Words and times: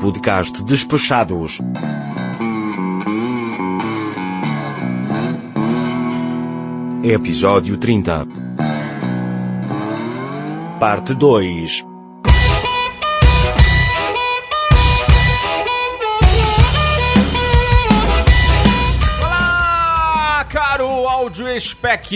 Podcast 0.00 0.62
Despachados. 0.62 1.58
Episódio 7.04 7.76
30. 7.76 8.26
Parte 10.80 11.12
2. 11.14 11.84
Olá, 19.22 20.46
caro 20.48 21.06
áudio 21.08 21.60
spec. 21.60 22.10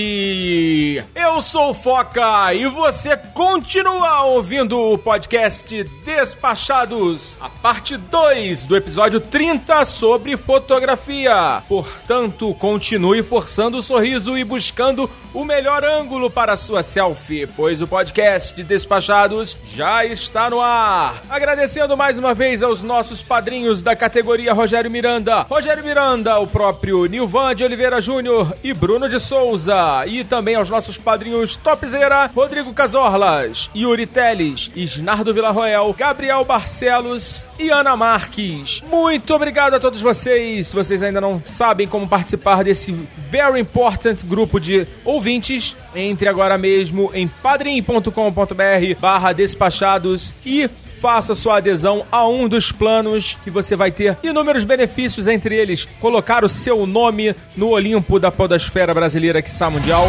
Eu 1.25 1.41
sou 1.41 1.71
o 1.71 1.75
Foca 1.75 2.53
e 2.53 2.69
você 2.69 3.17
continua 3.17 4.25
ouvindo 4.25 4.79
o 4.79 4.99
podcast 4.99 5.83
Despachados, 6.05 7.39
a 7.41 7.49
parte 7.49 7.96
2 7.96 8.67
do 8.67 8.77
episódio 8.77 9.19
30 9.19 9.87
sobre 9.87 10.37
fotografia. 10.37 11.63
Portanto, 11.67 12.53
continue 12.61 13.23
forçando 13.23 13.79
o 13.79 13.82
sorriso 13.82 14.37
e 14.37 14.45
buscando 14.45 15.09
o 15.32 15.45
melhor 15.45 15.82
ângulo 15.82 16.31
para 16.31 16.57
sua 16.57 16.82
selfie, 16.82 17.46
pois 17.46 17.81
o 17.81 17.89
podcast 17.89 18.63
Despachados 18.63 19.57
já 19.73 20.04
está 20.04 20.51
no 20.51 20.61
ar. 20.61 21.23
Agradecendo 21.31 21.96
mais 21.96 22.18
uma 22.18 22.35
vez 22.35 22.63
aos 22.63 22.82
nossos 22.82 23.23
padrinhos 23.23 23.81
da 23.81 23.96
categoria 23.96 24.53
Rogério 24.53 24.91
Miranda, 24.91 25.41
Rogério 25.41 25.82
Miranda, 25.82 26.39
o 26.39 26.46
próprio 26.46 27.07
Nilvan 27.07 27.54
de 27.54 27.65
Oliveira 27.65 27.99
Júnior 27.99 28.54
e 28.63 28.75
Bruno 28.75 29.09
de 29.09 29.18
Souza, 29.18 30.04
e 30.07 30.23
também 30.23 30.54
aos 30.54 30.68
nossos 30.68 30.99
padrinhos 30.99 31.14
Topzera, 31.63 32.31
Rodrigo 32.34 32.73
Casorlas, 32.73 33.70
Yuri 33.75 34.06
Teles, 34.06 34.70
Isnardo 34.75 35.33
Villarroel, 35.33 35.95
Gabriel 35.97 36.45
Barcelos 36.45 37.45
e 37.59 37.70
Ana 37.70 37.97
Marques. 37.97 38.83
Muito 38.91 39.35
obrigado 39.35 39.75
a 39.75 39.81
todos 39.81 40.01
vocês. 40.01 40.69
Se 40.69 40.75
vocês 40.75 41.03
ainda 41.03 41.20
não 41.20 41.41
sabem 41.45 41.87
como 41.87 42.09
participar 42.09 42.65
desse 42.65 42.92
very 43.31 43.61
important 43.61 44.25
grupo 44.25 44.59
de 44.59 44.87
ouvintes, 45.05 45.77
entre 45.95 46.29
agora 46.29 46.59
mesmo 46.59 47.11
em 47.15 47.29
padrim.com.br 47.29 49.01
barra 49.01 49.33
despachados 49.33 50.35
e 50.45 50.69
faça 51.01 51.35
sua 51.35 51.59
adesão 51.59 52.05
a 52.11 52.27
um 52.27 52.48
dos 52.48 52.73
planos 52.73 53.39
que 53.45 53.51
você 53.51 53.77
vai 53.77 53.92
ter 53.92 54.17
inúmeros 54.23 54.65
benefícios, 54.65 55.29
entre 55.29 55.55
eles 55.55 55.87
colocar 56.01 56.45
o 56.45 56.48
seu 56.48 56.87
nome 56.87 57.35
no 57.57 57.70
Olimpo 57.70 58.19
da 58.19 58.31
podosfera 58.31 58.95
brasileira 58.95 59.42
que 59.42 59.51
está 59.51 59.69
mundial. 59.69 60.07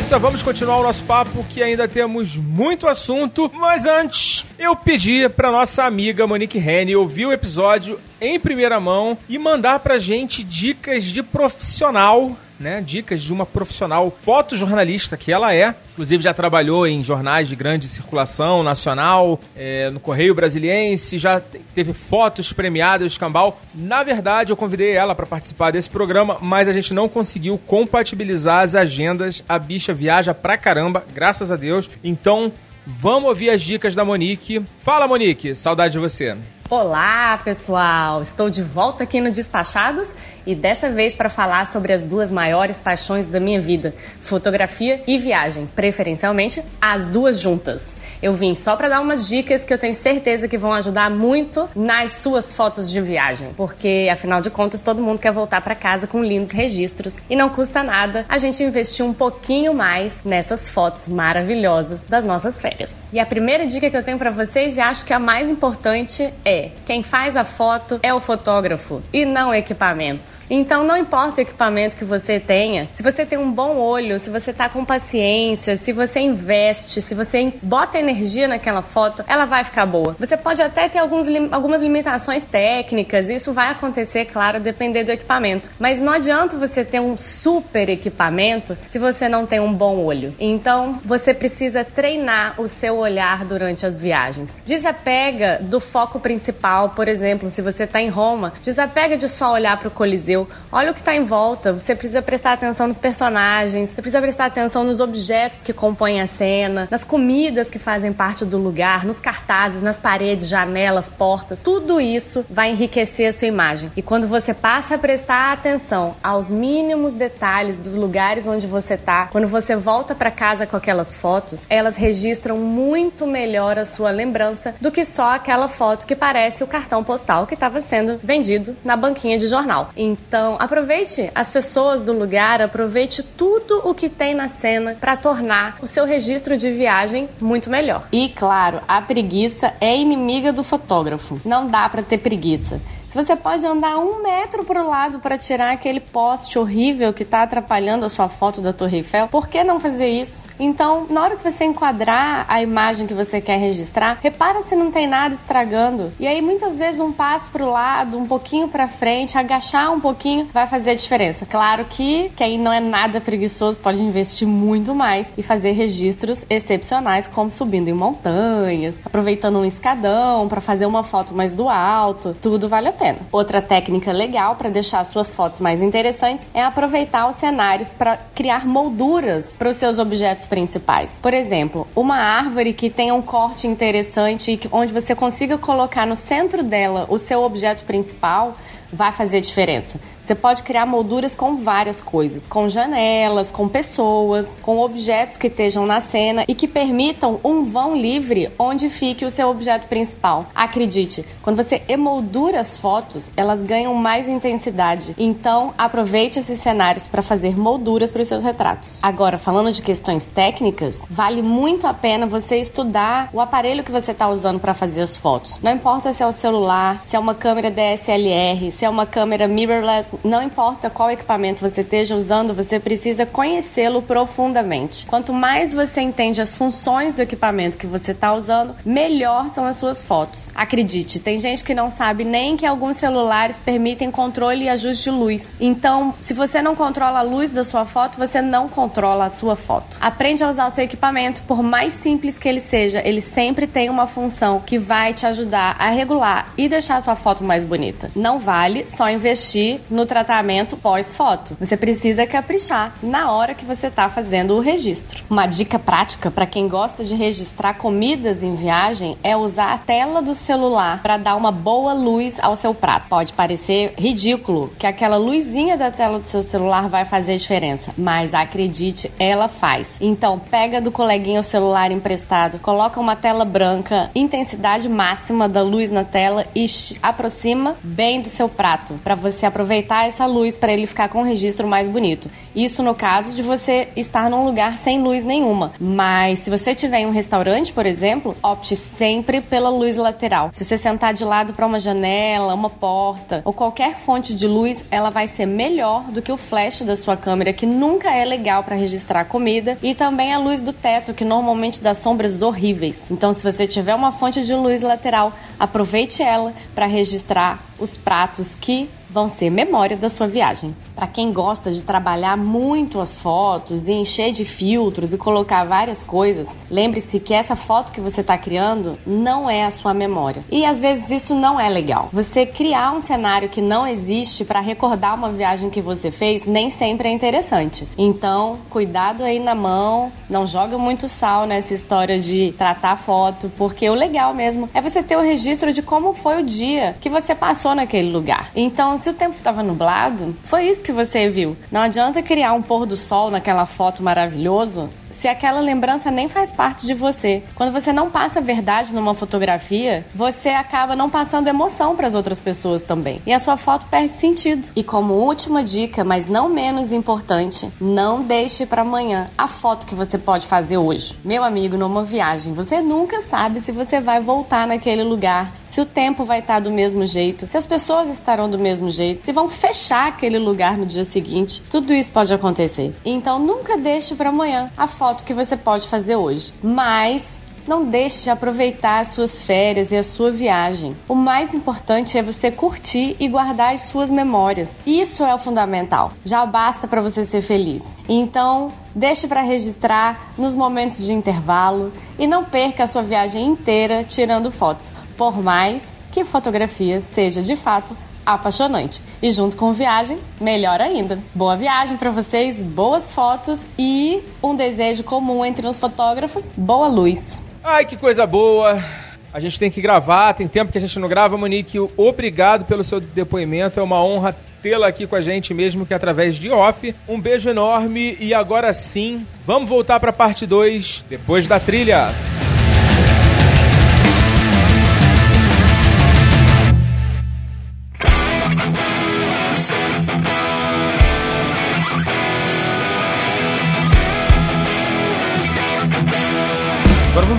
Conversa, 0.00 0.18
vamos 0.18 0.42
continuar 0.42 0.78
o 0.78 0.82
nosso 0.82 1.04
papo 1.04 1.44
que 1.44 1.62
ainda 1.62 1.86
temos 1.86 2.34
muito 2.34 2.86
assunto, 2.86 3.50
mas 3.52 3.84
antes 3.84 4.46
eu 4.58 4.74
pedi 4.74 5.28
para 5.28 5.50
nossa 5.50 5.84
amiga 5.84 6.26
Monique 6.26 6.58
Rene 6.58 6.96
ouvir 6.96 7.26
o 7.26 7.32
episódio 7.32 8.00
em 8.18 8.40
primeira 8.40 8.80
mão 8.80 9.18
e 9.28 9.38
mandar 9.38 9.80
pra 9.80 9.98
gente 9.98 10.42
dicas 10.42 11.04
de 11.04 11.22
profissional 11.22 12.34
né, 12.60 12.80
dicas 12.86 13.22
de 13.22 13.32
uma 13.32 13.46
profissional 13.46 14.14
fotojornalista 14.20 15.16
que 15.16 15.32
ela 15.32 15.54
é. 15.54 15.74
Inclusive 15.92 16.22
já 16.22 16.34
trabalhou 16.34 16.86
em 16.86 17.02
jornais 17.02 17.48
de 17.48 17.56
grande 17.56 17.88
circulação 17.88 18.62
nacional, 18.62 19.40
é, 19.56 19.88
no 19.90 19.98
Correio 19.98 20.34
Brasiliense, 20.34 21.18
já 21.18 21.40
te- 21.40 21.58
teve 21.74 21.92
fotos 21.92 22.52
premiadas, 22.52 23.12
escambau. 23.12 23.58
Na 23.74 24.02
verdade, 24.02 24.52
eu 24.52 24.56
convidei 24.56 24.92
ela 24.92 25.14
para 25.14 25.24
participar 25.26 25.72
desse 25.72 25.88
programa, 25.88 26.36
mas 26.40 26.68
a 26.68 26.72
gente 26.72 26.92
não 26.92 27.08
conseguiu 27.08 27.58
compatibilizar 27.66 28.62
as 28.62 28.74
agendas. 28.74 29.42
A 29.48 29.58
bicha 29.58 29.92
viaja 29.94 30.34
pra 30.34 30.56
caramba, 30.58 31.04
graças 31.14 31.50
a 31.50 31.56
Deus. 31.56 31.88
Então, 32.04 32.52
vamos 32.90 33.28
ouvir 33.28 33.50
as 33.50 33.62
dicas 33.62 33.94
da 33.94 34.04
Monique. 34.04 34.62
Fala, 34.82 35.06
Monique, 35.06 35.54
saudade 35.54 35.92
de 35.92 35.98
você. 35.98 36.36
Olá, 36.68 37.38
pessoal! 37.38 38.22
Estou 38.22 38.48
de 38.48 38.62
volta 38.62 39.04
aqui 39.04 39.20
no 39.20 39.30
Despachados 39.30 40.12
e 40.46 40.54
dessa 40.54 40.90
vez 40.90 41.14
para 41.14 41.28
falar 41.28 41.66
sobre 41.66 41.92
as 41.92 42.04
duas 42.04 42.30
maiores 42.30 42.78
paixões 42.78 43.26
da 43.26 43.40
minha 43.40 43.60
vida: 43.60 43.94
fotografia 44.20 45.02
e 45.06 45.18
viagem, 45.18 45.66
preferencialmente 45.66 46.62
as 46.80 47.06
duas 47.06 47.40
juntas. 47.40 47.84
Eu 48.22 48.34
vim 48.34 48.54
só 48.54 48.76
para 48.76 48.88
dar 48.88 49.00
umas 49.00 49.26
dicas 49.26 49.64
que 49.64 49.72
eu 49.72 49.78
tenho 49.78 49.94
certeza 49.94 50.46
que 50.46 50.58
vão 50.58 50.74
ajudar 50.74 51.08
muito 51.08 51.66
nas 51.74 52.12
suas 52.12 52.52
fotos 52.52 52.90
de 52.90 53.00
viagem, 53.00 53.54
porque 53.56 54.08
afinal 54.12 54.42
de 54.42 54.50
contas 54.50 54.82
todo 54.82 55.02
mundo 55.02 55.18
quer 55.18 55.32
voltar 55.32 55.62
para 55.62 55.74
casa 55.74 56.06
com 56.06 56.22
lindos 56.22 56.50
registros 56.50 57.16
e 57.30 57.34
não 57.34 57.48
custa 57.48 57.82
nada 57.82 58.26
a 58.28 58.36
gente 58.36 58.62
investir 58.62 59.04
um 59.04 59.14
pouquinho 59.14 59.72
mais 59.72 60.22
nessas 60.22 60.68
fotos 60.68 61.08
maravilhosas 61.08 62.02
das 62.02 62.22
nossas 62.22 62.60
férias. 62.60 63.08
E 63.10 63.18
a 63.18 63.24
primeira 63.24 63.66
dica 63.66 63.88
que 63.88 63.96
eu 63.96 64.02
tenho 64.02 64.18
para 64.18 64.30
vocês 64.30 64.76
e 64.76 64.80
acho 64.80 65.06
que 65.06 65.14
a 65.14 65.18
mais 65.18 65.50
importante 65.50 66.28
é: 66.44 66.72
quem 66.84 67.02
faz 67.02 67.36
a 67.36 67.44
foto 67.44 67.98
é 68.02 68.12
o 68.12 68.20
fotógrafo 68.20 69.00
e 69.14 69.24
não 69.24 69.50
o 69.50 69.54
equipamento. 69.54 70.38
Então 70.50 70.84
não 70.84 70.96
importa 70.96 71.40
o 71.40 71.42
equipamento 71.42 71.96
que 71.96 72.04
você 72.04 72.38
tenha, 72.38 72.86
se 72.92 73.02
você 73.02 73.24
tem 73.24 73.38
um 73.38 73.50
bom 73.50 73.78
olho, 73.78 74.18
se 74.18 74.28
você 74.28 74.52
tá 74.52 74.68
com 74.68 74.84
paciência, 74.84 75.74
se 75.78 75.90
você 75.90 76.20
investe, 76.20 77.00
se 77.00 77.14
você 77.14 77.50
bota 77.62 77.98
energia 77.98 78.09
naquela 78.48 78.82
foto, 78.82 79.24
ela 79.26 79.44
vai 79.44 79.64
ficar 79.64 79.86
boa. 79.86 80.16
Você 80.18 80.36
pode 80.36 80.62
até 80.62 80.88
ter 80.88 80.98
alguns, 80.98 81.26
algumas 81.50 81.82
limitações 81.82 82.42
técnicas, 82.42 83.28
isso 83.28 83.52
vai 83.52 83.70
acontecer, 83.70 84.26
claro, 84.26 84.60
depender 84.60 85.04
do 85.04 85.10
equipamento. 85.10 85.70
Mas 85.78 86.00
não 86.00 86.12
adianta 86.12 86.56
você 86.56 86.84
ter 86.84 87.00
um 87.00 87.16
super 87.16 87.88
equipamento 87.88 88.76
se 88.86 88.98
você 88.98 89.28
não 89.28 89.46
tem 89.46 89.60
um 89.60 89.72
bom 89.72 89.98
olho. 89.98 90.34
Então, 90.38 91.00
você 91.04 91.34
precisa 91.34 91.84
treinar 91.84 92.60
o 92.60 92.68
seu 92.68 92.96
olhar 92.96 93.44
durante 93.44 93.84
as 93.86 94.00
viagens. 94.00 94.62
Desapega 94.64 95.60
do 95.62 95.80
foco 95.80 96.18
principal, 96.20 96.90
por 96.90 97.08
exemplo, 97.08 97.50
se 97.50 97.62
você 97.62 97.84
está 97.84 98.00
em 98.00 98.08
Roma, 98.08 98.52
desapega 98.62 99.16
de 99.16 99.28
só 99.28 99.52
olhar 99.52 99.78
para 99.78 99.88
o 99.88 99.90
Coliseu. 99.90 100.48
Olha 100.70 100.90
o 100.90 100.94
que 100.94 101.00
está 101.00 101.14
em 101.14 101.24
volta. 101.24 101.72
Você 101.72 101.94
precisa 101.94 102.22
prestar 102.22 102.52
atenção 102.52 102.86
nos 102.86 102.98
personagens, 102.98 103.90
você 103.90 103.96
precisa 104.00 104.20
prestar 104.20 104.46
atenção 104.46 104.84
nos 104.84 105.00
objetos 105.00 105.62
que 105.62 105.72
compõem 105.72 106.20
a 106.20 106.26
cena, 106.26 106.88
nas 106.90 107.04
comidas 107.04 107.68
que 107.68 107.78
fazem 107.78 107.99
parte 108.12 108.44
do 108.44 108.58
lugar, 108.58 109.04
nos 109.04 109.20
cartazes, 109.20 109.82
nas 109.82 109.98
paredes, 109.98 110.48
janelas, 110.48 111.08
portas. 111.08 111.62
Tudo 111.62 112.00
isso 112.00 112.44
vai 112.48 112.70
enriquecer 112.70 113.28
a 113.28 113.32
sua 113.32 113.48
imagem. 113.48 113.92
E 113.96 114.02
quando 114.02 114.26
você 114.26 114.54
passa 114.54 114.94
a 114.94 114.98
prestar 114.98 115.52
atenção 115.52 116.16
aos 116.22 116.50
mínimos 116.50 117.12
detalhes 117.12 117.76
dos 117.76 117.96
lugares 117.96 118.46
onde 118.46 118.66
você 118.66 118.96
tá, 118.96 119.26
quando 119.26 119.46
você 119.46 119.76
volta 119.76 120.14
para 120.14 120.30
casa 120.30 120.66
com 120.66 120.76
aquelas 120.76 121.14
fotos, 121.14 121.66
elas 121.68 121.96
registram 121.96 122.56
muito 122.56 123.26
melhor 123.26 123.78
a 123.78 123.84
sua 123.84 124.10
lembrança 124.10 124.74
do 124.80 124.90
que 124.90 125.04
só 125.04 125.32
aquela 125.32 125.68
foto 125.68 126.06
que 126.06 126.16
parece 126.16 126.62
o 126.62 126.66
cartão 126.66 127.02
postal 127.02 127.46
que 127.46 127.54
estava 127.54 127.80
sendo 127.80 128.18
vendido 128.22 128.76
na 128.84 128.96
banquinha 128.96 129.38
de 129.38 129.46
jornal. 129.46 129.90
Então, 129.96 130.56
aproveite 130.58 131.30
as 131.34 131.50
pessoas 131.50 132.00
do 132.00 132.12
lugar, 132.12 132.62
aproveite 132.62 133.22
tudo 133.22 133.82
o 133.84 133.94
que 133.94 134.08
tem 134.08 134.34
na 134.34 134.48
cena 134.48 134.96
para 135.00 135.16
tornar 135.16 135.78
o 135.82 135.86
seu 135.86 136.04
registro 136.04 136.56
de 136.56 136.70
viagem 136.70 137.28
muito 137.40 137.68
melhor. 137.68 137.89
E 138.12 138.28
claro, 138.28 138.80
a 138.86 139.00
preguiça 139.02 139.72
é 139.80 139.96
inimiga 139.96 140.52
do 140.52 140.62
fotógrafo. 140.62 141.40
Não 141.44 141.66
dá 141.66 141.88
para 141.88 142.02
ter 142.02 142.18
preguiça. 142.18 142.80
Se 143.10 143.16
você 143.16 143.34
pode 143.34 143.66
andar 143.66 143.98
um 143.98 144.22
metro 144.22 144.64
pro 144.64 144.88
lado 144.88 145.18
para 145.18 145.36
tirar 145.36 145.72
aquele 145.72 145.98
poste 145.98 146.56
horrível 146.56 147.12
que 147.12 147.24
tá 147.24 147.42
atrapalhando 147.42 148.04
a 148.04 148.08
sua 148.08 148.28
foto 148.28 148.60
da 148.60 148.72
Torre 148.72 148.98
Eiffel, 148.98 149.26
por 149.26 149.48
que 149.48 149.64
não 149.64 149.80
fazer 149.80 150.06
isso? 150.06 150.48
Então, 150.60 151.08
na 151.10 151.20
hora 151.20 151.34
que 151.34 151.42
você 151.42 151.64
enquadrar 151.64 152.46
a 152.46 152.62
imagem 152.62 153.08
que 153.08 153.12
você 153.12 153.40
quer 153.40 153.58
registrar, 153.58 154.16
repara 154.22 154.62
se 154.62 154.76
não 154.76 154.92
tem 154.92 155.08
nada 155.08 155.34
estragando. 155.34 156.12
E 156.20 156.26
aí, 156.28 156.40
muitas 156.40 156.78
vezes, 156.78 157.00
um 157.00 157.10
passo 157.10 157.50
pro 157.50 157.68
lado, 157.68 158.16
um 158.16 158.28
pouquinho 158.28 158.68
para 158.68 158.86
frente, 158.86 159.36
agachar 159.36 159.92
um 159.92 159.98
pouquinho, 159.98 160.48
vai 160.54 160.68
fazer 160.68 160.92
a 160.92 160.94
diferença. 160.94 161.44
Claro 161.44 161.86
que 161.86 162.30
quem 162.36 162.60
não 162.60 162.72
é 162.72 162.78
nada 162.78 163.20
preguiçoso 163.20 163.80
pode 163.80 164.00
investir 164.00 164.46
muito 164.46 164.94
mais 164.94 165.32
e 165.36 165.42
fazer 165.42 165.72
registros 165.72 166.44
excepcionais, 166.48 167.26
como 167.26 167.50
subindo 167.50 167.88
em 167.88 167.92
montanhas, 167.92 169.00
aproveitando 169.04 169.58
um 169.58 169.64
escadão 169.64 170.46
para 170.46 170.60
fazer 170.60 170.86
uma 170.86 171.02
foto 171.02 171.34
mais 171.34 171.52
do 171.52 171.68
alto. 171.68 172.36
Tudo 172.40 172.68
vale 172.68 172.86
a 172.86 172.99
pena. 173.00 173.18
Outra 173.32 173.62
técnica 173.62 174.12
legal 174.12 174.56
para 174.56 174.68
deixar 174.68 175.00
as 175.00 175.08
suas 175.08 175.32
fotos 175.32 175.58
mais 175.58 175.80
interessantes 175.80 176.46
é 176.52 176.62
aproveitar 176.62 177.26
os 177.28 177.36
cenários 177.36 177.94
para 177.94 178.18
criar 178.34 178.66
molduras 178.66 179.56
para 179.56 179.70
os 179.70 179.76
seus 179.76 179.98
objetos 179.98 180.46
principais. 180.46 181.10
Por 181.22 181.32
exemplo, 181.32 181.88
uma 181.96 182.16
árvore 182.16 182.74
que 182.74 182.90
tenha 182.90 183.14
um 183.14 183.22
corte 183.22 183.66
interessante 183.66 184.52
e 184.52 184.60
onde 184.70 184.92
você 184.92 185.14
consiga 185.14 185.56
colocar 185.56 186.06
no 186.06 186.14
centro 186.14 186.62
dela 186.62 187.06
o 187.08 187.16
seu 187.16 187.42
objeto 187.42 187.84
principal 187.86 188.54
vai 188.92 189.12
fazer 189.12 189.40
diferença. 189.40 190.00
Você 190.22 190.34
pode 190.34 190.62
criar 190.62 190.86
molduras 190.86 191.34
com 191.34 191.56
várias 191.56 192.00
coisas, 192.02 192.46
com 192.46 192.68
janelas, 192.68 193.50
com 193.50 193.68
pessoas, 193.68 194.48
com 194.62 194.78
objetos 194.78 195.36
que 195.36 195.46
estejam 195.46 195.86
na 195.86 196.00
cena 196.00 196.44
e 196.46 196.54
que 196.54 196.68
permitam 196.68 197.40
um 197.42 197.64
vão 197.64 197.96
livre 197.96 198.50
onde 198.58 198.88
fique 198.88 199.24
o 199.24 199.30
seu 199.30 199.48
objeto 199.48 199.88
principal. 199.88 200.46
Acredite, 200.54 201.24
quando 201.42 201.56
você 201.56 201.82
emoldura 201.88 202.60
as 202.60 202.76
fotos, 202.76 203.30
elas 203.36 203.62
ganham 203.62 203.94
mais 203.94 204.28
intensidade. 204.28 205.14
Então, 205.18 205.72
aproveite 205.76 206.38
esses 206.38 206.60
cenários 206.60 207.06
para 207.06 207.22
fazer 207.22 207.58
molduras 207.58 208.12
para 208.12 208.22
os 208.22 208.28
seus 208.28 208.44
retratos. 208.44 209.00
Agora, 209.02 209.38
falando 209.38 209.72
de 209.72 209.82
questões 209.82 210.26
técnicas, 210.26 211.06
vale 211.08 211.42
muito 211.42 211.86
a 211.86 211.94
pena 211.94 212.26
você 212.26 212.56
estudar 212.56 213.30
o 213.32 213.40
aparelho 213.40 213.82
que 213.82 213.90
você 213.90 214.12
está 214.12 214.28
usando 214.28 214.60
para 214.60 214.74
fazer 214.74 215.02
as 215.02 215.16
fotos. 215.16 215.58
Não 215.60 215.72
importa 215.72 216.12
se 216.12 216.22
é 216.22 216.26
o 216.26 216.32
celular, 216.32 217.00
se 217.04 217.16
é 217.16 217.18
uma 217.18 217.34
câmera 217.34 217.70
DSLR, 217.70 218.70
se 218.70 218.84
é 218.84 218.88
uma 218.88 219.06
câmera 219.06 219.48
mirrorless, 219.48 220.09
não 220.24 220.42
importa 220.42 220.90
qual 220.90 221.10
equipamento 221.10 221.60
você 221.60 221.80
esteja 221.82 222.16
usando, 222.16 222.54
você 222.54 222.78
precisa 222.78 223.26
conhecê-lo 223.26 224.02
profundamente. 224.02 225.06
Quanto 225.06 225.32
mais 225.32 225.72
você 225.72 226.00
entende 226.00 226.40
as 226.40 226.54
funções 226.54 227.14
do 227.14 227.22
equipamento 227.22 227.76
que 227.76 227.86
você 227.86 228.12
está 228.12 228.32
usando, 228.32 228.74
melhor 228.84 229.50
são 229.50 229.64
as 229.64 229.76
suas 229.76 230.02
fotos. 230.02 230.50
Acredite, 230.54 231.20
tem 231.20 231.38
gente 231.38 231.64
que 231.64 231.74
não 231.74 231.90
sabe 231.90 232.24
nem 232.24 232.56
que 232.56 232.66
alguns 232.66 232.96
celulares 232.96 233.58
permitem 233.58 234.10
controle 234.10 234.64
e 234.64 234.68
ajuste 234.68 235.04
de 235.04 235.10
luz. 235.10 235.56
Então, 235.60 236.14
se 236.20 236.34
você 236.34 236.60
não 236.62 236.74
controla 236.74 237.20
a 237.20 237.22
luz 237.22 237.50
da 237.50 237.64
sua 237.64 237.84
foto, 237.84 238.18
você 238.18 238.40
não 238.40 238.68
controla 238.68 239.26
a 239.26 239.30
sua 239.30 239.56
foto. 239.56 239.96
Aprende 240.00 240.44
a 240.44 240.50
usar 240.50 240.66
o 240.66 240.70
seu 240.70 240.84
equipamento, 240.84 241.42
por 241.44 241.62
mais 241.62 241.92
simples 241.92 242.38
que 242.38 242.48
ele 242.48 242.60
seja, 242.60 243.02
ele 243.04 243.20
sempre 243.20 243.66
tem 243.66 243.88
uma 243.88 244.06
função 244.06 244.60
que 244.60 244.78
vai 244.78 245.12
te 245.12 245.26
ajudar 245.26 245.76
a 245.78 245.90
regular 245.90 246.52
e 246.56 246.68
deixar 246.68 246.96
a 246.96 247.00
sua 247.00 247.16
foto 247.16 247.44
mais 247.44 247.64
bonita. 247.64 248.10
Não 248.14 248.38
vale 248.38 248.86
só 248.86 249.08
investir 249.08 249.80
no 249.90 249.99
tratamento 250.06 250.76
pós-foto. 250.76 251.56
Você 251.58 251.76
precisa 251.76 252.26
caprichar 252.26 252.94
na 253.02 253.30
hora 253.30 253.54
que 253.54 253.64
você 253.64 253.88
está 253.88 254.08
fazendo 254.08 254.54
o 254.54 254.60
registro. 254.60 255.22
Uma 255.28 255.46
dica 255.46 255.78
prática 255.78 256.30
para 256.30 256.46
quem 256.46 256.68
gosta 256.68 257.04
de 257.04 257.14
registrar 257.14 257.74
comidas 257.74 258.42
em 258.42 258.54
viagem 258.54 259.16
é 259.22 259.36
usar 259.36 259.72
a 259.72 259.78
tela 259.78 260.22
do 260.22 260.34
celular 260.34 261.00
para 261.02 261.16
dar 261.16 261.36
uma 261.36 261.52
boa 261.52 261.92
luz 261.92 262.38
ao 262.40 262.56
seu 262.56 262.74
prato. 262.74 263.06
Pode 263.08 263.32
parecer 263.32 263.94
ridículo 263.98 264.72
que 264.78 264.86
aquela 264.86 265.16
luzinha 265.16 265.76
da 265.76 265.90
tela 265.90 266.18
do 266.18 266.26
seu 266.26 266.42
celular 266.42 266.88
vai 266.88 267.04
fazer 267.04 267.36
diferença, 267.36 267.92
mas 267.96 268.34
acredite, 268.34 269.10
ela 269.18 269.48
faz. 269.48 269.94
Então, 270.00 270.38
pega 270.38 270.80
do 270.80 270.90
coleguinha 270.90 271.40
o 271.40 271.44
celular 271.44 271.90
emprestado, 271.90 272.58
coloca 272.58 273.00
uma 273.00 273.16
tela 273.16 273.44
branca, 273.44 274.10
intensidade 274.14 274.88
máxima 274.88 275.48
da 275.48 275.62
luz 275.62 275.90
na 275.90 276.04
tela 276.04 276.46
e 276.54 276.66
aproxima 277.02 277.76
bem 277.82 278.20
do 278.20 278.28
seu 278.28 278.48
prato 278.48 278.94
para 279.02 279.14
você 279.14 279.46
aproveitar 279.46 279.89
essa 280.06 280.26
luz 280.26 280.56
para 280.56 280.72
ele 280.72 280.86
ficar 280.86 281.08
com 281.08 281.20
um 281.20 281.24
registro 281.24 281.66
mais 281.66 281.88
bonito. 281.88 282.30
Isso 282.54 282.82
no 282.82 282.94
caso 282.94 283.34
de 283.34 283.42
você 283.42 283.88
estar 283.96 284.30
num 284.30 284.44
lugar 284.44 284.78
sem 284.78 285.00
luz 285.00 285.24
nenhuma. 285.24 285.72
Mas 285.78 286.40
se 286.40 286.50
você 286.50 286.74
tiver 286.74 287.00
em 287.00 287.06
um 287.06 287.10
restaurante, 287.10 287.72
por 287.72 287.86
exemplo, 287.86 288.36
opte 288.42 288.76
sempre 288.76 289.40
pela 289.40 289.68
luz 289.68 289.96
lateral. 289.96 290.50
Se 290.52 290.64
você 290.64 290.76
sentar 290.78 291.12
de 291.14 291.24
lado 291.24 291.52
para 291.52 291.66
uma 291.66 291.78
janela, 291.78 292.54
uma 292.54 292.70
porta 292.70 293.42
ou 293.44 293.52
qualquer 293.52 293.96
fonte 293.96 294.34
de 294.34 294.46
luz, 294.46 294.82
ela 294.90 295.10
vai 295.10 295.26
ser 295.26 295.46
melhor 295.46 296.04
do 296.10 296.22
que 296.22 296.32
o 296.32 296.36
flash 296.36 296.82
da 296.82 296.96
sua 296.96 297.16
câmera, 297.16 297.52
que 297.52 297.66
nunca 297.66 298.10
é 298.10 298.24
legal 298.24 298.62
para 298.62 298.76
registrar 298.76 299.24
comida, 299.24 299.76
e 299.82 299.94
também 299.94 300.32
a 300.32 300.38
luz 300.38 300.62
do 300.62 300.72
teto, 300.72 301.12
que 301.12 301.24
normalmente 301.24 301.82
dá 301.82 301.94
sombras 301.94 302.42
horríveis. 302.42 303.02
Então, 303.10 303.32
se 303.32 303.42
você 303.42 303.66
tiver 303.66 303.94
uma 303.94 304.12
fonte 304.12 304.42
de 304.42 304.54
luz 304.54 304.82
lateral, 304.82 305.32
aproveite 305.58 306.22
ela 306.22 306.52
para 306.74 306.86
registrar 306.86 307.58
os 307.78 307.96
pratos 307.96 308.54
que 308.54 308.88
vão 309.12 309.28
ser 309.28 309.50
memória 309.50 309.96
da 309.96 310.08
sua 310.08 310.26
viagem. 310.26 310.74
Para 310.94 311.06
quem 311.06 311.32
gosta 311.32 311.70
de 311.70 311.82
trabalhar 311.82 312.36
muito 312.36 313.00
as 313.00 313.16
fotos 313.16 313.88
e 313.88 313.92
encher 313.92 314.32
de 314.32 314.44
filtros 314.44 315.12
e 315.12 315.18
colocar 315.18 315.64
várias 315.64 316.04
coisas, 316.04 316.48
lembre-se 316.70 317.18
que 317.18 317.34
essa 317.34 317.56
foto 317.56 317.92
que 317.92 318.00
você 318.00 318.20
está 318.20 318.36
criando 318.36 318.98
não 319.06 319.48
é 319.48 319.64
a 319.64 319.70
sua 319.70 319.92
memória. 319.92 320.42
E 320.50 320.64
às 320.64 320.80
vezes 320.80 321.10
isso 321.10 321.34
não 321.34 321.58
é 321.58 321.68
legal. 321.68 322.08
Você 322.12 322.46
criar 322.46 322.92
um 322.92 323.00
cenário 323.00 323.48
que 323.48 323.60
não 323.60 323.86
existe 323.86 324.44
para 324.44 324.60
recordar 324.60 325.14
uma 325.14 325.30
viagem 325.30 325.70
que 325.70 325.80
você 325.80 326.10
fez 326.10 326.44
nem 326.44 326.70
sempre 326.70 327.08
é 327.08 327.12
interessante. 327.12 327.86
Então, 327.96 328.58
cuidado 328.68 329.24
aí 329.24 329.38
na 329.38 329.54
mão, 329.54 330.12
não 330.28 330.46
joga 330.46 330.76
muito 330.78 331.08
sal 331.08 331.46
nessa 331.46 331.74
história 331.74 332.18
de 332.18 332.52
tratar 332.56 332.96
foto, 332.96 333.50
porque 333.56 333.88
o 333.88 333.94
legal 333.94 334.34
mesmo 334.34 334.68
é 334.74 334.80
você 334.80 335.02
ter 335.02 335.16
o 335.16 335.20
registro 335.20 335.72
de 335.72 335.82
como 335.82 336.12
foi 336.12 336.42
o 336.42 336.46
dia 336.46 336.94
que 337.00 337.08
você 337.08 337.34
passou 337.34 337.74
naquele 337.74 338.10
lugar. 338.10 338.50
Então, 338.54 338.96
se 339.00 339.10
o 339.10 339.14
tempo 339.14 339.36
estava 339.36 339.62
nublado, 339.62 340.34
foi 340.44 340.68
isso 340.68 340.82
que 340.82 340.92
você 340.92 341.28
viu. 341.28 341.56
Não 341.70 341.80
adianta 341.80 342.22
criar 342.22 342.52
um 342.52 342.62
pôr 342.62 342.86
do 342.86 342.96
sol 342.96 343.30
naquela 343.30 343.66
foto 343.66 344.02
maravilhoso 344.02 344.88
se 345.10 345.28
aquela 345.28 345.60
lembrança 345.60 346.10
nem 346.10 346.28
faz 346.28 346.52
parte 346.52 346.86
de 346.86 346.94
você. 346.94 347.42
Quando 347.54 347.72
você 347.72 347.92
não 347.92 348.10
passa 348.10 348.40
verdade 348.40 348.94
numa 348.94 349.14
fotografia, 349.14 350.06
você 350.14 350.50
acaba 350.50 350.94
não 350.94 351.10
passando 351.10 351.48
emoção 351.48 351.96
para 351.96 352.06
as 352.06 352.14
outras 352.14 352.38
pessoas 352.38 352.82
também. 352.82 353.20
E 353.26 353.32
a 353.32 353.38
sua 353.38 353.56
foto 353.56 353.86
perde 353.86 354.14
sentido. 354.14 354.68
E 354.76 354.84
como 354.84 355.14
última 355.14 355.64
dica, 355.64 356.04
mas 356.04 356.26
não 356.26 356.48
menos 356.48 356.92
importante, 356.92 357.70
não 357.80 358.22
deixe 358.22 358.64
para 358.66 358.82
amanhã 358.82 359.28
a 359.36 359.48
foto 359.48 359.86
que 359.86 359.94
você 359.94 360.16
pode 360.16 360.46
fazer 360.46 360.78
hoje. 360.78 361.18
Meu 361.24 361.42
amigo, 361.42 361.76
numa 361.76 362.04
viagem, 362.04 362.54
você 362.54 362.80
nunca 362.80 363.20
sabe 363.20 363.60
se 363.60 363.72
você 363.72 364.00
vai 364.00 364.20
voltar 364.20 364.66
naquele 364.66 365.02
lugar 365.02 365.59
se 365.70 365.80
o 365.80 365.86
tempo 365.86 366.24
vai 366.24 366.40
estar 366.40 366.60
do 366.60 366.70
mesmo 366.70 367.06
jeito, 367.06 367.46
se 367.46 367.56
as 367.56 367.66
pessoas 367.66 368.08
estarão 368.08 368.50
do 368.50 368.58
mesmo 368.58 368.90
jeito, 368.90 369.24
se 369.24 369.32
vão 369.32 369.48
fechar 369.48 370.08
aquele 370.08 370.38
lugar 370.38 370.76
no 370.76 370.84
dia 370.84 371.04
seguinte. 371.04 371.62
Tudo 371.70 371.92
isso 371.92 372.12
pode 372.12 372.32
acontecer. 372.32 372.94
Então 373.04 373.38
nunca 373.38 373.76
deixe 373.76 374.14
para 374.14 374.30
amanhã 374.30 374.70
a 374.76 374.86
foto 374.86 375.24
que 375.24 375.32
você 375.32 375.56
pode 375.56 375.86
fazer 375.86 376.16
hoje. 376.16 376.52
Mas 376.62 377.40
não 377.66 377.84
deixe 377.84 378.24
de 378.24 378.30
aproveitar 378.30 379.00
as 379.00 379.08
suas 379.08 379.44
férias 379.44 379.92
e 379.92 379.96
a 379.96 380.02
sua 380.02 380.30
viagem. 380.30 380.96
O 381.08 381.14
mais 381.14 381.54
importante 381.54 382.18
é 382.18 382.22
você 382.22 382.50
curtir 382.50 383.14
e 383.20 383.28
guardar 383.28 383.74
as 383.74 383.82
suas 383.82 384.10
memórias. 384.10 384.76
Isso 384.84 385.22
é 385.24 385.32
o 385.34 385.38
fundamental. 385.38 386.10
Já 386.24 386.44
basta 386.44 386.88
para 386.88 387.00
você 387.00 387.24
ser 387.24 387.42
feliz. 387.42 387.84
Então, 388.08 388.72
deixe 388.94 389.28
para 389.28 389.42
registrar 389.42 390.32
nos 390.36 390.56
momentos 390.56 391.04
de 391.04 391.12
intervalo 391.12 391.92
e 392.18 392.26
não 392.26 392.44
perca 392.44 392.84
a 392.84 392.86
sua 392.88 393.02
viagem 393.02 393.46
inteira 393.46 394.02
tirando 394.02 394.50
fotos 394.50 394.90
por 395.20 395.42
mais 395.42 395.86
que 396.10 396.24
fotografia 396.24 397.02
seja 397.02 397.42
de 397.42 397.54
fato 397.54 397.94
apaixonante. 398.24 399.02
E 399.20 399.30
junto 399.30 399.54
com 399.54 399.70
viagem, 399.70 400.16
melhor 400.40 400.80
ainda. 400.80 401.18
Boa 401.34 401.56
viagem 401.56 401.98
para 401.98 402.10
vocês, 402.10 402.62
boas 402.62 403.12
fotos 403.12 403.68
e 403.78 404.22
um 404.42 404.56
desejo 404.56 405.04
comum 405.04 405.44
entre 405.44 405.66
os 405.66 405.78
fotógrafos: 405.78 406.50
boa 406.56 406.88
luz. 406.88 407.44
Ai, 407.62 407.84
que 407.84 407.98
coisa 407.98 408.26
boa! 408.26 408.82
A 409.30 409.38
gente 409.40 409.60
tem 409.60 409.70
que 409.70 409.82
gravar, 409.82 410.32
tem 410.32 410.48
tempo 410.48 410.72
que 410.72 410.78
a 410.78 410.80
gente 410.80 410.98
não 410.98 411.06
grava, 411.06 411.36
Monique. 411.36 411.78
Obrigado 411.98 412.64
pelo 412.64 412.82
seu 412.82 412.98
depoimento, 412.98 413.78
é 413.78 413.82
uma 413.82 414.02
honra 414.02 414.34
tê-la 414.62 414.88
aqui 414.88 415.06
com 415.06 415.16
a 415.16 415.20
gente, 415.20 415.52
mesmo 415.52 415.84
que 415.84 415.92
através 415.92 416.34
de 416.34 416.50
off. 416.50 416.94
Um 417.06 417.20
beijo 417.20 417.50
enorme 417.50 418.16
e 418.18 418.32
agora 418.32 418.72
sim, 418.72 419.26
vamos 419.44 419.68
voltar 419.68 420.00
para 420.00 420.10
a 420.10 420.14
parte 420.14 420.46
2 420.46 421.04
depois 421.10 421.46
da 421.46 421.60
trilha. 421.60 422.08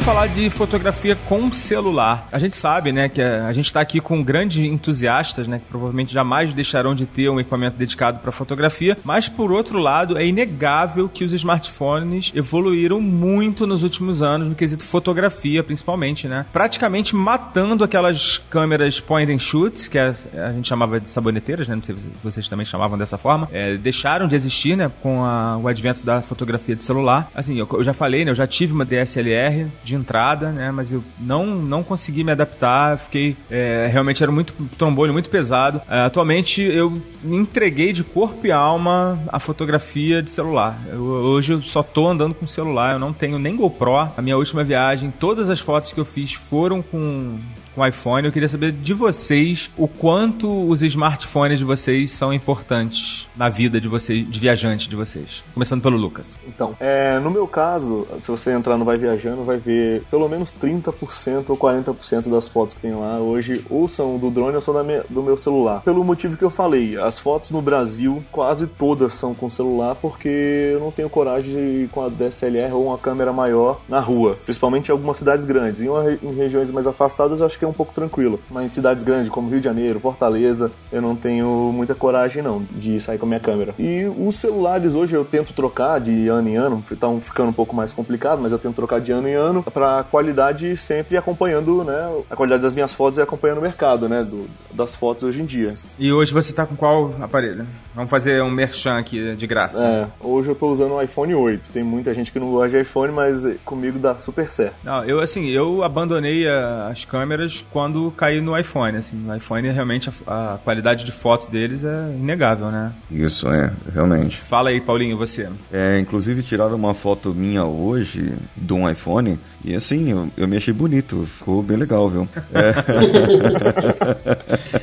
Vamos 0.01 0.05
falar 0.05 0.27
de 0.27 0.50
fotografia 0.50 1.15
com 1.15 1.51
celular. 1.51 2.27
A 2.31 2.39
gente 2.39 2.55
sabe, 2.55 2.91
né, 2.91 3.08
que 3.08 3.22
a, 3.22 3.53
gente 3.53 3.67
está 3.67 3.81
aqui 3.81 4.00
com 4.00 4.24
grandes 4.24 4.58
entusiastas, 4.65 5.48
né, 5.48 5.60
que 5.60 5.65
provavelmente 5.65 6.12
jamais 6.12 6.51
deixarão 6.55 6.96
de 6.96 7.05
ter 7.05 7.29
um 7.29 7.39
equipamento 7.39 7.77
dedicado 7.77 8.17
para 8.20 8.31
fotografia, 8.31 8.98
mas 9.03 9.29
por 9.29 9.51
outro 9.51 9.77
lado, 9.77 10.17
é 10.17 10.25
inegável 10.25 11.08
que 11.08 11.24
os 11.24 11.34
smartphones 11.34 12.31
evoluíram 12.34 13.00
muito 13.00 13.67
nos 13.67 13.84
últimos 13.84 14.24
anos 14.24 14.50
no 14.50 14.55
quesito 14.55 14.84
fotografia, 14.84 15.63
principalmente, 15.63 16.27
né? 16.27 16.48
Praticamente 16.51 17.15
matando 17.15 17.84
aquelas 17.84 18.39
câmeras 18.50 19.00
point 19.00 19.31
and 19.31 19.39
shoot, 19.39 19.88
que 19.88 20.00
a, 20.00 20.15
a 20.34 20.51
gente 20.53 20.67
chamava 20.67 21.00
de 21.00 21.10
saboneteiras, 21.10 21.67
né? 21.67 21.75
Não 21.75 21.84
sei 21.84 21.96
se 21.96 22.10
vocês 22.24 22.48
também 22.48 22.65
chamavam 22.65 22.98
dessa 22.98 23.20
forma. 23.20 23.48
É, 23.51 23.77
deixaram 23.77 24.27
de 24.27 24.36
existir, 24.36 24.75
né, 24.75 24.91
com 25.03 25.24
a, 25.24 25.58
o 25.58 25.67
advento 25.67 26.03
da 26.03 26.22
fotografia 26.22 26.75
de 26.75 26.84
celular. 26.84 27.29
Assim, 27.36 27.60
eu, 27.60 27.67
eu 27.72 27.84
já 27.84 27.93
falei, 27.93 28.25
né, 28.25 28.31
eu 28.31 28.36
já 28.36 28.48
tive 28.48 28.74
uma 28.74 28.86
DSLR, 28.86 29.67
de 29.91 29.91
entrada, 29.96 30.52
né? 30.52 30.72
Mas 30.72 30.92
eu 30.92 31.04
não, 31.20 31.46
não 31.46 31.84
consegui 31.84 32.24
me 32.24 32.32
adaptar, 32.32 32.98
fiquei. 32.98 33.36
É, 33.50 33.88
realmente 33.92 34.22
era 34.22 34.32
muito 34.32 34.54
trombolho, 34.78 35.14
muito 35.14 35.30
pesado. 35.30 35.82
É, 35.90 36.02
atualmente 36.02 36.62
eu 36.62 37.02
me 37.24 37.38
entreguei 37.38 37.94
de 37.94 38.04
corpo 38.04 38.46
e 38.46 38.52
alma 38.52 39.20
a 39.28 39.40
fotografia 39.40 40.22
de 40.22 40.30
celular. 40.30 40.80
Eu, 40.88 41.02
hoje 41.02 41.54
eu 41.54 41.62
só 41.62 41.84
tô 41.84 42.08
andando 42.08 42.34
com 42.34 42.48
celular, 42.48 42.94
eu 42.94 43.00
não 43.00 43.14
tenho 43.14 43.38
nem 43.38 43.56
GoPro. 43.56 43.92
A 43.92 44.22
minha 44.22 44.38
última 44.38 44.64
viagem, 44.64 45.12
todas 45.12 45.50
as 45.50 45.60
fotos 45.60 45.92
que 45.92 46.00
eu 46.00 46.06
fiz 46.06 46.34
foram 46.34 46.82
com 46.82 47.38
com 47.74 47.86
iPhone. 47.86 48.25
Eu 48.25 48.32
queria 48.32 48.50
saber 48.50 48.72
de 48.72 48.94
vocês 48.94 49.70
o 49.78 49.88
quanto 49.88 50.70
os 50.70 50.82
smartphones 50.82 51.60
de 51.60 51.66
vocês 51.66 52.12
são 52.12 52.34
importantes 52.34 53.28
na 53.36 53.50
vida 53.50 53.80
de 53.80 53.88
vocês, 53.88 54.30
de 54.30 54.40
viajante 54.40 54.90
de 54.90 54.96
vocês. 54.96 55.44
Começando 55.54 55.82
pelo 55.82 55.98
Lucas. 55.98 56.38
Então, 56.48 56.75
é, 56.80 57.20
no 57.20 57.32
meu 57.32 57.48
caso, 57.48 58.08
se 58.20 58.30
você 58.30 58.51
entrar 58.51 58.78
no 58.78 58.86
Vai 58.86 58.98
Viajando, 58.98 59.44
vai 59.44 59.58
ver 59.58 60.04
pelo 60.10 60.28
menos 60.28 60.54
30% 60.54 61.46
ou 61.48 61.58
40% 61.58 62.30
das 62.30 62.48
fotos 62.48 62.74
que 62.74 62.82
tem 62.82 62.94
lá 62.94 63.20
hoje 63.20 63.63
ou 63.70 63.88
são 63.88 64.18
do 64.18 64.30
drone 64.30 64.56
ou 64.56 64.62
são 64.62 64.74
do 65.10 65.24
meu 65.24 65.38
celular. 65.38 65.82
Pelo 65.82 66.04
motivo 66.04 66.38
que 66.38 66.44
eu 66.44 66.50
falei, 66.50 66.98
as 66.98 67.20
fotos 67.20 67.51
no 67.51 67.62
Brasil 67.62 68.24
quase 68.32 68.68
todas 68.68 69.13
são 69.13 69.34
com 69.34 69.50
celular 69.50 69.96
porque 69.96 70.28
eu 70.74 70.80
não 70.80 70.92
tenho 70.92 71.10
coragem 71.10 71.54
de 71.54 71.60
ir 71.60 71.90
com 71.90 72.04
a 72.04 72.10
DSLR 72.10 72.72
ou 72.74 72.88
uma 72.88 72.98
câmera 72.98 73.32
maior 73.32 73.82
na 73.88 74.00
rua, 74.00 74.38
principalmente 74.44 74.90
em 74.90 74.92
algumas 74.92 75.18
cidades 75.18 75.46
grandes. 75.46 75.82
Em, 75.82 75.90
uma, 75.90 76.12
em 76.12 76.34
regiões 76.36 76.72
mais 76.72 76.88
afastadas, 76.88 77.42
acho 77.42 77.60
que 77.62 77.65
é 77.65 77.68
um 77.68 77.74
pouco 77.74 77.94
tranquilo. 77.94 78.39
Mas 78.50 78.65
em 78.65 78.70
cidades 78.70 79.03
grandes 79.03 79.30
como 79.30 79.48
Rio 79.48 79.60
de 79.60 79.65
Janeiro, 79.65 80.00
Fortaleza, 80.00 80.72
eu 80.91 81.00
não 81.00 81.15
tenho 81.15 81.72
muita 81.72 81.94
coragem 81.94 82.41
não 82.41 82.65
de 82.72 83.00
sair 83.00 83.20
com 83.20 83.27
a 83.27 83.30
minha 83.30 83.39
câmera. 83.39 83.75
E 83.77 84.06
os 84.06 84.36
celulares 84.36 84.96
hoje 84.96 85.15
eu 85.15 85.24
tento 85.24 85.53
trocar 85.53 86.00
de 86.00 86.27
ano 86.27 86.50
em 86.50 86.56
ano, 86.56 86.84
estão 86.91 87.22
ficando 87.22 87.50
um 87.50 87.53
pouco 87.53 87.75
mais 87.75 87.94
complicado, 87.94 88.41
mas 88.41 88.51
eu 88.51 88.58
tento 88.58 88.75
trocar 88.75 89.00
de 89.00 89.12
ano 89.12 89.27
em 89.27 89.36
ano 89.36 89.62
para 89.62 90.03
qualidade 90.06 90.75
sempre 90.75 91.15
acompanhando, 91.18 91.84
né, 91.84 92.24
a 92.32 92.36
qualidade 92.36 92.63
das 92.63 92.74
minhas 92.74 92.96
fotos 92.96 93.20
e 93.20 93.22
acompanhando 93.22 93.60
o 93.60 93.62
mercado, 93.62 94.10
né, 94.10 94.24
do, 94.24 94.50
das 94.74 94.96
fotos 94.96 95.24
hoje 95.24 95.39
em 95.39 95.46
dia. 95.46 95.75
E 96.00 96.12
hoje 96.12 96.34
você 96.34 96.51
tá 96.51 96.65
com 96.65 96.75
qual 96.75 97.13
aparelho? 97.22 97.68
Vamos 97.94 98.10
fazer 98.10 98.41
um 98.41 98.50
merchan 98.50 98.98
aqui 98.98 99.36
de 99.36 99.46
graça. 99.46 99.86
É, 99.86 100.08
hoje 100.20 100.50
eu 100.50 100.56
tô 100.56 100.72
usando 100.72 100.94
o 100.94 101.01
iPhone 101.01 101.36
8. 101.36 101.70
Tem 101.72 101.84
muita 101.84 102.13
gente 102.13 102.32
que 102.32 102.39
não 102.39 102.50
gosta 102.50 102.70
de 102.70 102.84
iPhone, 102.84 103.13
mas 103.13 103.46
comigo 103.63 104.00
dá 104.00 104.18
super 104.18 104.50
certo. 104.50 104.75
Não, 104.84 105.03
eu 105.03 105.20
assim, 105.20 105.50
eu 105.50 105.84
abandonei 105.84 106.48
as 106.89 107.06
câmeras 107.06 107.50
quando 107.72 108.12
caí 108.12 108.39
no 108.41 108.58
iPhone. 108.58 108.98
Assim, 108.98 109.29
o 109.29 109.36
iPhone 109.36 109.70
realmente 109.72 110.10
a, 110.27 110.53
a, 110.53 110.58
qualidade 110.58 111.05
de 111.05 111.12
foto 111.12 111.50
deles 111.51 111.84
é 111.84 112.15
inegável, 112.17 112.72
né? 112.72 112.93
Isso 113.10 113.50
é, 113.50 113.72
realmente. 113.93 114.38
Fala 114.38 114.70
aí, 114.70 114.79
Paulinho, 114.79 115.17
você. 115.17 115.50
É, 115.72 116.00
inclusive 116.00 116.43
tiraram 116.43 116.75
uma 116.75 116.93
foto 116.93 117.34
minha 117.34 117.65
hoje 117.65 118.34
de 118.55 118.74
um 118.74 118.89
iPhone 118.89 119.39
e 119.63 119.75
assim, 119.75 120.12
eu, 120.12 120.29
eu 120.38 120.48
me 120.48 120.58
achei 120.58 120.74
bonito, 120.74 121.25
ficou 121.25 121.62
bem 121.62 121.77
legal, 121.77 122.10
viu? 122.10 122.27
É. 122.53 122.72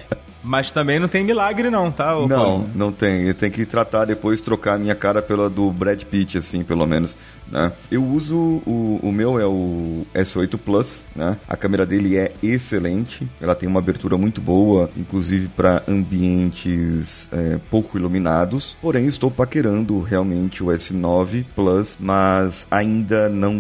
Mas 0.49 0.71
também 0.71 0.99
não 0.99 1.09
tem 1.09 1.23
milagre 1.23 1.69
não, 1.69 1.93
tá? 1.93 2.15
Não, 2.27 2.65
não 2.75 2.91
tem. 2.91 3.31
Tem 3.35 3.51
que 3.51 3.67
tratar 3.67 4.07
depois, 4.07 4.41
trocar 4.41 4.77
a 4.77 4.79
minha 4.79 4.95
cara 4.95 5.21
pela 5.21 5.51
do 5.51 5.71
Brad 5.71 6.03
Pitt, 6.05 6.39
assim, 6.39 6.65
pelo 6.65 6.87
menos. 6.87 7.15
Né? 7.51 7.73
Eu 7.91 8.05
uso 8.05 8.37
o, 8.37 9.01
o 9.03 9.13
meu 9.13 9.39
é 9.39 9.47
o 9.47 10.07
S8 10.15 10.59
Plus, 10.59 11.03
né? 11.15 11.39
A 11.49 11.57
câmera 11.57 11.87
dele 11.87 12.17
é 12.17 12.33
excelente, 12.43 13.27
ela 13.41 13.55
tem 13.55 13.69
uma 13.69 13.81
abertura 13.81 14.17
muito 14.17 14.41
boa, 14.41 14.91
inclusive 14.97 15.49
para 15.49 15.83
ambientes 15.89 17.29
é, 17.33 17.59
pouco 17.71 17.97
iluminados. 17.97 18.77
Porém, 18.81 19.07
estou 19.07 19.31
paquerando 19.31 20.01
realmente 20.01 20.63
o 20.63 20.67
S9 20.67 21.45
Plus, 21.55 21.97
mas 21.99 22.67
ainda 22.71 23.29
não 23.29 23.55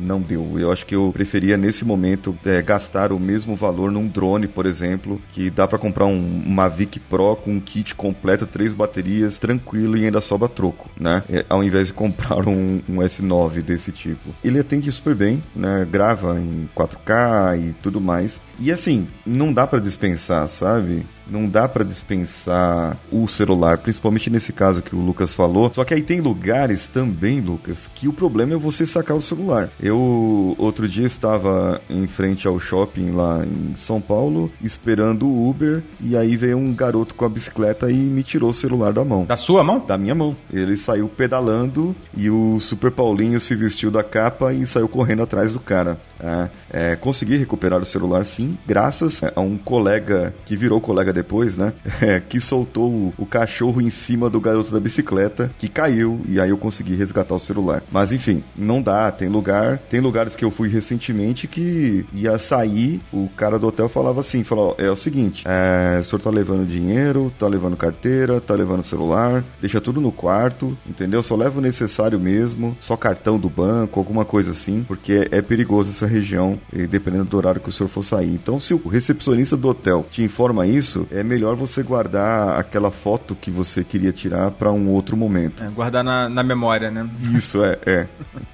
não 0.00 0.20
deu. 0.20 0.58
Eu 0.58 0.72
acho 0.72 0.86
que 0.86 0.94
eu 0.94 1.10
preferia 1.12 1.56
nesse 1.56 1.84
momento 1.84 2.36
é, 2.44 2.60
gastar 2.62 3.12
o 3.12 3.18
mesmo 3.18 3.54
valor 3.54 3.92
num 3.92 4.06
drone, 4.06 4.48
por 4.48 4.66
exemplo, 4.66 5.20
que 5.32 5.50
dá 5.50 5.68
para 5.68 5.78
comprar 5.78 6.06
um 6.06 6.42
Mavic 6.46 6.98
Pro 6.98 7.36
com 7.36 7.52
um 7.52 7.60
kit 7.60 7.94
completo, 7.94 8.46
três 8.46 8.74
baterias, 8.74 9.38
tranquilo 9.38 9.96
e 9.96 10.04
ainda 10.04 10.20
sobra 10.20 10.48
troco, 10.48 10.88
né? 10.98 11.22
É, 11.30 11.44
ao 11.48 11.62
invés 11.62 11.88
de 11.88 11.92
comprar 11.92 12.48
um, 12.48 12.80
um 12.88 13.02
S 13.02 13.19
S9 13.20 13.62
desse 13.62 13.92
tipo. 13.92 14.34
Ele 14.42 14.58
atende 14.58 14.90
super 14.90 15.14
bem, 15.14 15.42
né? 15.54 15.86
Grava 15.90 16.38
em 16.40 16.68
4K 16.74 17.58
e 17.58 17.72
tudo 17.82 18.00
mais. 18.00 18.40
E 18.58 18.72
assim, 18.72 19.06
não 19.24 19.52
dá 19.52 19.66
para 19.66 19.78
dispensar, 19.78 20.48
sabe? 20.48 21.06
Não 21.26 21.46
dá 21.46 21.68
para 21.68 21.84
dispensar 21.84 22.96
o 23.10 23.26
celular, 23.28 23.78
principalmente 23.78 24.30
nesse 24.30 24.52
caso 24.52 24.82
que 24.82 24.94
o 24.94 25.00
Lucas 25.00 25.34
falou. 25.34 25.70
Só 25.72 25.84
que 25.84 25.94
aí 25.94 26.02
tem 26.02 26.20
lugares 26.20 26.86
também, 26.86 27.40
Lucas, 27.40 27.88
que 27.94 28.08
o 28.08 28.12
problema 28.12 28.54
é 28.54 28.56
você 28.56 28.84
sacar 28.84 29.16
o 29.16 29.20
celular. 29.20 29.68
Eu 29.80 30.54
outro 30.58 30.88
dia 30.88 31.06
estava 31.06 31.80
em 31.88 32.06
frente 32.06 32.46
ao 32.46 32.58
shopping 32.58 33.10
lá 33.10 33.44
em 33.44 33.76
São 33.76 34.00
Paulo, 34.00 34.50
esperando 34.62 35.26
o 35.26 35.48
Uber, 35.48 35.82
e 36.00 36.16
aí 36.16 36.36
veio 36.36 36.58
um 36.58 36.74
garoto 36.74 37.14
com 37.14 37.24
a 37.24 37.28
bicicleta 37.28 37.90
e 37.90 37.94
me 37.94 38.22
tirou 38.22 38.50
o 38.50 38.54
celular 38.54 38.92
da 38.92 39.04
mão. 39.04 39.24
Da 39.24 39.36
sua 39.36 39.62
mão? 39.62 39.84
Da 39.86 39.96
minha 39.96 40.14
mão. 40.14 40.36
Ele 40.52 40.76
saiu 40.76 41.08
pedalando 41.08 41.94
e 42.16 42.30
o 42.30 42.58
Super 42.60 42.90
Paulinho 42.90 43.40
se 43.40 43.54
vestiu 43.54 43.90
da 43.90 44.02
capa 44.02 44.52
e 44.52 44.66
saiu 44.66 44.88
correndo 44.88 45.22
atrás 45.22 45.52
do 45.52 45.60
cara. 45.60 45.98
É, 46.18 46.48
é, 46.70 46.96
consegui 46.96 47.36
recuperar 47.36 47.80
o 47.80 47.84
celular 47.84 48.24
sim, 48.24 48.56
graças 48.66 49.20
a 49.34 49.40
um 49.40 49.56
colega 49.56 50.34
que 50.44 50.56
virou 50.56 50.80
colega 50.80 51.12
depois, 51.20 51.56
né? 51.56 51.72
É, 52.00 52.18
que 52.18 52.40
soltou 52.40 52.88
o, 52.88 53.12
o, 53.18 53.26
cachorro 53.26 53.78
em 53.78 53.90
cima 53.90 54.30
do 54.30 54.40
garoto 54.40 54.72
da 54.72 54.80
bicicleta, 54.80 55.50
que 55.58 55.68
caiu, 55.68 56.20
e 56.26 56.40
aí 56.40 56.48
eu 56.48 56.56
consegui 56.56 56.94
resgatar 56.94 57.34
o 57.34 57.38
celular. 57.38 57.82
Mas 57.92 58.10
enfim, 58.10 58.42
não 58.56 58.80
dá, 58.80 59.12
tem 59.12 59.28
lugar, 59.28 59.76
tem 59.76 60.00
lugares 60.00 60.34
que 60.34 60.42
eu 60.42 60.50
fui 60.50 60.68
recentemente 60.68 61.46
que 61.46 62.06
ia 62.14 62.38
sair, 62.38 63.02
o 63.12 63.28
cara 63.36 63.58
do 63.58 63.66
hotel 63.66 63.86
falava 63.86 64.20
assim, 64.20 64.42
falou, 64.44 64.74
é 64.78 64.90
o 64.90 64.96
seguinte, 64.96 65.44
é, 65.46 65.98
o 66.00 66.04
senhor 66.04 66.20
tá 66.20 66.30
levando 66.30 66.66
dinheiro, 66.66 67.30
tá 67.38 67.46
levando 67.46 67.76
carteira, 67.76 68.40
tá 68.40 68.54
levando 68.54 68.82
celular, 68.82 69.44
deixa 69.60 69.80
tudo 69.80 70.00
no 70.00 70.10
quarto, 70.10 70.76
entendeu? 70.88 71.22
Só 71.22 71.36
leva 71.36 71.58
o 71.58 71.62
necessário 71.62 72.18
mesmo, 72.18 72.74
só 72.80 72.96
cartão 72.96 73.38
do 73.38 73.50
banco, 73.50 74.00
alguma 74.00 74.24
coisa 74.24 74.52
assim, 74.52 74.84
porque 74.88 75.28
é 75.30 75.42
perigoso 75.42 75.90
essa 75.90 76.06
região, 76.06 76.58
dependendo 76.88 77.24
do 77.24 77.36
horário 77.36 77.60
que 77.60 77.68
o 77.68 77.72
senhor 77.72 77.90
for 77.90 78.04
sair. 78.04 78.32
Então, 78.32 78.58
se 78.58 78.72
o 78.72 78.88
recepcionista 78.88 79.54
do 79.54 79.68
hotel 79.68 80.06
te 80.10 80.22
informa 80.22 80.66
isso, 80.66 80.99
é 81.10 81.22
melhor 81.22 81.54
você 81.56 81.82
guardar 81.82 82.58
aquela 82.58 82.90
foto 82.90 83.34
que 83.34 83.50
você 83.50 83.84
queria 83.84 84.12
tirar 84.12 84.50
para 84.50 84.70
um 84.72 84.88
outro 84.88 85.16
momento. 85.16 85.62
É, 85.64 85.68
guardar 85.68 86.04
na, 86.04 86.28
na 86.28 86.42
memória, 86.42 86.90
né? 86.90 87.08
Isso, 87.34 87.62
é, 87.64 87.78
é. 87.86 88.06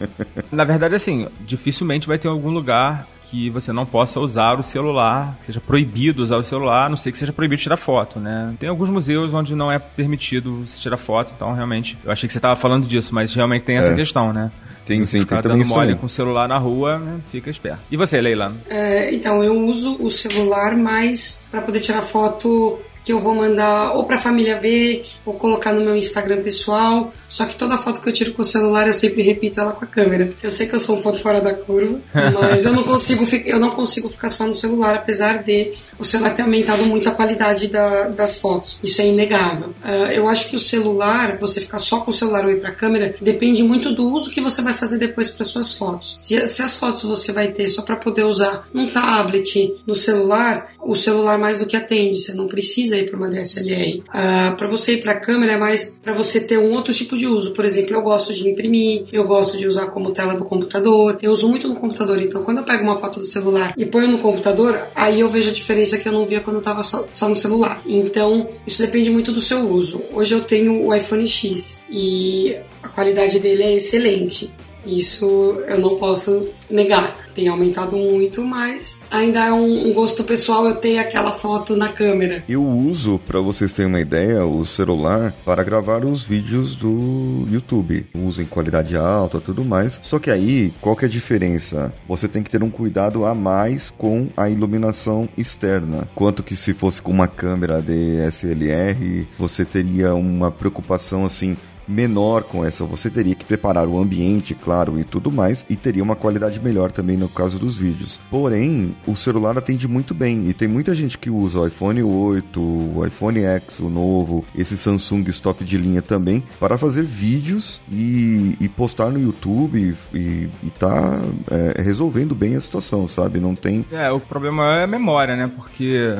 na 0.52 0.64
verdade, 0.64 0.94
assim, 0.94 1.28
dificilmente 1.40 2.06
vai 2.06 2.18
ter 2.18 2.28
algum 2.28 2.50
lugar 2.50 3.06
que 3.28 3.50
você 3.50 3.72
não 3.72 3.84
possa 3.84 4.20
usar 4.20 4.58
o 4.58 4.62
celular, 4.62 5.36
seja 5.44 5.60
proibido 5.60 6.22
usar 6.22 6.36
o 6.36 6.44
celular, 6.44 6.86
a 6.86 6.88
não 6.88 6.96
sei 6.96 7.10
que 7.10 7.18
seja 7.18 7.32
proibido 7.32 7.60
tirar 7.60 7.76
foto, 7.76 8.20
né? 8.20 8.54
Tem 8.58 8.68
alguns 8.68 8.88
museus 8.88 9.34
onde 9.34 9.54
não 9.54 9.70
é 9.70 9.78
permitido 9.78 10.64
você 10.64 10.78
tirar 10.78 10.96
foto, 10.96 11.32
então 11.34 11.52
realmente, 11.52 11.98
eu 12.04 12.12
achei 12.12 12.28
que 12.28 12.32
você 12.32 12.38
estava 12.38 12.54
falando 12.54 12.86
disso, 12.86 13.14
mas 13.14 13.34
realmente 13.34 13.64
tem 13.64 13.78
essa 13.78 13.92
é. 13.92 13.96
questão, 13.96 14.32
né? 14.32 14.50
Tem 14.86 15.04
sim, 15.04 15.24
tem 15.24 15.42
também 15.42 15.62
isso 15.62 15.70
mole 15.70 15.96
com 15.96 16.06
o 16.06 16.08
celular 16.08 16.48
na 16.48 16.58
rua, 16.58 16.98
né? 16.98 17.18
fica 17.30 17.50
esperto. 17.50 17.80
E 17.90 17.96
você, 17.96 18.20
Leila? 18.20 18.54
É, 18.70 19.12
então, 19.12 19.42
eu 19.42 19.60
uso 19.60 19.96
o 20.00 20.08
celular 20.08 20.76
mais 20.76 21.44
para 21.50 21.60
poder 21.60 21.80
tirar 21.80 22.02
foto 22.02 22.78
que 23.06 23.12
eu 23.12 23.20
vou 23.20 23.36
mandar 23.36 23.92
ou 23.92 24.04
para 24.04 24.16
a 24.16 24.20
família 24.20 24.58
ver 24.58 25.06
ou 25.24 25.34
colocar 25.34 25.72
no 25.72 25.80
meu 25.80 25.94
Instagram 25.94 26.42
pessoal. 26.42 27.12
Só 27.28 27.46
que 27.46 27.54
toda 27.54 27.78
foto 27.78 28.00
que 28.00 28.08
eu 28.08 28.12
tiro 28.12 28.32
com 28.32 28.42
o 28.42 28.44
celular 28.44 28.88
eu 28.88 28.92
sempre 28.92 29.22
repito 29.22 29.60
ela 29.60 29.70
com 29.70 29.84
a 29.84 29.86
câmera. 29.86 30.32
Eu 30.42 30.50
sei 30.50 30.66
que 30.66 30.74
eu 30.74 30.78
sou 30.80 30.96
um 30.98 31.02
ponto 31.02 31.22
fora 31.22 31.40
da 31.40 31.54
curva, 31.54 32.00
mas 32.12 32.66
eu 32.66 32.72
não 32.72 32.82
consigo 32.82 33.24
eu 33.44 33.60
não 33.60 33.70
consigo 33.70 34.08
ficar 34.08 34.28
só 34.28 34.44
no 34.44 34.56
celular, 34.56 34.96
apesar 34.96 35.44
de 35.44 35.74
o 35.98 36.04
celular 36.04 36.34
ter 36.34 36.42
aumentado 36.42 36.84
muito 36.86 37.08
a 37.08 37.12
qualidade 37.12 37.68
da, 37.68 38.08
das 38.08 38.38
fotos. 38.38 38.78
Isso 38.82 39.00
é 39.00 39.06
inegável. 39.06 39.68
Uh, 39.68 40.12
eu 40.12 40.28
acho 40.28 40.48
que 40.48 40.56
o 40.56 40.60
celular, 40.60 41.36
você 41.38 41.60
ficar 41.60 41.78
só 41.78 42.00
com 42.00 42.10
o 42.10 42.14
celular 42.14 42.44
ou 42.44 42.50
ir 42.50 42.60
para 42.60 42.70
a 42.70 42.74
câmera, 42.74 43.14
depende 43.20 43.62
muito 43.62 43.94
do 43.94 44.08
uso 44.12 44.30
que 44.30 44.40
você 44.40 44.62
vai 44.62 44.74
fazer 44.74 44.98
depois 44.98 45.30
para 45.30 45.44
suas 45.44 45.74
fotos. 45.76 46.16
Se, 46.18 46.46
se 46.48 46.62
as 46.62 46.76
fotos 46.76 47.02
você 47.04 47.32
vai 47.32 47.52
ter 47.52 47.68
só 47.68 47.82
para 47.82 47.96
poder 47.96 48.24
usar 48.24 48.68
num 48.72 48.92
tablet, 48.92 49.74
no 49.86 49.94
celular, 49.94 50.72
o 50.80 50.94
celular 50.94 51.38
mais 51.38 51.58
do 51.58 51.66
que 51.66 51.76
atende. 51.76 52.18
Você 52.18 52.34
não 52.34 52.46
precisa 52.46 52.96
ir 52.96 53.08
para 53.08 53.16
uma 53.16 53.28
DSLR. 53.28 53.98
Uh, 53.98 54.02
ah, 54.08 54.54
para 54.56 54.68
você 54.68 54.94
ir 54.94 55.02
para 55.02 55.12
a 55.12 55.20
câmera 55.20 55.52
é 55.52 55.56
mais 55.56 55.98
para 56.02 56.14
você 56.14 56.40
ter 56.40 56.58
um 56.58 56.72
outro 56.72 56.92
tipo 56.92 57.16
de 57.16 57.26
uso. 57.26 57.52
Por 57.52 57.64
exemplo, 57.64 57.94
eu 57.94 58.02
gosto 58.02 58.32
de 58.32 58.48
imprimir, 58.48 59.06
eu 59.12 59.24
gosto 59.26 59.56
de 59.56 59.66
usar 59.66 59.86
como 59.86 60.12
tela 60.12 60.34
do 60.34 60.44
computador. 60.44 61.18
Eu 61.22 61.32
uso 61.32 61.48
muito 61.48 61.68
no 61.68 61.76
computador, 61.76 62.20
então 62.20 62.42
quando 62.42 62.58
eu 62.58 62.64
pego 62.64 62.82
uma 62.82 62.96
foto 62.96 63.20
do 63.20 63.26
celular 63.26 63.74
e 63.76 63.86
ponho 63.86 64.08
no 64.08 64.18
computador, 64.18 64.78
aí 64.94 65.20
eu 65.20 65.28
vejo 65.28 65.50
a 65.50 65.52
diferença 65.52 65.85
que 65.98 66.08
eu 66.08 66.12
não 66.12 66.26
via 66.26 66.40
quando 66.40 66.56
eu 66.56 66.60
estava 66.60 66.82
só, 66.82 67.06
só 67.12 67.28
no 67.28 67.34
celular. 67.34 67.80
Então, 67.86 68.48
isso 68.66 68.82
depende 68.82 69.10
muito 69.10 69.32
do 69.32 69.40
seu 69.40 69.68
uso. 69.68 70.02
Hoje 70.12 70.34
eu 70.34 70.40
tenho 70.42 70.84
o 70.84 70.94
iPhone 70.94 71.26
X 71.26 71.82
e 71.90 72.56
a 72.82 72.88
qualidade 72.88 73.38
dele 73.38 73.62
é 73.62 73.74
excelente. 73.74 74.50
Isso 74.86 75.62
eu 75.68 75.78
não 75.78 75.96
posso 75.96 76.48
negar. 76.70 77.25
Tem 77.36 77.48
aumentado 77.48 77.98
muito, 77.98 78.42
mas 78.42 79.06
ainda 79.10 79.44
é 79.44 79.52
um, 79.52 79.90
um 79.90 79.92
gosto 79.92 80.24
pessoal 80.24 80.66
eu 80.66 80.76
ter 80.76 80.98
aquela 80.98 81.30
foto 81.30 81.76
na 81.76 81.90
câmera. 81.90 82.42
Eu 82.48 82.64
uso, 82.64 83.20
para 83.26 83.38
vocês 83.40 83.74
terem 83.74 83.92
uma 83.92 84.00
ideia, 84.00 84.44
o 84.46 84.64
celular 84.64 85.34
para 85.44 85.62
gravar 85.62 86.02
os 86.04 86.24
vídeos 86.24 86.74
do 86.74 87.46
YouTube. 87.50 88.06
Uso 88.14 88.40
em 88.40 88.46
qualidade 88.46 88.96
alta, 88.96 89.38
tudo 89.38 89.62
mais. 89.62 90.00
Só 90.02 90.18
que 90.18 90.30
aí, 90.30 90.72
qual 90.80 90.96
que 90.96 91.04
é 91.04 91.08
a 91.08 91.10
diferença? 91.10 91.92
Você 92.08 92.26
tem 92.26 92.42
que 92.42 92.50
ter 92.50 92.62
um 92.62 92.70
cuidado 92.70 93.26
a 93.26 93.34
mais 93.34 93.90
com 93.90 94.28
a 94.34 94.48
iluminação 94.48 95.28
externa. 95.36 96.08
Quanto 96.14 96.42
que 96.42 96.56
se 96.56 96.72
fosse 96.72 97.02
com 97.02 97.12
uma 97.12 97.28
câmera 97.28 97.82
DSLR, 97.82 99.26
você 99.38 99.64
teria 99.64 100.14
uma 100.14 100.50
preocupação 100.50 101.26
assim 101.26 101.54
menor 101.86 102.42
com 102.42 102.64
essa. 102.64 102.84
Você 102.84 103.10
teria 103.10 103.34
que 103.34 103.44
preparar 103.44 103.86
o 103.88 103.98
ambiente, 103.98 104.54
claro, 104.54 104.98
e 104.98 105.04
tudo 105.04 105.30
mais, 105.30 105.64
e 105.68 105.76
teria 105.76 106.02
uma 106.02 106.16
qualidade 106.16 106.60
melhor 106.60 106.90
também 106.90 107.16
no 107.16 107.28
caso 107.28 107.58
dos 107.58 107.76
vídeos. 107.76 108.20
Porém, 108.30 108.94
o 109.06 109.16
celular 109.16 109.56
atende 109.56 109.86
muito 109.88 110.14
bem, 110.14 110.48
e 110.48 110.54
tem 110.54 110.68
muita 110.68 110.94
gente 110.94 111.18
que 111.18 111.30
usa 111.30 111.60
o 111.60 111.66
iPhone 111.66 112.02
8, 112.02 112.60
o 112.60 113.06
iPhone 113.06 113.40
X, 113.40 113.80
o 113.80 113.88
novo, 113.88 114.44
esse 114.56 114.76
Samsung 114.76 115.28
stop 115.28 115.64
de 115.64 115.76
linha 115.76 116.02
também, 116.02 116.42
para 116.58 116.78
fazer 116.78 117.02
vídeos 117.02 117.80
e, 117.90 118.56
e 118.60 118.68
postar 118.68 119.10
no 119.10 119.20
YouTube 119.20 119.96
e, 120.12 120.18
e 120.18 120.70
tá 120.78 121.20
é, 121.50 121.82
resolvendo 121.82 122.34
bem 122.34 122.56
a 122.56 122.60
situação, 122.60 123.08
sabe? 123.08 123.40
Não 123.40 123.54
tem. 123.54 123.84
É, 123.90 124.10
o 124.10 124.20
problema 124.20 124.80
é 124.80 124.84
a 124.84 124.86
memória, 124.86 125.36
né? 125.36 125.50
Porque 125.54 126.16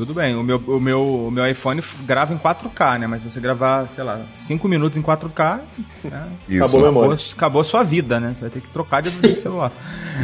tudo 0.00 0.14
bem, 0.14 0.34
o 0.34 0.42
meu, 0.42 0.56
o, 0.56 0.80
meu, 0.80 1.26
o 1.26 1.30
meu 1.30 1.46
iPhone 1.46 1.82
grava 2.06 2.32
em 2.32 2.38
4K, 2.38 3.00
né? 3.00 3.06
Mas 3.06 3.22
você 3.22 3.38
gravar, 3.38 3.86
sei 3.88 4.02
lá, 4.02 4.22
5 4.34 4.66
minutos 4.66 4.96
em 4.96 5.02
4K, 5.02 5.60
né? 6.04 6.28
Isso. 6.48 6.64
Acabou 6.64 6.80
a 6.80 6.84
memória. 6.84 7.14
Acabou, 7.14 7.32
acabou 7.36 7.60
a 7.60 7.64
sua 7.64 7.82
vida, 7.82 8.18
né? 8.18 8.32
Você 8.34 8.40
vai 8.40 8.50
ter 8.50 8.62
que 8.62 8.68
trocar 8.68 9.02
de 9.02 9.36
celular. 9.36 9.70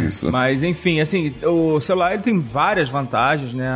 Isso. 0.06 0.32
Mas, 0.32 0.62
enfim, 0.62 1.00
assim, 1.00 1.34
o 1.42 1.78
celular 1.78 2.14
ele 2.14 2.22
tem 2.22 2.38
várias 2.38 2.88
vantagens, 2.88 3.52
né? 3.52 3.68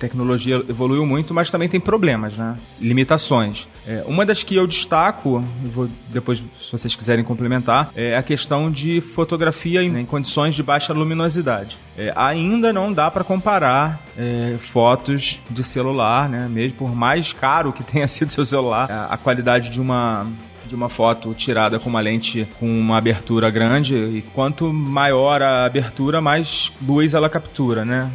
Tecnologia 0.00 0.56
evoluiu 0.66 1.04
muito, 1.04 1.34
mas 1.34 1.50
também 1.50 1.68
tem 1.68 1.78
problemas, 1.78 2.34
né? 2.34 2.56
Limitações. 2.80 3.68
É, 3.86 4.02
uma 4.06 4.24
das 4.24 4.42
que 4.42 4.56
eu 4.56 4.66
destaco, 4.66 5.44
vou 5.62 5.88
depois, 6.08 6.42
se 6.58 6.72
vocês 6.72 6.96
quiserem 6.96 7.22
complementar, 7.22 7.90
é 7.94 8.16
a 8.16 8.22
questão 8.22 8.70
de 8.70 9.02
fotografia 9.02 9.82
em, 9.82 10.00
em 10.00 10.06
condições 10.06 10.54
de 10.54 10.62
baixa 10.62 10.94
luminosidade. 10.94 11.76
É, 11.98 12.12
ainda 12.16 12.72
não 12.72 12.90
dá 12.90 13.10
para 13.10 13.22
comparar 13.22 14.00
é, 14.16 14.54
fotos 14.72 15.38
de 15.50 15.62
celular, 15.62 16.30
né? 16.30 16.48
Mesmo 16.48 16.78
por 16.78 16.94
mais 16.94 17.34
caro 17.34 17.70
que 17.70 17.84
tenha 17.84 18.08
sido 18.08 18.32
seu 18.32 18.46
celular, 18.46 18.90
a, 18.90 19.14
a 19.14 19.18
qualidade 19.18 19.70
de 19.70 19.80
uma 19.80 20.26
de 20.66 20.74
uma 20.76 20.88
foto 20.88 21.34
tirada 21.34 21.80
com 21.80 21.90
uma 21.90 22.00
lente 22.00 22.46
com 22.60 22.66
uma 22.66 22.96
abertura 22.96 23.50
grande 23.50 23.94
e 23.94 24.22
quanto 24.32 24.72
maior 24.72 25.42
a 25.42 25.66
abertura, 25.66 26.20
mais 26.20 26.70
luz 26.80 27.12
ela 27.12 27.28
captura, 27.28 27.84
né? 27.84 28.10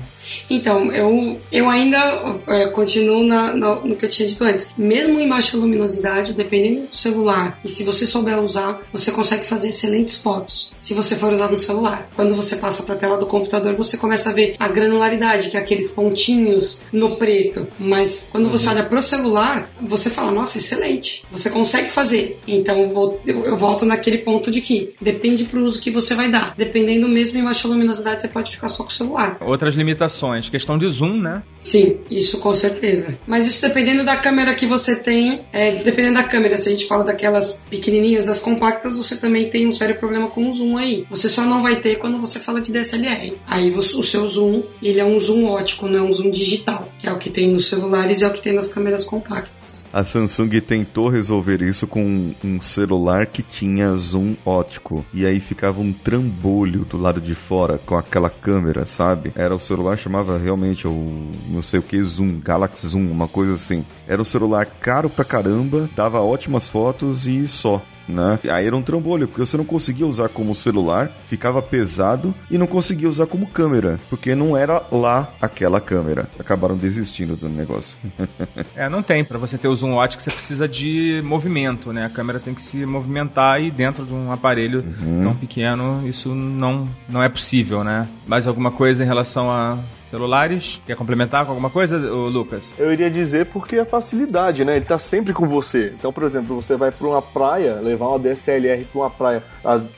Então, 0.50 0.92
eu, 0.92 1.40
eu 1.52 1.70
ainda 1.70 2.36
é, 2.48 2.68
continuo 2.68 3.24
na, 3.24 3.54
na, 3.54 3.76
no 3.76 3.96
que 3.96 4.06
eu 4.06 4.10
tinha 4.10 4.28
dito 4.28 4.44
antes. 4.44 4.74
Mesmo 4.78 5.20
em 5.20 5.28
baixa 5.28 5.58
luminosidade, 5.58 6.34
dependendo 6.34 6.88
do 6.88 6.96
celular, 6.96 7.60
e 7.64 7.70
se 7.70 7.84
você 7.84 8.06
souber 8.06 8.40
usar, 8.40 8.82
você 8.92 9.12
consegue 9.12 9.46
fazer 9.46 9.70
excelentes 9.70 10.18
fotos. 10.18 10.72
Se 10.78 10.94
você 10.94 11.16
for 11.16 11.34
usar 11.34 11.50
no 11.50 11.58
celular. 11.58 12.10
Quando 12.16 12.36
você 12.36 12.56
passa 12.56 12.84
para 12.84 12.96
a 12.96 12.98
tela 12.98 13.18
do 13.18 13.26
computador, 13.26 13.76
você 13.76 13.98
começa 13.98 14.30
a 14.30 14.34
ver 14.34 14.56
a 14.60 14.68
granularidade, 14.68 15.50
que 15.50 15.58
é 15.58 15.60
aqueles 15.60 15.90
pontinhos 15.90 16.82
no 16.92 17.16
preto. 17.16 17.68
Mas 17.80 18.30
quando 18.32 18.50
você 18.50 18.70
olha 18.70 18.84
pro 18.84 19.02
celular, 19.02 19.70
você 19.82 20.10
fala, 20.10 20.32
nossa, 20.32 20.58
excelente. 20.58 21.24
Você 21.32 21.50
consegue 21.50 21.90
fazer. 21.90 22.40
Então 22.48 22.82
eu, 22.82 22.90
vou, 22.90 23.22
eu, 23.26 23.46
eu 23.46 23.58
volto 23.58 23.86
naquele 23.86 24.20
ponto 24.20 24.52
de 24.52 24.62
que 24.62 24.94
depende 25.02 25.46
pro 25.46 25.64
uso 25.64 25.80
que 25.80 25.92
você 25.92 26.14
vai 26.14 26.30
dar. 26.30 26.54
Dependendo 26.58 27.08
mesmo 27.08 27.40
em 27.40 27.44
baixa 27.44 27.68
luminosidade, 27.68 28.22
você 28.22 28.28
pode 28.28 28.52
ficar 28.52 28.68
só 28.68 28.84
com 28.84 28.90
o 28.90 28.94
celular. 28.94 29.38
Outras 29.42 29.76
limitações 29.76 30.15
Questão 30.50 30.78
de 30.78 30.88
zoom, 30.88 31.20
né? 31.22 31.44
Sim, 31.66 31.98
isso 32.12 32.40
com 32.40 32.54
certeza. 32.54 33.18
Mas 33.26 33.48
isso 33.48 33.62
dependendo 33.62 34.04
da 34.04 34.16
câmera 34.16 34.54
que 34.54 34.68
você 34.68 34.96
tem, 34.96 35.46
é, 35.52 35.84
dependendo 35.84 36.16
da 36.16 36.24
câmera, 36.24 36.58
se 36.58 36.70
a 36.70 36.72
gente 36.72 36.86
fala 36.86 37.04
daquelas 37.04 37.64
pequenininhas, 37.70 38.24
das 38.24 38.40
compactas, 38.40 38.96
você 38.96 39.18
também 39.18 39.50
tem 39.50 39.68
um 39.68 39.72
sério 39.72 39.96
problema 39.96 40.28
com 40.28 40.48
o 40.48 40.54
zoom 40.54 40.78
aí. 40.78 41.08
Você 41.10 41.28
só 41.28 41.44
não 41.44 41.64
vai 41.64 41.78
ter 41.78 41.96
quando 41.96 42.20
você 42.20 42.40
fala 42.40 42.62
de 42.62 42.72
DSLR. 42.72 43.34
Aí 43.48 43.72
o 43.72 43.82
seu 43.82 44.28
zoom, 44.28 44.62
ele 44.82 45.00
é 45.00 45.06
um 45.06 45.20
zoom 45.20 45.46
ótico, 45.46 45.88
não 45.88 46.00
é 46.00 46.02
um 46.04 46.14
zoom 46.14 46.30
digital, 46.30 46.88
que 47.00 47.08
é 47.08 47.12
o 47.12 47.18
que 47.18 47.32
tem 47.32 47.50
nos 47.50 47.68
celulares 47.68 48.22
e 48.22 48.26
é 48.26 48.28
o 48.28 48.32
que 48.32 48.42
tem 48.42 48.54
nas 48.54 48.68
câmeras 48.68 49.04
compactas. 49.04 49.90
A 49.92 50.06
Samsung 50.06 50.62
tentou 50.62 51.10
resolver 51.10 51.62
isso 51.64 51.88
com 51.88 52.34
um 52.44 52.62
celular 52.62 53.26
que 53.26 53.42
tinha 53.42 53.96
zoom 53.96 54.36
ótico. 54.46 55.04
E 55.12 55.26
aí 55.26 55.40
ficava 55.40 55.82
um 55.82 55.92
trambolho 55.92 56.86
do 56.86 56.98
lado 56.98 57.20
de 57.20 57.34
fora 57.34 57.80
com 57.84 57.98
aquela 57.98 58.30
câmera, 58.30 58.86
sabe? 58.86 59.32
Era 59.36 59.56
o 59.56 59.60
celular 59.60 59.98
chamava 60.06 60.38
realmente 60.38 60.88
o 60.88 61.32
não 61.50 61.64
sei 61.64 61.80
o 61.80 61.84
que 61.84 62.02
Zoom, 62.04 62.40
Galaxy 62.40 62.88
Zoom, 62.88 63.10
uma 63.12 63.28
coisa 63.28 63.56
assim. 63.56 63.84
Era 64.08 64.22
um 64.22 64.26
celular 64.26 64.66
caro 64.66 65.10
pra 65.10 65.26
caramba, 65.26 65.90
dava 65.96 66.22
ótimas 66.22 66.70
fotos 66.70 67.26
e 67.26 67.48
só 67.48 67.82
né? 68.08 68.40
Aí 68.50 68.68
era 68.68 68.76
um 68.76 68.82
trambolho, 68.82 69.28
porque 69.28 69.46
você 69.46 69.58
não 69.58 69.66
conseguia 69.66 70.06
usar 70.06 70.30
como 70.30 70.56
celular, 70.56 71.12
ficava 71.28 71.62
pesado 71.62 72.34
e 72.50 72.58
não 72.58 72.68
conseguia 72.68 73.10
usar 73.10 73.28
como 73.28 73.48
câmera, 73.48 74.00
porque 74.10 74.36
não 74.36 74.56
era 74.56 74.84
lá 74.92 75.30
aquela 75.42 75.82
câmera. 75.82 76.28
Acabaram 76.40 76.78
desistindo 76.78 77.36
do 77.36 77.50
negócio. 77.50 77.98
é, 78.76 78.90
não 78.90 79.02
tem. 79.02 79.24
Para 79.24 79.38
você 79.38 79.58
ter 79.58 79.68
o 79.68 79.76
zoom 79.76 79.94
ótico, 79.94 80.22
você 80.22 80.32
precisa 80.32 80.68
de 80.68 81.22
movimento, 81.24 81.92
né? 81.92 82.06
A 82.06 82.10
câmera 82.10 82.40
tem 82.40 82.54
que 82.54 82.62
se 82.62 82.86
movimentar 82.86 83.62
e 83.62 83.72
dentro 83.72 84.06
de 84.06 84.14
um 84.14 84.32
aparelho 84.32 84.84
uhum. 85.02 85.24
tão 85.24 85.36
pequeno, 85.36 86.08
isso 86.08 86.34
não, 86.34 86.88
não 87.10 87.24
é 87.24 87.30
possível, 87.30 87.84
né? 87.84 88.08
Mais 88.28 88.48
alguma 88.48 88.72
coisa 88.72 89.04
em 89.04 89.08
relação 89.08 89.50
a 89.50 89.78
celulares. 90.16 90.82
Quer 90.86 90.96
complementar 90.96 91.46
com 91.46 91.52
alguma 91.52 91.70
coisa, 91.70 91.98
Lucas? 91.98 92.74
Eu 92.78 92.92
iria 92.92 93.10
dizer 93.10 93.48
porque 93.48 93.78
a 93.78 93.86
facilidade, 93.86 94.64
né? 94.64 94.78
Ele 94.78 94.86
tá 94.86 94.98
sempre 94.98 95.34
com 95.34 95.48
você. 95.48 95.94
Então, 95.98 96.12
por 96.12 96.24
exemplo, 96.24 96.62
você 96.62 96.76
vai 96.76 96.92
para 96.92 97.08
uma 97.08 97.22
praia, 97.22 97.76
levar 97.76 98.08
uma 98.08 98.20
DSLR 98.20 98.86
para 98.86 99.02
uma 99.02 99.10
praia, 99.10 99.44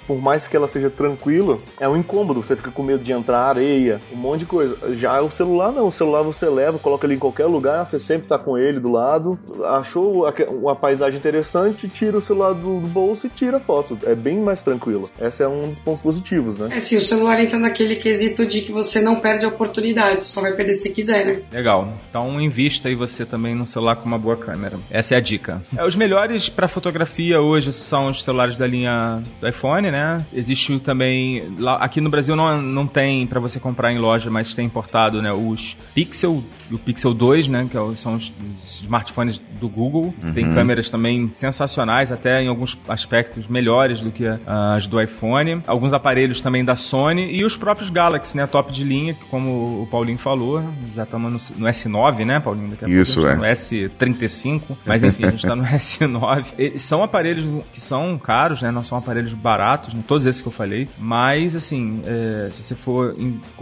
por 0.06 0.22
mais 0.22 0.48
que 0.48 0.56
ela 0.56 0.68
seja 0.68 0.90
tranquila, 0.90 1.60
é 1.80 1.88
um 1.88 1.96
incômodo. 1.96 2.44
Você 2.44 2.56
fica 2.56 2.72
com 2.72 2.84
medo 2.84 3.04
de 3.04 3.12
entrar 3.12 3.42
areia, 3.42 4.02
um 4.12 4.16
monte 4.16 4.42
de 4.42 4.46
coisa. 4.46 4.96
Já 4.96 5.22
o 5.22 5.32
celular 5.32 5.72
não. 5.72 5.88
O 5.88 5.92
celular 5.92 6.22
você 6.22 6.46
leva, 6.48 6.80
coloca 6.80 7.06
ele 7.06 7.16
em 7.16 7.20
qualquer 7.20 7.46
lugar, 7.46 7.88
você 7.88 8.00
sempre 8.00 8.28
tá 8.28 8.38
com 8.38 8.58
ele 8.58 8.80
do 8.80 8.92
lado. 8.92 9.38
Achou 9.66 10.26
uma 10.50 10.76
paisagem 10.76 11.20
interessante, 11.20 11.88
tira 11.88 12.18
o 12.18 12.22
celular 12.22 12.54
do 12.54 12.80
bolso 12.80 13.28
e 13.28 13.30
tira 13.30 13.58
a 13.58 13.60
foto. 13.60 13.98
É 14.04 14.16
bem 14.16 14.40
mais 14.40 14.64
tranquilo. 14.64 15.10
Esse 15.20 15.44
é 15.44 15.48
um 15.48 15.70
dos 15.70 15.80
pontos 15.80 16.02
positivos, 16.02 16.58
né? 16.58 16.70
É 16.72 16.80
sim, 16.80 16.98
o 16.98 17.02
celular 17.02 17.40
entra 17.40 17.60
naquele 17.60 17.96
quesito 17.96 18.46
de 18.46 18.62
que 18.62 18.72
você 18.72 19.02
não 19.02 19.20
perde 19.20 19.46
a 19.46 19.50
oportunidade 19.50 20.07
só 20.20 20.42
vai 20.42 20.54
perder 20.54 20.74
se 20.74 20.90
quiser, 20.92 21.26
né? 21.26 21.42
Legal. 21.52 21.94
Então 22.10 22.40
invista 22.42 22.90
aí 22.90 22.96
você 22.96 23.26
também 23.26 23.56
no 23.56 23.68
celular 23.68 23.98
com 23.98 24.06
uma 24.06 24.18
boa 24.18 24.38
câmera. 24.38 24.78
Essa 24.90 25.16
é 25.16 25.18
a 25.18 25.22
dica. 25.22 25.62
É, 25.76 25.86
os 25.86 25.96
melhores 25.96 26.50
para 26.50 26.68
fotografia 26.68 27.42
hoje 27.42 27.74
são 27.74 28.10
os 28.10 28.24
celulares 28.24 28.58
da 28.58 28.68
linha 28.68 29.22
do 29.40 29.48
iPhone, 29.48 29.92
né? 29.92 30.26
Existe 30.34 30.78
também 30.80 31.44
lá, 31.58 31.78
aqui 31.78 32.02
no 32.02 32.10
Brasil 32.10 32.36
não, 32.36 32.62
não 32.62 32.88
tem 32.88 33.26
para 33.28 33.40
você 33.40 33.60
comprar 33.60 33.92
em 33.92 33.98
loja, 33.98 34.30
mas 34.30 34.54
tem 34.54 34.66
importado, 34.66 35.22
né, 35.22 35.32
os 35.32 35.76
Pixel 35.94 36.44
e 36.70 36.76
o 36.76 36.80
Pixel 36.80 37.14
2, 37.14 37.48
né, 37.48 37.68
que 37.70 37.78
é 37.78 37.96
são 37.96 38.16
os, 38.16 38.32
os 38.64 38.82
smartphones 38.82 39.42
do 39.60 39.70
Google. 39.70 40.14
Uhum. 40.24 40.34
Tem 40.34 40.54
câmeras 40.54 40.90
também 40.90 41.30
sensacionais, 41.34 42.12
até 42.12 42.42
em 42.42 42.48
alguns 42.48 42.78
aspectos 42.88 43.48
melhores 43.48 44.00
do 44.02 44.12
que 44.12 44.26
as 44.46 44.88
do 44.88 45.02
iPhone. 45.02 45.62
Alguns 45.66 45.94
aparelhos 45.94 46.42
também 46.42 46.64
da 46.64 46.76
Sony 46.76 47.32
e 47.32 47.46
os 47.46 47.58
próprios 47.58 47.90
Galaxy, 47.90 48.36
né, 48.36 48.46
top 48.46 48.72
de 48.72 48.84
linha, 48.84 49.16
como 49.30 49.82
o 49.82 49.88
Paulinho 49.98 50.20
falou, 50.20 50.64
já 50.96 51.04
estamos 51.04 51.50
no, 51.50 51.58
no, 51.58 51.68
S9, 51.68 52.24
né, 52.24 52.40
Paulinho? 52.40 52.70
Daqui 52.70 52.86
a 52.86 52.88
Isso, 52.88 53.22
pouco 53.22 53.30
é. 53.30 53.36
no 53.36 53.44
S35, 53.44 54.62
mas 54.86 55.04
enfim, 55.04 55.26
a 55.26 55.32
gente 55.32 55.44
está 55.44 55.56
no 55.56 55.64
S9. 55.66 56.46
Eles 56.56 56.84
são 56.84 57.02
aparelhos 57.02 57.66
que 57.74 57.82
são 57.82 58.18
caros, 58.20 58.62
né, 58.62 58.70
não 58.70 58.84
são 58.84 58.98
aparelhos 58.98 59.34
baratos, 59.34 59.94
né, 59.94 60.04
todos 60.08 60.26
esses 60.28 60.42
que 60.42 60.48
eu 60.48 60.52
falei, 60.52 60.88
mas 61.00 61.56
assim, 61.56 62.02
é, 62.06 62.52
se 62.52 62.64
você 62.64 62.76
for 62.76 63.16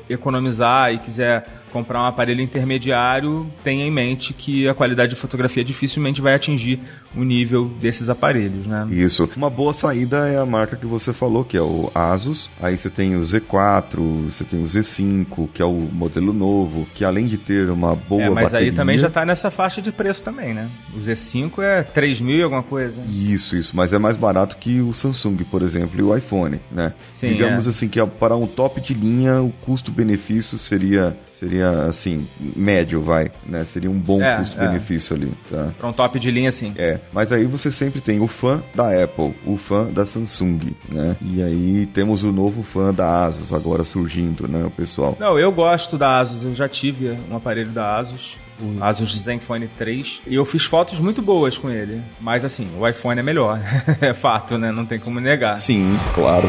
economizar 0.10 0.91
e 0.91 0.98
quiser 1.00 1.48
comprar 1.76 2.02
um 2.04 2.06
aparelho 2.06 2.40
intermediário, 2.40 3.46
tenha 3.62 3.86
em 3.86 3.92
mente 3.92 4.34
que 4.34 4.66
a 4.66 4.74
qualidade 4.74 5.10
de 5.10 5.18
fotografia 5.18 5.62
dificilmente 5.62 6.22
vai 6.22 6.34
atingir 6.34 6.80
o 7.14 7.24
nível 7.24 7.66
desses 7.82 8.10
aparelhos, 8.10 8.66
né? 8.66 8.88
Isso. 8.92 9.30
Uma 9.36 9.50
boa 9.50 9.74
saída 9.74 10.28
é 10.30 10.38
a 10.38 10.46
marca 10.46 10.78
que 10.78 10.86
você 10.86 11.12
falou, 11.12 11.44
que 11.44 11.58
é 11.58 11.62
o 11.62 11.92
Asus. 11.94 12.50
Aí 12.62 12.78
você 12.78 12.90
tem 12.90 13.16
o 13.18 13.20
Z4, 13.20 14.26
você 14.26 14.46
tem 14.46 14.62
o 14.62 14.64
Z5, 14.64 15.50
que 15.54 15.62
é 15.62 15.66
o 15.66 15.74
modelo 15.74 16.32
novo, 16.32 16.88
que 16.96 17.04
além 17.04 17.28
de 17.28 17.38
ter 17.38 17.70
uma 17.70 17.94
boa 17.94 18.24
é, 18.24 18.30
mas 18.30 18.52
bateria... 18.52 18.72
aí 18.72 18.76
também 18.76 18.98
já 18.98 19.10
tá 19.10 19.26
nessa 19.26 19.52
faixa 19.52 19.82
de 19.82 19.92
preço 19.92 20.24
também, 20.24 20.54
né? 20.54 20.70
O 20.94 21.00
Z5 21.00 21.62
é 21.62 21.84
3 21.84 22.22
mil 22.22 22.38
e 22.38 22.44
alguma 22.44 22.64
coisa. 22.64 23.02
Isso, 23.10 23.56
isso. 23.58 23.76
Mas 23.76 23.92
é 23.92 23.98
mais 23.98 24.16
barato 24.16 24.56
que 24.56 24.80
o 24.80 24.94
Samsung, 24.94 25.44
por 25.44 25.62
exemplo, 25.62 26.00
e 26.00 26.04
o 26.04 26.16
iPhone, 26.16 26.60
né? 26.72 26.94
Sim, 27.20 27.30
Digamos 27.30 27.68
é. 27.68 27.70
assim 27.70 27.90
que 27.90 28.06
para 28.06 28.36
um 28.36 28.48
top 28.48 28.80
de 28.80 28.94
linha, 28.94 29.42
o 29.42 29.52
custo-benefício 29.62 30.58
seria 30.58 31.16
seria 31.39 31.84
assim, 31.84 32.26
médio, 32.56 33.02
vai, 33.02 33.32
né? 33.45 33.65
Seria 33.65 33.89
um 33.89 34.00
bom 34.00 34.21
É, 34.21 34.38
custo-benefício 34.38 35.15
ali, 35.15 35.32
tá? 35.50 35.69
Pra 35.78 35.88
um 35.89 35.93
top 35.93 36.19
de 36.19 36.32
linha, 36.32 36.50
assim. 36.50 36.74
É, 36.78 37.00
mas 37.12 37.32
aí 37.32 37.45
você 37.45 37.71
sempre 37.71 38.02
tem 38.02 38.19
o 38.19 38.28
fã 38.28 38.63
da 38.74 39.04
Apple, 39.04 39.36
o 39.45 39.58
fã 39.58 39.86
da 39.86 40.06
Samsung, 40.06 40.60
né? 40.89 41.15
E 41.21 41.41
aí 41.41 41.86
temos 41.88 42.24
o 42.24 42.32
novo 42.32 42.63
fã 42.63 42.93
da 42.93 43.26
Asus 43.26 43.54
agora 43.54 43.84
surgindo, 43.84 44.48
né, 44.48 44.63
o 44.65 44.71
pessoal. 44.71 45.17
Não, 45.19 45.38
eu 45.38 45.52
gosto 45.52 45.98
da 45.98 46.19
Asus, 46.19 46.43
eu 46.43 46.56
já 46.56 46.67
tive 46.69 47.17
um 47.30 47.36
aparelho 47.36 47.71
da 47.71 48.00
Asus. 48.00 48.38
O 48.58 48.82
Asus 48.82 49.13
Zenfone 49.21 49.67
3 49.78 50.21
e 50.28 50.36
eu 50.36 50.45
fiz 50.45 50.63
fotos 50.63 50.98
muito 50.98 51.21
boas 51.21 51.58
com 51.58 51.69
ele, 51.69 52.02
mas 52.21 52.45
assim, 52.45 52.65
o 52.80 52.88
iPhone 52.88 53.19
é 53.19 53.24
melhor, 53.24 53.60
é 54.00 54.13
fato, 54.13 54.58
né? 54.58 54.71
Não 54.71 54.86
tem 54.86 54.98
como 54.98 55.19
negar. 55.19 55.58
Sim, 55.58 56.00
claro. 56.13 56.48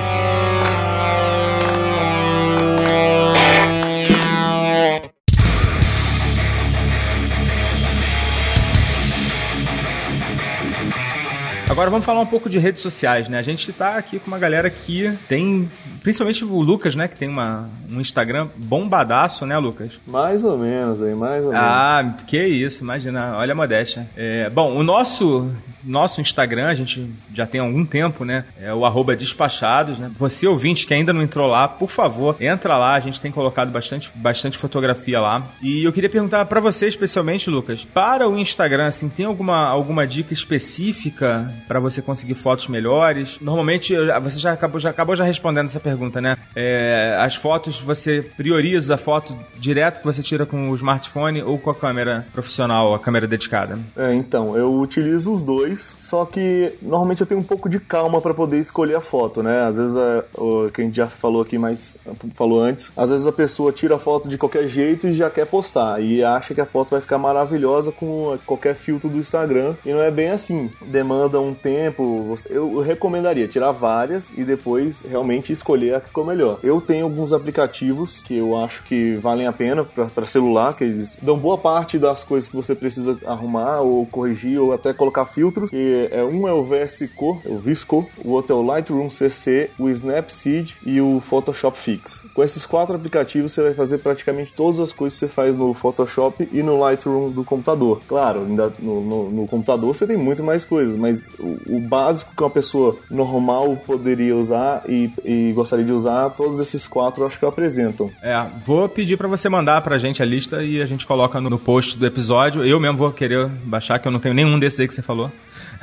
Agora 11.77 11.91
vamos 11.91 12.07
falar 12.07 12.21
um 12.21 12.27
pouco 12.27 12.49
de 12.49 12.59
redes 12.59 12.81
sociais, 12.81 13.29
né? 13.29 13.39
A 13.39 13.43
gente 13.43 13.71
tá 13.71 13.99
aqui 13.99 14.19
com 14.19 14.29
uma 14.29 14.39
galera 14.39 14.71
que 14.71 15.13
tem, 15.29 15.69
principalmente 16.03 16.43
o 16.43 16.59
Lucas, 16.63 16.95
né? 16.95 17.07
Que 17.07 17.19
tem 17.19 17.29
uma, 17.29 17.69
um 17.93 18.01
Instagram 18.01 18.49
bombadaço, 18.57 19.45
né, 19.45 19.59
Lucas? 19.59 19.93
Mais 20.07 20.43
ou 20.43 20.57
menos 20.57 21.03
aí, 21.03 21.15
mais 21.15 21.45
ou 21.45 21.53
menos. 21.53 21.63
Ah, 21.63 22.17
que 22.27 22.43
isso, 22.43 22.83
imagina, 22.83 23.37
olha 23.37 23.53
a 23.53 23.55
modéstia. 23.55 24.09
É, 24.17 24.49
bom, 24.49 24.75
o 24.75 24.83
nosso 24.83 25.53
nosso 25.87 26.21
Instagram, 26.21 26.67
a 26.67 26.75
gente 26.75 27.09
já 27.33 27.47
tem 27.47 27.61
algum 27.61 27.87
tempo, 27.87 28.25
né? 28.25 28.45
É 28.61 28.75
o 28.75 28.85
arroba 28.85 29.15
despachados, 29.15 29.99
né? 29.99 30.11
Você 30.19 30.47
ouvinte 30.47 30.87
que 30.87 30.93
ainda 30.93 31.13
não 31.13 31.23
entrou 31.23 31.47
lá, 31.47 31.69
por 31.69 31.89
favor, 31.89 32.37
entra 32.41 32.77
lá, 32.77 32.95
a 32.95 33.01
gente 33.01 33.21
tem 33.21 33.31
colocado 33.31 33.71
bastante, 33.71 34.11
bastante 34.15 34.59
fotografia 34.59 35.21
lá. 35.21 35.45
E 35.63 35.85
eu 35.85 35.93
queria 35.93 36.11
perguntar 36.11 36.45
para 36.47 36.61
você 36.61 36.89
especialmente, 36.89 37.49
Lucas, 37.49 37.85
para 37.85 38.29
o 38.29 38.37
Instagram, 38.39 38.87
assim, 38.87 39.09
tem 39.09 39.27
alguma, 39.27 39.69
alguma 39.69 40.07
dica 40.07 40.35
específica 40.35 41.51
para 41.67 41.81
você 41.81 42.01
conseguir 42.01 42.35
fotos 42.35 42.69
melhores? 42.69 43.39
Normalmente, 43.41 43.95
você 44.23 44.39
já 44.39 44.53
acabou 44.53 44.81
já, 44.81 44.91
acabou 44.91 45.17
já 45.17 45.25
respondendo 45.25 45.67
essa 45.67 45.81
pergunta, 45.81 46.21
né? 46.21 46.37
É, 46.55 47.17
as 47.21 47.37
fotos, 47.37 47.81
você 47.81 48.23
prioriza 48.37 48.95
a 48.95 48.99
foto 48.99 49.37
direto 49.59 49.99
que 50.01 50.05
você 50.05 50.23
tira 50.23 50.47
com 50.47 50.71
o 50.71 50.77
smartphone 50.77 51.43
ou 51.43 51.59
com 51.59 51.71
a 51.71 51.75
câmera 51.75 52.27
profissional, 52.33 52.95
a 52.95 52.99
câmera 52.99 53.27
dedicada? 53.27 53.79
É, 53.97 54.15
então, 54.15 54.57
eu 54.57 54.73
utilizo 54.75 55.33
os 55.33 55.43
dois, 55.43 55.95
só 56.01 56.25
que 56.25 56.73
normalmente 56.83 57.21
eu 57.21 57.27
tenho 57.27 57.41
um 57.41 57.45
pouco 57.45 57.69
de 57.69 57.81
calma 57.81 58.21
para 58.21 58.35
poder 58.35 58.59
escolher 58.59 58.97
a 58.97 59.01
foto, 59.01 59.43
né? 59.43 59.65
Às 59.65 59.77
vezes, 59.77 59.97
é, 59.97 60.25
o 60.37 60.71
que 60.71 60.81
a 60.81 60.85
gente 60.85 60.97
já 60.97 61.07
falou 61.07 61.43
aqui, 61.43 61.59
mas 61.59 61.97
falou 62.35 62.63
antes, 62.63 62.91
às 62.97 63.11
vezes 63.11 63.27
a 63.27 63.33
pessoa 63.33 63.73
tira 63.73 63.97
a 63.97 63.99
foto 63.99 64.29
de 64.29 64.39
qualquer 64.39 64.69
jeito 64.69 65.07
e 65.09 65.15
já 65.15 65.31
quer 65.31 65.47
postar, 65.47 66.01
e 66.01 66.23
acha 66.23 66.55
que 66.55 66.61
a 66.61 66.67
foto 66.67 66.91
vai 66.91 67.01
ficar 67.01 67.19
maravilhosa 67.19 67.91
com 67.93 68.37
qualquer 68.47 68.75
filtro 68.75 69.09
do 69.09 69.19
Instagram, 69.19 69.75
e 69.85 69.91
não 69.91 70.03
é 70.03 70.11
bem 70.11 70.31
assim. 70.31 70.71
Demanda 70.83 71.41
um 71.41 71.55
tempo, 71.57 72.37
eu 72.49 72.81
recomendaria 72.81 73.49
tirar 73.49 73.73
várias 73.73 74.31
e 74.37 74.45
depois 74.45 75.03
realmente 75.03 75.53
escolher 75.53 75.95
a 75.95 76.01
que 76.01 76.09
ficou 76.09 76.25
melhor. 76.25 76.59
Eu 76.63 76.81
tenho 76.81 77.05
alguns 77.05 77.33
aplicativos 77.33 78.23
que 78.23 78.37
eu 78.37 78.57
acho 78.57 78.83
que 78.85 79.17
valem 79.17 79.47
a 79.47 79.53
pena 79.53 79.85
para 79.85 80.27
celular, 80.27 80.77
que 80.77 80.85
eles 80.85 81.19
dão 81.21 81.39
boa 81.39 81.59
parte 81.59 81.99
das 81.99 82.23
coisas 82.23 82.49
que 82.49 82.57
você 82.57 82.75
precisa 82.75 83.19
arrumar 83.27 83.81
ou 83.81 84.07
corrigir 84.07 84.61
ou 84.61 84.73
até 84.73 84.93
colocar 84.93 85.25
filtros, 85.27 85.71
que 85.71 86.09
é 86.11 86.23
um 86.25 86.47
é 86.47 86.53
o 86.53 86.65
VSCO, 86.65 87.41
o 87.45 87.59
Visco, 87.59 88.09
o 88.25 88.31
outro 88.31 88.57
é 88.57 88.59
o 88.59 88.63
Lightroom 88.63 89.11
CC, 89.11 89.71
o 89.79 89.89
Snapseed 89.89 90.77
e 90.85 91.01
o 91.01 91.21
Photoshop 91.21 91.79
Fix. 91.79 92.25
Com 92.35 92.43
esses 92.43 92.67
quatro 92.67 92.95
aplicativos 92.95 93.53
você 93.53 93.63
vai 93.63 93.75
fazer 93.75 93.99
praticamente 93.99 94.53
todas 94.55 94.81
as 94.81 94.93
coisas 94.93 95.19
que 95.19 95.27
você 95.27 95.33
faz 95.33 95.57
no 95.57 95.75
Photoshop 95.75 96.49
e 96.53 96.63
no 96.63 96.79
Lightroom 96.79 97.31
do 97.31 97.45
computador. 97.45 98.01
Claro, 98.07 98.41
ainda 98.41 98.73
no, 98.79 99.01
no, 99.01 99.31
no 99.31 99.47
computador 99.47 99.95
você 99.95 100.07
tem 100.07 100.17
muito 100.17 100.43
mais 100.43 100.65
coisas, 100.65 100.97
mas 100.97 101.27
o, 101.69 101.81
básico 101.81 102.33
que 102.37 102.43
uma 102.43 102.51
pessoa 102.51 102.97
normal 103.11 103.77
poderia 103.87 104.35
usar 104.37 104.83
e, 104.89 105.11
e, 105.25 105.53
gostaria 105.53 105.85
de 105.85 105.93
usar, 105.93 106.31
todos 106.31 106.61
esses 106.61 106.87
quatro 106.87 107.23
eu 107.23 107.27
acho 107.27 107.39
que 107.39 107.45
apresentam. 107.47 108.11
É, 108.23 108.47
vou 108.65 108.89
pedir 108.89 109.17
para 109.17 109.29
você 109.29 109.49
mandar 109.49 109.81
pra 109.83 109.99
gente 109.99 110.23
a 110.23 110.27
lista 110.27 110.63
e 110.63 110.81
a 110.81 110.87
gente 110.87 111.07
coloca 111.07 111.41
no 111.41 111.59
post 111.59 111.99
do 111.99 112.07
episódio. 112.07 112.65
Eu 112.65 112.81
mesmo 112.81 112.99
vou 112.99 113.13
querer 113.13 113.47
baixar, 113.65 113.99
que 113.99 114.09
eu 114.09 114.13
não 114.13 114.21
tenho 114.21 114.35
nenhum 114.35 114.59
desses 114.59 114.81
aí 114.81 114.89
que 114.89 114.95
você 114.95 115.03
falou. 115.03 115.31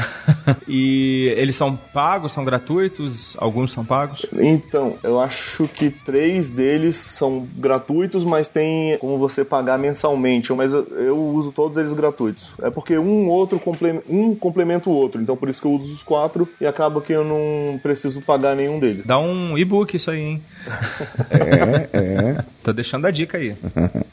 e 0.67 1.33
eles 1.35 1.55
são 1.55 1.75
pagos, 1.75 2.33
são 2.33 2.43
gratuitos? 2.43 3.35
Alguns 3.37 3.73
são 3.73 3.85
pagos? 3.85 4.25
Então, 4.33 4.97
eu 5.03 5.19
acho 5.19 5.67
que 5.67 5.89
três 5.89 6.49
deles 6.49 6.97
são 6.97 7.47
gratuitos, 7.57 8.23
mas 8.23 8.47
tem 8.47 8.97
como 8.99 9.17
você 9.17 9.43
pagar 9.43 9.77
mensalmente. 9.77 10.53
Mas 10.53 10.73
eu, 10.73 10.85
eu 10.97 11.17
uso 11.17 11.51
todos 11.51 11.77
eles 11.77 11.93
gratuitos. 11.93 12.53
É 12.61 12.69
porque 12.69 12.97
um 12.97 13.27
outro 13.27 13.59
complementa, 13.59 14.05
um 14.09 14.35
complementa 14.35 14.89
o 14.89 14.93
outro. 14.93 15.21
Então 15.21 15.35
por 15.35 15.49
isso 15.49 15.61
que 15.61 15.67
eu 15.67 15.73
uso 15.73 15.93
os 15.93 16.03
quatro 16.03 16.47
e 16.59 16.65
acaba 16.65 17.01
que 17.01 17.13
eu 17.13 17.23
não 17.23 17.77
preciso 17.79 18.21
pagar 18.21 18.55
nenhum 18.55 18.79
deles. 18.79 19.05
Dá 19.05 19.19
um 19.19 19.57
e-book 19.57 19.95
isso 19.95 20.11
aí, 20.11 20.21
hein? 20.21 20.41
é, 21.29 21.89
é. 21.93 22.45
Tô 22.63 22.71
deixando 22.71 23.05
a 23.05 23.11
dica 23.11 23.37
aí. 23.37 23.53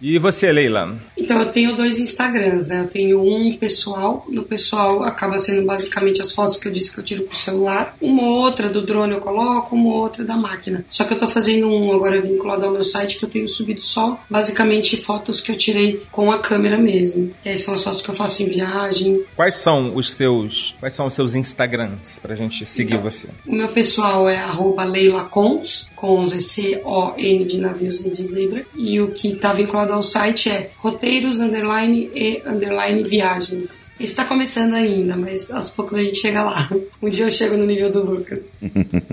E 0.01 0.19
você, 0.19 0.51
Leila? 0.51 0.97
Então, 1.17 1.41
eu 1.41 1.53
tenho 1.53 1.77
dois 1.77 2.01
Instagrams, 2.01 2.69
né? 2.69 2.81
Eu 2.81 2.89
tenho 2.89 3.23
um 3.23 3.57
pessoal. 3.57 4.27
No 4.29 4.43
pessoal 4.43 5.05
acaba 5.05 5.39
sendo 5.39 5.65
basicamente 5.71 6.21
as 6.21 6.33
fotos 6.33 6.57
que 6.57 6.67
eu 6.67 6.73
disse 6.73 6.93
que 6.93 6.99
eu 6.99 7.05
tiro 7.05 7.25
com 7.25 7.33
o 7.33 7.37
celular. 7.37 7.95
Uma 8.01 8.25
outra 8.25 8.69
do 8.69 8.85
drone 8.85 9.13
eu 9.13 9.21
coloco, 9.21 9.77
uma 9.77 9.95
outra 9.95 10.25
da 10.25 10.37
máquina. 10.37 10.85
Só 10.89 11.05
que 11.05 11.15
eu 11.15 11.19
tô 11.19 11.29
fazendo 11.29 11.69
um 11.69 11.93
agora 11.93 12.21
vinculado 12.21 12.67
ao 12.67 12.73
meu 12.73 12.83
site 12.83 13.19
que 13.19 13.25
eu 13.25 13.29
tenho 13.29 13.49
subido 13.49 13.81
só 13.81 14.21
basicamente 14.29 14.97
fotos 14.97 15.41
que 15.41 15.53
eu 15.53 15.57
tirei 15.57 16.03
com 16.11 16.33
a 16.33 16.41
câmera 16.41 16.77
mesmo. 16.77 17.31
E 17.45 17.51
aí 17.51 17.57
são 17.57 17.73
as 17.73 17.85
fotos 17.85 18.03
que 18.03 18.09
eu 18.09 18.15
faço 18.15 18.43
em 18.43 18.47
viagem. 18.47 19.23
Quais 19.37 19.57
são 19.59 19.95
os 19.95 20.13
seus, 20.13 20.75
quais 20.81 20.95
são 20.95 21.07
os 21.07 21.15
seus 21.15 21.37
Instagrams 21.37 22.19
pra 22.21 22.35
gente 22.35 22.67
seguir 22.67 22.95
então, 22.95 23.11
você? 23.11 23.29
O 23.47 23.55
meu 23.55 23.69
pessoal 23.69 24.29
é 24.29 24.45
@leilacons 24.87 25.89
com 25.95 26.27
Z 26.27 26.81
O 26.85 27.13
N 27.17 27.45
de 27.45 27.59
navios 27.59 28.05
e 28.05 28.11
de 28.11 28.25
zebra. 28.25 28.67
E 28.75 29.01
o 29.01 29.09
que 29.09 29.37
tá 29.37 29.53
vinculado 29.53 29.93
ao 29.93 30.03
site 30.03 30.51
é 30.51 30.71
roteiros 30.79 31.39
underline 31.39 32.11
e 32.13 32.43
underline 32.45 33.03
viagens. 33.05 33.95
Está 34.01 34.25
começando 34.25 34.75
ainda, 34.75 35.17
mas 35.17 35.51
aos 35.61 35.71
poucos 35.71 35.95
a 35.95 36.03
gente 36.03 36.19
chega 36.19 36.43
lá. 36.43 36.69
Um 37.03 37.09
dia 37.09 37.25
eu 37.25 37.31
chego 37.31 37.57
no 37.57 37.67
nível 37.67 37.91
do 37.91 38.03
Lucas. 38.03 38.55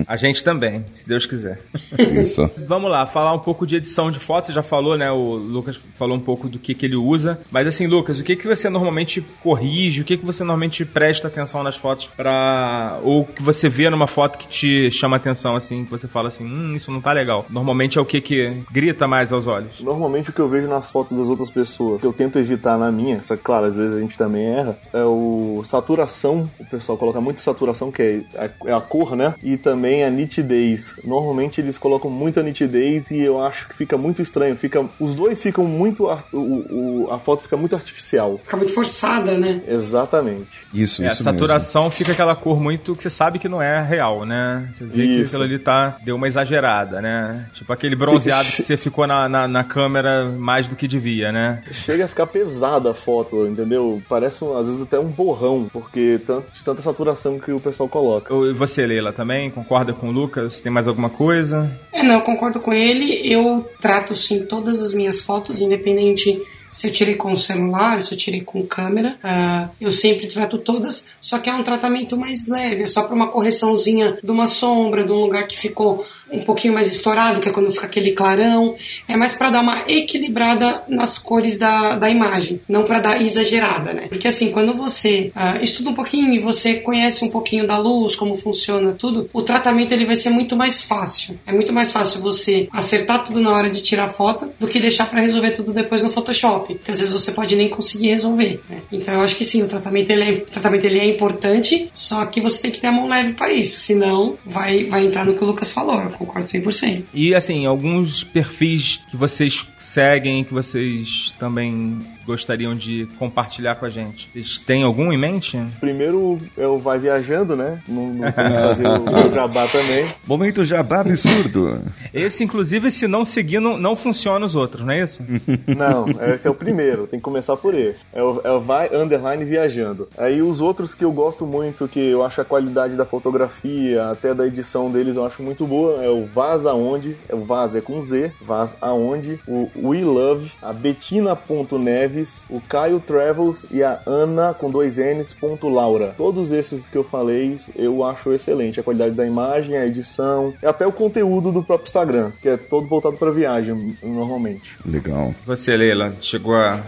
a 0.08 0.18
gente 0.18 0.44
também, 0.44 0.84
se 0.96 1.08
Deus 1.08 1.26
quiser. 1.26 1.60
Isso. 1.98 2.50
Vamos 2.68 2.90
lá, 2.90 3.06
falar 3.06 3.34
um 3.34 3.40
pouco 3.40 3.68
de 3.68 3.76
edição 3.76 4.10
de 4.10 4.20
fotos. 4.20 4.48
Você 4.48 4.54
já 4.54 4.64
falou, 4.64 4.98
né? 4.98 5.12
O 5.12 5.36
Lucas 5.36 5.80
falou 5.96 6.18
um 6.18 6.20
pouco 6.20 6.48
do 6.48 6.58
que, 6.58 6.74
que 6.74 6.86
ele 6.86 6.96
usa. 6.96 7.40
Mas 7.52 7.68
assim, 7.68 7.88
Lucas, 7.88 8.20
o 8.20 8.24
que, 8.24 8.36
que 8.36 8.48
você 8.48 8.70
normalmente 8.70 9.24
corrige? 9.44 10.02
O 10.02 10.06
que, 10.06 10.18
que 10.18 10.26
você 10.26 10.44
normalmente 10.44 10.86
presta 10.86 11.28
atenção 11.28 11.64
nas 11.64 11.76
fotos 11.76 12.08
para 12.16 13.00
Ou 13.04 13.26
que 13.26 13.42
você 13.42 13.68
vê 13.70 13.90
numa 13.90 14.08
foto 14.08 14.38
que 14.38 14.48
te 14.48 14.92
chama 14.92 15.18
atenção, 15.18 15.56
assim, 15.56 15.84
que 15.84 15.92
você 15.92 16.08
fala 16.08 16.30
assim, 16.30 16.46
hum, 16.46 16.76
isso 16.76 16.92
não 16.92 17.02
tá 17.02 17.12
legal. 17.12 17.46
Normalmente 17.50 17.98
é 17.98 18.02
o 18.02 18.06
que 18.06 18.22
que 18.22 18.64
grita 18.72 19.08
mais 19.08 19.32
aos 19.32 19.48
olhos? 19.48 19.80
Normalmente 19.82 20.30
o 20.30 20.34
que 20.34 20.40
eu 20.40 20.48
vejo 20.48 20.68
nas 20.68 20.90
fotos 20.92 21.18
das 21.18 21.28
outras 21.28 21.50
pessoas, 21.50 22.02
que 22.02 22.08
eu 22.08 22.14
tento 22.14 22.40
evitar 22.40 22.78
na 22.78 22.92
minha, 22.92 23.24
só 23.24 23.36
que 23.36 23.44
claro, 23.44 23.66
às 23.66 23.78
vezes 23.78 23.96
a 23.96 24.00
gente 24.00 24.18
também 24.18 24.46
erra, 24.46 24.78
é 24.94 25.04
o 25.04 25.62
saturação. 25.66 26.37
O 26.60 26.66
pessoal 26.66 26.98
coloca 26.98 27.22
muito 27.22 27.40
saturação, 27.40 27.92
que 27.92 28.02
é 28.02 28.22
a, 28.38 28.70
é 28.70 28.74
a 28.74 28.82
cor, 28.82 29.16
né? 29.16 29.36
E 29.44 29.58
também 29.58 30.04
a 30.04 30.10
nitidez. 30.10 31.00
Normalmente 31.04 31.62
eles 31.62 31.78
colocam 31.78 32.10
muita 32.10 32.44
nitidez 32.44 33.12
e 33.12 33.20
eu 33.20 33.42
acho 33.42 33.68
que 33.68 33.76
fica 33.76 33.98
muito 33.98 34.22
estranho. 34.22 34.56
Fica, 34.56 34.86
os 35.00 35.16
dois 35.16 35.42
ficam 35.42 35.64
muito. 35.64 36.06
O, 36.34 36.38
o, 36.38 37.08
a 37.12 37.18
foto 37.18 37.44
fica 37.44 37.58
muito 37.58 37.76
artificial. 37.76 38.40
Fica 38.44 38.58
muito 38.58 38.74
forçada, 38.74 39.38
né? 39.38 39.62
Exatamente. 39.68 40.48
Isso, 40.74 41.04
é, 41.04 41.08
isso. 41.08 41.22
A 41.22 41.32
saturação 41.32 41.84
mesmo. 41.84 41.98
fica 41.98 42.12
aquela 42.12 42.36
cor 42.36 42.60
muito 42.60 42.96
que 42.96 43.04
você 43.04 43.10
sabe 43.10 43.40
que 43.40 43.50
não 43.50 43.62
é 43.62 43.82
real, 43.82 44.26
né? 44.26 44.70
Você 44.74 44.86
vê 44.86 45.04
isso. 45.04 45.16
que 45.16 45.26
aquilo 45.26 45.44
ali 45.44 45.60
tá, 45.60 45.98
deu 46.04 46.16
uma 46.16 46.28
exagerada, 46.28 47.02
né? 47.02 47.48
Tipo 47.54 47.74
aquele 47.74 47.96
bronzeado 47.96 48.50
que 48.56 48.62
você 48.62 48.78
ficou 48.78 49.08
na, 49.08 49.28
na, 49.28 49.48
na, 49.48 49.64
câmera 49.64 50.26
mais 50.30 50.68
do 50.68 50.76
que 50.76 50.88
devia, 50.88 51.32
né? 51.32 51.64
Chega 51.72 52.06
a 52.06 52.08
ficar 52.08 52.28
pesada 52.28 52.92
a 52.92 52.94
foto, 52.94 53.46
entendeu? 53.48 54.02
Parece 54.08 54.44
às 54.46 54.68
vezes 54.68 54.82
até 54.82 55.00
um 55.00 55.08
borrão, 55.08 55.68
porque 55.72 56.20
tanto, 56.28 56.52
de 56.52 56.64
tanta 56.64 56.82
saturação 56.82 57.40
que 57.40 57.52
o 57.52 57.60
pessoal 57.60 57.88
coloca. 57.88 58.34
E 58.34 58.54
você, 58.54 58.86
Leila, 58.86 59.14
também 59.14 59.50
concorda 59.50 59.94
com 59.94 60.10
o 60.10 60.12
Lucas? 60.12 60.60
Tem 60.60 60.72
mais 60.72 60.88
alguma 60.88 61.10
coisa? 61.10 61.72
É, 61.92 62.04
não, 62.04 62.16
eu 62.16 62.22
concordo 62.22 62.60
com 62.60 62.74
ele. 62.74 63.22
Eu 63.24 63.68
trato 63.82 64.14
sim 64.16 64.46
todas 64.46 64.82
as 64.82 64.94
minhas 64.94 65.22
fotos, 65.22 65.62
independente 65.62 66.40
se 66.72 66.88
eu 66.88 66.92
tirei 66.92 67.16
com 67.16 67.32
o 67.32 67.38
celular, 67.38 68.02
se 68.02 68.14
eu 68.14 68.18
tirei 68.18 68.42
com 68.42 68.66
câmera, 68.66 69.18
uh, 69.24 69.70
eu 69.80 69.92
sempre 69.92 70.28
trato 70.28 70.60
todas, 70.60 71.10
só 71.20 71.40
que 71.40 71.50
é 71.50 71.54
um 71.54 71.64
tratamento 71.64 72.16
mais 72.16 72.48
leve, 72.48 72.84
é 72.84 72.86
só 72.86 73.04
para 73.04 73.16
uma 73.16 73.30
correçãozinha 73.30 74.20
de 74.22 74.30
uma 74.30 74.46
sombra, 74.46 75.04
de 75.04 75.12
um 75.12 75.22
lugar 75.22 75.48
que 75.48 75.58
ficou 75.58 76.06
um 76.32 76.44
pouquinho 76.44 76.74
mais 76.74 76.92
estourado, 76.92 77.40
que 77.40 77.50
é 77.50 77.52
quando 77.52 77.72
fica 77.72 77.86
aquele 77.86 78.12
clarão. 78.12 78.76
É 79.08 79.16
mais 79.16 79.34
para 79.34 79.50
dar 79.50 79.62
uma 79.62 79.84
equilibrada 79.88 80.84
nas 80.88 81.18
cores 81.18 81.58
da, 81.58 81.96
da 81.96 82.10
imagem, 82.10 82.60
não 82.68 82.84
para 82.84 83.00
dar 83.00 83.22
exagerada, 83.22 83.94
né? 83.94 84.08
Porque 84.10 84.28
assim, 84.28 84.52
quando 84.52 84.74
você 84.74 85.32
uh, 85.36 85.64
estuda 85.64 85.90
um 85.90 85.94
pouquinho 85.94 86.34
e 86.34 86.40
você 86.40 86.76
conhece 86.76 87.24
um 87.24 87.30
pouquinho 87.30 87.66
da 87.66 87.78
luz, 87.78 88.16
como 88.16 88.36
funciona 88.36 88.94
tudo, 88.94 89.30
o 89.34 89.42
tratamento 89.42 89.92
ele 89.92 90.06
vai 90.06 90.16
ser 90.16 90.30
muito 90.30 90.56
mais 90.56 90.82
fácil. 90.82 91.40
É 91.46 91.52
muito 91.52 91.74
mais 91.74 91.92
fácil 91.92 92.22
você 92.22 92.68
acertar 92.72 93.24
tudo 93.24 93.42
na 93.42 93.52
hora 93.52 93.70
de 93.70 93.82
tirar 93.82 94.08
foto 94.08 94.50
do 94.60 94.68
que 94.68 94.80
deixar 94.80 95.10
para 95.10 95.22
resolver 95.22 95.52
tudo 95.52 95.74
depois 95.74 96.04
no 96.04 96.10
Photoshop, 96.10 96.76
porque 96.76 96.92
às 96.92 97.00
vezes 97.00 97.14
você 97.14 97.32
pode 97.32 97.56
nem 97.56 97.70
conseguir 97.70 98.10
resolver. 98.10 98.62
Né? 98.70 98.82
Então 98.92 99.14
eu 99.14 99.22
acho 99.22 99.36
que 99.36 99.46
sim, 99.46 99.64
o 99.64 99.68
tratamento 99.68 100.10
ele 100.10 100.24
é, 100.24 100.32
o 100.32 100.52
tratamento 100.52 100.86
ele 100.86 101.00
é 101.00 101.06
importante, 101.06 101.90
só 101.94 102.26
que 102.26 102.42
você 102.42 102.62
tem 102.62 102.72
que 102.72 102.80
ter 102.80 102.88
a 102.88 102.92
mão 102.92 103.08
leve 103.08 103.34
para 103.34 103.52
isso, 103.52 103.80
senão 103.80 104.38
vai, 104.46 104.86
vai 104.86 105.06
entrar 105.06 105.26
no 105.26 105.34
que 105.34 105.44
o 105.44 105.48
Lucas 105.48 105.72
falou, 105.72 105.98
concordo 106.18 106.48
100%. 106.48 107.06
E 107.14 107.34
assim, 107.36 107.66
alguns 107.66 108.24
perfis 108.24 109.00
que 109.10 109.16
vocês 109.16 109.66
seguem, 109.78 110.44
que 110.44 110.54
vocês 110.54 111.34
também 111.40 112.00
gostariam 112.26 112.74
de 112.74 113.08
compartilhar 113.18 113.76
com 113.76 113.86
a 113.86 113.90
gente? 113.90 114.30
Vocês 114.34 114.60
têm 114.60 114.84
algum 114.84 115.14
em 115.14 115.18
mente? 115.18 115.58
Primeiro 115.80 116.38
é 116.58 116.68
o 116.68 116.78
Vai 116.78 117.00
Viajando, 117.00 117.56
né? 117.56 117.82
Não, 117.88 118.08
não 118.08 118.32
fazer 118.34 118.88
o, 118.88 119.28
o 119.28 119.32
jabá 119.34 119.68
também. 119.68 120.14
Momento 120.26 120.66
jabá 120.66 121.02
absurdo. 121.02 121.82
Esse, 122.14 122.44
inclusive, 122.44 122.92
se 122.92 123.08
não 123.08 123.24
seguir, 123.24 123.60
não, 123.60 123.78
não 123.78 123.96
funciona 123.96 124.46
os 124.46 124.56
outros, 124.56 124.84
não 124.84 124.92
é 124.92 125.04
isso? 125.04 125.24
Não, 125.68 126.06
esse 126.34 126.48
é 126.48 126.52
o 126.52 126.56
primeiro, 126.56 127.08
tem 127.08 127.20
que 127.20 127.24
começar 127.24 127.56
por 127.56 127.76
esse. 127.76 128.00
É 128.14 128.22
o, 128.24 128.42
é 128.44 128.52
o 128.52 128.60
Vai 128.60 128.90
Underline 128.94 129.44
Viajando. 129.46 130.08
Aí 130.18 130.42
os 130.42 130.60
outros 130.60 130.96
que 130.96 131.06
eu 131.06 131.12
gosto 131.12 131.46
muito, 131.46 131.88
que 131.88 132.00
eu 132.00 132.24
acho 132.24 132.42
a 132.42 132.46
qualidade 132.46 132.96
da 132.96 133.06
fotografia, 133.06 134.10
até 134.10 134.34
da 134.34 134.48
edição 134.48 134.90
deles, 134.90 135.16
eu 135.16 135.26
acho 135.26 135.44
muito 135.44 135.66
boa, 135.66 136.04
é 136.04 136.10
o 136.10 136.26
Vaz 136.26 136.66
Aonde, 136.66 137.16
é 137.30 137.36
o 137.36 137.42
Vaz 137.42 137.76
é 137.76 137.82
com 137.82 138.02
Z, 138.02 138.32
Vaz 138.42 138.76
Aonde, 138.82 139.40
o 139.48 139.67
We 139.76 140.04
Love, 140.04 140.52
a 140.62 140.74
Betina.neve, 140.74 142.28
o 142.50 142.60
Caio 142.62 143.00
Travels 143.00 143.66
e 143.72 143.84
a 143.84 144.00
Ana 144.06 144.54
com 144.54 144.70
dois 144.70 144.98
N's, 144.98 145.34
ponto 145.34 145.70
Laura. 145.70 146.14
Todos 146.18 146.52
esses 146.52 146.88
que 146.88 146.98
eu 146.98 147.04
falei, 147.04 147.58
eu 147.76 148.04
acho 148.04 148.34
excelente. 148.34 148.80
A 148.80 148.84
qualidade 148.84 149.16
da 149.16 149.26
imagem, 149.26 149.78
a 149.78 149.86
edição, 149.86 150.54
e 150.62 150.66
até 150.66 150.86
o 150.86 150.92
conteúdo 150.92 151.52
do 151.52 151.64
próprio 151.64 151.88
Instagram, 151.88 152.32
que 152.42 152.50
é 152.50 152.58
todo 152.58 152.88
voltado 152.88 153.18
para 153.18 153.32
viagem, 153.32 153.96
normalmente. 154.04 154.76
Legal. 154.86 155.34
Você, 155.46 155.76
Leila, 155.76 156.14
chegou 156.22 156.56
a, 156.56 156.82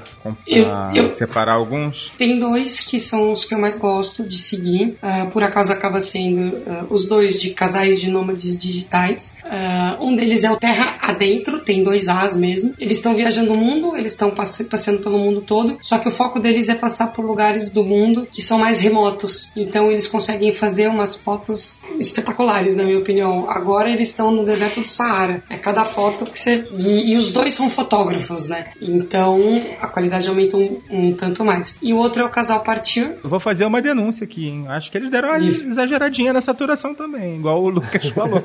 eu, 0.48 0.66
eu, 0.94 1.14
separar 1.14 1.54
alguns? 1.54 2.12
Tem 2.18 2.38
dois 2.40 2.80
que 2.80 3.00
são 3.00 3.32
os 3.32 3.46
que 3.46 3.54
eu 3.54 3.60
mais 3.60 3.78
gosto 3.78 4.24
de 4.24 4.38
seguir. 4.38 4.98
Uh, 5.02 5.30
por 5.32 5.44
acaso 5.44 5.72
acaba 5.72 6.00
sendo 6.00 6.56
uh, 6.56 6.88
os 6.90 7.08
dois 7.08 7.40
de 7.40 7.52
casais 7.52 8.00
de 8.00 8.10
nômades 8.10 8.58
digitais. 8.58 9.38
Uh, 9.44 10.04
um 10.04 10.16
deles 10.16 10.44
é 10.44 10.52
o 10.52 10.58
Terra 10.58 10.98
Adentro, 11.02 11.60
tem 11.62 11.84
dois 11.84 12.08
As 12.08 12.36
mesmo. 12.36 12.69
Eles 12.78 12.98
estão 12.98 13.16
viajando 13.16 13.54
o 13.54 13.58
mundo, 13.58 13.96
eles 13.96 14.14
estão 14.14 14.32
passe 14.32 14.66
passeando 14.66 15.02
pelo 15.02 15.18
mundo 15.18 15.42
todo, 15.42 15.78
só 15.82 15.98
que 15.98 16.08
o 16.08 16.12
foco 16.12 16.40
deles 16.40 16.70
é 16.70 16.76
passar 16.76 17.08
por 17.08 17.26
lugares 17.26 17.70
do 17.72 17.84
mundo 17.84 18.28
que 18.32 18.42
são 18.42 18.60
mais 18.60 18.80
remotos. 18.80 19.52
Então 19.56 19.92
eles 19.92 20.08
conseguem 20.08 20.54
fazer 20.54 20.88
umas 20.88 21.16
fotos 21.16 21.82
espetaculares, 22.00 22.76
na 22.76 22.84
minha 22.84 22.98
opinião. 22.98 23.50
Agora 23.50 23.90
eles 23.90 24.10
estão 24.10 24.32
no 24.32 24.44
deserto 24.44 24.82
do 24.82 24.88
Saara. 24.88 25.44
É 25.50 25.58
cada 25.58 25.86
foto 25.86 26.26
que 26.26 26.40
você. 26.40 26.68
E, 26.76 27.14
e 27.14 27.18
os 27.18 27.32
dois 27.32 27.54
são 27.54 27.70
fotógrafos, 27.70 28.50
né? 28.50 28.68
Então 28.82 29.40
a 29.82 29.88
qualidade 29.88 30.28
aumenta 30.28 30.58
um, 30.58 30.82
um, 30.90 31.14
tanto 31.14 31.44
mais. 31.44 31.78
E 31.82 31.94
o 31.94 31.98
outro 31.98 32.22
é 32.22 32.26
o 32.26 32.30
casal 32.30 32.62
Partir. 32.62 33.18
Eu 33.24 33.30
vou 33.30 33.40
fazer 33.40 33.66
uma 33.66 33.82
denúncia 33.82 34.24
aqui, 34.24 34.48
hein? 34.48 34.66
Acho 34.68 34.92
que 34.92 34.98
eles 34.98 35.12
deram 35.12 35.30
uma 35.30 35.38
Isso. 35.38 35.68
exageradinha 35.68 36.34
na 36.34 36.42
saturação 36.42 36.94
também, 36.94 37.38
igual 37.38 37.62
o 37.62 37.70
Lucas 37.70 38.06
falou. 38.10 38.42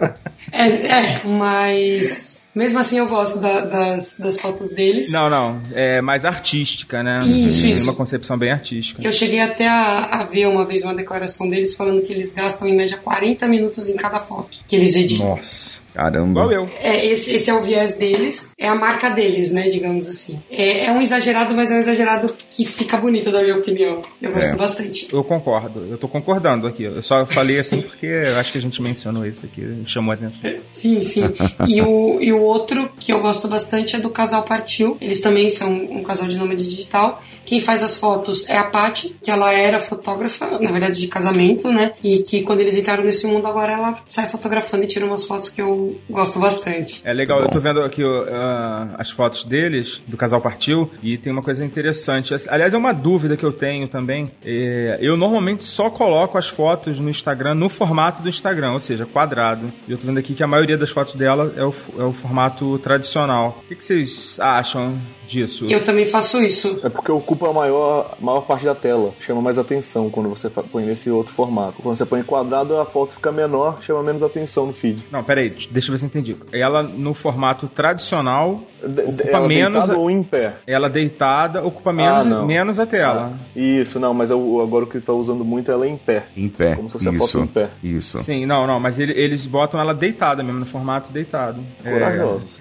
é, 0.52 0.66
é, 0.66 1.22
mas 1.24 2.46
mesmo 2.54 2.78
assim 2.78 2.98
eu 2.98 3.06
gosto 3.06 3.38
da, 3.38 3.60
das, 3.66 4.18
das 4.18 4.40
fotos 4.40 4.70
deles. 4.70 5.12
Não, 5.12 5.28
não. 5.28 5.60
É 5.74 6.00
mais 6.00 6.24
artística, 6.24 7.02
né? 7.02 7.24
Isso, 7.26 7.66
isso. 7.66 7.82
Uma 7.84 7.94
concepção 7.94 8.38
bem 8.38 8.52
artística. 8.52 9.02
Eu 9.02 9.12
cheguei 9.12 9.40
até 9.40 9.68
a, 9.68 10.20
a, 10.20 10.24
ver 10.24 10.46
uma 10.46 10.64
vez 10.64 10.82
uma 10.82 10.94
declaração 10.94 11.48
deles 11.48 11.74
falando 11.74 12.02
que 12.02 12.12
eles 12.12 12.32
gastam 12.32 12.66
em 12.66 12.76
média 12.76 12.98
40 12.98 13.46
minutos 13.48 13.88
em 13.88 13.96
cada 13.96 14.20
foto 14.20 14.58
que 14.66 14.76
eles 14.76 14.94
editam. 14.96 15.28
Nossa. 15.28 15.86
Caramba. 15.96 16.42
Igual 16.42 16.52
eu. 16.52 16.70
É, 16.78 17.06
esse, 17.06 17.34
esse 17.34 17.48
é 17.48 17.54
o 17.54 17.62
viés 17.62 17.96
deles, 17.96 18.52
é 18.58 18.68
a 18.68 18.74
marca 18.74 19.08
deles, 19.08 19.50
né, 19.50 19.62
digamos 19.68 20.06
assim. 20.06 20.38
É, 20.50 20.84
é 20.84 20.92
um 20.92 21.00
exagerado, 21.00 21.54
mas 21.54 21.72
é 21.72 21.76
um 21.76 21.78
exagerado 21.78 22.36
que 22.50 22.66
fica 22.66 22.98
bonito, 22.98 23.32
na 23.32 23.40
minha 23.40 23.56
opinião. 23.56 24.02
Eu 24.20 24.30
gosto 24.30 24.52
é. 24.52 24.56
bastante. 24.56 25.08
Eu 25.10 25.24
concordo, 25.24 25.86
eu 25.86 25.96
tô 25.96 26.06
concordando 26.06 26.66
aqui. 26.66 26.84
Eu 26.84 27.02
só 27.02 27.24
falei 27.24 27.58
assim 27.58 27.80
porque 27.80 28.04
eu 28.04 28.36
acho 28.36 28.52
que 28.52 28.58
a 28.58 28.60
gente 28.60 28.82
mencionou 28.82 29.24
isso 29.24 29.46
aqui, 29.46 29.82
chamou 29.86 30.12
a 30.12 30.14
atenção. 30.14 30.52
Sim, 30.70 31.00
sim. 31.02 31.24
e, 31.66 31.80
o, 31.80 32.20
e 32.20 32.30
o 32.30 32.42
outro 32.42 32.92
que 32.98 33.10
eu 33.10 33.22
gosto 33.22 33.48
bastante 33.48 33.55
é 33.56 34.00
do 34.00 34.10
Casal 34.10 34.42
Partiu. 34.42 34.96
Eles 35.00 35.20
também 35.20 35.50
são 35.50 35.72
um 35.72 36.02
casal 36.02 36.28
de 36.28 36.36
nome 36.36 36.54
digital. 36.56 37.22
Quem 37.46 37.60
faz 37.60 37.82
as 37.82 37.96
fotos 37.96 38.48
é 38.50 38.58
a 38.58 38.64
Paty, 38.64 39.16
que 39.22 39.30
ela 39.30 39.52
era 39.52 39.80
fotógrafa, 39.80 40.58
na 40.58 40.70
verdade, 40.72 41.00
de 41.00 41.06
casamento, 41.06 41.70
né? 41.70 41.92
E 42.02 42.18
que 42.18 42.42
quando 42.42 42.60
eles 42.60 42.76
entraram 42.76 43.04
nesse 43.04 43.24
mundo 43.26 43.46
agora 43.46 43.72
ela 43.72 43.98
sai 44.10 44.26
fotografando 44.26 44.82
e 44.82 44.88
tira 44.88 45.06
umas 45.06 45.24
fotos 45.24 45.48
que 45.48 45.62
eu 45.62 45.96
gosto 46.10 46.40
bastante. 46.40 47.00
É 47.04 47.12
legal, 47.12 47.40
eu 47.40 47.48
tô 47.48 47.60
vendo 47.60 47.80
aqui 47.80 48.02
uh, 48.02 48.96
as 48.98 49.10
fotos 49.10 49.44
deles, 49.44 50.02
do 50.08 50.16
casal 50.16 50.40
partiu, 50.40 50.90
e 51.02 51.16
tem 51.16 51.32
uma 51.32 51.42
coisa 51.42 51.64
interessante. 51.64 52.34
Aliás, 52.48 52.74
é 52.74 52.76
uma 52.76 52.92
dúvida 52.92 53.36
que 53.36 53.44
eu 53.44 53.52
tenho 53.52 53.86
também. 53.86 54.28
É, 54.44 54.98
eu 55.00 55.16
normalmente 55.16 55.62
só 55.62 55.88
coloco 55.88 56.36
as 56.36 56.48
fotos 56.48 56.98
no 56.98 57.08
Instagram 57.08 57.54
no 57.54 57.68
formato 57.68 58.22
do 58.22 58.28
Instagram, 58.28 58.72
ou 58.72 58.80
seja, 58.80 59.06
quadrado. 59.06 59.72
E 59.86 59.92
eu 59.92 59.98
tô 59.98 60.06
vendo 60.08 60.18
aqui 60.18 60.34
que 60.34 60.42
a 60.42 60.48
maioria 60.48 60.76
das 60.76 60.90
fotos 60.90 61.14
dela 61.14 61.52
é 61.56 61.64
o, 61.64 61.74
é 61.98 62.02
o 62.02 62.12
formato 62.12 62.76
tradicional. 62.80 63.45
O 63.48 63.62
que, 63.68 63.74
vocês 63.74 64.38
acham 64.40 65.00
disso. 65.26 65.66
Eu 65.68 65.82
também 65.84 66.06
faço 66.06 66.42
isso. 66.42 66.80
É 66.82 66.88
porque 66.88 67.10
ocupa 67.10 67.50
a 67.50 67.52
maior, 67.52 68.16
maior 68.20 68.42
parte 68.42 68.64
da 68.64 68.74
tela, 68.74 69.12
chama 69.20 69.40
mais 69.40 69.58
atenção 69.58 70.10
quando 70.10 70.28
você 70.28 70.48
põe 70.48 70.84
nesse 70.84 71.10
outro 71.10 71.32
formato. 71.32 71.82
Quando 71.82 71.96
você 71.96 72.06
põe 72.06 72.22
quadrado, 72.22 72.78
a 72.78 72.86
foto 72.86 73.14
fica 73.14 73.32
menor, 73.32 73.82
chama 73.82 74.02
menos 74.02 74.22
atenção 74.22 74.66
no 74.66 74.72
feed. 74.72 75.04
Não, 75.10 75.22
peraí, 75.22 75.50
deixa 75.70 75.88
eu 75.88 75.92
ver 75.92 75.98
se 75.98 76.04
eu 76.04 76.06
entendi. 76.06 76.36
Ela 76.52 76.82
no 76.82 77.14
formato 77.14 77.68
tradicional 77.68 78.62
de, 78.82 79.02
ocupa 79.02 79.28
ela 79.28 79.48
menos. 79.48 79.72
Deitada 79.72 79.98
ou 79.98 80.10
em 80.10 80.22
pé? 80.22 80.56
Ela 80.66 80.88
deitada 80.88 81.64
ocupa 81.64 81.92
menos, 81.92 82.26
ah, 82.26 82.44
menos 82.44 82.78
a 82.78 82.86
tela. 82.86 83.32
Ah, 83.34 83.58
isso, 83.58 83.98
não, 83.98 84.14
mas 84.14 84.30
eu, 84.30 84.60
agora 84.60 84.84
o 84.84 84.88
que 84.88 85.00
tá 85.00 85.12
usando 85.12 85.44
muito 85.44 85.70
é 85.70 85.74
ela 85.74 85.86
em 85.86 85.96
pé. 85.96 86.24
Em 86.36 86.48
pé. 86.48 86.74
Como 86.74 86.88
se 86.88 86.94
fosse 86.94 87.08
isso, 87.08 87.24
a 87.24 87.26
foto 87.26 87.44
em 87.44 87.46
pé. 87.46 87.68
Isso. 87.82 88.22
Sim, 88.22 88.46
não, 88.46 88.66
não, 88.66 88.78
mas 88.78 88.98
ele, 88.98 89.12
eles 89.12 89.46
botam 89.46 89.80
ela 89.80 89.94
deitada 89.94 90.42
mesmo, 90.42 90.60
no 90.60 90.66
formato 90.66 91.12
deitado. 91.12 91.60
Corajosos. 91.82 92.60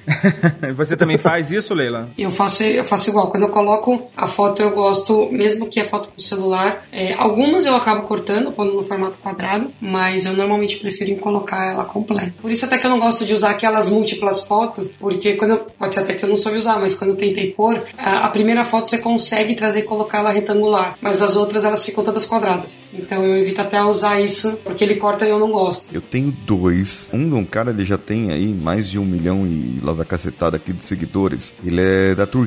É... 0.62 0.72
você 0.74 0.96
também 0.96 1.18
faz 1.18 1.52
isso, 1.52 1.74
Leila? 1.74 2.08
Eu 2.18 2.32
faço, 2.32 2.55
eu 2.64 2.86
faço 2.86 3.10
igual. 3.10 3.30
Quando 3.30 3.44
eu 3.44 3.50
coloco 3.50 4.02
a 4.16 4.28
foto, 4.28 4.62
eu 4.62 4.72
gosto, 4.72 5.30
mesmo 5.32 5.68
que 5.68 5.80
a 5.80 5.88
foto 5.88 6.10
com 6.10 6.20
celular, 6.20 6.86
é, 6.92 7.14
algumas 7.14 7.66
eu 7.66 7.76
acabo 7.76 8.08
cortando, 8.08 8.52
quando 8.52 8.74
no 8.74 8.84
formato 8.84 9.18
quadrado, 9.20 9.72
mas 9.80 10.26
eu 10.26 10.34
normalmente 10.34 10.78
prefiro 10.78 11.16
colocar 11.18 11.72
ela 11.72 11.86
completa. 11.86 12.34
Por 12.42 12.52
isso 12.52 12.66
até 12.66 12.78
que 12.78 12.86
eu 12.86 12.90
não 12.90 13.00
gosto 13.00 13.26
de 13.26 13.34
usar 13.34 13.52
aquelas 13.52 13.90
múltiplas 13.90 14.44
fotos, 14.44 14.90
porque 15.00 15.34
quando 15.34 15.52
eu, 15.52 15.58
pode 15.58 15.94
ser 15.94 16.02
até 16.02 16.14
que 16.14 16.24
eu 16.24 16.30
não 16.30 16.38
soube 16.38 16.58
usar, 16.58 16.80
mas 16.80 16.96
quando 16.96 17.12
eu 17.12 17.16
tentei 17.16 17.52
pôr, 17.52 17.86
a, 17.98 18.26
a 18.26 18.30
primeira 18.30 18.64
foto 18.64 18.90
você 18.90 18.98
consegue 18.98 19.56
trazer 19.56 19.80
e 19.80 19.84
colocar 19.84 20.20
ela 20.20 20.32
retangular, 20.32 20.98
mas 21.02 21.22
as 21.22 21.36
outras 21.36 21.64
elas 21.64 21.86
ficam 21.86 22.04
todas 22.04 22.26
quadradas. 22.26 22.88
Então 22.94 23.24
eu 23.24 23.36
evito 23.36 23.62
até 23.62 23.82
usar 23.84 24.20
isso, 24.20 24.58
porque 24.64 24.84
ele 24.84 24.96
corta 24.96 25.26
e 25.26 25.30
eu 25.30 25.40
não 25.40 25.52
gosto. 25.52 25.94
Eu 25.94 26.02
tenho 26.02 26.32
dois. 26.46 27.08
Um, 27.14 27.36
um 27.38 27.46
cara, 27.46 27.72
ele 27.72 27.86
já 27.86 27.98
tem 27.98 28.32
aí 28.32 28.54
mais 28.54 28.90
de 28.90 29.00
um 29.00 29.06
milhão 29.06 29.46
e 29.46 29.80
lá 29.84 29.94
vai 29.94 30.06
cacetada 30.06 30.58
aqui 30.58 30.74
de 30.74 30.84
seguidores. 30.84 31.54
Ele 31.64 31.82
é 31.82 32.16
da 32.16 32.26
Turquia. 32.26 32.45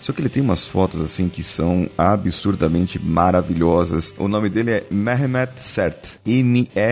Só 0.00 0.12
que 0.12 0.20
ele 0.20 0.28
tem 0.28 0.42
umas 0.42 0.66
fotos 0.68 1.00
assim 1.00 1.28
que 1.28 1.42
são 1.42 1.88
absurdamente 1.96 2.98
maravilhosas. 2.98 4.14
O 4.18 4.28
nome 4.28 4.48
dele 4.48 4.70
é 4.72 4.86
Mehmet 4.90 5.60
Sert. 5.60 6.16
M-E-H-M-E-T-S-E-R-T. 6.26 6.88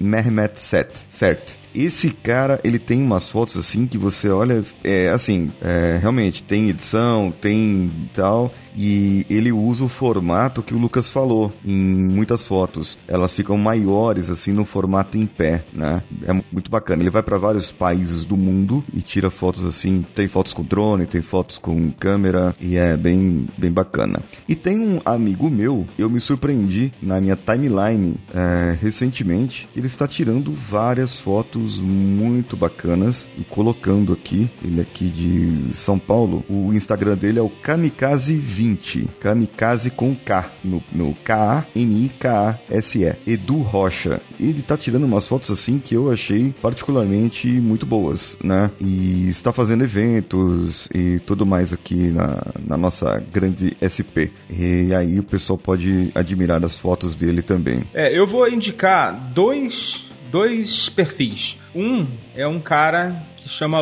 Mehmet 0.00 0.58
Sert. 0.58 0.96
Sert. 1.08 1.65
Esse 1.76 2.08
cara, 2.10 2.58
ele 2.64 2.78
tem 2.78 3.02
umas 3.02 3.28
fotos 3.28 3.54
assim 3.58 3.86
que 3.86 3.98
você 3.98 4.30
olha, 4.30 4.64
é 4.82 5.10
assim, 5.10 5.52
é, 5.60 5.98
realmente 6.00 6.42
tem 6.42 6.70
edição, 6.70 7.30
tem 7.30 7.90
tal, 8.14 8.50
e 8.76 9.24
ele 9.30 9.50
usa 9.50 9.84
o 9.84 9.88
formato 9.88 10.62
que 10.62 10.74
o 10.74 10.78
Lucas 10.78 11.10
falou 11.10 11.52
em 11.64 11.74
muitas 11.74 12.46
fotos. 12.46 12.98
Elas 13.08 13.32
ficam 13.32 13.56
maiores 13.56 14.28
assim 14.28 14.52
no 14.52 14.64
formato 14.64 15.16
em 15.16 15.24
pé, 15.26 15.64
né? 15.72 16.02
É 16.24 16.32
muito 16.52 16.70
bacana. 16.70 17.02
Ele 17.02 17.10
vai 17.10 17.22
para 17.22 17.38
vários 17.38 17.72
países 17.72 18.24
do 18.24 18.36
mundo 18.36 18.84
e 18.92 19.00
tira 19.00 19.30
fotos 19.30 19.64
assim. 19.64 20.04
Tem 20.14 20.28
fotos 20.28 20.52
com 20.52 20.62
drone, 20.62 21.06
tem 21.06 21.22
fotos 21.22 21.56
com 21.56 21.90
câmera 21.90 22.54
e 22.60 22.76
é 22.76 22.96
bem 22.96 23.46
bem 23.56 23.72
bacana. 23.72 24.20
E 24.46 24.54
tem 24.54 24.78
um 24.78 25.00
amigo 25.04 25.48
meu, 25.48 25.86
eu 25.98 26.10
me 26.10 26.20
surpreendi 26.20 26.92
na 27.00 27.20
minha 27.20 27.36
timeline 27.36 28.16
é, 28.34 28.76
recentemente, 28.80 29.68
que 29.72 29.80
ele 29.80 29.86
está 29.86 30.06
tirando 30.06 30.52
várias 30.52 31.18
fotos 31.18 31.65
fotos 31.66 31.80
muito 31.80 32.56
bacanas 32.56 33.28
e 33.36 33.42
colocando 33.44 34.12
aqui, 34.12 34.48
ele 34.64 34.80
aqui 34.80 35.06
de 35.06 35.74
São 35.74 35.98
Paulo, 35.98 36.44
o 36.48 36.72
Instagram 36.72 37.16
dele 37.16 37.40
é 37.40 37.42
o 37.42 37.50
Kamikaze20, 37.50 39.08
Kamikaze 39.20 39.90
com 39.90 40.14
K, 40.14 40.48
no, 40.62 40.82
no 40.92 41.12
K-A-M-I-K-A-S-E, 41.24 43.16
Edu 43.26 43.58
Rocha. 43.58 44.20
Ele 44.38 44.62
tá 44.62 44.76
tirando 44.76 45.04
umas 45.04 45.26
fotos 45.26 45.50
assim 45.50 45.78
que 45.78 45.94
eu 45.94 46.12
achei 46.12 46.54
particularmente 46.62 47.48
muito 47.48 47.84
boas, 47.84 48.38
né? 48.42 48.70
E 48.80 49.28
está 49.28 49.52
fazendo 49.52 49.82
eventos 49.84 50.88
e 50.94 51.18
tudo 51.20 51.44
mais 51.44 51.72
aqui 51.72 52.10
na, 52.10 52.42
na 52.66 52.76
nossa 52.76 53.22
grande 53.32 53.76
SP. 53.80 54.30
E 54.50 54.94
aí 54.94 55.18
o 55.18 55.24
pessoal 55.24 55.58
pode 55.58 56.12
admirar 56.14 56.64
as 56.64 56.78
fotos 56.78 57.14
dele 57.14 57.42
também. 57.42 57.82
É, 57.94 58.16
eu 58.16 58.26
vou 58.26 58.48
indicar 58.48 59.32
dois, 59.32 60.05
dois 60.30 60.88
perfis. 60.88 61.56
Um 61.74 62.06
é 62.34 62.46
um 62.46 62.60
cara 62.60 63.22
que 63.36 63.48
chama 63.48 63.80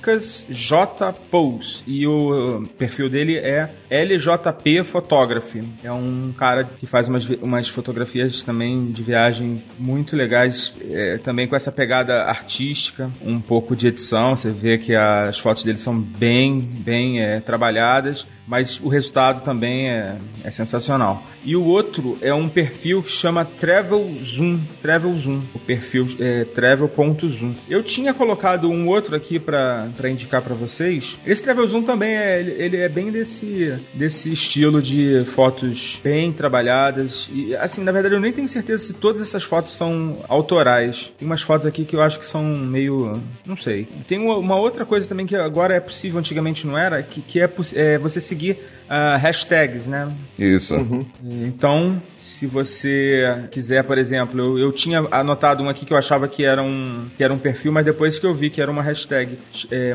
Lucas 0.00 0.46
J. 0.48 1.12
Pous 1.30 1.84
e 1.86 2.06
o 2.06 2.62
perfil 2.78 3.10
dele 3.10 3.36
é 3.36 3.68
LJP 3.90 4.82
Photography. 4.82 5.62
É 5.84 5.92
um 5.92 6.32
cara 6.32 6.64
que 6.64 6.86
faz 6.86 7.06
umas, 7.06 7.28
umas 7.42 7.68
fotografias 7.68 8.42
também 8.42 8.90
de 8.92 9.02
viagem 9.02 9.62
muito 9.78 10.16
legais, 10.16 10.72
é, 10.80 11.18
também 11.18 11.46
com 11.46 11.54
essa 11.54 11.70
pegada 11.70 12.14
artística, 12.22 13.10
um 13.22 13.42
pouco 13.42 13.76
de 13.76 13.88
edição. 13.88 14.34
Você 14.34 14.50
vê 14.50 14.78
que 14.78 14.96
as 14.96 15.38
fotos 15.38 15.64
dele 15.64 15.76
são 15.76 16.00
bem, 16.00 16.58
bem 16.58 17.20
é, 17.20 17.38
trabalhadas 17.38 18.26
mas 18.50 18.80
o 18.82 18.88
resultado 18.88 19.44
também 19.44 19.88
é, 19.88 20.16
é, 20.42 20.50
sensacional. 20.50 21.22
E 21.44 21.54
o 21.54 21.64
outro 21.64 22.18
é 22.20 22.34
um 22.34 22.48
perfil 22.48 23.00
que 23.00 23.12
chama 23.12 23.44
Travel 23.44 24.04
Zoom, 24.24 24.58
Travel 24.82 25.14
Zoom, 25.14 25.42
o 25.54 25.58
perfil 25.60 26.08
é 26.18 26.44
travel.zoom. 26.44 27.54
Eu 27.68 27.84
tinha 27.84 28.12
colocado 28.12 28.68
um 28.68 28.88
outro 28.88 29.14
aqui 29.14 29.38
para 29.38 29.88
indicar 30.08 30.42
para 30.42 30.54
vocês. 30.54 31.18
Esse 31.26 31.42
Travel 31.42 31.66
Zoom 31.66 31.82
também 31.82 32.16
é 32.16 32.40
ele 32.40 32.76
é 32.76 32.88
bem 32.88 33.10
desse 33.10 33.78
desse 33.94 34.32
estilo 34.32 34.80
de 34.80 35.24
fotos 35.34 36.00
bem 36.02 36.32
trabalhadas 36.32 37.28
e 37.32 37.54
assim, 37.56 37.82
na 37.82 37.92
verdade 37.92 38.14
eu 38.14 38.20
nem 38.20 38.32
tenho 38.32 38.48
certeza 38.48 38.86
se 38.86 38.92
todas 38.92 39.20
essas 39.20 39.42
fotos 39.42 39.74
são 39.74 40.24
autorais. 40.28 41.12
Tem 41.18 41.26
umas 41.26 41.42
fotos 41.42 41.66
aqui 41.66 41.84
que 41.84 41.96
eu 41.96 42.00
acho 42.00 42.18
que 42.18 42.24
são 42.24 42.42
meio, 42.42 43.20
não 43.44 43.56
sei. 43.56 43.88
Tem 44.06 44.18
uma, 44.18 44.56
outra 44.56 44.84
coisa 44.84 45.08
também 45.08 45.26
que 45.26 45.36
agora 45.36 45.74
é 45.74 45.80
possível, 45.80 46.18
antigamente 46.18 46.66
não 46.66 46.78
era, 46.78 47.02
que, 47.02 47.20
que 47.20 47.40
é, 47.40 47.50
é 47.74 47.98
você 47.98 48.20
seguir 48.20 48.58
uh, 48.90 49.16
hashtags, 49.18 49.86
né? 49.86 50.08
Isso. 50.36 50.74
Uhum. 50.74 51.06
Então, 51.22 52.02
se 52.18 52.46
você 52.46 53.48
quiser, 53.52 53.84
por 53.84 53.96
exemplo, 53.96 54.40
eu, 54.40 54.58
eu 54.58 54.72
tinha 54.72 54.98
anotado 55.10 55.62
um 55.62 55.68
aqui 55.68 55.86
que 55.86 55.92
eu 55.92 55.96
achava 55.96 56.26
que 56.26 56.44
era 56.44 56.62
um, 56.62 57.06
que 57.16 57.22
era 57.22 57.32
um 57.32 57.38
perfil, 57.38 57.72
mas 57.72 57.84
depois 57.84 58.18
que 58.18 58.26
eu 58.26 58.34
vi 58.34 58.50
que 58.50 58.60
era 58.60 58.70
uma 58.70 58.82
hashtag, 58.82 59.38
é, 59.70 59.94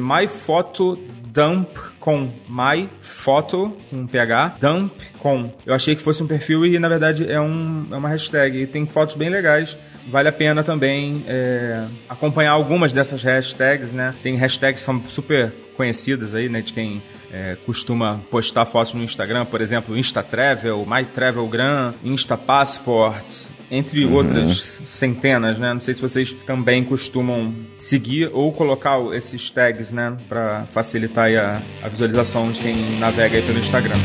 com 2.00 2.32
my 2.48 2.90
photo 3.02 3.76
com 3.90 4.08
ph 4.08 4.58
dump 4.62 4.94
com. 5.20 5.52
Eu 5.66 5.74
achei 5.74 5.94
que 5.94 6.02
fosse 6.02 6.24
um 6.24 6.28
perfil 6.28 6.66
e 6.66 6.80
na 6.80 6.88
verdade 6.88 7.30
é, 7.30 7.42
um, 7.42 7.88
é 7.92 7.98
uma 7.98 8.08
hashtag. 8.08 8.60
E 8.60 8.68
tem 8.68 8.86
fotos 8.86 9.16
bem 9.16 9.30
legais 9.30 9.76
vale 10.08 10.30
a 10.30 10.32
pena 10.32 10.64
também 10.64 11.26
é, 11.28 11.84
acompanhar 12.08 12.52
algumas 12.52 12.94
dessas 12.94 13.24
hashtags, 13.24 13.92
né? 13.92 14.14
Tem 14.22 14.36
hashtags 14.36 14.82
que 14.82 14.86
são 14.86 15.02
super 15.10 15.52
conhecidas 15.76 16.36
aí, 16.36 16.48
né? 16.48 16.62
De 16.62 16.74
quem 16.74 17.02
é, 17.36 17.58
costuma 17.66 18.22
postar 18.32 18.64
fotos 18.64 18.94
no 18.94 19.04
Instagram, 19.04 19.46
por 19.46 19.60
exemplo, 19.60 19.98
InstaTravel, 19.98 20.86
MyTravelGram, 20.88 21.94
InstaPassport, 22.02 23.26
entre 23.70 24.06
uhum. 24.06 24.14
outras 24.14 24.82
centenas, 24.88 25.60
né? 25.60 25.74
Não 25.74 25.82
sei 25.82 25.96
se 25.96 26.02
vocês 26.02 26.32
também 26.46 26.86
costumam 26.86 27.54
seguir 27.76 28.30
ou 28.32 28.54
colocar 28.54 29.00
esses 29.14 29.50
tags, 29.50 29.92
né, 29.92 30.16
para 30.30 30.66
facilitar 30.68 31.30
a, 31.36 31.62
a 31.84 31.90
visualização 31.90 32.44
de 32.52 32.62
quem 32.62 32.98
navega 33.00 33.36
aí 33.36 33.46
pelo 33.46 33.60
Instagram. 33.60 34.00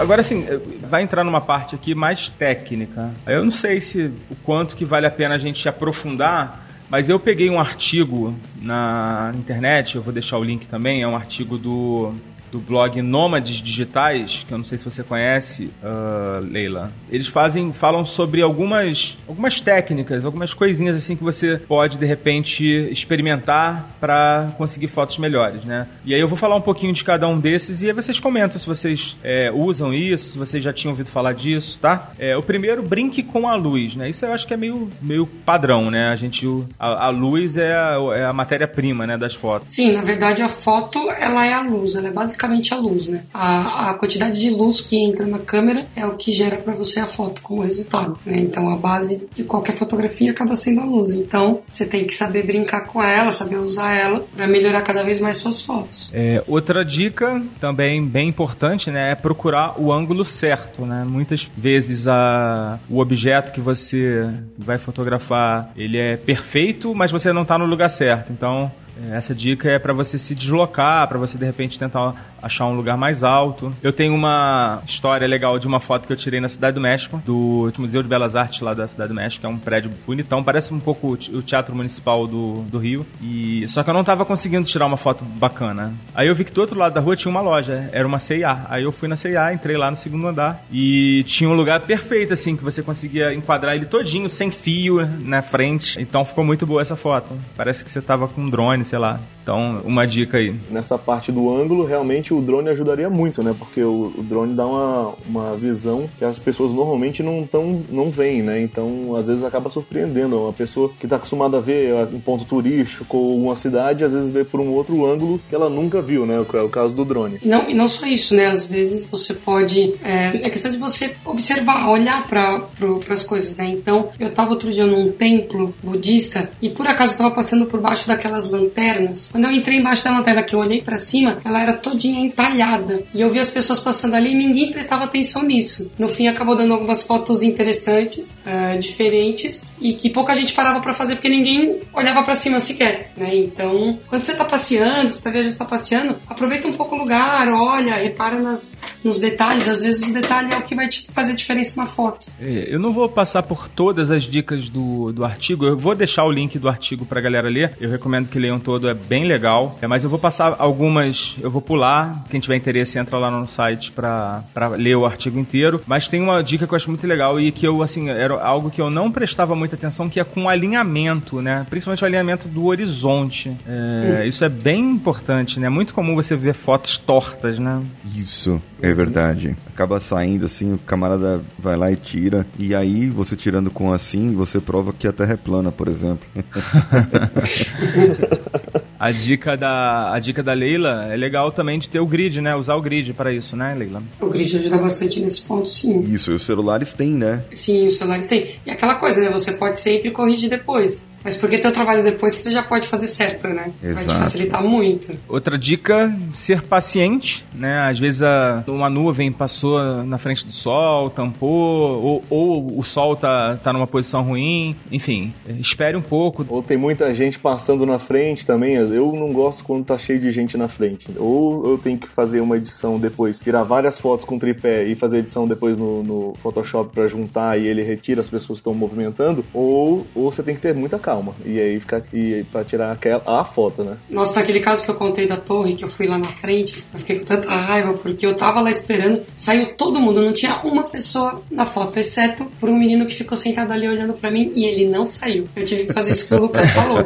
Agora, 0.00 0.22
assim, 0.22 0.46
vai 0.80 1.02
entrar 1.02 1.22
numa 1.22 1.42
parte 1.42 1.74
aqui 1.74 1.94
mais 1.94 2.30
técnica. 2.30 3.10
Eu 3.26 3.44
não 3.44 3.52
sei 3.52 3.82
se 3.82 4.10
o 4.30 4.36
quanto 4.42 4.74
que 4.74 4.82
vale 4.82 5.06
a 5.06 5.10
pena 5.10 5.34
a 5.34 5.38
gente 5.38 5.68
aprofundar, 5.68 6.66
mas 6.88 7.10
eu 7.10 7.20
peguei 7.20 7.50
um 7.50 7.60
artigo 7.60 8.34
na 8.60 9.30
internet, 9.34 9.96
eu 9.96 10.02
vou 10.02 10.10
deixar 10.10 10.38
o 10.38 10.42
link 10.42 10.66
também, 10.66 11.02
é 11.02 11.06
um 11.06 11.14
artigo 11.14 11.58
do 11.58 12.14
do 12.50 12.58
blog 12.58 13.00
Nômades 13.00 13.56
Digitais, 13.56 14.44
que 14.46 14.52
eu 14.52 14.58
não 14.58 14.64
sei 14.64 14.78
se 14.78 14.84
você 14.84 15.02
conhece, 15.02 15.70
uh, 15.82 16.44
Leila. 16.44 16.92
Eles 17.10 17.28
fazem, 17.28 17.72
falam 17.72 18.04
sobre 18.04 18.42
algumas, 18.42 19.16
algumas 19.28 19.60
técnicas, 19.60 20.24
algumas 20.24 20.52
coisinhas 20.52 20.96
assim 20.96 21.16
que 21.16 21.22
você 21.22 21.58
pode 21.58 21.98
de 21.98 22.06
repente 22.06 22.64
experimentar 22.90 23.96
para 24.00 24.52
conseguir 24.58 24.88
fotos 24.88 25.18
melhores, 25.18 25.64
né? 25.64 25.86
E 26.04 26.14
aí 26.14 26.20
eu 26.20 26.28
vou 26.28 26.36
falar 26.36 26.56
um 26.56 26.60
pouquinho 26.60 26.92
de 26.92 27.04
cada 27.04 27.28
um 27.28 27.38
desses 27.38 27.82
e 27.82 27.86
aí 27.86 27.92
vocês 27.92 28.18
comentam 28.18 28.58
se 28.58 28.66
vocês 28.66 29.16
é, 29.22 29.50
usam 29.52 29.94
isso, 29.94 30.30
se 30.30 30.38
vocês 30.38 30.62
já 30.62 30.72
tinham 30.72 30.92
ouvido 30.92 31.10
falar 31.10 31.34
disso, 31.34 31.78
tá? 31.80 32.12
É, 32.18 32.36
o 32.36 32.42
primeiro, 32.42 32.82
brinque 32.82 33.22
com 33.22 33.46
a 33.46 33.54
luz, 33.54 33.94
né? 33.94 34.10
Isso 34.10 34.24
eu 34.24 34.32
acho 34.32 34.46
que 34.46 34.54
é 34.54 34.56
meio, 34.56 34.88
meio 35.00 35.26
padrão, 35.26 35.90
né? 35.90 36.08
A 36.10 36.16
gente, 36.16 36.46
a, 36.78 37.06
a 37.06 37.10
luz 37.10 37.56
é 37.56 37.72
a, 37.72 37.96
é 38.16 38.24
a 38.24 38.32
matéria-prima, 38.32 39.06
né, 39.06 39.16
das 39.16 39.34
fotos. 39.34 39.74
Sim, 39.74 39.92
na 39.92 40.02
verdade 40.02 40.42
a 40.42 40.48
foto 40.48 40.98
ela 41.10 41.46
é 41.46 41.52
a 41.52 41.62
luz, 41.62 41.94
ela 41.94 42.08
é 42.08 42.10
basicamente 42.10 42.39
basicamente 42.40 42.72
a 42.72 42.78
luz, 42.78 43.08
né? 43.08 43.22
A, 43.34 43.90
a 43.90 43.94
quantidade 43.94 44.40
de 44.40 44.50
luz 44.50 44.80
que 44.80 44.96
entra 44.96 45.26
na 45.26 45.38
câmera 45.38 45.86
é 45.94 46.06
o 46.06 46.16
que 46.16 46.32
gera 46.32 46.56
para 46.56 46.72
você 46.72 47.00
a 47.00 47.06
foto 47.06 47.42
como 47.42 47.62
resultado, 47.62 48.18
né? 48.24 48.38
Então 48.38 48.70
a 48.70 48.76
base 48.76 49.28
de 49.34 49.44
qualquer 49.44 49.76
fotografia 49.76 50.30
acaba 50.30 50.54
sendo 50.54 50.80
a 50.80 50.84
luz. 50.84 51.10
Então 51.10 51.60
você 51.68 51.86
tem 51.86 52.06
que 52.06 52.14
saber 52.14 52.46
brincar 52.46 52.86
com 52.86 53.02
ela, 53.02 53.30
saber 53.30 53.56
usar 53.56 53.92
ela 53.92 54.24
para 54.34 54.46
melhorar 54.46 54.80
cada 54.82 55.02
vez 55.02 55.20
mais 55.20 55.36
suas 55.36 55.60
fotos. 55.60 56.10
É, 56.12 56.42
outra 56.46 56.84
dica 56.84 57.42
também 57.60 58.04
bem 58.04 58.28
importante, 58.28 58.90
né, 58.90 59.12
é 59.12 59.14
procurar 59.14 59.78
o 59.78 59.92
ângulo 59.92 60.24
certo, 60.24 60.86
né? 60.86 61.04
Muitas 61.06 61.48
vezes 61.56 62.08
a, 62.08 62.78
o 62.88 63.00
objeto 63.00 63.52
que 63.52 63.60
você 63.60 64.28
vai 64.56 64.78
fotografar 64.78 65.72
ele 65.76 65.98
é 65.98 66.16
perfeito, 66.16 66.94
mas 66.94 67.10
você 67.10 67.32
não 67.32 67.42
está 67.42 67.58
no 67.58 67.66
lugar 67.66 67.90
certo. 67.90 68.32
Então 68.32 68.70
essa 69.12 69.34
dica 69.34 69.70
é 69.70 69.78
para 69.78 69.92
você 69.92 70.18
se 70.18 70.34
deslocar, 70.34 71.08
para 71.08 71.18
você 71.18 71.38
de 71.38 71.44
repente 71.44 71.78
tentar 71.78 72.29
achar 72.42 72.66
um 72.66 72.74
lugar 72.74 72.96
mais 72.96 73.22
alto. 73.24 73.72
Eu 73.82 73.92
tenho 73.92 74.14
uma 74.14 74.82
história 74.86 75.26
legal 75.26 75.58
de 75.58 75.66
uma 75.66 75.80
foto 75.80 76.06
que 76.06 76.12
eu 76.12 76.16
tirei 76.16 76.40
na 76.40 76.48
Cidade 76.48 76.74
do 76.74 76.80
México, 76.80 77.22
do 77.24 77.72
Museu 77.78 78.02
de 78.02 78.08
Belas 78.08 78.36
Artes 78.36 78.60
lá 78.60 78.74
da 78.74 78.86
Cidade 78.86 79.08
do 79.08 79.14
México, 79.14 79.46
é 79.46 79.48
um 79.48 79.58
prédio 79.58 79.90
bonitão, 80.06 80.42
parece 80.42 80.72
um 80.72 80.80
pouco 80.80 81.12
o 81.12 81.42
Teatro 81.42 81.74
Municipal 81.74 82.26
do, 82.26 82.62
do 82.62 82.78
Rio. 82.78 83.06
E 83.22 83.66
só 83.68 83.82
que 83.82 83.90
eu 83.90 83.94
não 83.94 84.04
tava 84.04 84.24
conseguindo 84.24 84.66
tirar 84.66 84.86
uma 84.86 84.96
foto 84.96 85.24
bacana. 85.24 85.94
Aí 86.14 86.28
eu 86.28 86.34
vi 86.34 86.44
que 86.44 86.52
do 86.52 86.60
outro 86.60 86.78
lado 86.78 86.94
da 86.94 87.00
rua 87.00 87.16
tinha 87.16 87.30
uma 87.30 87.40
loja, 87.40 87.88
era 87.92 88.06
uma 88.06 88.18
CIA. 88.18 88.66
Aí 88.68 88.82
eu 88.82 88.92
fui 88.92 89.08
na 89.08 89.16
CIA, 89.16 89.52
entrei 89.52 89.76
lá 89.76 89.90
no 89.90 89.96
segundo 89.96 90.26
andar 90.26 90.64
e 90.70 91.24
tinha 91.26 91.48
um 91.48 91.54
lugar 91.54 91.80
perfeito 91.80 92.32
assim 92.32 92.56
que 92.56 92.64
você 92.64 92.82
conseguia 92.82 93.34
enquadrar 93.34 93.74
ele 93.74 93.86
todinho 93.86 94.28
sem 94.28 94.50
fio 94.50 95.06
na 95.24 95.42
frente. 95.42 96.00
Então 96.00 96.24
ficou 96.24 96.44
muito 96.44 96.66
boa 96.66 96.82
essa 96.82 96.96
foto. 96.96 97.36
Parece 97.56 97.84
que 97.84 97.90
você 97.90 98.00
tava 98.00 98.28
com 98.28 98.42
um 98.42 98.50
drone, 98.50 98.84
sei 98.84 98.98
lá. 98.98 99.20
Então, 99.50 99.82
uma 99.84 100.06
dica 100.06 100.38
aí. 100.38 100.54
Nessa 100.70 100.96
parte 100.96 101.32
do 101.32 101.52
ângulo, 101.52 101.84
realmente 101.84 102.32
o 102.32 102.40
drone 102.40 102.68
ajudaria 102.68 103.10
muito, 103.10 103.42
né? 103.42 103.52
Porque 103.58 103.82
o, 103.82 104.12
o 104.16 104.22
drone 104.22 104.54
dá 104.54 104.64
uma, 104.64 105.14
uma 105.26 105.56
visão 105.56 106.08
que 106.16 106.24
as 106.24 106.38
pessoas 106.38 106.72
normalmente 106.72 107.20
não 107.20 107.44
tão, 107.44 107.82
não 107.90 108.10
veem, 108.10 108.42
né? 108.42 108.60
Então, 108.62 109.16
às 109.16 109.26
vezes 109.26 109.42
acaba 109.42 109.68
surpreendendo. 109.68 110.40
Uma 110.40 110.52
pessoa 110.52 110.92
que 111.00 111.04
está 111.04 111.16
acostumada 111.16 111.58
a 111.58 111.60
ver 111.60 111.92
um 112.14 112.20
ponto 112.20 112.44
turístico 112.44 113.16
ou 113.16 113.42
uma 113.42 113.56
cidade, 113.56 114.04
às 114.04 114.12
vezes 114.12 114.30
vê 114.30 114.44
por 114.44 114.60
um 114.60 114.68
outro 114.68 115.04
ângulo 115.04 115.40
que 115.48 115.54
ela 115.54 115.68
nunca 115.68 116.00
viu, 116.00 116.24
né? 116.24 116.36
É 116.36 116.60
o 116.60 116.68
caso 116.68 116.94
do 116.94 117.04
drone. 117.04 117.38
Não, 117.44 117.68
e 117.68 117.74
não 117.74 117.88
só 117.88 118.06
isso, 118.06 118.36
né? 118.36 118.46
Às 118.46 118.66
vezes 118.66 119.04
você 119.04 119.34
pode. 119.34 119.94
É, 120.04 120.46
é 120.46 120.50
questão 120.50 120.70
de 120.70 120.78
você 120.78 121.16
observar, 121.24 121.90
olhar 121.90 122.24
para 122.28 122.62
as 123.10 123.24
coisas, 123.24 123.56
né? 123.56 123.66
Então, 123.66 124.10
eu 124.20 124.28
estava 124.28 124.50
outro 124.50 124.72
dia 124.72 124.86
num 124.86 125.10
templo 125.10 125.74
budista 125.82 126.52
e 126.62 126.70
por 126.70 126.86
acaso 126.86 127.12
estava 127.12 127.32
passando 127.32 127.66
por 127.66 127.80
baixo 127.80 128.06
daquelas 128.06 128.48
lanternas 128.48 129.32
quando 129.40 129.52
eu 129.52 129.58
entrei 129.58 129.78
embaixo 129.78 130.04
da 130.04 130.10
lanterna 130.10 130.42
que 130.42 130.54
eu 130.54 130.58
olhei 130.58 130.82
para 130.82 130.98
cima, 130.98 131.38
ela 131.42 131.62
era 131.62 131.72
todinha 131.72 132.20
entalhada. 132.20 133.02
E 133.14 133.22
eu 133.22 133.30
vi 133.30 133.38
as 133.38 133.48
pessoas 133.48 133.80
passando 133.80 134.14
ali 134.14 134.32
e 134.32 134.34
ninguém 134.34 134.70
prestava 134.70 135.04
atenção 135.04 135.42
nisso. 135.42 135.90
No 135.98 136.08
fim, 136.08 136.28
acabou 136.28 136.54
dando 136.54 136.74
algumas 136.74 137.02
fotos 137.02 137.42
interessantes, 137.42 138.38
uh, 138.44 138.78
diferentes, 138.78 139.70
e 139.80 139.94
que 139.94 140.10
pouca 140.10 140.34
gente 140.34 140.52
parava 140.52 140.80
para 140.80 140.92
fazer 140.92 141.14
porque 141.14 141.30
ninguém 141.30 141.80
olhava 141.94 142.22
para 142.22 142.34
cima 142.34 142.60
sequer, 142.60 143.12
né? 143.16 143.34
Então, 143.34 143.98
quando 144.08 144.24
você 144.24 144.34
tá 144.34 144.44
passeando, 144.44 145.10
você 145.10 145.24
tá 145.24 145.30
viajando, 145.30 145.54
você 145.54 145.58
tá 145.58 145.64
passeando, 145.64 146.16
aproveita 146.28 146.68
um 146.68 146.74
pouco 146.74 146.94
o 146.94 146.98
lugar, 146.98 147.48
olha, 147.48 147.94
repara 147.94 148.38
nas, 148.38 148.76
nos 149.02 149.20
detalhes. 149.20 149.66
Às 149.66 149.80
vezes 149.80 150.06
o 150.06 150.12
detalhe 150.12 150.52
é 150.52 150.58
o 150.58 150.62
que 150.62 150.74
vai 150.74 150.86
te 150.86 151.06
fazer 151.12 151.34
diferença 151.34 151.80
na 151.80 151.86
foto. 151.86 152.30
É, 152.38 152.74
eu 152.74 152.78
não 152.78 152.92
vou 152.92 153.08
passar 153.08 153.42
por 153.42 153.68
todas 153.70 154.10
as 154.10 154.24
dicas 154.24 154.68
do, 154.68 155.12
do 155.12 155.24
artigo, 155.24 155.64
eu 155.64 155.78
vou 155.78 155.94
deixar 155.94 156.24
o 156.24 156.30
link 156.30 156.58
do 156.58 156.68
artigo 156.68 157.06
pra 157.06 157.22
galera 157.22 157.48
ler. 157.48 157.74
Eu 157.80 157.88
recomendo 157.88 158.28
que 158.28 158.38
leiam 158.38 158.60
todo, 158.60 158.86
é 158.86 158.92
bem 158.92 159.19
bem 159.20 159.26
legal. 159.26 159.76
É, 159.82 159.86
mas 159.86 160.02
eu 160.02 160.10
vou 160.10 160.18
passar 160.18 160.56
algumas, 160.58 161.36
eu 161.40 161.50
vou 161.50 161.60
pular. 161.60 162.24
Quem 162.30 162.40
tiver 162.40 162.56
interesse, 162.56 162.98
entra 162.98 163.18
lá 163.18 163.30
no 163.30 163.46
site 163.46 163.92
pra, 163.92 164.42
pra 164.54 164.68
ler 164.68 164.96
o 164.96 165.04
artigo 165.04 165.38
inteiro. 165.38 165.82
Mas 165.86 166.08
tem 166.08 166.22
uma 166.22 166.42
dica 166.42 166.66
que 166.66 166.72
eu 166.72 166.76
acho 166.76 166.88
muito 166.88 167.06
legal 167.06 167.38
e 167.38 167.52
que 167.52 167.66
eu, 167.66 167.82
assim, 167.82 168.08
era 168.08 168.42
algo 168.42 168.70
que 168.70 168.80
eu 168.80 168.90
não 168.90 169.12
prestava 169.12 169.54
muita 169.54 169.76
atenção, 169.76 170.08
que 170.08 170.18
é 170.18 170.24
com 170.24 170.48
alinhamento, 170.48 171.42
né? 171.42 171.66
Principalmente 171.68 172.02
o 172.02 172.06
alinhamento 172.06 172.48
do 172.48 172.64
horizonte. 172.66 173.54
É, 173.66 174.26
isso 174.26 174.44
é 174.44 174.48
bem 174.48 174.90
importante, 174.90 175.60
né? 175.60 175.66
É 175.66 175.70
muito 175.70 175.92
comum 175.92 176.14
você 176.14 176.34
ver 176.34 176.54
fotos 176.54 176.96
tortas, 176.98 177.58
né? 177.58 177.82
Isso, 178.16 178.60
é 178.80 178.94
verdade. 178.94 179.54
Acaba 179.66 180.00
saindo 180.00 180.46
assim, 180.46 180.72
o 180.72 180.78
camarada 180.78 181.42
vai 181.58 181.76
lá 181.76 181.92
e 181.92 181.96
tira. 181.96 182.46
E 182.58 182.74
aí, 182.74 183.08
você 183.08 183.36
tirando 183.36 183.70
com 183.70 183.92
assim, 183.92 184.34
você 184.34 184.60
prova 184.60 184.92
que 184.92 185.06
a 185.06 185.12
Terra 185.12 185.34
é 185.34 185.36
plana, 185.36 185.70
por 185.70 185.88
exemplo. 185.88 186.26
A 189.00 189.12
dica 189.12 189.56
da 189.56 190.12
a 190.12 190.18
dica 190.18 190.42
da 190.42 190.52
Leila 190.52 191.06
é 191.10 191.16
legal 191.16 191.50
também 191.50 191.78
de 191.78 191.88
ter 191.88 192.00
o 192.00 192.06
grid, 192.06 192.38
né? 192.42 192.54
Usar 192.54 192.74
o 192.74 192.82
grid 192.82 193.14
para 193.14 193.32
isso, 193.32 193.56
né, 193.56 193.74
Leila? 193.74 194.02
O 194.20 194.26
grid 194.26 194.58
ajuda 194.58 194.76
bastante 194.76 195.18
nesse 195.20 195.40
ponto, 195.40 195.70
sim. 195.70 196.00
Isso, 196.00 196.30
e 196.30 196.34
os 196.34 196.42
celulares 196.42 196.92
têm, 196.92 197.14
né? 197.14 197.42
Sim, 197.50 197.86
os 197.86 197.96
celulares 197.96 198.26
têm. 198.26 198.56
E 198.66 198.70
aquela 198.70 198.96
coisa, 198.96 199.22
né? 199.22 199.30
Você 199.30 199.52
pode 199.52 199.80
sempre 199.80 200.10
corrigir 200.10 200.50
depois. 200.50 201.08
Mas 201.22 201.36
porque 201.36 201.58
teu 201.58 201.70
trabalho 201.72 202.02
depois 202.02 202.34
você 202.34 202.50
já 202.50 202.62
pode 202.62 202.88
fazer 202.88 203.06
certo, 203.06 203.48
né? 203.48 203.72
Vai 203.82 203.94
te 203.94 204.00
Exato. 204.00 204.18
facilitar 204.24 204.62
muito. 204.62 205.16
Outra 205.28 205.58
dica, 205.58 206.14
ser 206.34 206.62
paciente, 206.62 207.44
né? 207.54 207.80
Às 207.80 207.98
vezes 207.98 208.22
a, 208.22 208.64
uma 208.66 208.88
nuvem 208.88 209.30
passou 209.30 210.04
na 210.04 210.18
frente 210.18 210.46
do 210.46 210.52
sol, 210.52 211.10
tampou, 211.10 212.02
ou, 212.02 212.24
ou 212.30 212.78
o 212.78 212.82
sol 212.82 213.16
tá, 213.16 213.58
tá 213.62 213.72
numa 213.72 213.86
posição 213.86 214.22
ruim. 214.22 214.74
Enfim, 214.90 215.32
espere 215.58 215.96
um 215.96 216.02
pouco. 216.02 216.44
Ou 216.48 216.62
tem 216.62 216.76
muita 216.76 217.12
gente 217.12 217.38
passando 217.38 217.84
na 217.84 217.98
frente 217.98 218.46
também. 218.46 218.74
Eu 218.74 219.12
não 219.12 219.32
gosto 219.32 219.62
quando 219.62 219.84
tá 219.84 219.98
cheio 219.98 220.18
de 220.18 220.32
gente 220.32 220.56
na 220.56 220.68
frente. 220.68 221.06
Ou 221.18 221.70
eu 221.70 221.78
tenho 221.78 221.98
que 221.98 222.08
fazer 222.08 222.40
uma 222.40 222.56
edição 222.56 222.98
depois, 222.98 223.38
tirar 223.38 223.62
várias 223.62 223.98
fotos 223.98 224.24
com 224.24 224.38
tripé 224.38 224.84
e 224.84 224.94
fazer 224.94 225.18
edição 225.18 225.46
depois 225.46 225.76
no, 225.76 226.02
no 226.02 226.34
Photoshop 226.42 226.94
pra 226.94 227.08
juntar 227.08 227.58
e 227.58 227.66
ele 227.66 227.82
retira 227.82 228.20
as 228.20 228.30
pessoas 228.30 228.58
que 228.58 228.60
estão 228.60 228.74
movimentando. 228.74 229.44
Ou, 229.52 230.06
ou 230.14 230.32
você 230.32 230.42
tem 230.42 230.54
que 230.54 230.60
ter 230.60 230.74
muita 230.74 230.98
calma. 230.98 231.09
E 231.44 231.58
aí 231.60 231.80
ficar 231.80 232.02
e 232.12 232.44
pra 232.52 232.64
tirar 232.64 232.92
aquela, 232.92 233.22
a 233.26 233.44
foto, 233.44 233.82
né? 233.84 233.96
Nossa, 234.08 234.38
naquele 234.38 234.60
caso 234.60 234.84
que 234.84 234.90
eu 234.90 234.94
contei 234.94 235.26
da 235.26 235.36
torre, 235.36 235.74
que 235.74 235.84
eu 235.84 235.88
fui 235.88 236.06
lá 236.06 236.18
na 236.18 236.28
frente, 236.28 236.84
eu 236.92 237.00
fiquei 237.00 237.18
com 237.20 237.24
tanta 237.24 237.48
raiva, 237.50 237.92
porque 237.94 238.24
eu 238.26 238.34
tava 238.36 238.60
lá 238.60 238.70
esperando, 238.70 239.22
saiu 239.36 239.74
todo 239.76 240.00
mundo, 240.00 240.22
não 240.22 240.32
tinha 240.32 240.58
uma 240.64 240.84
pessoa 240.84 241.40
na 241.50 241.64
foto, 241.66 241.98
exceto 241.98 242.46
por 242.60 242.68
um 242.68 242.78
menino 242.78 243.06
que 243.06 243.14
ficou 243.14 243.36
sentado 243.36 243.72
ali 243.72 243.88
olhando 243.88 244.12
pra 244.14 244.30
mim 244.30 244.52
e 244.54 244.64
ele 244.64 244.88
não 244.88 245.06
saiu. 245.06 245.44
Eu 245.56 245.64
tive 245.64 245.84
que 245.86 245.92
fazer 245.92 246.12
isso 246.12 246.28
que 246.28 246.34
o 246.34 246.40
Lucas 246.40 246.70
falou. 246.70 247.04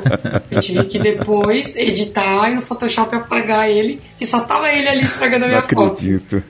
Eu 0.50 0.61
tive 0.61 0.84
que 0.84 0.98
depois 0.98 1.76
editar 1.76 2.50
e 2.50 2.55
no 2.55 2.62
Photoshop 2.62 3.14
apagar 3.14 3.68
ele, 3.68 4.00
que 4.18 4.26
só 4.26 4.40
tava 4.40 4.70
ele 4.72 4.88
ali 4.88 5.05
estragando 5.05 5.44
a 5.44 5.48
Não 5.48 5.55
minha 5.55 5.62
foto. 5.62 5.92
acredito. 5.92 6.42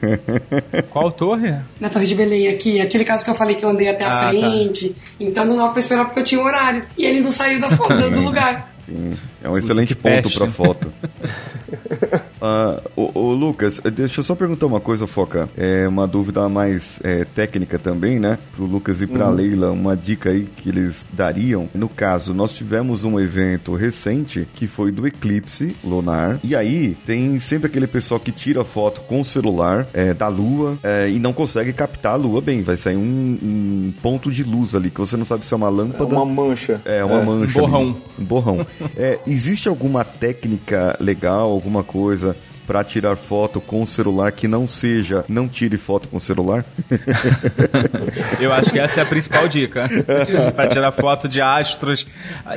Qual 0.91 1.11
torre? 1.13 1.55
Na 1.81 1.89
Torre 1.89 2.07
de 2.07 2.15
Belém 2.15 2.49
aqui, 2.49 2.81
aquele 2.81 3.05
caso 3.05 3.25
que 3.25 3.31
eu 3.31 3.35
falei 3.35 3.55
que 3.57 3.65
eu 3.65 3.69
andei 3.69 3.89
até 3.89 4.05
a 4.05 4.09
Ah, 4.09 4.23
tá. 4.25 4.29
frente, 4.31 4.95
então 5.19 5.45
não 5.45 5.57
dava 5.57 5.71
pra 5.73 5.81
esperar 5.81 6.05
porque 6.07 6.21
eu 6.21 6.25
tinha 6.25 6.41
um 6.41 6.45
horário. 6.45 6.85
E 6.97 7.05
ele 7.05 7.21
não 7.21 7.31
saiu 7.31 7.44
da 7.61 7.71
foto, 7.71 8.11
do 8.11 8.21
lugar. 8.25 8.71
Sim, 8.87 9.17
é 9.45 9.49
um 9.49 9.57
excelente 9.59 9.95
ponto 9.95 10.31
pra 10.31 10.49
foto. 10.49 10.93
Ah, 12.47 12.79
ô, 12.95 13.11
ô, 13.19 13.33
Lucas, 13.33 13.81
deixa 13.95 14.21
eu 14.21 14.25
só 14.25 14.35
perguntar 14.35 14.67
uma 14.67 14.79
coisa, 14.79 15.07
Foca. 15.07 15.49
É 15.57 15.89
uma 15.89 16.07
dúvida 16.07 16.47
mais 16.47 17.01
é, 17.03 17.25
técnica 17.25 17.79
também, 17.79 18.21
né? 18.21 18.39
Pro 18.55 18.67
Lucas 18.67 19.01
e 19.01 19.07
pra 19.07 19.31
Leila, 19.31 19.71
uma 19.71 19.97
dica 19.97 20.29
aí 20.29 20.47
que 20.55 20.69
eles 20.69 21.07
dariam. 21.11 21.71
No 21.75 21.89
caso, 21.89 22.35
nós 22.35 22.53
tivemos 22.53 23.03
um 23.03 23.19
evento 23.19 23.75
recente 23.75 24.47
que 24.55 24.67
foi 24.67 24.93
do 24.93 25.07
eclipse 25.07 25.75
lunar. 25.83 26.39
E 26.45 26.55
aí 26.55 26.95
tem 27.07 27.41
sempre 27.41 27.69
aquele 27.69 27.87
pessoal 27.87 28.21
que 28.21 28.31
tira 28.31 28.63
foto 28.63 29.01
com 29.01 29.21
o 29.21 29.25
celular 29.25 29.87
é, 29.95 30.13
da 30.13 30.29
lua 30.29 30.77
é, 30.83 31.09
e 31.09 31.19
não 31.19 31.33
consegue 31.33 31.73
captar 31.73 32.13
a 32.13 32.17
lua 32.17 32.43
bem. 32.43 32.63
Vai 32.63 32.77
sair 32.77 32.97
um, 32.99 33.39
um 33.43 33.95
ponto 34.03 34.31
de 34.31 34.45
luz 34.45 34.75
ali 34.75 34.91
que 34.91 34.99
você 35.01 35.17
não 35.17 35.25
sabe 35.25 35.47
se 35.47 35.55
é 35.55 35.57
uma 35.57 35.69
É 35.69 35.71
lâmpada. 35.71 36.05
uma 36.05 36.27
mancha. 36.27 36.79
É, 36.85 37.03
uma 37.03 37.23
mancha. 37.25 37.59
Um 37.59 37.63
borrão. 37.63 37.97
Um 38.19 38.25
borrão. 38.25 38.67
É, 38.95 39.19
existe 39.35 39.69
alguma 39.69 40.05
técnica 40.05 40.97
legal, 41.01 41.51
alguma 41.51 41.83
coisa 41.83 42.37
pra 42.67 42.83
tirar 42.83 43.17
foto 43.17 43.61
com 43.61 43.83
o 43.83 43.87
celular 43.87 44.33
que 44.33 44.49
não 44.49 44.67
seja 44.67 45.25
não 45.29 45.47
tire 45.49 45.77
foto 45.77 46.09
com 46.09 46.17
o 46.17 46.21
celular? 46.21 46.65
Eu 48.41 48.53
acho 48.53 48.71
que 48.71 48.79
essa 48.79 49.01
é 49.01 49.03
a 49.03 49.07
principal 49.07 49.47
dica. 49.49 49.89
pra 50.55 50.69
tirar 50.69 50.93
foto 50.93 51.29
de 51.29 51.41
astros, 51.41 52.07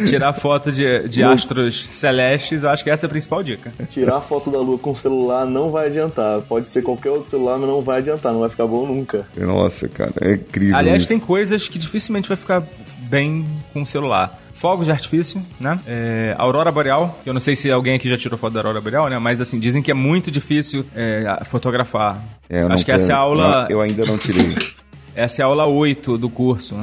tirar 0.08 0.34
foto 0.34 0.72
de, 0.72 1.08
de 1.08 1.24
astros 1.24 1.88
celestes, 1.90 2.64
eu 2.64 2.70
acho 2.70 2.84
que 2.84 2.90
essa 2.90 3.06
é 3.06 3.08
a 3.08 3.10
principal 3.10 3.44
dica. 3.44 3.72
Tirar 3.92 4.22
foto 4.22 4.50
da 4.50 4.60
lua 4.60 4.78
com 4.78 4.92
o 4.92 4.96
celular 4.96 5.46
não 5.46 5.72
vai 5.72 5.88
adiantar. 5.88 6.42
Pode 6.42 6.70
ser 6.70 6.82
qualquer 6.82 7.10
outro 7.10 7.30
celular, 7.30 7.58
mas 7.58 7.68
não 7.68 7.82
vai 7.82 8.00
adiantar. 8.00 8.34
Não 8.34 8.42
vai 8.42 8.50
ficar 8.50 8.66
bom 8.66 8.86
nunca. 8.86 9.26
Nossa, 9.36 9.88
cara, 9.88 10.14
é 10.22 10.34
incrível. 10.34 10.76
Aliás, 10.76 11.02
isso. 11.02 11.10
tem 11.10 11.20
coisas 11.20 11.68
que 11.68 11.78
dificilmente 11.78 12.28
vai 12.28 12.38
ficar 12.38 12.64
bem 13.10 13.46
com 13.74 13.82
o 13.82 13.88
celular. 13.88 14.40
Fogos 14.60 14.86
de 14.88 14.92
artifício, 14.92 15.42
né? 15.60 15.80
É, 15.88 16.34
aurora 16.38 16.72
boreal. 16.72 17.20
Eu 17.26 17.34
não 17.34 17.40
sei 17.40 17.56
se 17.56 17.70
alguém 17.72 17.96
aqui 17.96 18.10
já 18.10 18.18
tirou 18.18 18.38
foto 18.40 18.54
da 18.54 18.60
aurora 18.60 18.82
boreal, 18.82 19.08
né? 19.10 19.20
Mas 19.20 19.40
assim, 19.40 19.60
dizem 19.60 19.82
que 19.84 19.92
é 19.92 19.94
muito 19.94 20.32
difícil 20.32 20.84
é, 20.96 21.44
fotografar. 21.46 22.22
É, 22.50 22.62
eu 22.64 22.68
não 22.70 22.76
Acho 22.76 22.84
que 22.86 22.92
essa 22.92 23.12
é 23.12 23.14
a 23.14 23.18
quero- 23.18 23.20
aula. 23.22 23.62
não, 23.64 23.70
eu 23.70 23.82
ainda 23.82 24.06
não 24.06 24.18
tirei. 24.18 24.56
Essa 25.16 25.42
é 25.42 25.44
a 25.44 25.48
aula 25.48 25.66
8 25.66 26.16
do 26.16 26.30
curso. 26.30 26.76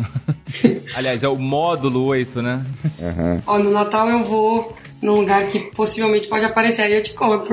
Aliás, 0.97 1.22
é 1.22 1.29
o 1.29 1.37
módulo 1.37 2.05
8, 2.07 2.43
né? 2.43 2.66
Aham. 3.01 3.43
Ó, 3.47 3.59
no 3.61 3.70
Natal 3.70 4.09
eu 4.09 4.25
vou 4.25 4.77
num 5.01 5.14
lugar 5.20 5.47
que 5.47 5.61
possivelmente 5.61 6.27
pode 6.27 6.45
aparecer, 6.45 6.83
aí 6.83 6.95
eu 6.95 7.03
te 7.03 7.12
conto. 7.14 7.49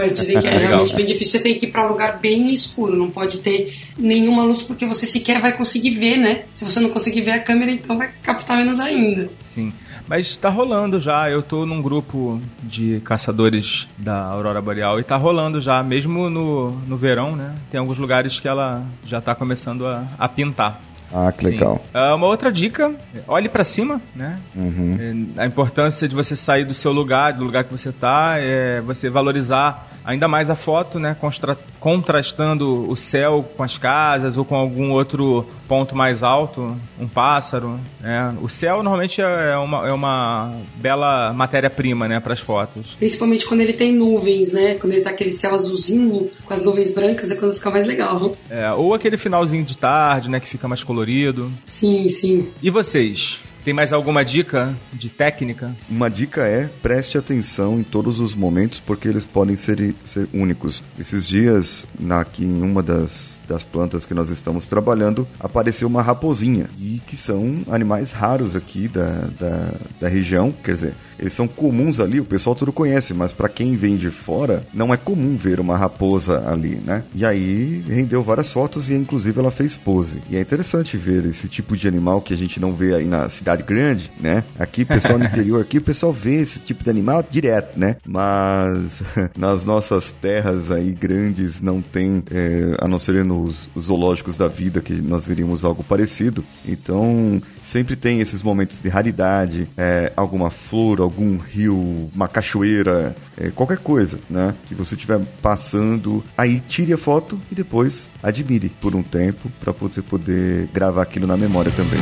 Mas 0.00 0.14
dizem 0.14 0.40
que 0.40 0.46
é 0.46 0.56
realmente 0.56 0.94
bem 0.94 1.04
difícil. 1.04 1.32
Você 1.32 1.40
tem 1.40 1.58
que 1.58 1.66
ir 1.66 1.70
pra 1.70 1.86
lugar 1.86 2.18
bem 2.18 2.52
escuro, 2.52 2.96
não 2.96 3.10
pode 3.10 3.40
ter 3.40 3.78
nenhuma 3.98 4.42
luz, 4.42 4.62
porque 4.62 4.86
você 4.86 5.04
sequer 5.04 5.40
vai 5.40 5.56
conseguir 5.56 5.90
ver, 5.90 6.16
né? 6.16 6.42
Se 6.52 6.64
você 6.64 6.80
não 6.80 6.88
conseguir 6.90 7.20
ver 7.20 7.32
a 7.32 7.40
câmera, 7.40 7.70
então 7.70 7.98
vai 7.98 8.10
captar 8.22 8.56
menos 8.56 8.80
ainda. 8.80 9.28
Sim. 9.54 9.72
Mas 10.10 10.36
tá 10.36 10.48
rolando 10.48 11.00
já. 11.00 11.30
Eu 11.30 11.40
tô 11.40 11.64
num 11.64 11.80
grupo 11.80 12.40
de 12.64 13.00
caçadores 13.04 13.86
da 13.96 14.24
Aurora 14.24 14.60
Boreal 14.60 14.98
e 14.98 15.04
tá 15.04 15.16
rolando 15.16 15.60
já, 15.60 15.82
mesmo 15.84 16.28
no, 16.28 16.70
no 16.70 16.96
verão, 16.96 17.36
né? 17.36 17.54
Tem 17.70 17.78
alguns 17.78 17.96
lugares 17.96 18.40
que 18.40 18.48
ela 18.48 18.84
já 19.06 19.20
tá 19.20 19.36
começando 19.36 19.86
a, 19.86 20.04
a 20.18 20.28
pintar. 20.28 20.80
Ah, 21.12 21.32
que 21.32 21.44
Sim. 21.44 21.50
legal. 21.52 21.84
Ah, 21.92 22.14
uma 22.14 22.26
outra 22.26 22.52
dica, 22.52 22.94
olhe 23.26 23.48
pra 23.48 23.64
cima, 23.64 24.00
né? 24.14 24.38
Uhum. 24.54 24.96
É, 25.36 25.42
A 25.42 25.46
importância 25.46 26.08
de 26.08 26.14
você 26.14 26.36
sair 26.36 26.64
do 26.64 26.74
seu 26.74 26.92
lugar, 26.92 27.32
do 27.32 27.44
lugar 27.44 27.64
que 27.64 27.72
você 27.72 27.90
tá, 27.92 28.34
é 28.38 28.80
você 28.80 29.10
valorizar 29.10 29.88
ainda 30.04 30.28
mais 30.28 30.48
a 30.50 30.54
foto, 30.54 30.98
né? 31.00 31.16
Constra- 31.20 31.56
contrastando 31.80 32.88
o 32.88 32.96
céu 32.96 33.44
com 33.56 33.62
as 33.62 33.78
casas 33.78 34.36
ou 34.36 34.44
com 34.44 34.54
algum 34.54 34.92
outro 34.92 35.46
ponto 35.66 35.96
mais 35.96 36.22
alto, 36.22 36.76
um 36.98 37.08
pássaro. 37.08 37.80
Né? 38.00 38.36
O 38.42 38.48
céu 38.48 38.82
normalmente 38.82 39.20
é 39.20 39.56
uma, 39.56 39.88
é 39.88 39.92
uma 39.92 40.54
bela 40.76 41.32
matéria-prima, 41.32 42.06
né? 42.06 42.20
Para 42.20 42.34
as 42.34 42.40
fotos. 42.40 42.94
Principalmente 42.98 43.46
quando 43.46 43.62
ele 43.62 43.72
tem 43.72 43.92
nuvens, 43.92 44.52
né? 44.52 44.74
Quando 44.74 44.92
ele 44.92 45.02
tá 45.02 45.10
aquele 45.10 45.32
céu 45.32 45.54
azulzinho 45.54 46.30
com 46.44 46.54
as 46.54 46.62
nuvens 46.62 46.92
brancas, 46.92 47.30
é 47.30 47.36
quando 47.36 47.54
fica 47.54 47.70
mais 47.70 47.86
legal. 47.86 48.36
É, 48.50 48.70
ou 48.72 48.94
aquele 48.94 49.16
finalzinho 49.16 49.64
de 49.64 49.76
tarde, 49.76 50.28
né? 50.28 50.38
Que 50.38 50.48
fica 50.48 50.68
mais 50.68 50.84
colorido. 50.84 51.50
Sim, 51.66 52.08
sim. 52.08 52.48
E 52.62 52.68
vocês? 52.68 53.40
Tem 53.64 53.74
mais 53.74 53.92
alguma 53.92 54.24
dica 54.24 54.74
de 54.92 55.10
técnica? 55.10 55.74
Uma 55.88 56.08
dica 56.08 56.46
é 56.46 56.68
preste 56.82 57.18
atenção 57.18 57.78
em 57.78 57.82
todos 57.82 58.18
os 58.18 58.34
momentos 58.34 58.80
porque 58.80 59.06
eles 59.06 59.24
podem 59.24 59.54
ser, 59.54 59.94
ser 60.04 60.26
únicos. 60.32 60.82
Esses 60.98 61.26
dias, 61.26 61.86
na, 61.98 62.20
aqui 62.20 62.44
em 62.44 62.62
uma 62.62 62.82
das, 62.82 63.38
das 63.46 63.62
plantas 63.62 64.06
que 64.06 64.14
nós 64.14 64.30
estamos 64.30 64.64
trabalhando, 64.64 65.28
apareceu 65.38 65.88
uma 65.88 66.00
raposinha. 66.00 66.68
E 66.78 67.00
que 67.06 67.16
são 67.16 67.62
animais 67.70 68.12
raros 68.12 68.56
aqui 68.56 68.88
da, 68.88 69.28
da, 69.38 69.74
da 70.00 70.08
região. 70.08 70.52
Quer 70.52 70.72
dizer, 70.72 70.94
eles 71.20 71.34
são 71.34 71.46
comuns 71.46 72.00
ali, 72.00 72.18
o 72.18 72.24
pessoal 72.24 72.56
tudo 72.56 72.72
conhece, 72.72 73.12
mas 73.12 73.32
para 73.32 73.48
quem 73.48 73.76
vem 73.76 73.96
de 73.96 74.10
fora, 74.10 74.64
não 74.72 74.92
é 74.92 74.96
comum 74.96 75.36
ver 75.36 75.60
uma 75.60 75.76
raposa 75.76 76.42
ali, 76.48 76.76
né? 76.76 77.04
E 77.14 77.24
aí 77.24 77.84
rendeu 77.86 78.22
várias 78.22 78.52
fotos 78.52 78.88
e 78.88 78.94
inclusive 78.94 79.38
ela 79.38 79.50
fez 79.50 79.76
pose. 79.76 80.18
E 80.30 80.36
é 80.36 80.40
interessante 80.40 80.96
ver 80.96 81.26
esse 81.26 81.46
tipo 81.46 81.76
de 81.76 81.86
animal 81.86 82.20
que 82.20 82.32
a 82.32 82.36
gente 82.36 82.58
não 82.58 82.72
vê 82.72 82.94
aí 82.94 83.04
na 83.04 83.28
cidade 83.28 83.62
grande, 83.62 84.10
né? 84.18 84.42
Aqui, 84.58 84.84
pessoal 84.84 85.18
no 85.18 85.24
interior, 85.26 85.60
aqui 85.60 85.78
o 85.78 85.82
pessoal 85.82 86.12
vê 86.12 86.40
esse 86.40 86.60
tipo 86.60 86.82
de 86.82 86.90
animal 86.90 87.22
direto, 87.28 87.78
né? 87.78 87.96
Mas 88.06 89.02
nas 89.36 89.66
nossas 89.66 90.12
terras 90.12 90.70
aí 90.70 90.92
grandes 90.92 91.60
não 91.60 91.82
tem, 91.82 92.22
é, 92.30 92.76
a 92.78 92.88
não 92.88 92.98
ser 92.98 93.24
nos 93.24 93.68
zoológicos 93.78 94.36
da 94.36 94.48
vida 94.48 94.80
que 94.80 94.94
nós 94.94 95.26
veríamos 95.26 95.64
algo 95.64 95.84
parecido. 95.84 96.42
Então 96.66 97.40
sempre 97.70 97.94
tem 97.94 98.18
esses 98.20 98.42
momentos 98.42 98.82
de 98.82 98.88
raridade, 98.88 99.68
é, 99.78 100.12
alguma 100.16 100.50
flor, 100.50 101.00
algum 101.00 101.38
rio, 101.38 102.10
uma 102.12 102.26
cachoeira, 102.26 103.14
é, 103.38 103.50
qualquer 103.50 103.78
coisa, 103.78 104.18
né? 104.28 104.54
Que 104.66 104.74
você 104.74 104.96
estiver 104.96 105.20
passando, 105.40 106.22
aí 106.36 106.58
tire 106.58 106.92
a 106.92 106.98
foto 106.98 107.40
e 107.50 107.54
depois 107.54 108.10
admire 108.20 108.68
por 108.80 108.96
um 108.96 109.04
tempo 109.04 109.48
para 109.60 109.72
você 109.72 110.02
poder 110.02 110.68
gravar 110.74 111.02
aquilo 111.02 111.28
na 111.28 111.36
memória 111.36 111.70
também. 111.70 112.00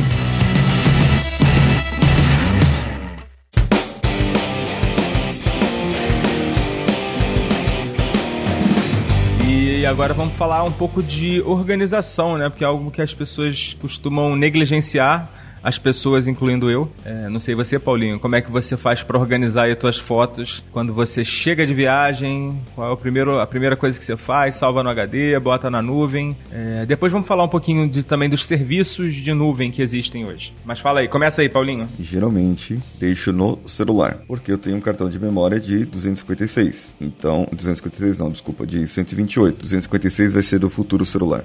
E 9.47 9.85
agora 9.85 10.15
vamos 10.15 10.35
falar 10.35 10.63
um 10.63 10.71
pouco 10.71 11.03
de 11.03 11.41
organização, 11.41 12.39
né? 12.39 12.49
Porque 12.49 12.63
é 12.63 12.67
algo 12.67 12.89
que 12.89 13.01
as 13.03 13.13
pessoas 13.13 13.77
costumam 13.79 14.35
negligenciar 14.35 15.38
as 15.63 15.77
pessoas, 15.77 16.27
incluindo 16.27 16.69
eu. 16.69 16.89
É, 17.05 17.29
não 17.29 17.39
sei 17.39 17.55
você, 17.55 17.77
Paulinho, 17.77 18.19
como 18.19 18.35
é 18.35 18.41
que 18.41 18.51
você 18.51 18.77
faz 18.77 19.03
para 19.03 19.17
organizar 19.17 19.69
as 19.69 19.77
tuas 19.77 19.97
fotos 19.97 20.63
quando 20.71 20.93
você 20.93 21.23
chega 21.23 21.65
de 21.65 21.73
viagem? 21.73 22.59
Qual 22.75 22.89
é 22.89 22.91
o 22.91 22.97
primeiro, 22.97 23.39
a 23.39 23.47
primeira 23.47 23.75
coisa 23.75 23.97
que 23.97 24.05
você 24.05 24.17
faz? 24.17 24.55
Salva 24.55 24.83
no 24.83 24.89
HD, 24.89 25.37
bota 25.39 25.69
na 25.69 25.81
nuvem. 25.81 26.35
É, 26.51 26.85
depois 26.85 27.11
vamos 27.11 27.27
falar 27.27 27.43
um 27.43 27.49
pouquinho 27.49 27.87
de, 27.87 28.03
também 28.03 28.29
dos 28.29 28.45
serviços 28.45 29.15
de 29.15 29.33
nuvem 29.33 29.71
que 29.71 29.81
existem 29.81 30.25
hoje. 30.25 30.53
Mas 30.65 30.79
fala 30.79 31.01
aí, 31.01 31.07
começa 31.07 31.41
aí, 31.41 31.49
Paulinho. 31.49 31.87
Geralmente 31.99 32.79
deixo 32.99 33.31
no 33.31 33.59
celular, 33.65 34.19
porque 34.27 34.51
eu 34.51 34.57
tenho 34.57 34.77
um 34.77 34.81
cartão 34.81 35.09
de 35.09 35.19
memória 35.19 35.59
de 35.59 35.85
256. 35.85 36.95
Então, 37.01 37.47
256 37.51 38.19
não, 38.19 38.31
desculpa, 38.31 38.65
de 38.65 38.87
128. 38.87 39.59
256 39.61 40.33
vai 40.33 40.43
ser 40.43 40.59
do 40.59 40.69
futuro 40.69 41.05
celular. 41.05 41.43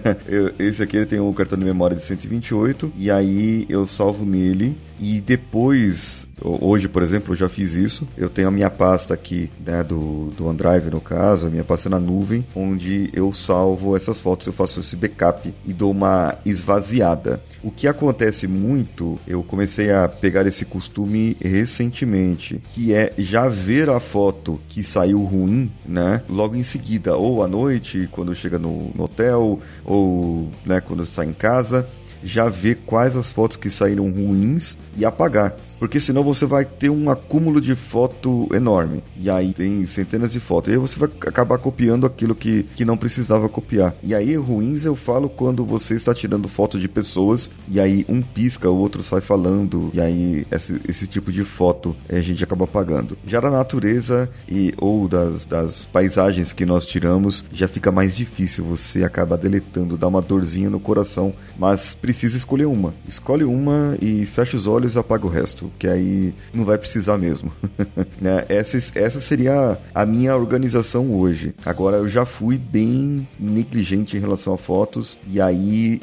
Esse 0.58 0.82
aqui 0.82 0.96
ele 0.96 1.06
tem 1.06 1.20
um 1.20 1.32
cartão 1.32 1.58
de 1.58 1.64
memória 1.64 1.96
de 1.96 2.02
128 2.02 2.92
e 2.96 3.10
aí 3.10 3.45
eu 3.68 3.86
salvo 3.86 4.24
nele 4.24 4.76
e 5.00 5.20
depois 5.20 6.26
Hoje, 6.42 6.86
por 6.86 7.02
exemplo, 7.02 7.32
eu 7.32 7.36
já 7.36 7.48
fiz 7.48 7.74
isso. 7.74 8.06
Eu 8.16 8.28
tenho 8.28 8.48
a 8.48 8.50
minha 8.50 8.68
pasta 8.68 9.14
aqui, 9.14 9.50
né, 9.64 9.82
do, 9.82 10.30
do 10.36 10.46
OneDrive, 10.46 10.90
no 10.90 11.00
caso, 11.00 11.46
a 11.46 11.50
minha 11.50 11.64
pasta 11.64 11.88
na 11.88 11.98
nuvem, 11.98 12.44
onde 12.54 13.10
eu 13.12 13.32
salvo 13.32 13.96
essas 13.96 14.20
fotos, 14.20 14.46
eu 14.46 14.52
faço 14.52 14.80
esse 14.80 14.94
backup 14.96 15.52
e 15.64 15.72
dou 15.72 15.90
uma 15.90 16.36
esvaziada. 16.44 17.40
O 17.62 17.70
que 17.70 17.88
acontece 17.88 18.46
muito, 18.46 19.18
eu 19.26 19.42
comecei 19.42 19.90
a 19.90 20.06
pegar 20.08 20.46
esse 20.46 20.64
costume 20.64 21.36
recentemente, 21.40 22.60
que 22.74 22.92
é 22.92 23.14
já 23.16 23.48
ver 23.48 23.88
a 23.88 23.98
foto 23.98 24.60
que 24.68 24.84
saiu 24.84 25.22
ruim, 25.22 25.70
né, 25.86 26.22
logo 26.28 26.54
em 26.54 26.62
seguida, 26.62 27.16
ou 27.16 27.42
à 27.42 27.48
noite, 27.48 28.08
quando 28.12 28.34
chega 28.34 28.58
no, 28.58 28.90
no 28.94 29.04
hotel, 29.04 29.58
ou 29.84 30.50
né, 30.66 30.80
quando 30.80 31.06
sai 31.06 31.26
em 31.26 31.32
casa 31.32 31.88
já 32.26 32.48
ver 32.48 32.78
quais 32.84 33.16
as 33.16 33.30
fotos 33.30 33.56
que 33.56 33.70
saíram 33.70 34.10
ruins 34.10 34.76
e 34.96 35.04
apagar 35.04 35.56
porque 35.78 36.00
senão 36.00 36.22
você 36.22 36.46
vai 36.46 36.64
ter 36.64 36.90
um 36.90 37.10
acúmulo 37.10 37.60
de 37.60 37.74
foto 37.74 38.48
enorme. 38.52 39.02
E 39.16 39.30
aí 39.30 39.52
tem 39.52 39.84
centenas 39.86 40.32
de 40.32 40.40
fotos. 40.40 40.70
E 40.70 40.72
aí 40.72 40.78
você 40.78 40.98
vai 40.98 41.08
acabar 41.20 41.58
copiando 41.58 42.06
aquilo 42.06 42.34
que, 42.34 42.64
que 42.74 42.84
não 42.84 42.96
precisava 42.96 43.48
copiar. 43.48 43.94
E 44.02 44.14
aí, 44.14 44.34
ruins 44.36 44.84
eu 44.84 44.96
falo 44.96 45.28
quando 45.28 45.64
você 45.64 45.94
está 45.94 46.14
tirando 46.14 46.48
foto 46.48 46.78
de 46.78 46.88
pessoas 46.88 47.50
e 47.68 47.80
aí 47.80 48.04
um 48.08 48.22
pisca, 48.22 48.70
o 48.70 48.76
outro 48.76 49.02
sai 49.02 49.20
falando. 49.20 49.90
E 49.92 50.00
aí 50.00 50.46
esse, 50.50 50.80
esse 50.88 51.06
tipo 51.06 51.30
de 51.30 51.44
foto 51.44 51.94
a 52.08 52.20
gente 52.20 52.42
acaba 52.42 52.64
apagando. 52.64 53.16
Já 53.26 53.40
da 53.40 53.50
natureza 53.50 54.30
e 54.48 54.72
ou 54.78 55.08
das, 55.08 55.44
das 55.44 55.84
paisagens 55.86 56.52
que 56.52 56.66
nós 56.66 56.86
tiramos, 56.86 57.44
já 57.52 57.68
fica 57.68 57.92
mais 57.92 58.16
difícil. 58.16 58.64
Você 58.64 59.04
acaba 59.04 59.36
deletando, 59.36 59.96
dá 59.96 60.08
uma 60.08 60.22
dorzinha 60.22 60.70
no 60.70 60.80
coração. 60.80 61.34
Mas 61.58 61.94
precisa 61.94 62.15
escolher 62.24 62.66
uma. 62.66 62.94
Escolhe 63.08 63.44
uma 63.44 63.96
e 64.00 64.24
fecha 64.26 64.56
os 64.56 64.66
olhos 64.66 64.94
e 64.94 64.98
apaga 64.98 65.26
o 65.26 65.30
resto 65.30 65.70
que 65.78 65.86
aí 65.86 66.34
não 66.52 66.64
vai 66.64 66.78
precisar 66.78 67.18
mesmo. 67.18 67.52
né? 68.20 68.44
essa, 68.48 68.78
essa 68.94 69.20
seria 69.20 69.78
a 69.94 70.06
minha 70.06 70.36
organização 70.36 71.12
hoje. 71.12 71.54
Agora 71.64 71.96
eu 71.96 72.08
já 72.08 72.24
fui 72.24 72.56
bem 72.56 73.26
negligente 73.38 74.16
em 74.16 74.20
relação 74.20 74.54
a 74.54 74.58
fotos, 74.58 75.18
e 75.28 75.40
aí 75.40 76.00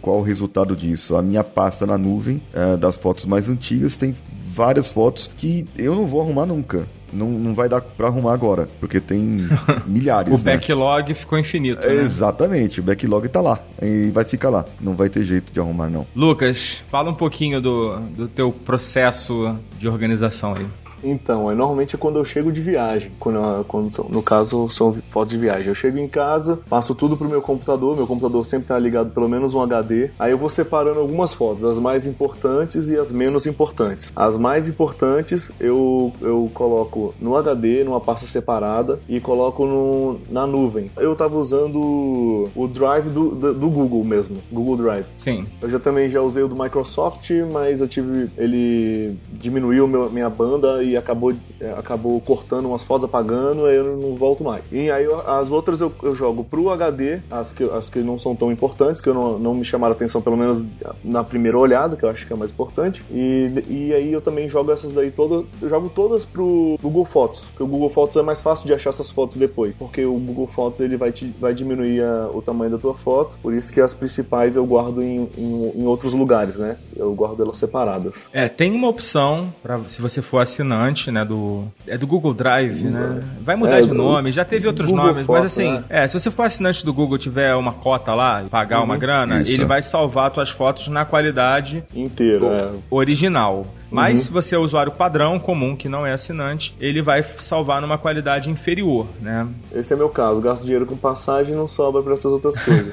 qual 0.00 0.18
o 0.18 0.22
resultado 0.22 0.76
disso? 0.76 1.16
A 1.16 1.22
minha 1.22 1.42
pasta 1.42 1.86
na 1.86 1.98
nuvem 1.98 2.40
uh, 2.54 2.76
das 2.76 2.96
fotos 2.96 3.24
mais 3.24 3.48
antigas 3.48 3.96
tem 3.96 4.14
várias 4.52 4.90
fotos 4.90 5.30
que 5.36 5.66
eu 5.76 5.94
não 5.94 6.06
vou 6.06 6.20
arrumar 6.20 6.46
nunca 6.46 6.86
não, 7.12 7.30
não 7.30 7.54
vai 7.54 7.68
dar 7.68 7.80
para 7.80 8.08
arrumar 8.08 8.32
agora, 8.32 8.68
porque 8.80 9.00
tem 9.00 9.48
milhares. 9.86 10.32
o 10.40 10.44
né? 10.44 10.54
backlog 10.54 11.14
ficou 11.14 11.38
infinito. 11.38 11.80
né? 11.86 11.94
Exatamente, 11.94 12.80
o 12.80 12.82
backlog 12.82 13.28
tá 13.28 13.40
lá 13.40 13.58
e 13.82 14.10
vai 14.10 14.24
ficar 14.24 14.50
lá. 14.50 14.64
Não 14.80 14.94
vai 14.94 15.08
ter 15.08 15.24
jeito 15.24 15.52
de 15.52 15.60
arrumar, 15.60 15.88
não. 15.88 16.06
Lucas, 16.14 16.82
fala 16.88 17.10
um 17.10 17.14
pouquinho 17.14 17.60
do, 17.60 17.98
do 18.16 18.28
teu 18.28 18.52
processo 18.52 19.56
de 19.78 19.88
organização 19.88 20.54
aí. 20.54 20.66
Então, 21.02 21.50
é 21.50 21.54
normalmente 21.54 21.94
é 21.94 21.98
quando 21.98 22.18
eu 22.18 22.24
chego 22.24 22.52
de 22.52 22.60
viagem, 22.60 23.10
quando, 23.18 23.64
quando 23.64 23.90
no 24.08 24.22
caso 24.22 24.68
são 24.72 24.94
fotos 25.10 25.30
de 25.30 25.38
viagem. 25.38 25.68
Eu 25.68 25.74
chego 25.74 25.98
em 25.98 26.08
casa, 26.08 26.60
passo 26.68 26.94
tudo 26.94 27.16
pro 27.16 27.28
meu 27.28 27.42
computador, 27.42 27.96
meu 27.96 28.06
computador 28.06 28.44
sempre 28.44 28.68
tá 28.68 28.78
ligado 28.78 29.10
pelo 29.10 29.28
menos 29.28 29.54
um 29.54 29.62
HD. 29.62 30.10
Aí 30.18 30.32
eu 30.32 30.38
vou 30.38 30.48
separando 30.48 31.00
algumas 31.00 31.32
fotos, 31.34 31.64
as 31.64 31.78
mais 31.78 32.06
importantes 32.06 32.88
e 32.88 32.96
as 32.96 33.12
menos 33.12 33.46
importantes. 33.46 34.12
As 34.14 34.36
mais 34.36 34.68
importantes 34.68 35.50
eu, 35.60 36.12
eu 36.20 36.50
coloco 36.54 37.14
no 37.20 37.36
HD, 37.36 37.84
numa 37.84 38.00
pasta 38.00 38.26
separada 38.26 38.98
e 39.08 39.20
coloco 39.20 39.66
no, 39.66 40.18
na 40.30 40.46
nuvem. 40.46 40.90
Eu 40.96 41.14
tava 41.14 41.36
usando 41.38 42.48
o 42.54 42.68
Drive 42.68 43.08
do, 43.10 43.30
do, 43.30 43.54
do 43.54 43.68
Google 43.68 44.04
mesmo, 44.04 44.36
Google 44.50 44.76
Drive. 44.76 45.06
Sim. 45.18 45.46
Eu 45.60 45.70
já 45.70 45.78
também 45.78 46.10
já 46.10 46.20
usei 46.20 46.42
o 46.42 46.48
do 46.48 46.56
Microsoft, 46.56 47.30
mas 47.52 47.80
eu 47.80 47.88
tive 47.88 48.30
ele 48.36 49.16
diminuiu 49.32 49.86
meu, 49.86 50.10
minha 50.10 50.28
banda 50.28 50.82
e 50.90 50.96
acabou, 50.96 51.32
é, 51.60 51.70
acabou 51.72 52.20
cortando 52.20 52.66
umas 52.66 52.82
fotos, 52.82 53.04
apagando, 53.04 53.66
aí 53.66 53.76
eu 53.76 53.96
não 53.96 54.14
volto 54.14 54.44
mais. 54.44 54.62
E 54.70 54.90
aí 54.90 55.06
as 55.26 55.50
outras 55.50 55.80
eu, 55.80 55.92
eu 56.02 56.14
jogo 56.14 56.44
pro 56.44 56.70
HD, 56.70 57.20
as 57.30 57.52
que, 57.52 57.64
as 57.64 57.90
que 57.90 58.00
não 58.00 58.18
são 58.18 58.34
tão 58.34 58.50
importantes, 58.50 59.00
que 59.00 59.08
eu 59.08 59.14
não, 59.14 59.38
não 59.38 59.54
me 59.54 59.64
chamaram 59.64 59.92
atenção, 59.92 60.20
pelo 60.20 60.36
menos 60.36 60.64
na 61.04 61.24
primeira 61.24 61.58
olhada, 61.58 61.96
que 61.96 62.04
eu 62.04 62.08
acho 62.08 62.26
que 62.26 62.32
é 62.32 62.36
mais 62.36 62.50
importante. 62.50 63.02
E, 63.10 63.50
e 63.68 63.92
aí 63.92 64.12
eu 64.12 64.20
também 64.20 64.48
jogo 64.48 64.72
essas 64.72 64.92
daí 64.92 65.10
todas, 65.10 65.44
eu 65.60 65.68
jogo 65.68 65.88
todas 65.88 66.24
pro 66.24 66.78
Google 66.82 67.04
Fotos, 67.04 67.40
porque 67.46 67.62
o 67.62 67.66
Google 67.66 67.90
Fotos 67.90 68.16
é 68.16 68.22
mais 68.22 68.40
fácil 68.40 68.66
de 68.66 68.74
achar 68.74 68.90
essas 68.90 69.10
fotos 69.10 69.36
depois, 69.36 69.74
porque 69.78 70.04
o 70.04 70.14
Google 70.14 70.46
Fotos 70.48 70.80
ele 70.80 70.96
vai, 70.96 71.12
te, 71.12 71.26
vai 71.40 71.54
diminuir 71.54 72.02
a, 72.02 72.28
o 72.32 72.42
tamanho 72.42 72.70
da 72.70 72.78
tua 72.78 72.94
foto, 72.94 73.38
por 73.42 73.52
isso 73.54 73.72
que 73.72 73.80
as 73.80 73.94
principais 73.94 74.56
eu 74.56 74.64
guardo 74.64 75.02
em, 75.02 75.28
em, 75.36 75.72
em 75.80 75.86
outros 75.86 76.12
lugares, 76.12 76.56
né? 76.56 76.76
Eu 76.96 77.14
guardo 77.14 77.42
elas 77.42 77.58
separadas. 77.58 78.12
É, 78.32 78.48
tem 78.48 78.72
uma 78.72 78.88
opção 78.88 79.52
para 79.62 79.78
se 79.88 80.00
você 80.00 80.22
for 80.22 80.38
assinante 80.38 80.75
assinante, 80.76 81.10
né? 81.10 81.24
Do, 81.24 81.64
é 81.86 81.96
do 81.96 82.06
Google 82.06 82.34
Drive, 82.34 82.84
né? 82.84 83.22
Vai 83.40 83.56
mudar 83.56 83.78
é, 83.78 83.82
de 83.82 83.92
nome, 83.92 84.32
já 84.32 84.44
teve 84.44 84.66
outros 84.66 84.88
Google 84.88 85.06
nomes, 85.06 85.26
Foto, 85.26 85.36
mas 85.36 85.46
assim, 85.46 85.72
né? 85.72 85.84
é, 85.88 86.08
se 86.08 86.18
você 86.18 86.30
for 86.30 86.42
assinante 86.42 86.84
do 86.84 86.92
Google 86.92 87.18
tiver 87.18 87.54
uma 87.54 87.72
cota 87.72 88.14
lá, 88.14 88.44
pagar 88.50 88.78
uhum, 88.78 88.84
uma 88.84 88.96
grana, 88.96 89.40
isso. 89.40 89.52
ele 89.52 89.64
vai 89.64 89.82
salvar 89.82 90.32
suas 90.32 90.50
fotos 90.50 90.88
na 90.88 91.04
qualidade 91.04 91.82
inteira, 91.94 92.46
é. 92.46 92.70
original. 92.90 93.66
Mas 93.88 94.18
uhum. 94.18 94.24
se 94.26 94.32
você 94.32 94.54
é 94.56 94.58
usuário 94.58 94.90
padrão, 94.90 95.38
comum, 95.38 95.76
que 95.76 95.88
não 95.88 96.04
é 96.04 96.12
assinante, 96.12 96.74
ele 96.80 97.00
vai 97.00 97.22
salvar 97.38 97.80
numa 97.80 97.96
qualidade 97.96 98.50
inferior, 98.50 99.06
né? 99.20 99.46
Esse 99.72 99.92
é 99.92 99.96
meu 99.96 100.08
caso. 100.08 100.40
Gasto 100.40 100.64
dinheiro 100.64 100.86
com 100.86 100.96
passagem 100.96 101.54
e 101.54 101.56
não 101.56 101.68
sobra 101.68 102.02
para 102.02 102.14
essas 102.14 102.32
outras 102.32 102.58
coisas. 102.58 102.90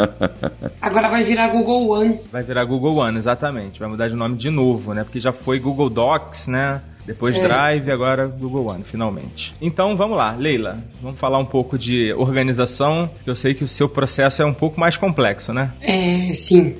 Agora 0.80 1.08
vai 1.08 1.22
virar 1.22 1.48
Google 1.48 1.90
One. 1.90 2.18
Vai 2.32 2.42
virar 2.42 2.64
Google 2.64 2.96
One, 2.96 3.18
exatamente. 3.18 3.78
Vai 3.78 3.88
mudar 3.88 4.08
de 4.08 4.14
nome 4.14 4.36
de 4.36 4.48
novo, 4.48 4.94
né? 4.94 5.04
Porque 5.04 5.20
já 5.20 5.32
foi 5.32 5.60
Google 5.60 5.90
Docs, 5.90 6.46
né? 6.46 6.80
Depois 7.06 7.36
é. 7.36 7.42
Drive, 7.42 7.90
agora 7.90 8.26
Google 8.26 8.66
One, 8.66 8.84
finalmente. 8.84 9.54
Então 9.60 9.96
vamos 9.96 10.16
lá, 10.16 10.34
Leila, 10.34 10.76
vamos 11.00 11.18
falar 11.18 11.38
um 11.38 11.46
pouco 11.46 11.78
de 11.78 12.12
organização. 12.14 13.08
Eu 13.24 13.34
sei 13.34 13.54
que 13.54 13.64
o 13.64 13.68
seu 13.68 13.88
processo 13.88 14.42
é 14.42 14.44
um 14.44 14.54
pouco 14.54 14.78
mais 14.78 14.96
complexo, 14.96 15.52
né? 15.52 15.72
É, 15.80 16.32
sim. 16.34 16.74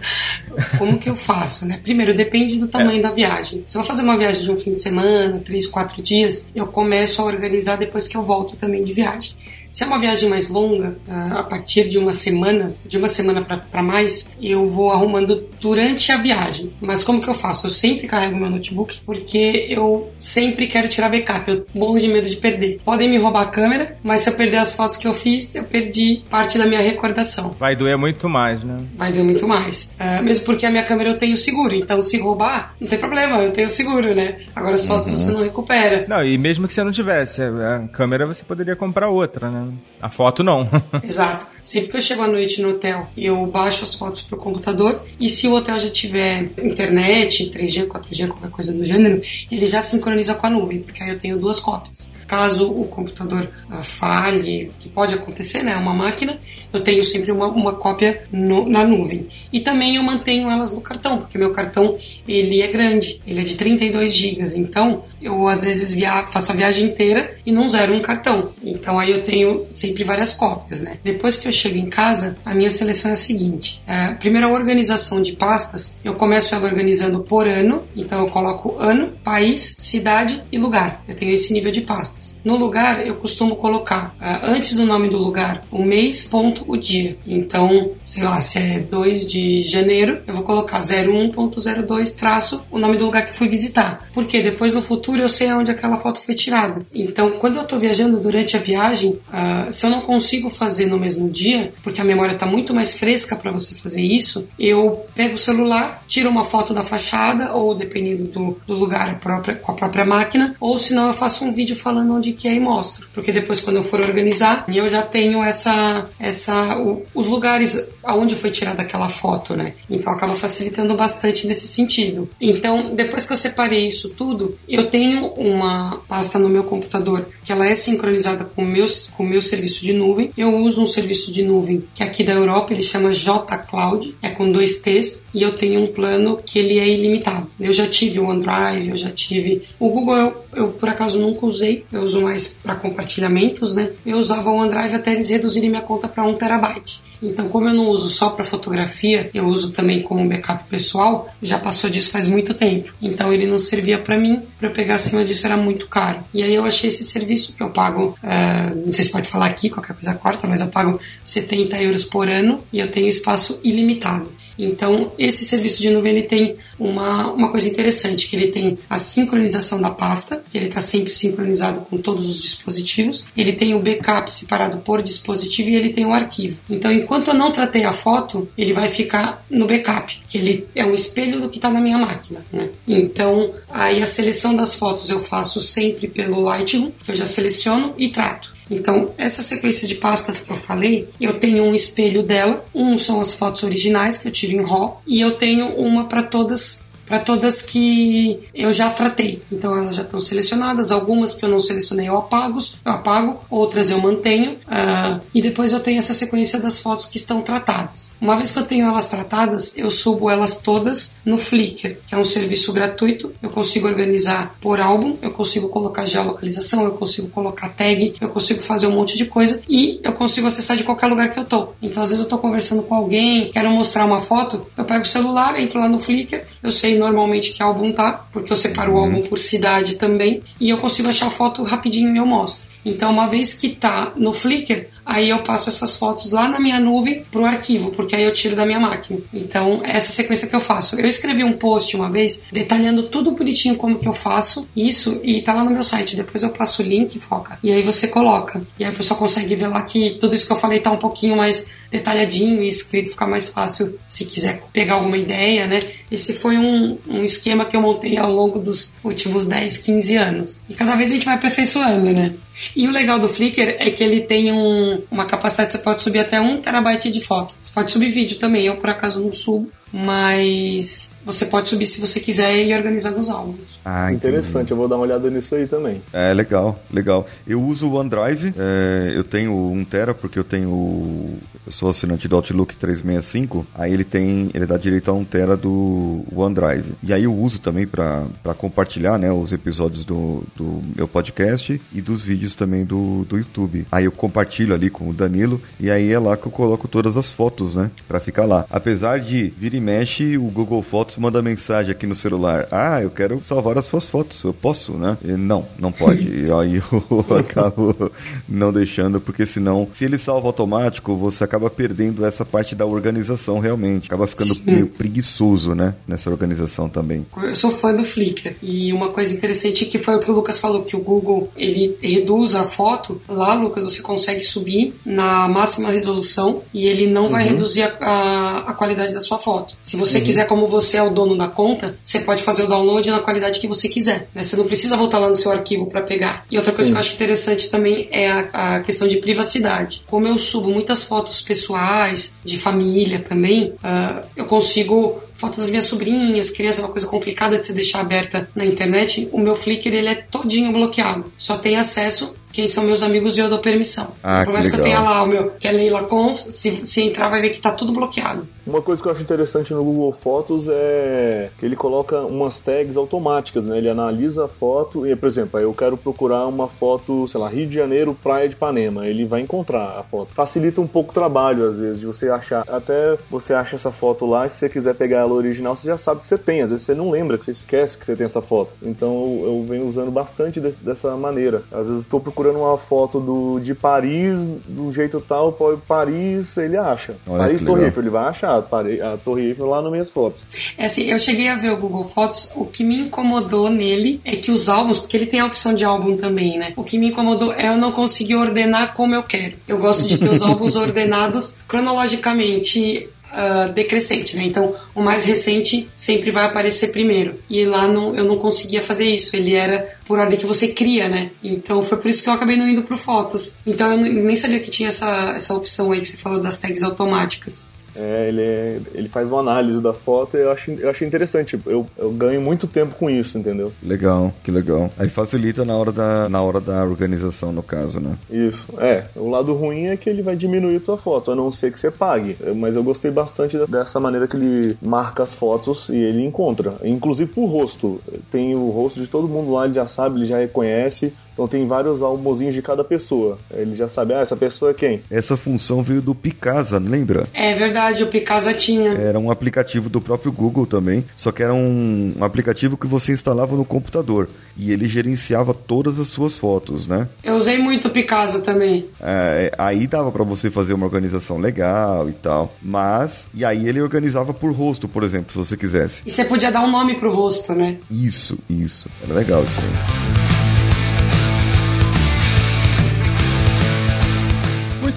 Como 0.78 0.98
que 0.98 1.08
eu 1.08 1.16
faço, 1.16 1.66
né? 1.66 1.80
Primeiro, 1.82 2.14
depende 2.14 2.58
do 2.58 2.68
tamanho 2.68 2.98
é. 2.98 3.02
da 3.02 3.10
viagem. 3.10 3.64
Se 3.66 3.76
eu 3.76 3.82
vou 3.82 3.88
fazer 3.88 4.02
uma 4.02 4.16
viagem 4.16 4.42
de 4.42 4.50
um 4.50 4.56
fim 4.56 4.72
de 4.74 4.80
semana, 4.80 5.40
três, 5.40 5.66
quatro 5.66 6.02
dias, 6.02 6.52
eu 6.54 6.66
começo 6.66 7.22
a 7.22 7.24
organizar 7.24 7.76
depois 7.76 8.06
que 8.06 8.16
eu 8.16 8.22
volto 8.22 8.56
também 8.56 8.84
de 8.84 8.92
viagem. 8.92 9.34
Se 9.74 9.82
é 9.82 9.86
uma 9.88 9.98
viagem 9.98 10.30
mais 10.30 10.48
longa, 10.48 10.96
ah, 11.08 11.40
a 11.40 11.42
partir 11.42 11.88
de 11.88 11.98
uma 11.98 12.12
semana, 12.12 12.72
de 12.86 12.96
uma 12.96 13.08
semana 13.08 13.42
para 13.42 13.82
mais, 13.82 14.32
eu 14.40 14.70
vou 14.70 14.92
arrumando 14.92 15.48
durante 15.60 16.12
a 16.12 16.16
viagem. 16.16 16.72
Mas 16.80 17.02
como 17.02 17.20
que 17.20 17.28
eu 17.28 17.34
faço? 17.34 17.66
Eu 17.66 17.70
sempre 17.72 18.06
carrego 18.06 18.36
meu 18.36 18.48
notebook 18.48 19.00
porque 19.04 19.66
eu 19.68 20.12
sempre 20.16 20.68
quero 20.68 20.88
tirar 20.88 21.08
backup. 21.08 21.50
Eu 21.50 21.66
morro 21.74 21.98
de 21.98 22.06
medo 22.06 22.28
de 22.28 22.36
perder. 22.36 22.78
Podem 22.84 23.10
me 23.10 23.18
roubar 23.18 23.42
a 23.42 23.46
câmera, 23.46 23.98
mas 24.00 24.20
se 24.20 24.30
eu 24.30 24.34
perder 24.34 24.58
as 24.58 24.76
fotos 24.76 24.96
que 24.96 25.08
eu 25.08 25.12
fiz, 25.12 25.56
eu 25.56 25.64
perdi 25.64 26.22
parte 26.30 26.56
da 26.56 26.66
minha 26.66 26.80
recordação. 26.80 27.50
Vai 27.58 27.74
doer 27.74 27.98
muito 27.98 28.28
mais, 28.28 28.62
né? 28.62 28.76
Vai 28.94 29.10
doer 29.10 29.24
muito 29.24 29.48
mais. 29.48 29.92
Uh, 29.98 30.22
mesmo 30.22 30.44
porque 30.44 30.66
a 30.66 30.70
minha 30.70 30.84
câmera 30.84 31.10
eu 31.10 31.18
tenho 31.18 31.36
seguro. 31.36 31.74
Então, 31.74 32.00
se 32.00 32.16
roubar, 32.20 32.76
não 32.80 32.86
tem 32.86 32.96
problema, 33.00 33.38
eu 33.38 33.50
tenho 33.50 33.68
seguro, 33.68 34.14
né? 34.14 34.36
Agora 34.54 34.76
as 34.76 34.86
fotos 34.86 35.08
uhum. 35.08 35.16
você 35.16 35.32
não 35.32 35.42
recupera. 35.42 36.04
Não, 36.06 36.24
e 36.24 36.38
mesmo 36.38 36.68
que 36.68 36.72
você 36.72 36.84
não 36.84 36.92
tivesse 36.92 37.42
a 37.42 37.88
câmera, 37.92 38.24
você 38.24 38.44
poderia 38.44 38.76
comprar 38.76 39.08
outra, 39.08 39.50
né? 39.50 39.63
A 40.00 40.10
foto 40.10 40.42
não. 40.42 40.68
Exato. 41.02 41.46
Sempre 41.62 41.90
que 41.90 41.96
eu 41.96 42.02
chego 42.02 42.22
à 42.22 42.28
noite 42.28 42.60
no 42.60 42.70
hotel, 42.70 43.06
eu 43.16 43.46
baixo 43.46 43.84
as 43.84 43.94
fotos 43.94 44.22
pro 44.22 44.36
computador 44.36 45.02
e 45.18 45.28
se 45.30 45.48
o 45.48 45.54
hotel 45.54 45.78
já 45.78 45.90
tiver 45.90 46.50
internet, 46.62 47.50
3G, 47.50 47.86
4G, 47.86 48.28
qualquer 48.28 48.50
coisa 48.50 48.72
do 48.72 48.84
gênero, 48.84 49.22
ele 49.50 49.66
já 49.66 49.80
sincroniza 49.80 50.34
com 50.34 50.46
a 50.46 50.50
nuvem, 50.50 50.80
porque 50.80 51.02
aí 51.02 51.10
eu 51.10 51.18
tenho 51.18 51.38
duas 51.38 51.60
cópias. 51.60 52.12
Caso 52.26 52.70
o 52.70 52.86
computador 52.86 53.48
uh, 53.70 53.82
falhe, 53.82 54.70
que 54.80 54.88
pode 54.88 55.14
acontecer, 55.14 55.62
né? 55.62 55.76
Uma 55.76 55.94
máquina, 55.94 56.38
eu 56.76 56.82
tenho 56.82 57.02
sempre 57.02 57.32
uma, 57.32 57.48
uma 57.48 57.74
cópia 57.74 58.22
no, 58.30 58.68
na 58.68 58.84
nuvem. 58.84 59.26
E 59.52 59.60
também 59.60 59.96
eu 59.96 60.02
mantenho 60.02 60.34
tenho 60.34 60.50
elas 60.50 60.72
no 60.72 60.80
cartão, 60.80 61.18
porque 61.18 61.38
meu 61.38 61.52
cartão 61.52 61.96
ele 62.26 62.60
é 62.60 62.66
grande, 62.66 63.20
ele 63.26 63.40
é 63.40 63.44
de 63.44 63.54
32 63.54 64.12
GB. 64.12 64.44
Então, 64.56 65.04
eu 65.24 65.48
às 65.48 65.62
vezes 65.62 65.92
via 65.92 66.26
faço 66.26 66.52
a 66.52 66.54
viagem 66.54 66.86
inteira 66.86 67.34
e 67.46 67.50
não 67.50 67.66
zero 67.66 67.94
um 67.94 68.00
cartão. 68.00 68.50
Então 68.62 68.98
aí 68.98 69.10
eu 69.10 69.22
tenho 69.22 69.66
sempre 69.70 70.04
várias 70.04 70.34
cópias, 70.34 70.82
né? 70.82 70.98
Depois 71.02 71.36
que 71.36 71.48
eu 71.48 71.52
chego 71.52 71.78
em 71.78 71.88
casa, 71.88 72.36
a 72.44 72.54
minha 72.54 72.70
seleção 72.70 73.10
é 73.10 73.14
a 73.14 73.16
seguinte: 73.16 73.82
é, 73.86 74.12
primeiro 74.12 74.46
a 74.46 74.50
organização 74.50 75.22
de 75.22 75.32
pastas, 75.32 75.98
eu 76.04 76.14
começo 76.14 76.54
ela 76.54 76.66
organizando 76.66 77.20
por 77.20 77.48
ano, 77.48 77.84
então 77.96 78.20
eu 78.20 78.26
coloco 78.26 78.76
ano, 78.78 79.12
país, 79.24 79.76
cidade 79.78 80.42
e 80.52 80.58
lugar. 80.58 81.02
Eu 81.08 81.16
tenho 81.16 81.32
esse 81.32 81.52
nível 81.52 81.72
de 81.72 81.80
pastas. 81.80 82.38
No 82.44 82.56
lugar, 82.56 83.06
eu 83.06 83.14
costumo 83.14 83.56
colocar 83.56 84.14
é, 84.20 84.40
antes 84.42 84.76
do 84.76 84.84
nome 84.84 85.08
do 85.08 85.16
lugar 85.16 85.64
o 85.70 85.82
mês, 85.82 86.24
ponto, 86.24 86.63
o 86.66 86.76
dia. 86.76 87.16
Então, 87.26 87.92
sei 88.06 88.22
lá, 88.22 88.40
se 88.40 88.58
é 88.58 88.78
2 88.78 89.26
de 89.26 89.62
janeiro, 89.62 90.22
eu 90.26 90.34
vou 90.34 90.42
colocar 90.42 90.80
01.02 90.80 92.16
traço 92.16 92.64
o 92.70 92.78
nome 92.78 92.96
do 92.96 93.04
lugar 93.04 93.26
que 93.26 93.34
fui 93.34 93.48
visitar. 93.48 94.08
Porque 94.12 94.42
depois 94.42 94.74
no 94.74 94.82
futuro 94.82 95.20
eu 95.20 95.28
sei 95.28 95.52
onde 95.52 95.70
aquela 95.70 95.96
foto 95.96 96.20
foi 96.20 96.34
tirada. 96.34 96.82
Então, 96.94 97.38
quando 97.38 97.56
eu 97.56 97.62
estou 97.62 97.78
viajando 97.78 98.18
durante 98.18 98.56
a 98.56 98.60
viagem, 98.60 99.18
uh, 99.28 99.72
se 99.72 99.84
eu 99.86 99.90
não 99.90 100.00
consigo 100.00 100.50
fazer 100.50 100.86
no 100.86 100.98
mesmo 100.98 101.28
dia, 101.28 101.72
porque 101.82 102.00
a 102.00 102.04
memória 102.04 102.32
está 102.32 102.46
muito 102.46 102.74
mais 102.74 102.94
fresca 102.94 103.36
para 103.36 103.50
você 103.50 103.74
fazer 103.74 104.02
isso, 104.02 104.48
eu 104.58 105.04
pego 105.14 105.34
o 105.34 105.38
celular, 105.38 106.02
tiro 106.06 106.28
uma 106.28 106.44
foto 106.44 106.72
da 106.72 106.82
fachada, 106.82 107.52
ou 107.52 107.74
dependendo 107.74 108.24
do, 108.24 108.58
do 108.66 108.74
lugar, 108.74 109.10
a 109.10 109.14
própria, 109.14 109.54
com 109.54 109.72
a 109.72 109.74
própria 109.74 110.04
máquina, 110.04 110.54
ou 110.60 110.78
senão 110.78 111.08
eu 111.08 111.14
faço 111.14 111.44
um 111.44 111.52
vídeo 111.52 111.76
falando 111.76 112.14
onde 112.14 112.32
que 112.32 112.48
é 112.48 112.54
e 112.54 112.60
mostro. 112.60 113.08
Porque 113.12 113.32
depois, 113.32 113.60
quando 113.60 113.76
eu 113.76 113.84
for 113.84 114.00
organizar, 114.00 114.64
eu 114.68 114.88
já 114.90 115.02
tenho 115.02 115.42
essa, 115.42 116.08
essa, 116.18 116.53
o, 116.78 117.02
os 117.14 117.26
lugares 117.26 117.90
aonde 118.02 118.34
foi 118.34 118.50
tirada 118.50 118.82
aquela 118.82 119.08
foto, 119.08 119.56
né? 119.56 119.74
Então 119.88 120.12
acaba 120.12 120.34
facilitando 120.34 120.94
bastante 120.94 121.46
nesse 121.46 121.66
sentido. 121.66 122.28
Então, 122.40 122.94
depois 122.94 123.26
que 123.26 123.32
eu 123.32 123.36
separei 123.36 123.86
isso 123.86 124.10
tudo, 124.10 124.56
eu 124.68 124.88
tenho 124.88 125.26
uma 125.34 126.00
pasta 126.08 126.38
no 126.38 126.48
meu 126.48 126.64
computador 126.64 127.26
que 127.44 127.52
ela 127.52 127.66
é 127.66 127.74
sincronizada 127.74 128.44
com 128.44 128.64
meus, 128.64 129.10
o 129.18 129.22
meu 129.22 129.40
serviço 129.40 129.82
de 129.84 129.92
nuvem. 129.92 130.30
Eu 130.36 130.56
uso 130.56 130.82
um 130.82 130.86
serviço 130.86 131.32
de 131.32 131.42
nuvem 131.42 131.84
que 131.94 132.02
aqui 132.02 132.24
da 132.24 132.32
Europa 132.32 132.72
ele 132.72 132.82
chama 132.82 133.10
JCloud, 133.10 134.16
é 134.22 134.30
com 134.30 134.50
dois 134.50 134.80
T's, 134.80 135.26
e 135.34 135.42
eu 135.42 135.56
tenho 135.56 135.80
um 135.80 135.86
plano 135.86 136.40
que 136.44 136.58
ele 136.58 136.78
é 136.78 136.88
ilimitado. 136.88 137.50
Eu 137.60 137.72
já 137.72 137.86
tive 137.86 138.20
o 138.20 138.28
OneDrive, 138.28 138.90
eu 138.90 138.96
já 138.96 139.10
tive. 139.10 139.62
O 139.78 139.88
Google 139.88 140.16
eu, 140.16 140.44
eu 140.54 140.68
por 140.68 140.88
acaso 140.88 141.20
nunca 141.20 141.46
usei, 141.46 141.84
eu 141.92 142.02
uso 142.02 142.22
mais 142.22 142.60
para 142.62 142.74
compartilhamentos, 142.76 143.74
né? 143.74 143.90
Eu 144.04 144.18
usava 144.18 144.50
o 144.50 144.54
OneDrive 144.54 144.94
até 144.94 145.12
eles 145.12 145.28
reduzirem 145.28 145.70
minha 145.70 145.82
conta 145.82 146.08
para 146.08 146.24
1 146.34 146.38
terabyte. 146.38 147.02
Então, 147.22 147.48
como 147.48 147.68
eu 147.68 147.74
não 147.74 147.88
uso 147.88 148.10
só 148.10 148.30
para 148.30 148.44
fotografia, 148.44 149.30
eu 149.32 149.46
uso 149.46 149.70
também 149.70 150.02
como 150.02 150.28
backup 150.28 150.64
pessoal, 150.64 151.28
já 151.40 151.58
passou 151.58 151.88
disso 151.88 152.10
faz 152.10 152.26
muito 152.26 152.52
tempo. 152.52 152.92
Então, 153.00 153.32
ele 153.32 153.46
não 153.46 153.58
servia 153.58 153.98
para 153.98 154.18
mim, 154.18 154.42
para 154.58 154.70
pegar 154.70 154.96
acima 154.96 155.24
disso 155.24 155.46
era 155.46 155.56
muito 155.56 155.88
caro. 155.88 156.22
E 156.34 156.42
aí 156.42 156.54
eu 156.54 156.64
achei 156.64 156.88
esse 156.88 157.04
serviço 157.04 157.54
que 157.54 157.62
eu 157.62 157.70
pago, 157.70 158.16
uh, 158.22 158.76
não 158.84 158.92
sei 158.92 159.04
se 159.04 159.10
pode 159.10 159.28
falar 159.28 159.46
aqui, 159.46 159.70
qualquer 159.70 159.94
coisa 159.94 160.14
corta, 160.14 160.46
mas 160.46 160.60
eu 160.60 160.68
pago 160.68 161.00
70 161.22 161.80
euros 161.80 162.04
por 162.04 162.28
ano 162.28 162.62
e 162.72 162.78
eu 162.78 162.90
tenho 162.90 163.08
espaço 163.08 163.58
ilimitado. 163.64 164.30
Então, 164.58 165.12
esse 165.18 165.44
serviço 165.44 165.80
de 165.80 165.90
nuvem 165.90 166.12
ele 166.12 166.22
tem 166.22 166.56
uma, 166.78 167.32
uma 167.32 167.50
coisa 167.50 167.68
interessante, 167.68 168.28
que 168.28 168.36
ele 168.36 168.48
tem 168.48 168.78
a 168.88 168.98
sincronização 168.98 169.80
da 169.80 169.90
pasta, 169.90 170.42
que 170.50 170.58
ele 170.58 170.66
está 170.66 170.80
sempre 170.80 171.12
sincronizado 171.12 171.80
com 171.82 171.96
todos 171.96 172.28
os 172.28 172.40
dispositivos, 172.40 173.26
ele 173.36 173.52
tem 173.52 173.74
o 173.74 173.80
backup 173.80 174.32
separado 174.32 174.78
por 174.78 175.02
dispositivo 175.02 175.70
e 175.70 175.76
ele 175.76 175.90
tem 175.90 176.06
o 176.06 176.12
arquivo. 176.12 176.58
Então, 176.68 176.92
enquanto 176.92 177.28
eu 177.28 177.34
não 177.34 177.52
tratei 177.52 177.84
a 177.84 177.92
foto, 177.92 178.48
ele 178.56 178.72
vai 178.72 178.88
ficar 178.88 179.44
no 179.50 179.66
backup, 179.66 180.20
que 180.28 180.38
ele 180.38 180.66
é 180.74 180.84
um 180.84 180.94
espelho 180.94 181.40
do 181.40 181.48
que 181.48 181.56
está 181.56 181.70
na 181.70 181.80
minha 181.80 181.98
máquina. 181.98 182.44
Né? 182.52 182.70
Então, 182.86 183.54
aí 183.68 184.02
a 184.02 184.06
seleção 184.06 184.54
das 184.54 184.74
fotos 184.74 185.10
eu 185.10 185.20
faço 185.20 185.60
sempre 185.60 186.08
pelo 186.08 186.40
Lightroom, 186.40 186.92
eu 187.06 187.14
já 187.14 187.26
seleciono 187.26 187.94
e 187.98 188.08
trato. 188.08 188.53
Então, 188.70 189.12
essa 189.18 189.42
sequência 189.42 189.86
de 189.86 189.94
pastas 189.94 190.40
que 190.40 190.50
eu 190.50 190.56
falei, 190.56 191.08
eu 191.20 191.38
tenho 191.38 191.64
um 191.64 191.74
espelho 191.74 192.22
dela, 192.22 192.64
um 192.74 192.98
são 192.98 193.20
as 193.20 193.34
fotos 193.34 193.62
originais 193.62 194.18
que 194.18 194.28
eu 194.28 194.32
tiro 194.32 194.54
em 194.54 194.62
RAW, 194.62 195.02
e 195.06 195.20
eu 195.20 195.32
tenho 195.32 195.68
uma 195.76 196.04
para 196.04 196.22
todas 196.22 196.88
para 197.06 197.18
todas 197.18 197.62
que 197.62 198.40
eu 198.54 198.72
já 198.72 198.90
tratei. 198.90 199.42
Então 199.50 199.76
elas 199.76 199.94
já 199.94 200.02
estão 200.02 200.20
selecionadas, 200.20 200.90
algumas 200.90 201.34
que 201.34 201.44
eu 201.44 201.48
não 201.48 201.60
selecionei 201.60 202.08
eu 202.08 202.16
apago, 202.16 202.58
eu 202.84 202.92
apago, 202.92 203.40
outras 203.50 203.90
eu 203.90 204.00
mantenho 204.00 204.52
uh, 204.52 205.20
e 205.34 205.40
depois 205.40 205.72
eu 205.72 205.80
tenho 205.80 205.98
essa 205.98 206.14
sequência 206.14 206.58
das 206.60 206.78
fotos 206.78 207.06
que 207.06 207.16
estão 207.16 207.42
tratadas. 207.42 208.16
Uma 208.20 208.36
vez 208.36 208.50
que 208.50 208.58
eu 208.58 208.64
tenho 208.66 208.86
elas 208.86 209.08
tratadas, 209.08 209.76
eu 209.76 209.90
subo 209.90 210.30
elas 210.30 210.58
todas 210.58 211.18
no 211.24 211.38
Flickr, 211.38 211.96
que 212.06 212.14
é 212.14 212.18
um 212.18 212.24
serviço 212.24 212.72
gratuito. 212.72 213.32
Eu 213.42 213.50
consigo 213.50 213.86
organizar 213.86 214.56
por 214.60 214.80
álbum, 214.80 215.16
eu 215.22 215.30
consigo 215.30 215.68
colocar 215.68 216.06
geolocalização, 216.06 216.84
eu 216.84 216.92
consigo 216.92 217.28
colocar 217.28 217.68
tag, 217.68 218.14
eu 218.20 218.28
consigo 218.28 218.60
fazer 218.60 218.86
um 218.86 218.92
monte 218.92 219.16
de 219.16 219.26
coisa 219.26 219.62
e 219.68 220.00
eu 220.02 220.12
consigo 220.12 220.46
acessar 220.46 220.76
de 220.76 220.84
qualquer 220.84 221.06
lugar 221.06 221.30
que 221.32 221.38
eu 221.38 221.44
tô. 221.44 221.68
Então 221.82 222.02
às 222.02 222.10
vezes 222.10 222.24
eu 222.24 222.28
tô 222.28 222.38
conversando 222.38 222.82
com 222.82 222.94
alguém, 222.94 223.50
quero 223.50 223.70
mostrar 223.70 224.04
uma 224.04 224.20
foto, 224.20 224.66
eu 224.76 224.84
pego 224.84 225.02
o 225.02 225.06
celular, 225.06 225.58
entro 225.58 225.80
lá 225.80 225.88
no 225.88 225.98
Flickr, 225.98 226.44
eu 226.62 226.70
sei 226.70 226.98
normalmente 227.04 227.52
que 227.52 227.62
álbum 227.62 227.92
tá, 227.92 228.26
porque 228.32 228.52
eu 228.52 228.56
separo 228.56 228.94
o 228.94 228.98
álbum 228.98 229.22
por 229.22 229.38
cidade 229.38 229.96
também, 229.96 230.42
e 230.60 230.70
eu 230.70 230.78
consigo 230.78 231.08
achar 231.08 231.26
a 231.26 231.30
foto 231.30 231.62
rapidinho 231.62 232.14
e 232.14 232.18
eu 232.18 232.26
mostro. 232.26 232.68
Então, 232.84 233.10
uma 233.10 233.26
vez 233.26 233.54
que 233.54 233.70
tá 233.70 234.12
no 234.16 234.32
Flickr, 234.32 234.88
aí 235.04 235.30
eu 235.30 235.42
passo 235.42 235.68
essas 235.68 235.96
fotos 235.96 236.32
lá 236.32 236.48
na 236.48 236.58
minha 236.58 236.80
nuvem 236.80 237.24
pro 237.30 237.44
arquivo, 237.44 237.90
porque 237.90 238.16
aí 238.16 238.22
eu 238.22 238.32
tiro 238.32 238.56
da 238.56 238.64
minha 238.64 238.80
máquina. 238.80 239.20
Então, 239.32 239.82
essa 239.84 240.12
sequência 240.12 240.48
que 240.48 240.56
eu 240.56 240.60
faço. 240.60 240.98
Eu 240.98 241.06
escrevi 241.06 241.44
um 241.44 241.54
post 241.54 241.96
uma 241.96 242.10
vez 242.10 242.44
detalhando 242.50 243.04
tudo 243.04 243.32
bonitinho 243.32 243.76
como 243.76 243.98
que 243.98 244.08
eu 244.08 244.12
faço 244.12 244.68
isso 244.74 245.20
e 245.22 245.42
tá 245.42 245.52
lá 245.52 245.64
no 245.64 245.70
meu 245.70 245.82
site. 245.82 246.16
Depois 246.16 246.42
eu 246.42 246.50
passo 246.50 246.82
o 246.82 246.84
link, 246.84 247.18
foca, 247.18 247.58
e 247.62 247.72
aí 247.72 247.82
você 247.82 248.08
coloca. 248.08 248.62
E 248.78 248.84
aí 248.84 248.90
a 248.90 248.94
pessoa 248.94 249.18
consegue 249.18 249.54
ver 249.54 249.68
lá 249.68 249.82
que 249.82 250.16
tudo 250.20 250.34
isso 250.34 250.46
que 250.46 250.52
eu 250.52 250.56
falei 250.56 250.80
tá 250.80 250.90
um 250.90 250.98
pouquinho 250.98 251.36
mais 251.36 251.70
detalhadinho 251.94 252.60
e 252.60 252.66
escrito, 252.66 253.10
fica 253.10 253.26
mais 253.26 253.48
fácil 253.48 253.98
se 254.04 254.24
quiser 254.24 254.62
pegar 254.72 254.94
alguma 254.94 255.16
ideia, 255.16 255.66
né? 255.66 255.80
Esse 256.10 256.32
foi 256.32 256.58
um, 256.58 256.98
um 257.08 257.22
esquema 257.22 257.64
que 257.64 257.76
eu 257.76 257.80
montei 257.80 258.16
ao 258.16 258.32
longo 258.32 258.58
dos 258.58 258.96
últimos 259.04 259.46
10, 259.46 259.78
15 259.78 260.16
anos. 260.16 260.62
E 260.68 260.74
cada 260.74 260.96
vez 260.96 261.10
a 261.10 261.14
gente 261.14 261.24
vai 261.24 261.34
aperfeiçoando, 261.34 262.10
né? 262.10 262.34
E 262.74 262.86
o 262.88 262.90
legal 262.90 263.18
do 263.18 263.28
Flickr 263.28 263.76
é 263.78 263.90
que 263.90 264.02
ele 264.02 264.22
tem 264.22 264.52
um, 264.52 264.93
uma 265.10 265.26
capacidade, 265.26 265.72
você 265.72 265.78
pode 265.78 266.02
subir 266.02 266.20
até 266.20 266.40
um 266.40 266.60
terabyte 266.60 267.10
de 267.10 267.20
foto. 267.20 267.56
Você 267.62 267.72
pode 267.72 267.92
subir 267.92 268.10
vídeo 268.10 268.38
também, 268.38 268.66
eu 268.66 268.76
por 268.76 268.90
acaso 268.90 269.22
não 269.22 269.32
subo 269.32 269.70
mas 269.94 271.20
você 271.24 271.46
pode 271.46 271.68
subir 271.68 271.86
se 271.86 272.00
você 272.00 272.18
quiser 272.18 272.66
e 272.66 272.74
organizar 272.74 273.12
nos 273.12 273.30
álbuns. 273.30 273.78
Ah, 273.84 274.12
Interessante, 274.12 274.72
eu 274.72 274.76
vou 274.76 274.88
dar 274.88 274.96
uma 274.96 275.04
olhada 275.04 275.30
nisso 275.30 275.54
aí 275.54 275.68
também. 275.68 276.02
É, 276.12 276.34
legal, 276.34 276.80
legal. 276.92 277.28
Eu 277.46 277.62
uso 277.62 277.88
o 277.88 277.94
OneDrive, 277.94 278.52
é, 278.58 279.12
eu 279.14 279.22
tenho 279.22 279.54
um 279.54 279.84
tera 279.84 280.12
porque 280.12 280.36
eu 280.36 280.42
tenho, 280.42 281.38
eu 281.64 281.70
sou 281.70 281.90
assinante 281.90 282.26
do 282.26 282.34
Outlook 282.34 282.74
365, 282.74 283.64
aí 283.72 283.92
ele 283.92 284.02
tem, 284.02 284.50
ele 284.52 284.66
dá 284.66 284.76
direito 284.76 285.12
a 285.12 285.14
um 285.14 285.24
tera 285.24 285.56
do 285.56 286.24
OneDrive. 286.34 286.94
E 287.00 287.12
aí 287.12 287.22
eu 287.22 287.32
uso 287.34 287.60
também 287.60 287.86
para 287.86 288.26
compartilhar, 288.58 289.16
né, 289.16 289.30
os 289.30 289.52
episódios 289.52 290.04
do, 290.04 290.42
do 290.56 290.82
meu 290.96 291.06
podcast 291.06 291.80
e 291.92 292.00
dos 292.00 292.24
vídeos 292.24 292.56
também 292.56 292.84
do, 292.84 293.24
do 293.28 293.38
YouTube. 293.38 293.86
Aí 293.92 294.06
eu 294.06 294.12
compartilho 294.12 294.74
ali 294.74 294.90
com 294.90 295.08
o 295.08 295.12
Danilo 295.12 295.62
e 295.78 295.88
aí 295.88 296.10
é 296.10 296.18
lá 296.18 296.36
que 296.36 296.46
eu 296.46 296.52
coloco 296.52 296.88
todas 296.88 297.16
as 297.16 297.32
fotos, 297.32 297.76
né, 297.76 297.92
para 298.08 298.18
ficar 298.18 298.44
lá. 298.44 298.66
Apesar 298.68 299.20
de 299.20 299.54
vir 299.56 299.74
e 299.74 299.83
mexe, 299.84 300.38
o 300.38 300.44
Google 300.44 300.82
Fotos 300.82 301.16
manda 301.18 301.42
mensagem 301.42 301.92
aqui 301.92 302.06
no 302.06 302.14
celular. 302.14 302.66
Ah, 302.70 303.02
eu 303.02 303.10
quero 303.10 303.40
salvar 303.44 303.78
as 303.78 303.84
suas 303.84 304.08
fotos. 304.08 304.42
Eu 304.42 304.54
posso, 304.54 304.94
né? 304.94 305.16
E 305.22 305.32
não, 305.32 305.66
não 305.78 305.92
pode. 305.92 306.22
e 306.48 306.50
aí 306.50 306.76
eu 306.90 307.36
acabo 307.36 308.10
não 308.48 308.72
deixando, 308.72 309.20
porque 309.20 309.44
senão, 309.44 309.88
se 309.94 310.04
ele 310.04 310.18
salva 310.18 310.48
automático, 310.48 311.14
você 311.16 311.44
acaba 311.44 311.68
perdendo 311.68 312.24
essa 312.24 312.44
parte 312.44 312.74
da 312.74 312.86
organização 312.86 313.58
realmente. 313.58 314.06
Acaba 314.06 314.26
ficando 314.26 314.54
Sim. 314.54 314.62
meio 314.66 314.88
preguiçoso, 314.88 315.74
né? 315.74 315.94
Nessa 316.08 316.30
organização 316.30 316.88
também. 316.88 317.26
Eu 317.36 317.54
sou 317.54 317.70
fã 317.70 317.94
do 317.94 318.04
Flickr. 318.04 318.56
E 318.62 318.92
uma 318.92 319.10
coisa 319.10 319.34
interessante 319.34 319.84
que 319.84 319.98
foi 319.98 320.16
o 320.16 320.20
que 320.20 320.30
o 320.30 320.34
Lucas 320.34 320.58
falou, 320.58 320.82
que 320.82 320.96
o 320.96 321.00
Google, 321.00 321.50
ele 321.56 321.96
reduz 322.00 322.54
a 322.54 322.64
foto. 322.64 323.20
Lá, 323.28 323.54
Lucas, 323.54 323.84
você 323.84 324.00
consegue 324.00 324.42
subir 324.42 324.94
na 325.04 325.46
máxima 325.48 325.90
resolução 325.90 326.62
e 326.72 326.86
ele 326.86 327.06
não 327.06 327.24
uhum. 327.24 327.30
vai 327.30 327.44
reduzir 327.44 327.82
a, 327.82 327.96
a, 328.00 328.58
a 328.70 328.74
qualidade 328.74 329.12
da 329.12 329.20
sua 329.20 329.38
foto. 329.38 329.73
Se 329.80 329.96
você 329.96 330.18
uhum. 330.18 330.24
quiser, 330.24 330.46
como 330.46 330.66
você 330.68 330.96
é 330.96 331.02
o 331.02 331.10
dono 331.10 331.36
da 331.36 331.48
conta, 331.48 331.96
você 332.02 332.20
pode 332.20 332.42
fazer 332.42 332.64
o 332.64 332.66
download 332.66 333.10
na 333.10 333.20
qualidade 333.20 333.60
que 333.60 333.66
você 333.66 333.88
quiser. 333.88 334.28
Né? 334.34 334.42
Você 334.42 334.56
não 334.56 334.64
precisa 334.64 334.96
voltar 334.96 335.18
lá 335.18 335.28
no 335.28 335.36
seu 335.36 335.52
arquivo 335.52 335.86
para 335.86 336.02
pegar. 336.02 336.44
E 336.50 336.56
outra 336.56 336.72
coisa 336.72 336.90
que 336.90 336.96
eu 336.96 337.00
acho 337.00 337.14
interessante 337.14 337.70
também 337.70 338.08
é 338.10 338.30
a, 338.30 338.76
a, 338.76 338.80
questão 338.80 339.06
de 339.06 339.18
privacidade. 339.18 340.02
Como 340.06 340.26
eu 340.26 340.38
subo 340.38 340.70
muitas 340.70 341.04
fotos 341.04 341.40
pessoais, 341.40 342.38
de 342.44 342.58
família 342.58 343.20
também, 343.20 343.74
uh, 343.74 344.24
eu 344.36 344.46
consigo 344.46 345.22
fotos 345.34 345.58
das 345.58 345.70
minhas 345.70 345.84
sobrinhas, 345.84 346.50
criança 346.50 346.80
é 346.80 346.84
uma 346.84 346.92
coisa 346.92 347.06
complicada 347.06 347.58
de 347.58 347.66
se 347.66 347.72
deixar 347.72 348.00
aberta 348.00 348.48
na 348.54 348.64
internet. 348.64 349.28
O 349.32 349.38
meu 349.38 349.56
Flickr 349.56 349.88
ele 349.88 350.08
é 350.08 350.14
todinho 350.14 350.72
bloqueado. 350.72 351.32
Só 351.36 351.56
tem 351.56 351.76
acesso 351.76 352.34
quem 352.54 352.68
são 352.68 352.84
meus 352.84 353.02
amigos 353.02 353.36
e 353.36 353.40
eu 353.40 353.50
dou 353.50 353.58
permissão. 353.58 354.12
Ah, 354.22 354.44
Por 354.44 354.52
mais 354.52 354.66
que 354.66 354.74
que, 354.74 354.80
eu 354.80 354.84
tenha 354.84 355.00
lá 355.00 355.24
o 355.24 355.26
meu, 355.26 355.50
que 355.58 355.66
é 355.66 355.72
Leila 355.72 356.04
Cons, 356.04 356.36
se, 356.36 356.86
se 356.86 357.02
entrar 357.02 357.28
vai 357.28 357.40
ver 357.40 357.50
que 357.50 357.60
tá 357.60 357.72
tudo 357.72 357.92
bloqueado. 357.92 358.46
Uma 358.64 358.80
coisa 358.80 359.02
que 359.02 359.08
eu 359.08 359.12
acho 359.12 359.20
interessante 359.20 359.74
no 359.74 359.84
Google 359.84 360.12
Fotos 360.12 360.68
é 360.70 361.50
que 361.58 361.66
ele 361.66 361.74
coloca 361.74 362.20
umas 362.20 362.60
tags 362.60 362.96
automáticas, 362.96 363.66
né? 363.66 363.76
Ele 363.76 363.90
analisa 363.90 364.44
a 364.44 364.48
foto 364.48 365.06
e, 365.06 365.14
por 365.16 365.26
exemplo, 365.26 365.58
aí 365.58 365.64
eu 365.64 365.74
quero 365.74 365.96
procurar 365.96 366.46
uma 366.46 366.68
foto, 366.68 367.26
sei 367.28 367.40
lá, 367.40 367.48
Rio 367.48 367.66
de 367.66 367.74
Janeiro, 367.74 368.16
Praia 368.22 368.48
de 368.48 368.54
Ipanema. 368.54 369.06
Ele 369.06 369.26
vai 369.26 369.40
encontrar 369.40 369.98
a 369.98 370.02
foto. 370.04 370.32
Facilita 370.32 370.80
um 370.80 370.86
pouco 370.86 371.10
o 371.10 371.14
trabalho, 371.14 371.66
às 371.66 371.80
vezes, 371.80 372.00
de 372.00 372.06
você 372.06 372.30
achar. 372.30 372.64
Até 372.68 373.18
você 373.28 373.52
acha 373.52 373.74
essa 373.74 373.90
foto 373.90 374.24
lá, 374.24 374.48
se 374.48 374.60
você 374.60 374.68
quiser 374.68 374.94
pegar 374.94 375.23
ela 375.24 375.34
original, 375.34 375.74
você 375.76 375.88
já 375.88 375.98
sabe 375.98 376.20
que 376.20 376.28
você 376.28 376.38
tem. 376.38 376.62
Às 376.62 376.70
vezes 376.70 376.86
você 376.86 376.94
não 376.94 377.10
lembra, 377.10 377.36
que 377.38 377.44
você 377.44 377.50
esquece 377.50 377.96
que 377.98 378.06
você 378.06 378.14
tem 378.16 378.26
essa 378.26 378.40
foto. 378.42 378.70
Então 378.82 379.40
eu, 379.42 379.46
eu 379.46 379.66
venho 379.68 379.86
usando 379.88 380.10
bastante 380.10 380.60
desse- 380.60 380.82
dessa 380.82 381.16
maneira. 381.16 381.62
Às 381.72 381.88
vezes 381.88 382.02
estou 382.04 382.20
procurando 382.20 382.58
uma 382.58 382.78
foto 382.78 383.18
do, 383.20 383.58
de 383.60 383.74
Paris, 383.74 384.38
do 384.68 384.92
jeito 384.92 385.20
tal, 385.20 385.52
Paris, 385.88 386.56
ele 386.56 386.76
acha. 386.76 387.16
Olha 387.26 387.38
Paris 387.44 387.62
Torre. 387.62 387.84
Eiffel, 387.84 388.02
ele 388.02 388.10
vai 388.10 388.24
achar 388.28 388.58
a 388.58 389.16
Torre 389.16 389.48
Eiffel 389.48 389.66
lá 389.66 389.82
nas 389.82 389.90
minhas 389.90 390.10
fotos. 390.10 390.44
É 390.78 390.86
assim, 390.86 391.04
eu 391.10 391.18
cheguei 391.18 391.48
a 391.48 391.56
ver 391.56 391.70
o 391.72 391.76
Google 391.76 392.04
Fotos, 392.04 392.50
o 392.56 392.64
que 392.64 392.84
me 392.84 392.98
incomodou 393.00 393.68
nele 393.70 394.20
é 394.24 394.36
que 394.36 394.50
os 394.50 394.68
álbuns, 394.68 394.98
porque 394.98 395.16
ele 395.16 395.26
tem 395.26 395.40
a 395.40 395.46
opção 395.46 395.74
de 395.74 395.84
álbum 395.84 396.16
também, 396.16 396.58
né? 396.58 396.72
O 396.76 396.84
que 396.84 396.98
me 396.98 397.08
incomodou 397.08 397.52
é 397.52 397.68
eu 397.68 397.76
não 397.76 397.92
conseguir 397.92 398.36
ordenar 398.36 398.94
como 398.94 399.14
eu 399.14 399.22
quero. 399.22 399.54
Eu 399.66 399.78
gosto 399.78 400.06
de 400.06 400.18
ter 400.18 400.30
os 400.30 400.40
álbuns 400.42 400.76
ordenados 400.76 401.60
cronologicamente 401.68 403.08
ah, 403.36 403.66
decrescente, 403.66 404.36
né? 404.36 404.44
Então, 404.44 404.76
o 404.94 405.02
mais 405.02 405.24
recente 405.24 405.88
sempre 405.96 406.30
vai 406.30 406.44
aparecer 406.44 406.92
primeiro. 406.92 407.40
E 407.50 407.64
lá 407.64 407.88
não, 407.88 408.14
eu 408.14 408.24
não 408.24 408.38
conseguia 408.38 408.80
fazer 408.80 409.06
isso. 409.06 409.34
Ele 409.34 409.54
era 409.54 409.98
por 410.06 410.20
ordem 410.20 410.38
que 410.38 410.46
você 410.46 410.68
cria, 410.68 411.08
né? 411.08 411.32
Então, 411.42 411.82
foi 411.82 411.98
por 411.98 412.08
isso 412.08 412.22
que 412.22 412.28
eu 412.28 412.32
acabei 412.32 412.56
não 412.56 412.68
indo 412.68 412.84
pro 412.84 412.96
Fotos. 412.96 413.58
Então, 413.66 413.90
eu 413.90 413.98
nem 413.98 414.36
sabia 414.36 414.60
que 414.60 414.70
tinha 414.70 414.88
essa, 414.88 415.32
essa 415.34 415.52
opção 415.52 415.90
aí 415.90 416.00
que 416.00 416.06
você 416.06 416.16
falou 416.16 416.40
das 416.40 416.60
tags 416.60 416.84
automáticas. 416.84 417.73
É, 417.96 418.28
ele, 418.28 418.40
é- 418.42 418.80
ele 418.94 419.08
faz 419.08 419.28
uma 419.30 419.40
análise 419.40 419.80
da 419.80 419.92
foto 419.92 420.36
e 420.36 420.40
eu 420.40 420.50
acho, 420.50 420.70
eu 420.72 420.90
acho 420.90 421.04
interessante. 421.04 421.58
Eu, 421.66 421.86
eu 421.96 422.10
ganho 422.10 422.40
muito 422.40 422.66
tempo 422.66 422.94
com 422.94 423.08
isso, 423.08 423.38
entendeu? 423.38 423.72
Legal, 423.82 424.32
que 424.42 424.50
legal. 424.50 424.90
Aí 424.98 425.08
facilita 425.08 425.64
na 425.64 425.76
hora 425.76 425.92
da, 425.92 426.28
na 426.28 426.42
hora 426.42 426.60
da 426.60 426.84
organização, 426.84 427.52
no 427.52 427.62
caso, 427.62 428.00
né? 428.00 428.16
Isso. 428.30 428.66
É, 428.78 429.04
o 429.16 429.28
lado 429.28 429.52
ruim 429.54 429.86
é 429.86 429.96
que 429.96 430.08
ele 430.10 430.22
vai 430.22 430.36
diminuir 430.36 430.76
a 430.76 430.80
tua 430.80 430.96
foto, 430.96 431.30
a 431.30 431.36
não 431.36 431.50
ser 431.52 431.72
que 431.72 431.78
você 431.80 431.90
pague. 431.90 432.36
Mas 432.56 432.76
eu 432.76 432.82
gostei 432.82 433.10
bastante 433.10 433.56
dessa 433.66 434.00
maneira 434.00 434.26
que 434.26 434.36
ele 434.36 434.76
marca 434.82 435.22
as 435.22 435.34
fotos 435.34 435.88
e 435.88 435.96
ele 435.96 436.24
encontra. 436.24 436.74
Inclusive 436.84 437.30
por 437.30 437.46
rosto. 437.46 438.00
Tem 438.30 438.54
o 438.54 438.70
rosto 438.70 439.00
de 439.00 439.06
todo 439.06 439.28
mundo 439.28 439.52
lá, 439.52 439.64
ele 439.64 439.74
já 439.74 439.86
sabe, 439.86 440.18
ele 440.20 440.26
já 440.26 440.38
reconhece. 440.38 441.12
Então 441.34 441.46
tem 441.46 441.66
vários 441.66 442.00
almozinhos 442.00 442.54
de 442.54 442.62
cada 442.62 442.82
pessoa. 442.82 443.38
Ele 443.52 443.74
já 443.74 443.88
sabe, 443.88 444.14
ah, 444.14 444.20
essa 444.20 444.36
pessoa 444.36 444.70
é 444.70 444.74
quem? 444.74 445.02
Essa 445.10 445.36
função 445.36 445.82
veio 445.82 446.00
do 446.00 446.14
Picasa, 446.14 446.78
lembra? 446.78 447.24
É 447.34 447.52
verdade, 447.54 448.04
o 448.04 448.06
Picasa 448.06 448.54
tinha. 448.54 448.92
Era 448.92 449.18
um 449.18 449.30
aplicativo 449.30 449.88
do 449.88 450.00
próprio 450.00 450.32
Google 450.32 450.66
também, 450.66 451.04
só 451.16 451.32
que 451.32 451.42
era 451.42 451.52
um, 451.52 452.14
aplicativo 452.20 452.76
que 452.76 452.86
você 452.86 453.12
instalava 453.12 453.56
no 453.56 453.64
computador 453.64 454.28
e 454.56 454.72
ele 454.72 454.88
gerenciava 454.88 455.52
todas 455.52 455.98
as 455.98 456.08
suas 456.08 456.38
fotos, 456.38 456.86
né? 456.86 457.08
Eu 457.22 457.34
usei 457.34 457.58
muito 457.58 457.88
o 457.88 457.90
Picasa 457.90 458.40
também. 458.40 458.88
É, 459.00 459.52
aí 459.58 459.86
dava 459.86 460.12
pra 460.12 460.24
você 460.24 460.50
fazer 460.50 460.74
uma 460.74 460.86
organização 460.86 461.38
legal 461.38 462.08
e 462.08 462.12
tal, 462.12 462.54
mas 462.62 463.26
e 463.34 463.44
aí 463.44 463.68
ele 463.68 463.82
organizava 463.82 464.32
por 464.32 464.52
rosto, 464.52 464.86
por 464.88 465.02
exemplo, 465.02 465.32
se 465.32 465.38
você 465.38 465.56
quisesse. 465.56 466.02
E 466.06 466.10
você 466.10 466.24
podia 466.24 466.52
dar 466.52 466.62
um 466.62 466.70
nome 466.70 466.94
pro 466.94 467.12
rosto, 467.12 467.54
né? 467.54 467.78
Isso, 467.90 468.38
isso, 468.48 468.88
era 469.02 469.14
legal 469.14 469.42
isso 469.44 469.60
aí. 469.60 470.23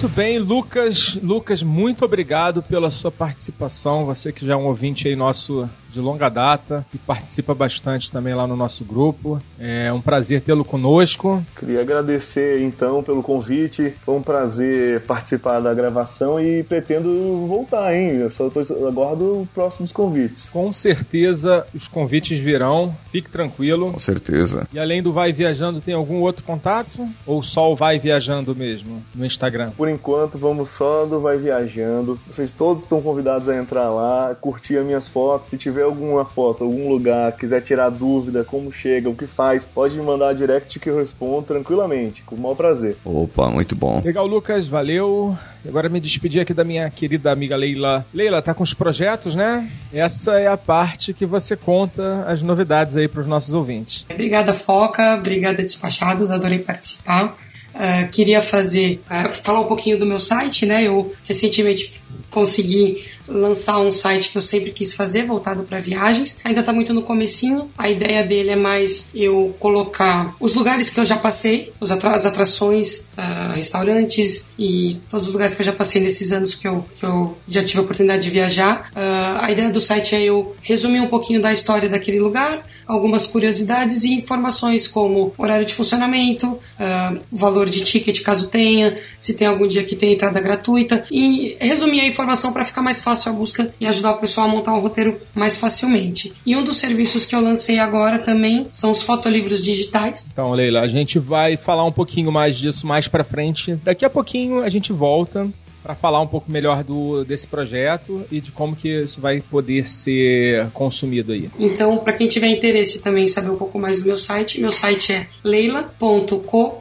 Muito 0.00 0.14
bem, 0.14 0.38
Lucas. 0.38 1.18
Lucas, 1.20 1.60
muito 1.60 2.04
obrigado 2.04 2.62
pela 2.62 2.88
sua 2.88 3.10
participação. 3.10 4.06
Você 4.06 4.32
que 4.32 4.46
já 4.46 4.54
é 4.54 4.56
um 4.56 4.66
ouvinte 4.66 5.08
aí 5.08 5.16
nosso 5.16 5.68
de 5.90 6.00
longa 6.00 6.28
data 6.28 6.84
e 6.94 6.98
participa 6.98 7.54
bastante 7.54 8.10
também 8.10 8.34
lá 8.34 8.46
no 8.46 8.56
nosso 8.56 8.84
grupo. 8.84 9.40
É 9.58 9.92
um 9.92 10.00
prazer 10.00 10.40
tê-lo 10.40 10.64
conosco. 10.64 11.44
Queria 11.58 11.80
agradecer 11.80 12.60
então 12.62 13.02
pelo 13.02 13.22
convite. 13.22 13.94
Foi 14.04 14.14
um 14.14 14.22
prazer 14.22 15.02
participar 15.02 15.60
da 15.60 15.72
gravação 15.72 16.40
e 16.40 16.62
pretendo 16.62 17.46
voltar, 17.46 17.94
hein? 17.94 18.16
Eu 18.16 18.30
só 18.30 18.48
tô, 18.48 18.60
eu 18.60 18.88
aguardo 18.88 19.48
próximos 19.54 19.92
convites. 19.92 20.48
Com 20.50 20.72
certeza 20.72 21.66
os 21.74 21.88
convites 21.88 22.38
virão. 22.38 22.94
Fique 23.10 23.30
tranquilo. 23.30 23.92
Com 23.92 23.98
certeza. 23.98 24.66
E 24.72 24.78
além 24.78 25.02
do 25.02 25.12
Vai 25.12 25.32
Viajando, 25.32 25.80
tem 25.80 25.94
algum 25.94 26.20
outro 26.20 26.44
contato? 26.44 27.08
Ou 27.26 27.42
só 27.42 27.72
o 27.72 27.76
Vai 27.76 27.98
Viajando 27.98 28.54
mesmo 28.54 29.02
no 29.14 29.24
Instagram? 29.24 29.70
Por 29.76 29.88
enquanto, 29.88 30.38
vamos 30.38 30.70
só 30.70 31.06
do 31.06 31.20
Vai 31.20 31.36
Viajando. 31.36 32.18
Vocês 32.26 32.52
todos 32.52 32.82
estão 32.82 33.00
convidados 33.00 33.48
a 33.48 33.56
entrar 33.56 33.90
lá, 33.90 34.34
curtir 34.40 34.76
as 34.76 34.84
minhas 34.84 35.08
fotos. 35.08 35.48
Se 35.48 35.56
tiver 35.56 35.77
alguma 35.82 36.24
foto, 36.24 36.64
algum 36.64 36.88
lugar, 36.88 37.32
quiser 37.36 37.60
tirar 37.62 37.90
dúvida, 37.90 38.44
como 38.44 38.72
chega, 38.72 39.08
o 39.08 39.14
que 39.14 39.26
faz, 39.26 39.64
pode 39.64 39.96
me 39.96 40.04
mandar 40.04 40.34
direct 40.34 40.78
que 40.78 40.90
eu 40.90 40.96
respondo 40.96 41.42
tranquilamente, 41.42 42.22
com 42.22 42.34
o 42.34 42.40
maior 42.40 42.54
prazer. 42.54 42.96
Opa, 43.04 43.50
muito 43.50 43.74
bom. 43.74 44.02
Legal, 44.04 44.26
Lucas, 44.26 44.68
valeu. 44.68 45.36
Agora 45.66 45.88
me 45.88 46.00
despedir 46.00 46.40
aqui 46.40 46.54
da 46.54 46.64
minha 46.64 46.88
querida 46.90 47.32
amiga 47.32 47.56
Leila. 47.56 48.06
Leila, 48.14 48.40
tá 48.40 48.54
com 48.54 48.62
os 48.62 48.72
projetos, 48.72 49.34
né? 49.34 49.70
Essa 49.92 50.38
é 50.38 50.46
a 50.46 50.56
parte 50.56 51.12
que 51.12 51.26
você 51.26 51.56
conta 51.56 52.24
as 52.26 52.42
novidades 52.42 52.96
aí 52.96 53.08
para 53.08 53.20
os 53.20 53.26
nossos 53.26 53.54
ouvintes. 53.54 54.06
Obrigada, 54.10 54.54
Foca. 54.54 55.16
Obrigada, 55.16 55.62
Despachados. 55.62 56.30
Adorei 56.30 56.60
participar. 56.60 57.36
Ah, 57.74 58.04
queria 58.04 58.42
fazer, 58.42 59.00
ah, 59.08 59.32
falar 59.32 59.60
um 59.60 59.66
pouquinho 59.66 59.98
do 59.98 60.06
meu 60.06 60.18
site, 60.18 60.66
né? 60.66 60.84
Eu 60.84 61.12
recentemente 61.24 62.00
consegui 62.30 63.04
lançar 63.28 63.78
um 63.78 63.92
site 63.92 64.30
que 64.30 64.38
eu 64.38 64.42
sempre 64.42 64.72
quis 64.72 64.94
fazer, 64.94 65.26
voltado 65.26 65.62
para 65.62 65.80
viagens. 65.80 66.38
Ainda 66.44 66.62
tá 66.62 66.72
muito 66.72 66.94
no 66.94 67.02
comecinho. 67.02 67.70
A 67.76 67.88
ideia 67.88 68.22
dele 68.22 68.50
é 68.50 68.56
mais 68.56 69.10
eu 69.14 69.54
colocar 69.58 70.34
os 70.40 70.54
lugares 70.54 70.90
que 70.90 70.98
eu 70.98 71.06
já 71.06 71.16
passei, 71.16 71.72
os 71.80 71.90
as 71.90 72.26
atrações, 72.26 73.10
ah, 73.16 73.52
restaurantes 73.54 74.52
e 74.58 75.00
todos 75.10 75.26
os 75.26 75.32
lugares 75.32 75.54
que 75.54 75.62
eu 75.62 75.66
já 75.66 75.72
passei 75.72 76.00
nesses 76.00 76.32
anos 76.32 76.54
que 76.54 76.66
eu, 76.66 76.84
que 76.98 77.04
eu 77.04 77.36
já 77.46 77.62
tive 77.62 77.80
a 77.80 77.82
oportunidade 77.82 78.22
de 78.22 78.30
viajar. 78.30 78.90
Ah, 78.94 79.38
a 79.42 79.50
ideia 79.50 79.70
do 79.70 79.80
site 79.80 80.14
é 80.14 80.22
eu 80.22 80.54
resumir 80.62 81.00
um 81.00 81.08
pouquinho 81.08 81.40
da 81.40 81.52
história 81.52 81.88
daquele 81.88 82.20
lugar, 82.20 82.64
algumas 82.86 83.26
curiosidades 83.26 84.04
e 84.04 84.14
informações 84.14 84.86
como 84.86 85.32
horário 85.36 85.66
de 85.66 85.74
funcionamento, 85.74 86.58
ah, 86.78 87.16
valor 87.30 87.68
de 87.68 87.82
ticket 87.82 88.22
caso 88.22 88.48
tenha, 88.48 88.96
se 89.18 89.34
tem 89.34 89.46
algum 89.46 89.66
dia 89.66 89.84
que 89.84 89.96
tem 89.96 90.12
entrada 90.12 90.40
gratuita 90.40 91.04
e 91.10 91.56
resumir 91.60 92.00
a 92.00 92.06
informação 92.06 92.52
para 92.52 92.64
ficar 92.64 92.82
mais 92.82 93.02
fácil 93.02 93.17
a 93.26 93.32
busca 93.32 93.72
e 93.80 93.86
ajudar 93.86 94.12
o 94.12 94.18
pessoal 94.18 94.48
a 94.48 94.50
montar 94.50 94.74
um 94.74 94.80
roteiro 94.80 95.20
mais 95.34 95.56
facilmente. 95.56 96.32
E 96.44 96.54
um 96.54 96.62
dos 96.62 96.78
serviços 96.78 97.24
que 97.24 97.34
eu 97.34 97.40
lancei 97.40 97.78
agora 97.78 98.18
também 98.18 98.68
são 98.70 98.90
os 98.90 99.02
fotolivros 99.02 99.62
digitais. 99.62 100.30
Então, 100.32 100.52
Leila, 100.52 100.80
a 100.80 100.86
gente 100.86 101.18
vai 101.18 101.56
falar 101.56 101.84
um 101.84 101.92
pouquinho 101.92 102.30
mais 102.30 102.56
disso 102.56 102.86
mais 102.86 103.08
para 103.08 103.24
frente. 103.24 103.74
Daqui 103.76 104.04
a 104.04 104.10
pouquinho 104.10 104.62
a 104.62 104.68
gente 104.68 104.92
volta 104.92 105.48
para 105.88 105.94
falar 105.94 106.20
um 106.20 106.26
pouco 106.26 106.52
melhor 106.52 106.84
do, 106.84 107.24
desse 107.24 107.46
projeto 107.46 108.22
e 108.30 108.42
de 108.42 108.52
como 108.52 108.76
que 108.76 109.04
isso 109.04 109.22
vai 109.22 109.40
poder 109.40 109.88
ser 109.88 110.68
consumido 110.74 111.32
aí. 111.32 111.48
Então, 111.58 111.96
para 111.96 112.12
quem 112.12 112.28
tiver 112.28 112.48
interesse 112.48 113.02
também 113.02 113.24
em 113.24 113.26
saber 113.26 113.48
um 113.48 113.56
pouco 113.56 113.78
mais 113.78 113.98
do 113.98 114.06
meu 114.06 114.16
site, 114.18 114.60
meu 114.60 114.70
site 114.70 115.14
é 115.14 115.28
leila.co.nz, 115.42 116.76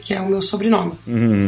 que 0.00 0.14
é 0.14 0.20
o 0.20 0.28
meu 0.28 0.40
sobrenome. 0.40 0.92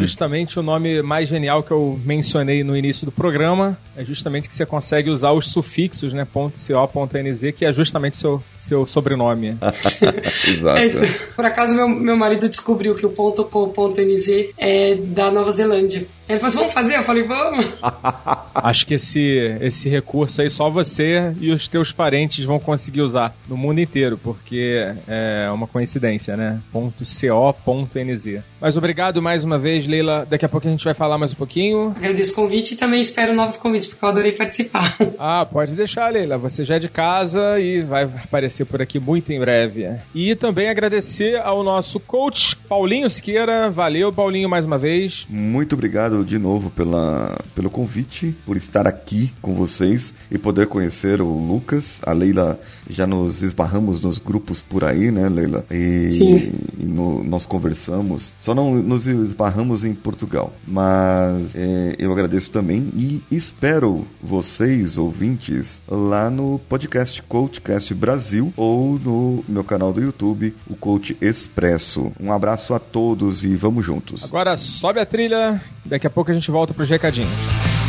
Justamente 0.00 0.58
o 0.58 0.62
nome 0.62 1.00
mais 1.02 1.28
genial 1.28 1.62
que 1.62 1.70
eu 1.70 2.00
mencionei 2.04 2.64
no 2.64 2.76
início 2.76 3.06
do 3.06 3.12
programa 3.12 3.78
é 3.96 4.04
justamente 4.04 4.48
que 4.48 4.54
você 4.54 4.66
consegue 4.66 5.08
usar 5.08 5.30
os 5.30 5.50
sufixos, 5.50 6.12
né, 6.12 6.26
.co.nz, 6.32 7.52
que 7.54 7.64
é 7.64 7.72
justamente 7.72 8.16
seu 8.16 8.42
seu 8.58 8.84
sobrenome. 8.84 9.56
É, 10.02 10.50
Exato. 10.50 11.34
por 11.34 11.44
acaso, 11.44 11.74
meu, 11.74 11.88
meu 11.88 12.16
marido 12.16 12.48
descobriu 12.48 12.94
que 12.94 13.04
o 13.06 13.10
.co.nz 13.10 14.48
é 14.56 14.94
da 14.94 15.30
Nova 15.30 15.52
Zelândia. 15.52 16.06
Ele 16.32 16.40
falou 16.40 16.48
assim, 16.48 16.58
vamos 16.58 16.72
fazer? 16.72 16.96
Eu 16.96 17.02
falei, 17.02 17.22
vamos. 17.24 17.78
Acho 18.54 18.86
que 18.86 18.94
esse, 18.94 19.20
esse 19.60 19.88
recurso 19.88 20.40
aí 20.40 20.48
só 20.48 20.70
você 20.70 21.34
e 21.38 21.52
os 21.52 21.68
teus 21.68 21.92
parentes 21.92 22.44
vão 22.44 22.58
conseguir 22.58 23.02
usar 23.02 23.34
no 23.46 23.56
mundo 23.56 23.80
inteiro, 23.80 24.16
porque 24.16 24.94
é 25.06 25.50
uma 25.52 25.66
coincidência, 25.66 26.34
né? 26.36 26.58
.co.nz. 26.72 28.42
Mas 28.62 28.76
obrigado 28.76 29.20
mais 29.20 29.42
uma 29.42 29.58
vez, 29.58 29.88
Leila. 29.88 30.24
Daqui 30.30 30.46
a 30.46 30.48
pouco 30.48 30.68
a 30.68 30.70
gente 30.70 30.84
vai 30.84 30.94
falar 30.94 31.18
mais 31.18 31.32
um 31.32 31.36
pouquinho. 31.36 31.92
Agradeço 31.96 32.30
o 32.32 32.36
convite 32.36 32.74
e 32.74 32.76
também 32.76 33.00
espero 33.00 33.34
novos 33.34 33.56
convites, 33.56 33.88
porque 33.88 34.04
eu 34.04 34.08
adorei 34.08 34.30
participar. 34.32 34.96
Ah, 35.24 35.44
pode 35.44 35.74
deixar, 35.76 36.12
Leila. 36.12 36.36
Você 36.38 36.64
já 36.64 36.76
é 36.76 36.78
de 36.80 36.88
casa 36.88 37.58
e 37.60 37.82
vai 37.82 38.04
aparecer 38.04 38.64
por 38.64 38.80
aqui 38.82 38.98
muito 38.98 39.32
em 39.32 39.38
breve. 39.38 39.88
E 40.14 40.34
também 40.34 40.68
agradecer 40.68 41.40
ao 41.40 41.62
nosso 41.62 42.00
coach, 42.00 42.56
Paulinho 42.68 43.08
Siqueira. 43.08 43.70
Valeu, 43.70 44.12
Paulinho, 44.12 44.48
mais 44.48 44.64
uma 44.64 44.78
vez. 44.78 45.26
Muito 45.28 45.74
obrigado 45.74 46.24
de 46.24 46.38
novo 46.38 46.70
pela, 46.70 47.38
pelo 47.54 47.70
convite, 47.70 48.34
por 48.44 48.56
estar 48.56 48.86
aqui 48.86 49.32
com 49.40 49.54
vocês 49.54 50.12
e 50.30 50.38
poder 50.38 50.66
conhecer 50.66 51.20
o 51.20 51.26
Lucas. 51.28 52.00
A 52.04 52.12
Leila 52.12 52.58
já 52.90 53.06
nos 53.06 53.42
esbarramos 53.42 54.00
nos 54.00 54.18
grupos 54.18 54.60
por 54.60 54.84
aí, 54.84 55.10
né, 55.10 55.28
Leila? 55.28 55.64
E, 55.70 56.10
Sim. 56.12 56.36
e 56.80 56.84
no- 56.84 57.22
nós 57.24 57.46
conversamos. 57.46 58.34
Só 58.38 58.51
não 58.54 58.74
nos 58.74 59.06
esbarramos 59.06 59.84
em 59.84 59.94
Portugal. 59.94 60.52
Mas 60.66 61.54
é, 61.54 61.96
eu 61.98 62.12
agradeço 62.12 62.50
também 62.50 62.90
e 62.96 63.22
espero 63.30 64.06
vocês, 64.22 64.96
ouvintes, 64.98 65.82
lá 65.88 66.30
no 66.30 66.58
podcast 66.68 67.22
Coachcast 67.22 67.94
Brasil 67.94 68.52
ou 68.56 68.98
no 68.98 69.44
meu 69.48 69.64
canal 69.64 69.92
do 69.92 70.00
YouTube, 70.00 70.54
o 70.68 70.74
Coach 70.74 71.16
Expresso. 71.20 72.12
Um 72.20 72.32
abraço 72.32 72.74
a 72.74 72.78
todos 72.78 73.44
e 73.44 73.54
vamos 73.54 73.84
juntos. 73.84 74.24
Agora 74.24 74.56
sobe 74.56 75.00
a 75.00 75.06
trilha. 75.06 75.60
Daqui 75.84 76.06
a 76.06 76.10
pouco 76.10 76.30
a 76.30 76.34
gente 76.34 76.50
volta 76.50 76.72
pros 76.72 76.88
recadinhos. 76.88 77.81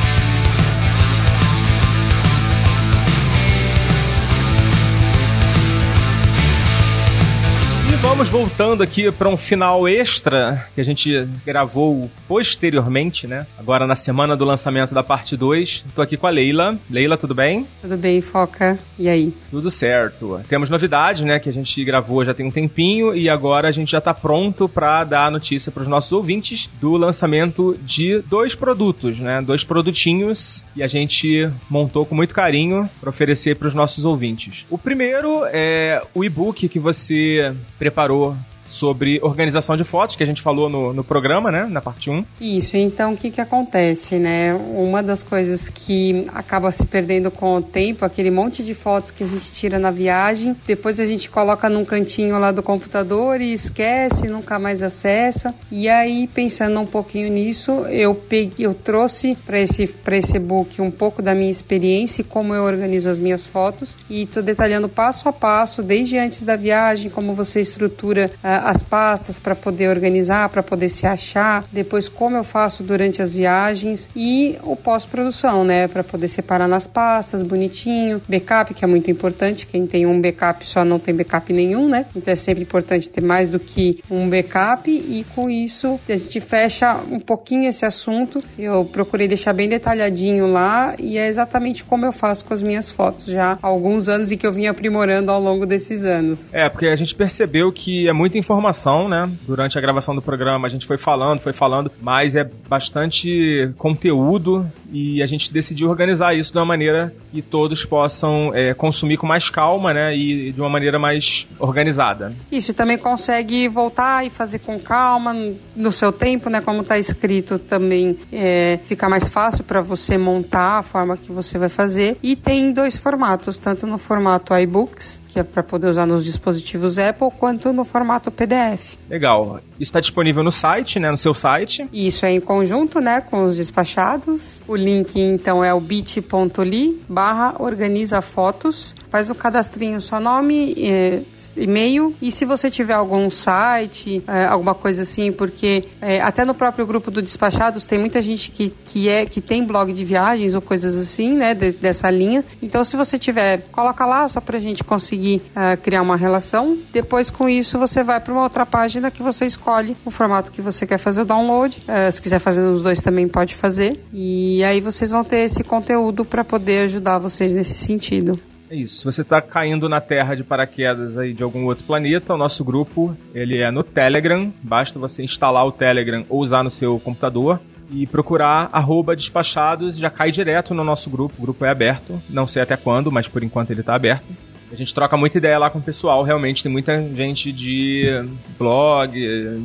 Vamos 8.16 8.30
voltando 8.30 8.84
aqui 8.84 9.12
para 9.12 9.28
um 9.28 9.36
final 9.36 9.88
extra 9.88 10.68
que 10.76 10.80
a 10.80 10.84
gente 10.84 11.10
gravou 11.44 12.12
posteriormente, 12.28 13.26
né? 13.26 13.48
Agora 13.58 13.88
na 13.88 13.96
semana 13.96 14.38
do 14.38 14.46
lançamento 14.46 14.94
da 14.94 15.02
parte 15.02 15.36
2. 15.36 15.84
Tô 15.96 16.02
aqui 16.04 16.16
com 16.16 16.28
a 16.28 16.30
Leila. 16.30 16.78
Leila, 16.92 17.18
tudo 17.18 17.34
bem? 17.34 17.66
Tudo 17.82 17.98
bem, 17.98 18.22
Foca? 18.22 18.78
E 19.00 19.10
aí? 19.10 19.34
Tudo 19.50 19.72
certo. 19.72 20.40
Temos 20.48 20.70
novidade, 20.70 21.26
né? 21.26 21.40
Que 21.40 21.50
a 21.50 21.52
gente 21.52 21.84
gravou 21.84 22.24
já 22.24 22.36
tem 22.36 22.46
um 22.46 22.52
tempinho 22.52 23.16
e 23.16 23.28
agora 23.28 23.68
a 23.68 23.72
gente 23.72 23.92
já 23.92 24.00
tá 24.00 24.14
pronto 24.14 24.70
para 24.70 25.04
dar 25.04 25.26
a 25.26 25.32
notícia 25.32 25.72
para 25.72 25.82
os 25.82 25.90
nossos 25.90 26.12
ouvintes 26.12 26.70
do 26.80 26.96
lançamento 26.96 27.76
de 27.82 28.22
dois 28.28 28.54
produtos, 28.54 29.18
né? 29.18 29.42
Dois 29.42 29.64
produtinhos 29.64 30.64
e 30.76 30.84
a 30.84 30.88
gente 30.88 31.50
montou 31.68 32.06
com 32.06 32.14
muito 32.14 32.36
carinho 32.36 32.88
para 33.02 33.10
oferecer 33.10 33.58
para 33.58 33.68
os 33.68 33.74
nossos 33.74 34.06
ouvintes. 34.06 34.66
O 34.70 34.78
primeiro 34.78 35.46
é 35.48 36.04
o 36.14 36.24
e-book 36.24 36.70
que 36.70 36.80
você 36.80 37.56
preparou 37.80 38.03
parou 38.04 38.36
sobre 38.74 39.20
organização 39.22 39.78
de 39.78 39.84
fotos, 39.84 40.16
que 40.16 40.24
a 40.24 40.26
gente 40.26 40.42
falou 40.42 40.70
no, 40.70 40.94
no 40.94 41.04
programa, 41.04 41.52
né? 41.52 41.66
Na 41.70 41.82
parte 41.82 42.10
1. 42.10 42.26
Isso, 42.42 42.76
então 42.76 43.14
o 43.14 43.18
que 43.18 43.32
que 43.32 43.42
acontece, 43.42 44.18
né? 44.18 44.54
Uma 44.54 45.02
das 45.02 45.24
coisas 45.24 45.70
que 45.70 46.26
acaba 46.34 46.72
se 46.72 46.86
perdendo 46.86 47.30
com 47.32 47.56
o 47.56 47.62
tempo, 47.62 48.04
aquele 48.04 48.32
monte 48.32 48.64
de 48.64 48.74
fotos 48.74 49.12
que 49.12 49.24
a 49.24 49.28
gente 49.28 49.52
tira 49.52 49.80
na 49.80 49.92
viagem, 49.92 50.56
depois 50.66 51.00
a 51.00 51.06
gente 51.06 51.30
coloca 51.30 51.70
num 51.70 51.86
cantinho 51.86 52.38
lá 52.40 52.52
do 52.52 52.64
computador 52.64 53.40
e 53.40 53.54
esquece, 53.54 54.28
nunca 54.28 54.58
mais 54.58 54.82
acessa. 54.82 55.54
E 55.72 55.88
aí, 55.88 56.28
pensando 56.28 56.80
um 56.80 56.86
pouquinho 56.86 57.32
nisso, 57.32 57.72
eu 57.88 58.16
peguei, 58.16 58.66
eu 58.66 58.74
trouxe 58.74 59.38
para 59.46 59.60
esse 59.60 59.88
esse 60.14 60.40
book 60.40 60.82
um 60.82 60.92
pouco 60.92 61.22
da 61.22 61.36
minha 61.36 61.52
experiência 61.52 62.22
e 62.22 62.24
como 62.24 62.54
eu 62.54 62.64
organizo 62.64 63.10
as 63.10 63.20
minhas 63.20 63.46
fotos 63.46 63.98
e 64.10 64.26
tô 64.26 64.42
detalhando 64.42 64.88
passo 64.88 65.28
a 65.28 65.34
passo, 65.34 65.84
desde 65.84 66.18
antes 66.18 66.44
da 66.44 66.56
viagem, 66.56 67.10
como 67.10 67.34
você 67.34 67.60
estrutura 67.60 68.32
ah, 68.44 68.63
as 68.64 68.84
pastas 68.84 69.40
para 69.40 69.56
poder 69.56 69.90
organizar, 69.90 70.50
para 70.50 70.64
poder 70.64 70.90
se 70.90 71.06
achar, 71.06 71.66
depois 71.72 72.08
como 72.08 72.38
eu 72.38 72.44
faço 72.44 72.84
durante 72.84 73.22
as 73.22 73.34
viagens 73.34 74.10
e 74.16 74.58
o 74.64 74.76
pós-produção, 74.76 75.64
né, 75.64 75.88
para 75.88 76.04
poder 76.04 76.28
separar 76.28 76.68
nas 76.68 76.88
pastas, 76.88 77.42
bonitinho, 77.42 78.22
backup 78.28 78.74
que 78.74 78.84
é 78.84 78.88
muito 78.88 79.10
importante, 79.12 79.68
quem 79.68 79.86
tem 79.86 80.06
um 80.06 80.20
backup 80.20 80.68
só 80.68 80.84
não 80.84 81.00
tem 81.00 81.14
backup 81.14 81.52
nenhum, 81.52 81.88
né? 81.88 82.06
Então 82.16 82.32
é 82.32 82.36
sempre 82.36 82.64
importante 82.64 83.10
ter 83.10 83.22
mais 83.22 83.50
do 83.50 83.60
que 83.60 84.02
um 84.10 84.30
backup 84.30 84.90
e 84.90 85.26
com 85.36 85.50
isso 85.50 86.00
a 86.08 86.16
gente 86.16 86.40
fecha 86.40 86.96
um 87.10 87.20
pouquinho 87.20 87.68
esse 87.68 87.86
assunto. 87.86 88.44
Eu 88.58 88.86
procurei 88.86 89.28
deixar 89.28 89.54
bem 89.54 89.68
detalhadinho 89.68 90.48
lá 90.48 90.96
e 91.00 91.18
é 91.18 91.28
exatamente 91.28 91.84
como 91.84 92.06
eu 92.06 92.12
faço 92.12 92.46
com 92.46 92.54
as 92.54 92.64
minhas 92.64 92.90
fotos 92.90 93.26
já 93.26 93.58
há 93.62 93.68
alguns 93.68 94.08
anos 94.08 94.32
e 94.32 94.38
que 94.38 94.46
eu 94.46 94.54
vim 94.54 94.68
aprimorando 94.68 95.32
ao 95.32 95.42
longo 95.42 95.66
desses 95.66 96.06
anos. 96.06 96.50
É, 96.54 96.70
porque 96.70 96.88
a 96.88 96.96
gente 96.96 97.16
percebeu 97.16 97.72
que 97.72 98.08
é 98.08 98.14
muita 98.14 98.38
informação, 98.44 99.08
né? 99.08 99.30
Durante 99.48 99.78
a 99.78 99.82
gravação 99.82 100.14
do 100.14 100.22
programa 100.22 100.68
a 100.68 100.70
gente 100.70 100.86
foi 100.86 100.98
falando, 100.98 101.40
foi 101.40 101.54
falando, 101.54 101.92
mas 102.02 102.36
é 102.36 102.44
bastante 102.68 103.72
conteúdo 103.78 104.66
e 104.92 105.24
a 105.24 105.28
gente 105.28 105.52
decidiu 105.52 105.90
organizar 105.90 106.36
isso 106.36 106.52
de 106.52 106.60
uma 106.60 106.66
maneira 106.66 107.14
que 107.32 107.42
todos 107.42 107.84
possam 107.86 108.54
é, 108.54 108.74
consumir 108.74 109.18
com 109.18 109.26
mais 109.26 109.50
calma, 109.50 109.94
né? 109.94 110.16
E 110.16 110.52
de 110.52 110.60
uma 110.60 110.70
maneira 110.70 111.00
mais 111.00 111.48
organizada. 111.58 112.32
Isso, 112.52 112.72
e 112.72 112.74
também 112.74 112.98
consegue 112.98 113.68
voltar 113.68 114.26
e 114.26 114.30
fazer 114.30 114.60
com 114.60 114.80
calma, 114.80 115.34
no 115.76 115.92
seu 115.92 116.12
tempo, 116.12 116.50
né? 116.50 116.62
Como 116.62 116.82
está 116.82 116.98
escrito 116.98 117.58
também, 117.58 118.18
é, 118.32 118.80
fica 118.86 119.10
mais 119.10 119.30
fácil 119.30 119.64
para 119.64 119.82
você 119.82 120.18
montar 120.18 120.80
a 120.80 120.84
forma 120.84 121.18
que 121.18 121.32
você 121.32 121.58
vai 121.58 121.70
fazer. 121.70 122.18
E 122.22 122.36
tem 122.36 122.72
dois 122.72 122.98
formatos, 122.98 123.58
tanto 123.58 123.88
no 123.88 123.98
formato 123.98 124.56
iBooks, 124.56 125.22
que 125.28 125.40
é 125.40 125.44
para 125.44 125.64
poder 125.64 125.88
usar 125.88 126.06
nos 126.06 126.24
dispositivos 126.24 127.00
Apple, 127.00 127.30
quanto 127.40 127.74
no 127.74 127.84
formato 127.84 128.30
PDF. 128.34 128.98
Legal. 129.10 129.60
Isso 129.80 129.90
está 129.90 130.00
disponível 130.00 130.44
no 130.44 130.52
site, 130.52 131.00
né? 131.00 131.10
No 131.12 131.18
seu 131.18 131.34
site. 131.34 131.88
Isso 131.92 132.26
é 132.26 132.32
em 132.32 132.40
conjunto, 132.40 133.00
né, 133.00 133.22
com 133.22 133.44
os 133.44 133.56
despachados. 133.56 134.62
O 134.68 134.76
link, 134.76 135.20
então, 135.20 135.64
é 135.64 135.74
o 135.74 135.80
bit.ly 135.80 137.02
barra 137.08 137.56
organiza 137.60 138.22
fotos. 138.22 138.96
Faz 139.10 139.30
o 139.30 139.36
cadastrinho, 139.36 140.02
seu 140.02 140.20
nome, 140.20 140.74
eh, 140.78 141.22
e-mail. 141.56 142.16
E 142.22 142.32
se 142.32 142.46
você 142.46 142.70
tiver 142.70 142.94
algum 142.94 143.30
site, 143.30 144.24
eh, 144.28 144.46
alguma 144.46 144.74
coisa 144.74 145.04
assim, 145.04 145.32
porque 145.32 145.86
eh, 146.02 146.20
até 146.20 146.44
no 146.44 146.54
próprio 146.56 146.86
grupo 146.88 147.12
do 147.12 147.22
Despachados 147.22 147.86
tem 147.86 148.00
muita 148.00 148.22
gente 148.22 148.50
que, 148.52 148.70
que, 148.86 149.08
é, 149.10 149.26
que 149.26 149.40
tem 149.40 149.64
blog 149.64 149.94
de 149.94 150.04
viagens 150.04 150.56
ou 150.56 150.62
coisas 150.62 150.96
assim, 150.98 151.36
né, 151.36 151.54
de- 151.54 151.74
dessa 151.74 152.10
linha. 152.10 152.44
Então, 152.62 152.84
se 152.84 152.96
você 152.96 153.20
tiver, 153.20 153.66
coloca 153.72 154.04
lá 154.06 154.28
só 154.28 154.42
pra 154.42 154.58
gente 154.60 154.84
conseguir 154.84 155.42
criar 155.84 156.02
uma 156.02 156.16
relação. 156.16 156.78
Depois, 156.92 157.30
com 157.30 157.48
isso, 157.48 157.78
você 157.78 158.02
vai 158.04 158.20
para 158.24 158.34
uma 158.34 158.44
outra 158.44 158.66
página 158.66 159.12
que 159.12 159.22
você 159.22 159.46
escolhe 159.46 159.96
o 160.06 160.12
formato 160.12 160.52
que 160.52 160.62
você 160.62 160.88
quer 160.88 160.98
fazer 160.98 161.22
o 161.22 161.26
download. 161.26 161.84
Ah, 161.88 162.12
se 162.12 162.22
quiser 162.22 162.40
fazer 162.40 162.62
nos 162.62 162.82
dois 162.82 163.02
também 163.02 163.28
pode 163.28 163.56
fazer. 163.56 164.04
E 164.12 164.64
aí 164.64 164.82
vocês 164.82 165.12
vão 165.12 165.24
ter 165.24 165.42
esse 165.42 165.64
conteúdo 165.64 166.26
para 166.26 166.44
poder 166.44 166.86
ajudar 166.86 167.20
vocês 167.20 167.54
nesse 167.54 167.76
sentido. 167.76 168.40
É 168.70 168.76
isso. 168.76 168.98
Se 168.98 169.06
você 169.06 169.22
está 169.22 169.42
caindo 169.42 169.88
na 169.88 170.02
Terra 170.02 170.36
de 170.36 170.44
paraquedas 170.44 171.18
aí 171.18 171.34
de 171.34 171.44
algum 171.44 171.66
outro 171.66 171.84
planeta, 171.84 172.34
o 172.34 172.38
nosso 172.38 172.64
grupo 172.64 173.16
ele 173.36 173.62
é 173.62 173.70
no 173.70 173.84
Telegram. 173.84 174.52
Basta 174.64 174.98
você 174.98 175.22
instalar 175.24 175.66
o 175.66 175.72
Telegram 175.72 176.26
ou 176.28 176.42
usar 176.42 176.64
no 176.64 176.72
seu 176.72 177.00
computador 177.00 177.60
e 177.92 178.08
procurar 178.08 178.72
despachados, 179.16 179.98
já 179.98 180.10
cai 180.10 180.32
direto 180.32 180.74
no 180.74 180.84
nosso 180.84 181.10
grupo. 181.10 181.36
O 181.38 181.42
grupo 181.42 181.64
é 181.66 181.70
aberto. 181.70 182.20
Não 182.30 182.48
sei 182.48 182.64
até 182.64 182.76
quando, 182.76 183.12
mas 183.12 183.28
por 183.28 183.44
enquanto 183.44 183.70
ele 183.70 183.82
está 183.82 183.94
aberto. 183.94 184.26
A 184.74 184.76
gente 184.76 184.94
troca 184.94 185.16
muita 185.16 185.38
ideia 185.38 185.60
lá 185.60 185.70
com 185.70 185.78
o 185.78 185.82
pessoal, 185.82 186.24
realmente 186.24 186.64
tem 186.64 186.72
muita 186.72 186.98
gente 187.14 187.52
de 187.52 188.10
blog, 188.58 189.14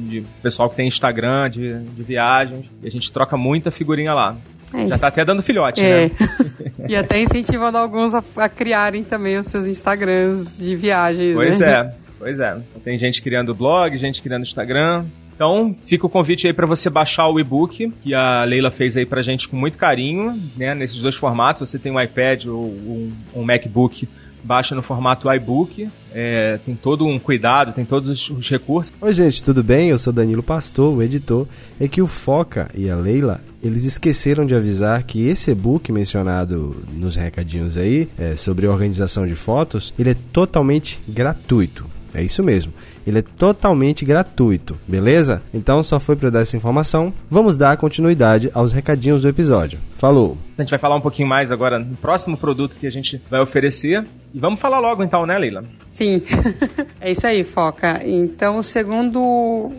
de 0.07 0.23
pessoal 0.43 0.69
que 0.69 0.77
tem 0.77 0.87
Instagram, 0.87 1.49
de, 1.49 1.79
de 1.79 2.03
viagens, 2.03 2.67
e 2.83 2.87
a 2.87 2.91
gente 2.91 3.11
troca 3.11 3.35
muita 3.35 3.71
figurinha 3.71 4.13
lá. 4.13 4.37
É 4.75 4.87
Já 4.87 4.99
tá 4.99 5.09
até 5.09 5.25
dando 5.25 5.43
filhote, 5.43 5.81
É. 5.81 6.09
né? 6.09 6.11
e 6.91 6.95
até 6.95 7.21
incentivando 7.23 7.79
alguns 7.79 8.15
a, 8.15 8.23
a 8.37 8.49
criarem 8.51 9.03
também 9.03 9.39
os 9.39 9.47
seus 9.47 9.67
Instagrams 9.67 10.59
de 10.59 10.77
viagens. 10.77 11.35
Pois 11.35 11.59
né? 11.59 11.73
é, 11.73 11.95
pois 12.19 12.39
é. 12.39 12.59
Tem 12.85 12.99
gente 12.99 13.23
criando 13.23 13.55
blog, 13.55 13.97
gente 13.97 14.21
criando 14.21 14.43
Instagram. 14.43 15.07
Então, 15.35 15.75
fica 15.87 16.05
o 16.05 16.11
convite 16.11 16.49
aí 16.49 16.53
para 16.53 16.67
você 16.67 16.91
baixar 16.91 17.29
o 17.29 17.39
e-book 17.39 17.93
que 18.03 18.13
a 18.13 18.43
Leila 18.45 18.73
fez 18.73 18.97
aí 18.97 19.07
pra 19.07 19.23
gente 19.23 19.49
com 19.49 19.57
muito 19.57 19.79
carinho, 19.79 20.39
né? 20.57 20.75
Nesses 20.75 21.01
dois 21.01 21.15
formatos, 21.15 21.71
você 21.71 21.79
tem 21.79 21.93
um 21.93 22.01
iPad 22.01 22.47
ou 22.47 22.65
um, 22.67 23.13
um 23.37 23.45
MacBook, 23.45 24.09
baixa 24.43 24.75
no 24.75 24.83
formato 24.83 25.33
iBook. 25.33 25.89
É, 26.13 26.59
tem 26.65 26.75
todo 26.75 27.05
um 27.07 27.19
cuidado, 27.19 27.73
tem 27.73 27.85
todos 27.85 28.09
os- 28.09 28.31
os 28.31 28.49
recursos. 28.51 28.93
Oi, 29.01 29.13
gente, 29.13 29.43
tudo 29.43 29.63
bem? 29.63 29.89
Eu 29.91 29.99
sou 29.99 30.13
Danilo 30.13 30.43
Pastor, 30.43 30.97
o 30.97 31.03
editor. 31.03 31.47
É 31.81 31.87
que 31.87 32.01
o 32.01 32.07
Foca 32.07 32.71
e 32.75 32.89
a 32.91 32.97
Leila, 32.97 33.41
eles 33.63 33.85
esqueceram 33.85 34.47
de 34.47 34.55
avisar 34.55 35.03
que 35.03 35.27
esse 35.29 35.51
e-book 35.51 35.93
mencionado 35.93 36.77
nos 36.93 37.15
recadinhos 37.17 37.77
aí, 37.77 38.09
é, 38.19 38.37
sobre 38.37 38.67
organização 38.67 39.27
de 39.27 39.35
fotos, 39.35 39.93
ele 39.99 40.11
é 40.11 40.17
totalmente 40.33 41.01
gratuito. 41.07 41.85
É 42.15 42.23
isso 42.25 42.43
mesmo. 42.43 42.73
Ele 43.09 43.21
é 43.21 43.23
totalmente 43.23 44.05
gratuito, 44.05 44.77
beleza? 44.87 45.43
Então 45.53 45.83
só 45.83 45.99
foi 45.99 46.15
para 46.15 46.31
dar 46.31 46.41
essa 46.43 46.57
informação. 46.57 47.13
Vamos 47.31 47.57
dar 47.57 47.77
continuidade 47.77 48.51
aos 48.53 48.73
recadinhos 48.73 49.23
do 49.23 49.29
episódio. 49.29 49.79
Falou! 49.97 50.37
A 50.57 50.63
gente 50.63 50.71
vai 50.71 50.79
falar 50.79 50.97
um 50.97 51.01
pouquinho 51.01 51.29
mais 51.29 51.51
agora 51.51 51.79
no 51.79 51.97
próximo 51.97 52.37
produto 52.37 52.77
que 52.79 52.87
a 52.87 52.91
gente 52.91 53.21
vai 53.31 53.41
oferecer. 53.41 54.05
E 54.35 54.39
vamos 54.39 54.61
falar 54.61 54.79
logo 54.81 55.03
então, 55.03 55.25
né, 55.25 55.39
Leila? 55.39 55.65
Sim, 55.91 56.23
é 57.01 57.11
isso 57.11 57.27
aí, 57.27 57.43
Foca. 57.43 58.03
Então, 58.05 58.59
o 58.59 58.63
segundo, 58.63 59.21